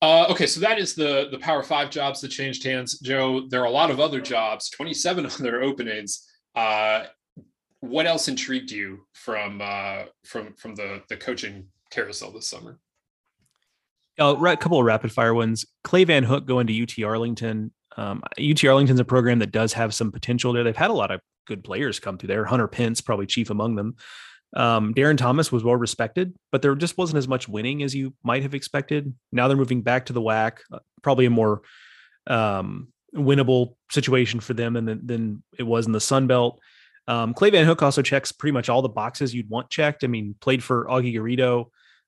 Uh, 0.03 0.27
okay, 0.29 0.47
so 0.47 0.61
that 0.61 0.79
is 0.79 0.95
the 0.95 1.29
the 1.31 1.39
Power 1.39 1.63
Five 1.63 1.91
jobs 1.91 2.21
that 2.21 2.29
changed 2.29 2.65
hands. 2.65 2.99
Joe, 2.99 3.47
there 3.49 3.63
are 3.63 3.67
a 3.67 3.71
lot 3.71 3.91
of 3.91 3.99
other 3.99 4.21
jobs, 4.21 4.69
27 4.71 5.27
other 5.41 5.63
openings. 5.63 6.29
Uh, 6.55 7.05
what 7.81 8.07
else 8.07 8.29
intrigued 8.29 8.71
you 8.71 9.07
from 9.15 9.61
uh, 9.63 10.05
from 10.25 10.55
from 10.55 10.75
the 10.75 11.03
the 11.09 11.17
coaching 11.17 11.69
carousel 11.91 12.31
this 12.31 12.47
summer? 12.47 12.79
Uh, 14.19 14.35
a 14.35 14.57
couple 14.57 14.79
of 14.79 14.85
rapid 14.85 15.13
fire 15.13 15.35
ones. 15.35 15.65
Clay 15.85 16.05
Van 16.05 16.25
Hook 16.25 16.47
going 16.47 16.67
to 16.67 16.83
UT 16.83 17.03
Arlington. 17.05 17.73
Um, 17.97 18.23
UT 18.39 18.63
Arlington's 18.65 19.01
a 19.01 19.05
program 19.05 19.39
that 19.39 19.53
does 19.53 19.73
have 19.75 19.95
some 19.95 20.13
potential 20.13 20.53
there. 20.53 20.65
They've 20.65 20.77
had 20.77 20.91
a 20.91 20.95
lot 20.95 21.11
of 21.11 21.21
good 21.47 21.65
players 21.65 22.01
come 22.01 22.19
through 22.19 22.29
there. 22.29 22.45
Hunter 22.45 22.69
Pence, 22.69 23.01
probably 23.01 23.27
chief 23.27 23.51
among 23.51 23.77
them. 23.77 23.97
Um, 24.55 24.93
Darin 24.95 25.17
Thomas 25.17 25.51
was 25.51 25.65
well 25.65 25.77
respected, 25.77 26.35
but 26.53 26.63
there 26.63 26.75
just 26.75 26.97
wasn't 26.97 27.19
as 27.19 27.29
much 27.29 27.49
winning 27.49 27.83
as 27.83 27.95
you 27.95 28.15
might 28.23 28.43
have 28.43 28.55
expected. 28.55 29.13
Now 29.33 29.49
they're 29.49 29.57
moving 29.57 29.83
back 29.83 30.07
to 30.07 30.13
the 30.13 30.23
WAC, 30.23 30.59
uh, 30.73 30.79
probably 31.03 31.27
a 31.27 31.31
more 31.31 31.63
um, 32.27 32.89
winnable 33.15 33.75
situation 33.91 34.41
for 34.41 34.55
them 34.55 34.75
than, 34.75 35.07
than 35.07 35.43
it 35.59 35.65
was 35.65 35.87
in 35.87 35.93
the 35.93 36.01
Sun 36.01 36.27
Belt. 36.27 36.61
Um, 37.09 37.35
Clay 37.35 37.51
Van 37.51 37.67
Hook 37.67 37.83
also 37.83 38.03
checks 38.03 38.33
pretty 38.33 38.53
much 38.53 38.69
all 38.69 38.83
the 38.83 38.89
boxes 38.89 39.35
you'd 39.35 39.51
want 39.51 39.71
checked. 39.71 40.05
I 40.05 40.07
mean, 40.07 40.35
played 40.41 40.63
for 40.63 40.87
Augie 40.87 41.15
Garrido, 41.15 41.67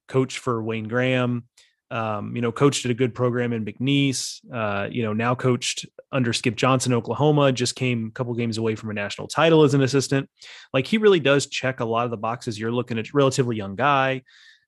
coach 0.09 0.39
for 0.39 0.63
Wayne 0.63 0.89
Graham, 0.89 1.45
um, 1.91 2.37
you 2.37 2.43
know, 2.43 2.53
coached 2.53 2.85
at 2.85 2.91
a 2.91 2.95
good 2.95 3.15
program 3.15 3.53
in 3.53 3.65
McNeese, 3.65 4.41
uh, 4.53 4.89
you 4.91 5.03
know, 5.03 5.13
now 5.13 5.35
coached 5.35 5.87
under 6.13 6.33
Skip 6.33 6.57
Johnson, 6.57 6.93
Oklahoma, 6.93 7.51
just 7.53 7.77
came 7.77 8.09
a 8.09 8.11
couple 8.11 8.35
games 8.35 8.59
away 8.59 8.75
from 8.75 8.91
a 8.91 8.95
national 8.95 9.29
title 9.29 9.63
as 9.63 9.75
an 9.75 9.83
assistant. 9.83 10.29
Like 10.73 10.87
he 10.87 10.99
really 10.99 11.21
does 11.21 11.47
check 11.47 11.81
a 11.81 11.85
lot 11.85 12.05
of 12.05 12.11
the 12.11 12.17
boxes. 12.17 12.59
You're 12.59 12.73
looking 12.73 12.99
at 12.99 13.15
relatively 13.15 13.57
young 13.57 13.75
guy. 13.75 14.23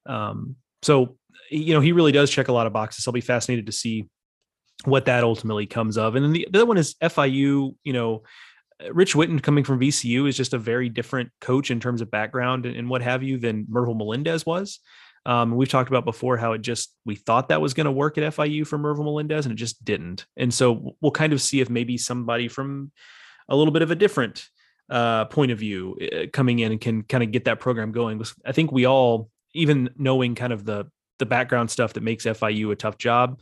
Um, 0.07 0.57
so, 0.83 1.17
you 1.51 1.75
know, 1.75 1.81
he 1.81 1.93
really 1.93 2.13
does 2.13 2.31
check 2.31 2.49
a 2.49 2.53
lot 2.53 2.67
of 2.67 2.73
boxes. 2.73 3.07
I'll 3.07 3.13
be 3.13 3.21
fascinated 3.21 3.67
to 3.67 3.73
see 3.73 4.09
what 4.85 5.05
that 5.05 5.25
ultimately 5.25 5.67
comes 5.67 5.99
of. 5.99 6.17
And 6.17 6.25
then 6.25 6.33
the, 6.33 6.49
the 6.51 6.59
other 6.61 6.67
one 6.67 6.79
is 6.79 6.95
FIU, 7.03 7.75
you 7.85 7.93
know, 7.93 8.23
Rich 8.91 9.15
Whitten 9.15 9.43
coming 9.43 9.65
from 9.65 9.79
VCU 9.79 10.27
is 10.27 10.39
just 10.39 10.55
a 10.55 10.59
very 10.59 10.89
different 10.89 11.31
coach 11.41 11.71
in 11.71 11.81
terms 11.81 12.01
of 12.01 12.11
background 12.11 12.65
and, 12.65 12.77
and 12.77 12.89
what 12.89 13.03
have 13.03 13.23
you 13.23 13.39
than 13.39 13.67
Mervyl 13.67 13.97
Melendez 13.97 14.47
was. 14.47 14.81
Um, 15.27 15.55
we've 15.55 15.69
talked 15.69 15.91
about 15.91 16.05
before 16.05 16.37
how 16.37 16.53
it 16.53 16.63
just 16.63 16.95
we 17.05 17.15
thought 17.15 17.49
that 17.49 17.61
was 17.61 17.75
going 17.75 17.85
to 17.85 17.93
work 17.93 18.17
at 18.17 18.35
FIU 18.35 18.67
for 18.67 18.79
Mervyl 18.79 19.05
Melendez, 19.05 19.47
and 19.47 19.53
it 19.53 19.57
just 19.57 19.85
didn't. 19.85 20.27
And 20.37 20.53
so 20.53 20.97
we'll 21.01 21.13
kind 21.13 21.33
of 21.33 21.43
see 21.43 21.61
if 21.61 21.69
maybe 21.69 21.99
somebody 21.99 22.49
from 22.49 22.93
a 23.49 23.57
little 23.57 23.73
bit 23.73 23.83
of 23.83 23.91
a 23.91 23.97
different 23.97 24.49
uh, 24.89 25.27
point 25.27 25.53
of 25.53 25.59
view 25.59 25.97
uh, 26.01 26.27
coming 26.33 26.59
in 26.59 26.73
and 26.73 26.81
can 26.81 27.03
kind 27.03 27.23
of 27.23 27.33
get 27.33 27.45
that 27.45 27.61
program 27.61 27.93
going. 27.93 28.23
I 28.45 28.53
think 28.53 28.73
we 28.73 28.87
all, 28.87 29.31
even 29.55 29.91
knowing 29.97 30.35
kind 30.35 30.53
of 30.53 30.65
the 30.65 30.91
the 31.19 31.27
background 31.27 31.71
stuff 31.71 31.93
that 31.93 32.03
makes 32.03 32.25
FIU 32.25 32.73
a 32.73 32.77
tough 32.77 32.97
job, 32.97 33.41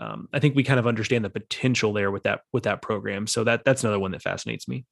um, 0.00 0.28
I 0.32 0.40
think 0.40 0.56
we 0.56 0.64
kind 0.64 0.80
of 0.80 0.86
understand 0.86 1.24
the 1.24 1.30
potential 1.30 1.92
there 1.92 2.10
with 2.10 2.24
that 2.24 2.40
with 2.52 2.64
that 2.64 2.82
program. 2.82 3.26
So 3.26 3.44
that 3.44 3.64
that's 3.64 3.84
another 3.84 3.98
one 3.98 4.10
that 4.12 4.22
fascinates 4.22 4.66
me. 4.66 4.84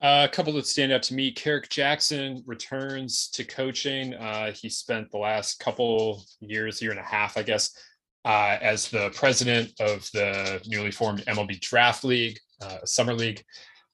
Uh, 0.00 0.28
a 0.30 0.32
couple 0.32 0.52
that 0.52 0.66
stand 0.66 0.92
out 0.92 1.02
to 1.02 1.14
me. 1.14 1.32
Kerrick 1.32 1.68
Jackson 1.68 2.42
returns 2.46 3.28
to 3.30 3.42
coaching. 3.42 4.14
Uh, 4.14 4.52
he 4.52 4.68
spent 4.68 5.10
the 5.10 5.18
last 5.18 5.58
couple 5.58 6.24
years, 6.40 6.80
year 6.80 6.92
and 6.92 7.00
a 7.00 7.04
half, 7.04 7.36
I 7.36 7.42
guess, 7.42 7.76
uh, 8.24 8.58
as 8.60 8.88
the 8.90 9.10
president 9.10 9.72
of 9.80 10.08
the 10.12 10.62
newly 10.66 10.92
formed 10.92 11.24
MLB 11.26 11.60
Draft 11.60 12.04
League, 12.04 12.38
uh, 12.62 12.78
Summer 12.84 13.12
League. 13.12 13.42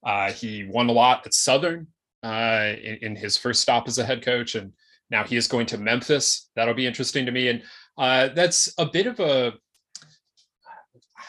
Uh, 0.05 0.31
he 0.31 0.65
won 0.65 0.91
a 0.91 0.93
lot 0.93 1.25
at 1.25 1.33
Southern 1.33 1.87
in, 2.23 2.99
in, 3.01 3.17
his 3.17 3.39
first 3.39 3.63
stop 3.63 3.89
as 3.89 3.99
a 3.99 4.05
head 4.05 4.23
coach, 4.23 4.57
and 4.57 4.73
now 5.11 5.25
he 5.25 5.37
is 5.37 5.49
going 5.49 5.65
to 5.67 5.79
Memphis. 5.79 6.51
That'll 6.55 6.75
be 6.75 6.87
interesting 6.87 7.25
to 7.25 7.33
me, 7.33 7.49
and 7.49 7.63
that's 8.37 8.75
a 8.77 8.85
bit 8.85 9.07
of 9.07 9.21
a 9.21 9.55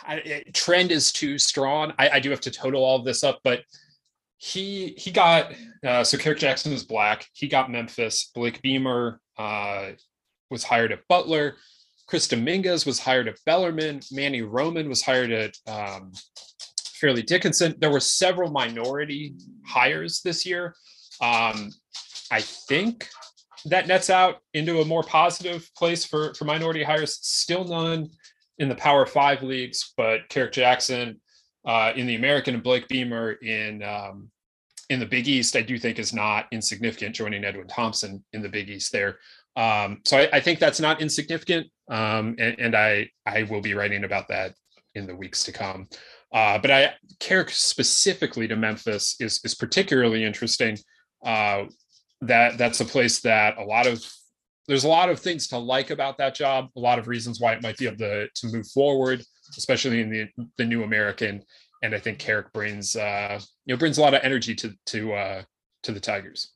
I, 0.06 0.44
trend 0.54 0.92
is 0.92 1.14
too 1.14 1.38
strong. 1.38 1.94
I, 1.98 2.10
I 2.10 2.20
do 2.20 2.30
have 2.30 2.42
to 2.42 2.52
total 2.52 2.84
all 2.84 3.02
this 3.02 3.24
up, 3.24 3.40
but 3.44 3.62
he 4.38 4.94
he 4.98 5.12
got 5.12 5.54
uh, 5.86 6.04
so 6.04 6.18
Kerrick 6.18 6.40
Jackson 6.40 6.74
is 6.74 6.84
black. 6.84 7.28
He 7.34 7.48
got 7.48 7.72
Memphis. 7.72 8.32
Blake 8.36 8.62
Beemer 8.62 9.18
uh, 9.38 9.92
was 10.50 10.64
hired 10.64 10.92
at 10.92 11.08
Butler. 11.08 11.56
Chris 12.08 12.28
Dominguez 12.28 12.86
was 12.86 13.00
hired 13.00 13.28
at 13.28 13.40
Bellarmine. 13.46 14.02
Manny 14.12 14.42
Roman 14.42 14.88
was 14.88 15.02
hired 15.02 15.32
at 15.32 15.58
um, 15.68 16.12
Fairleigh 16.84 17.24
Dickinson. 17.24 17.76
There 17.80 17.90
were 17.90 18.00
several 18.00 18.52
minority 18.52 19.36
hires 19.66 20.22
this 20.22 20.46
year. 20.46 20.76
Um, 21.22 21.72
I 22.32 22.42
think 22.42 23.10
that 23.66 23.88
nets 23.88 24.12
out 24.12 24.38
into 24.54 24.82
a 24.82 24.86
more 24.86 25.04
positive 25.04 25.70
place 25.76 26.06
for 26.06 26.34
for 26.36 26.46
minority 26.46 26.84
hires. 26.84 27.18
Still 27.22 27.64
none 27.64 28.10
in 28.60 28.70
the 28.70 28.76
Power 28.76 29.06
Five 29.06 29.42
leagues, 29.42 29.94
but 29.98 30.30
Kerrick 30.30 30.52
Jackson 30.52 31.20
uh, 31.66 31.94
in 31.96 32.08
the 32.08 32.16
American 32.16 32.54
and 32.54 32.64
Blake 32.64 32.88
Beemer 32.88 33.42
in 33.42 33.84
um, 33.84 34.30
in 34.90 35.00
the 35.00 35.06
Big 35.06 35.28
East, 35.28 35.56
I 35.56 35.62
do 35.62 35.78
think 35.78 35.98
is 35.98 36.14
not 36.14 36.46
insignificant. 36.52 37.16
Joining 37.16 37.44
Edwin 37.44 37.68
Thompson 37.68 38.24
in 38.34 38.42
the 38.42 38.50
Big 38.50 38.70
East 38.70 38.92
there, 38.92 39.18
um, 39.56 40.02
so 40.06 40.18
I, 40.18 40.30
I, 40.34 40.40
think 40.42 40.60
that's 40.60 40.80
not 40.80 41.02
insignificant, 41.02 41.68
um, 41.90 42.36
and, 42.38 42.60
and, 42.60 42.76
I 42.76 43.10
I 43.26 43.44
will 43.44 43.62
be 43.62 43.74
writing 43.74 44.04
about 44.04 44.28
that 44.28 44.54
in 44.94 45.08
the 45.08 45.16
weeks 45.16 45.44
to 45.46 45.52
come. 45.52 45.88
Uh, 46.34 46.60
but 46.60 46.70
I 46.70 46.94
care 47.20 47.48
specifically 47.48 48.48
to 48.48 48.56
Memphis 48.56 49.16
is 49.20 49.40
is 49.44 49.56
particularly 49.56 50.24
interesting. 50.24 50.78
Uh, 51.26 51.66
that 52.22 52.58
that's 52.58 52.82
a 52.82 52.86
place 52.86 53.22
that 53.22 53.58
a 53.58 53.64
lot 53.64 53.88
of 53.88 54.04
there's 54.68 54.84
a 54.84 54.90
lot 54.90 55.10
of 55.10 55.20
things 55.20 55.48
to 55.48 55.58
like 55.58 55.90
about 55.90 56.18
that 56.18 56.36
job. 56.36 56.70
A 56.76 56.80
lot 56.80 57.00
of 57.00 57.08
reasons 57.08 57.40
why 57.40 57.54
it 57.54 57.64
might 57.64 57.78
be 57.78 57.88
able 57.88 57.98
to 57.98 58.28
to 58.28 58.48
move 58.48 58.68
forward 58.68 59.24
especially 59.58 60.02
in 60.02 60.10
the, 60.10 60.28
the 60.58 60.66
new 60.66 60.84
American. 60.84 61.44
and 61.84 61.94
I 61.94 62.00
think 62.00 62.20
Kerrick 62.20 62.52
brings 62.54 62.96
uh, 62.96 63.40
you 63.66 63.74
know 63.74 63.80
brings 63.80 63.98
a 63.98 64.02
lot 64.02 64.14
of 64.14 64.22
energy 64.24 64.56
to 64.56 64.74
to 64.88 65.14
uh, 65.14 65.42
to 65.84 65.92
the 65.92 66.00
Tigers. 66.00 66.52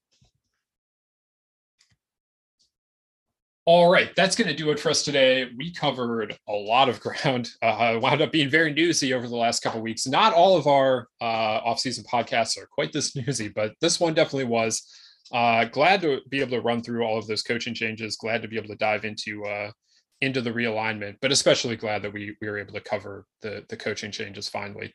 All 3.72 3.92
right, 3.92 4.10
that's 4.16 4.36
going 4.36 4.48
to 4.48 4.56
do 4.56 4.72
it 4.72 4.80
for 4.80 4.90
us 4.90 5.04
today. 5.04 5.48
We 5.56 5.72
covered 5.72 6.36
a 6.48 6.54
lot 6.54 6.90
of 6.90 7.00
ground. 7.06 7.52
Uh, 7.62 8.00
wound 8.02 8.20
up 8.20 8.32
being 8.32 8.50
very 8.50 8.74
newsy 8.74 9.14
over 9.14 9.28
the 9.28 9.36
last 9.36 9.62
couple 9.62 9.80
weeks. 9.80 10.08
Not 10.08 10.34
all 10.34 10.58
of 10.58 10.66
our 10.66 11.08
uh, 11.22 11.62
off-season 11.64 12.04
podcasts 12.12 12.58
are 12.58 12.66
quite 12.66 12.92
this 12.92 13.16
newsy, 13.28 13.48
but 13.48 13.74
this 13.80 14.00
one 14.00 14.16
definitely 14.16 14.46
was. 14.46 14.82
Uh, 15.32 15.66
glad 15.66 16.02
to 16.02 16.22
be 16.30 16.42
able 16.42 16.58
to 16.58 16.62
run 16.62 16.82
through 16.82 17.04
all 17.04 17.20
of 17.20 17.28
those 17.28 17.44
coaching 17.44 17.76
changes. 17.76 18.18
Glad 18.18 18.42
to 18.42 18.48
be 18.48 18.58
able 18.58 18.70
to 18.70 18.76
dive 18.76 19.06
into 19.06 19.46
uh, 19.46 19.70
into 20.22 20.42
the 20.42 20.52
realignment, 20.52 21.16
but 21.22 21.32
especially 21.32 21.76
glad 21.76 22.02
that 22.02 22.14
we 22.14 22.36
we 22.42 22.50
were 22.50 22.58
able 22.58 22.74
to 22.74 22.82
cover 22.82 23.26
the 23.42 23.66
the 23.70 23.78
coaching 23.78 24.12
changes 24.12 24.50
finally. 24.50 24.94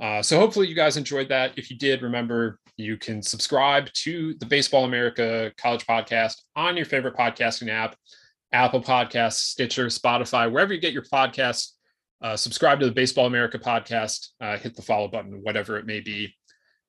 Uh, 0.00 0.22
so 0.22 0.38
hopefully 0.38 0.66
you 0.66 0.74
guys 0.74 0.96
enjoyed 0.96 1.28
that. 1.28 1.52
If 1.56 1.70
you 1.70 1.76
did, 1.76 2.02
remember 2.02 2.58
you 2.76 2.96
can 2.96 3.22
subscribe 3.22 3.92
to 3.92 4.34
the 4.40 4.46
Baseball 4.46 4.84
America 4.84 5.52
College 5.58 5.86
Podcast 5.86 6.36
on 6.56 6.76
your 6.76 6.86
favorite 6.86 7.14
podcasting 7.14 7.68
app, 7.68 7.94
Apple 8.52 8.82
Podcasts, 8.82 9.40
Stitcher, 9.40 9.86
Spotify, 9.86 10.50
wherever 10.50 10.72
you 10.72 10.80
get 10.80 10.94
your 10.94 11.04
podcasts. 11.04 11.72
Uh, 12.22 12.36
subscribe 12.36 12.80
to 12.80 12.86
the 12.86 12.92
Baseball 12.92 13.26
America 13.26 13.58
Podcast. 13.58 14.28
Uh, 14.40 14.56
hit 14.56 14.74
the 14.76 14.82
follow 14.82 15.08
button, 15.08 15.40
whatever 15.42 15.76
it 15.76 15.86
may 15.86 16.00
be. 16.00 16.34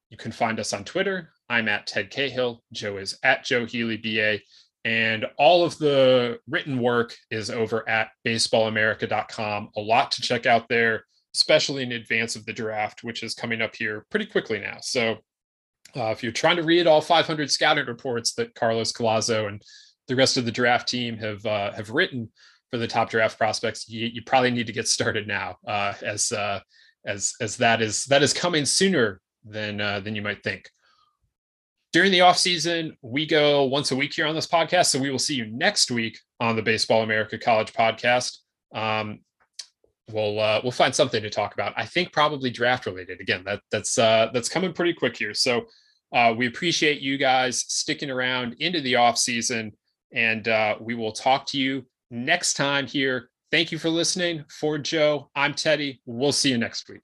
You 0.09 0.17
can 0.17 0.31
find 0.31 0.59
us 0.59 0.73
on 0.73 0.83
Twitter. 0.83 1.31
I'm 1.49 1.67
at 1.67 1.87
Ted 1.87 2.11
Cahill. 2.11 2.63
Joe 2.71 2.97
is 2.97 3.17
at 3.23 3.43
Joe 3.43 3.65
Healy 3.65 3.97
BA. 3.97 4.39
And 4.85 5.25
all 5.37 5.63
of 5.63 5.77
the 5.77 6.39
written 6.47 6.79
work 6.79 7.15
is 7.31 7.49
over 7.49 7.87
at 7.87 8.09
baseballamerica.com. 8.27 9.69
A 9.77 9.81
lot 9.81 10.11
to 10.11 10.21
check 10.21 10.45
out 10.45 10.67
there 10.67 11.03
especially 11.35 11.83
in 11.83 11.91
advance 11.93 12.35
of 12.35 12.45
the 12.45 12.53
draft, 12.53 13.03
which 13.03 13.23
is 13.23 13.33
coming 13.33 13.61
up 13.61 13.75
here 13.75 14.05
pretty 14.09 14.25
quickly 14.25 14.59
now. 14.59 14.77
So 14.81 15.17
uh, 15.95 16.11
if 16.11 16.23
you're 16.23 16.31
trying 16.31 16.57
to 16.57 16.63
read 16.63 16.87
all 16.87 17.01
500 17.01 17.49
scouting 17.49 17.85
reports 17.85 18.33
that 18.35 18.53
Carlos 18.55 18.91
Collazo 18.91 19.47
and 19.47 19.61
the 20.07 20.15
rest 20.15 20.37
of 20.37 20.45
the 20.45 20.51
draft 20.51 20.87
team 20.87 21.17
have 21.17 21.45
uh, 21.45 21.71
have 21.71 21.89
written 21.89 22.31
for 22.71 22.77
the 22.77 22.87
top 22.87 23.09
draft 23.09 23.37
prospects, 23.37 23.89
you, 23.89 24.07
you 24.07 24.21
probably 24.25 24.51
need 24.51 24.67
to 24.67 24.73
get 24.73 24.87
started 24.87 25.27
now, 25.27 25.57
uh, 25.67 25.93
as 26.01 26.31
uh, 26.31 26.59
as 27.05 27.33
as 27.41 27.57
that 27.57 27.81
is 27.81 28.05
that 28.05 28.23
is 28.23 28.33
coming 28.33 28.65
sooner 28.65 29.19
than 29.45 29.81
uh, 29.81 29.99
than 29.99 30.15
you 30.15 30.21
might 30.21 30.43
think. 30.43 30.69
During 31.93 32.11
the 32.11 32.21
off 32.21 32.39
season, 32.39 32.97
we 33.03 33.27
go 33.27 33.65
once 33.65 33.91
a 33.91 33.95
week 33.95 34.15
here 34.15 34.25
on 34.25 34.33
this 34.33 34.47
podcast, 34.47 34.87
so 34.87 34.99
we 34.99 35.11
will 35.11 35.19
see 35.19 35.35
you 35.35 35.45
next 35.45 35.91
week 35.91 36.17
on 36.39 36.55
the 36.55 36.61
Baseball 36.63 37.03
America 37.03 37.37
College 37.37 37.71
podcast. 37.71 38.39
Um, 38.73 39.19
we'll 40.11 40.39
uh, 40.39 40.59
we'll 40.63 40.71
find 40.71 40.93
something 40.93 41.21
to 41.21 41.29
talk 41.29 41.53
about. 41.53 41.71
I 41.77 41.85
think 41.85 42.11
probably 42.11 42.49
draft 42.49 42.87
related. 42.87 43.21
Again, 43.21 43.43
that 43.45 43.61
that's 43.71 43.99
uh, 43.99 44.31
that's 44.33 44.49
coming 44.49 44.73
pretty 44.73 44.93
quick 44.95 45.15
here. 45.15 45.35
So 45.35 45.67
uh, 46.11 46.33
we 46.35 46.47
appreciate 46.47 46.99
you 46.99 47.19
guys 47.19 47.63
sticking 47.67 48.09
around 48.09 48.55
into 48.57 48.81
the 48.81 48.95
off 48.95 49.19
season, 49.19 49.71
and 50.11 50.47
uh, 50.47 50.77
we 50.81 50.95
will 50.95 51.11
talk 51.11 51.45
to 51.47 51.59
you 51.59 51.85
next 52.09 52.55
time 52.55 52.87
here. 52.87 53.29
Thank 53.51 53.71
you 53.71 53.77
for 53.77 53.89
listening. 53.89 54.45
For 54.49 54.79
Joe, 54.79 55.29
I'm 55.35 55.53
Teddy. 55.53 56.01
We'll 56.07 56.31
see 56.31 56.49
you 56.49 56.57
next 56.57 56.89
week. 56.89 57.03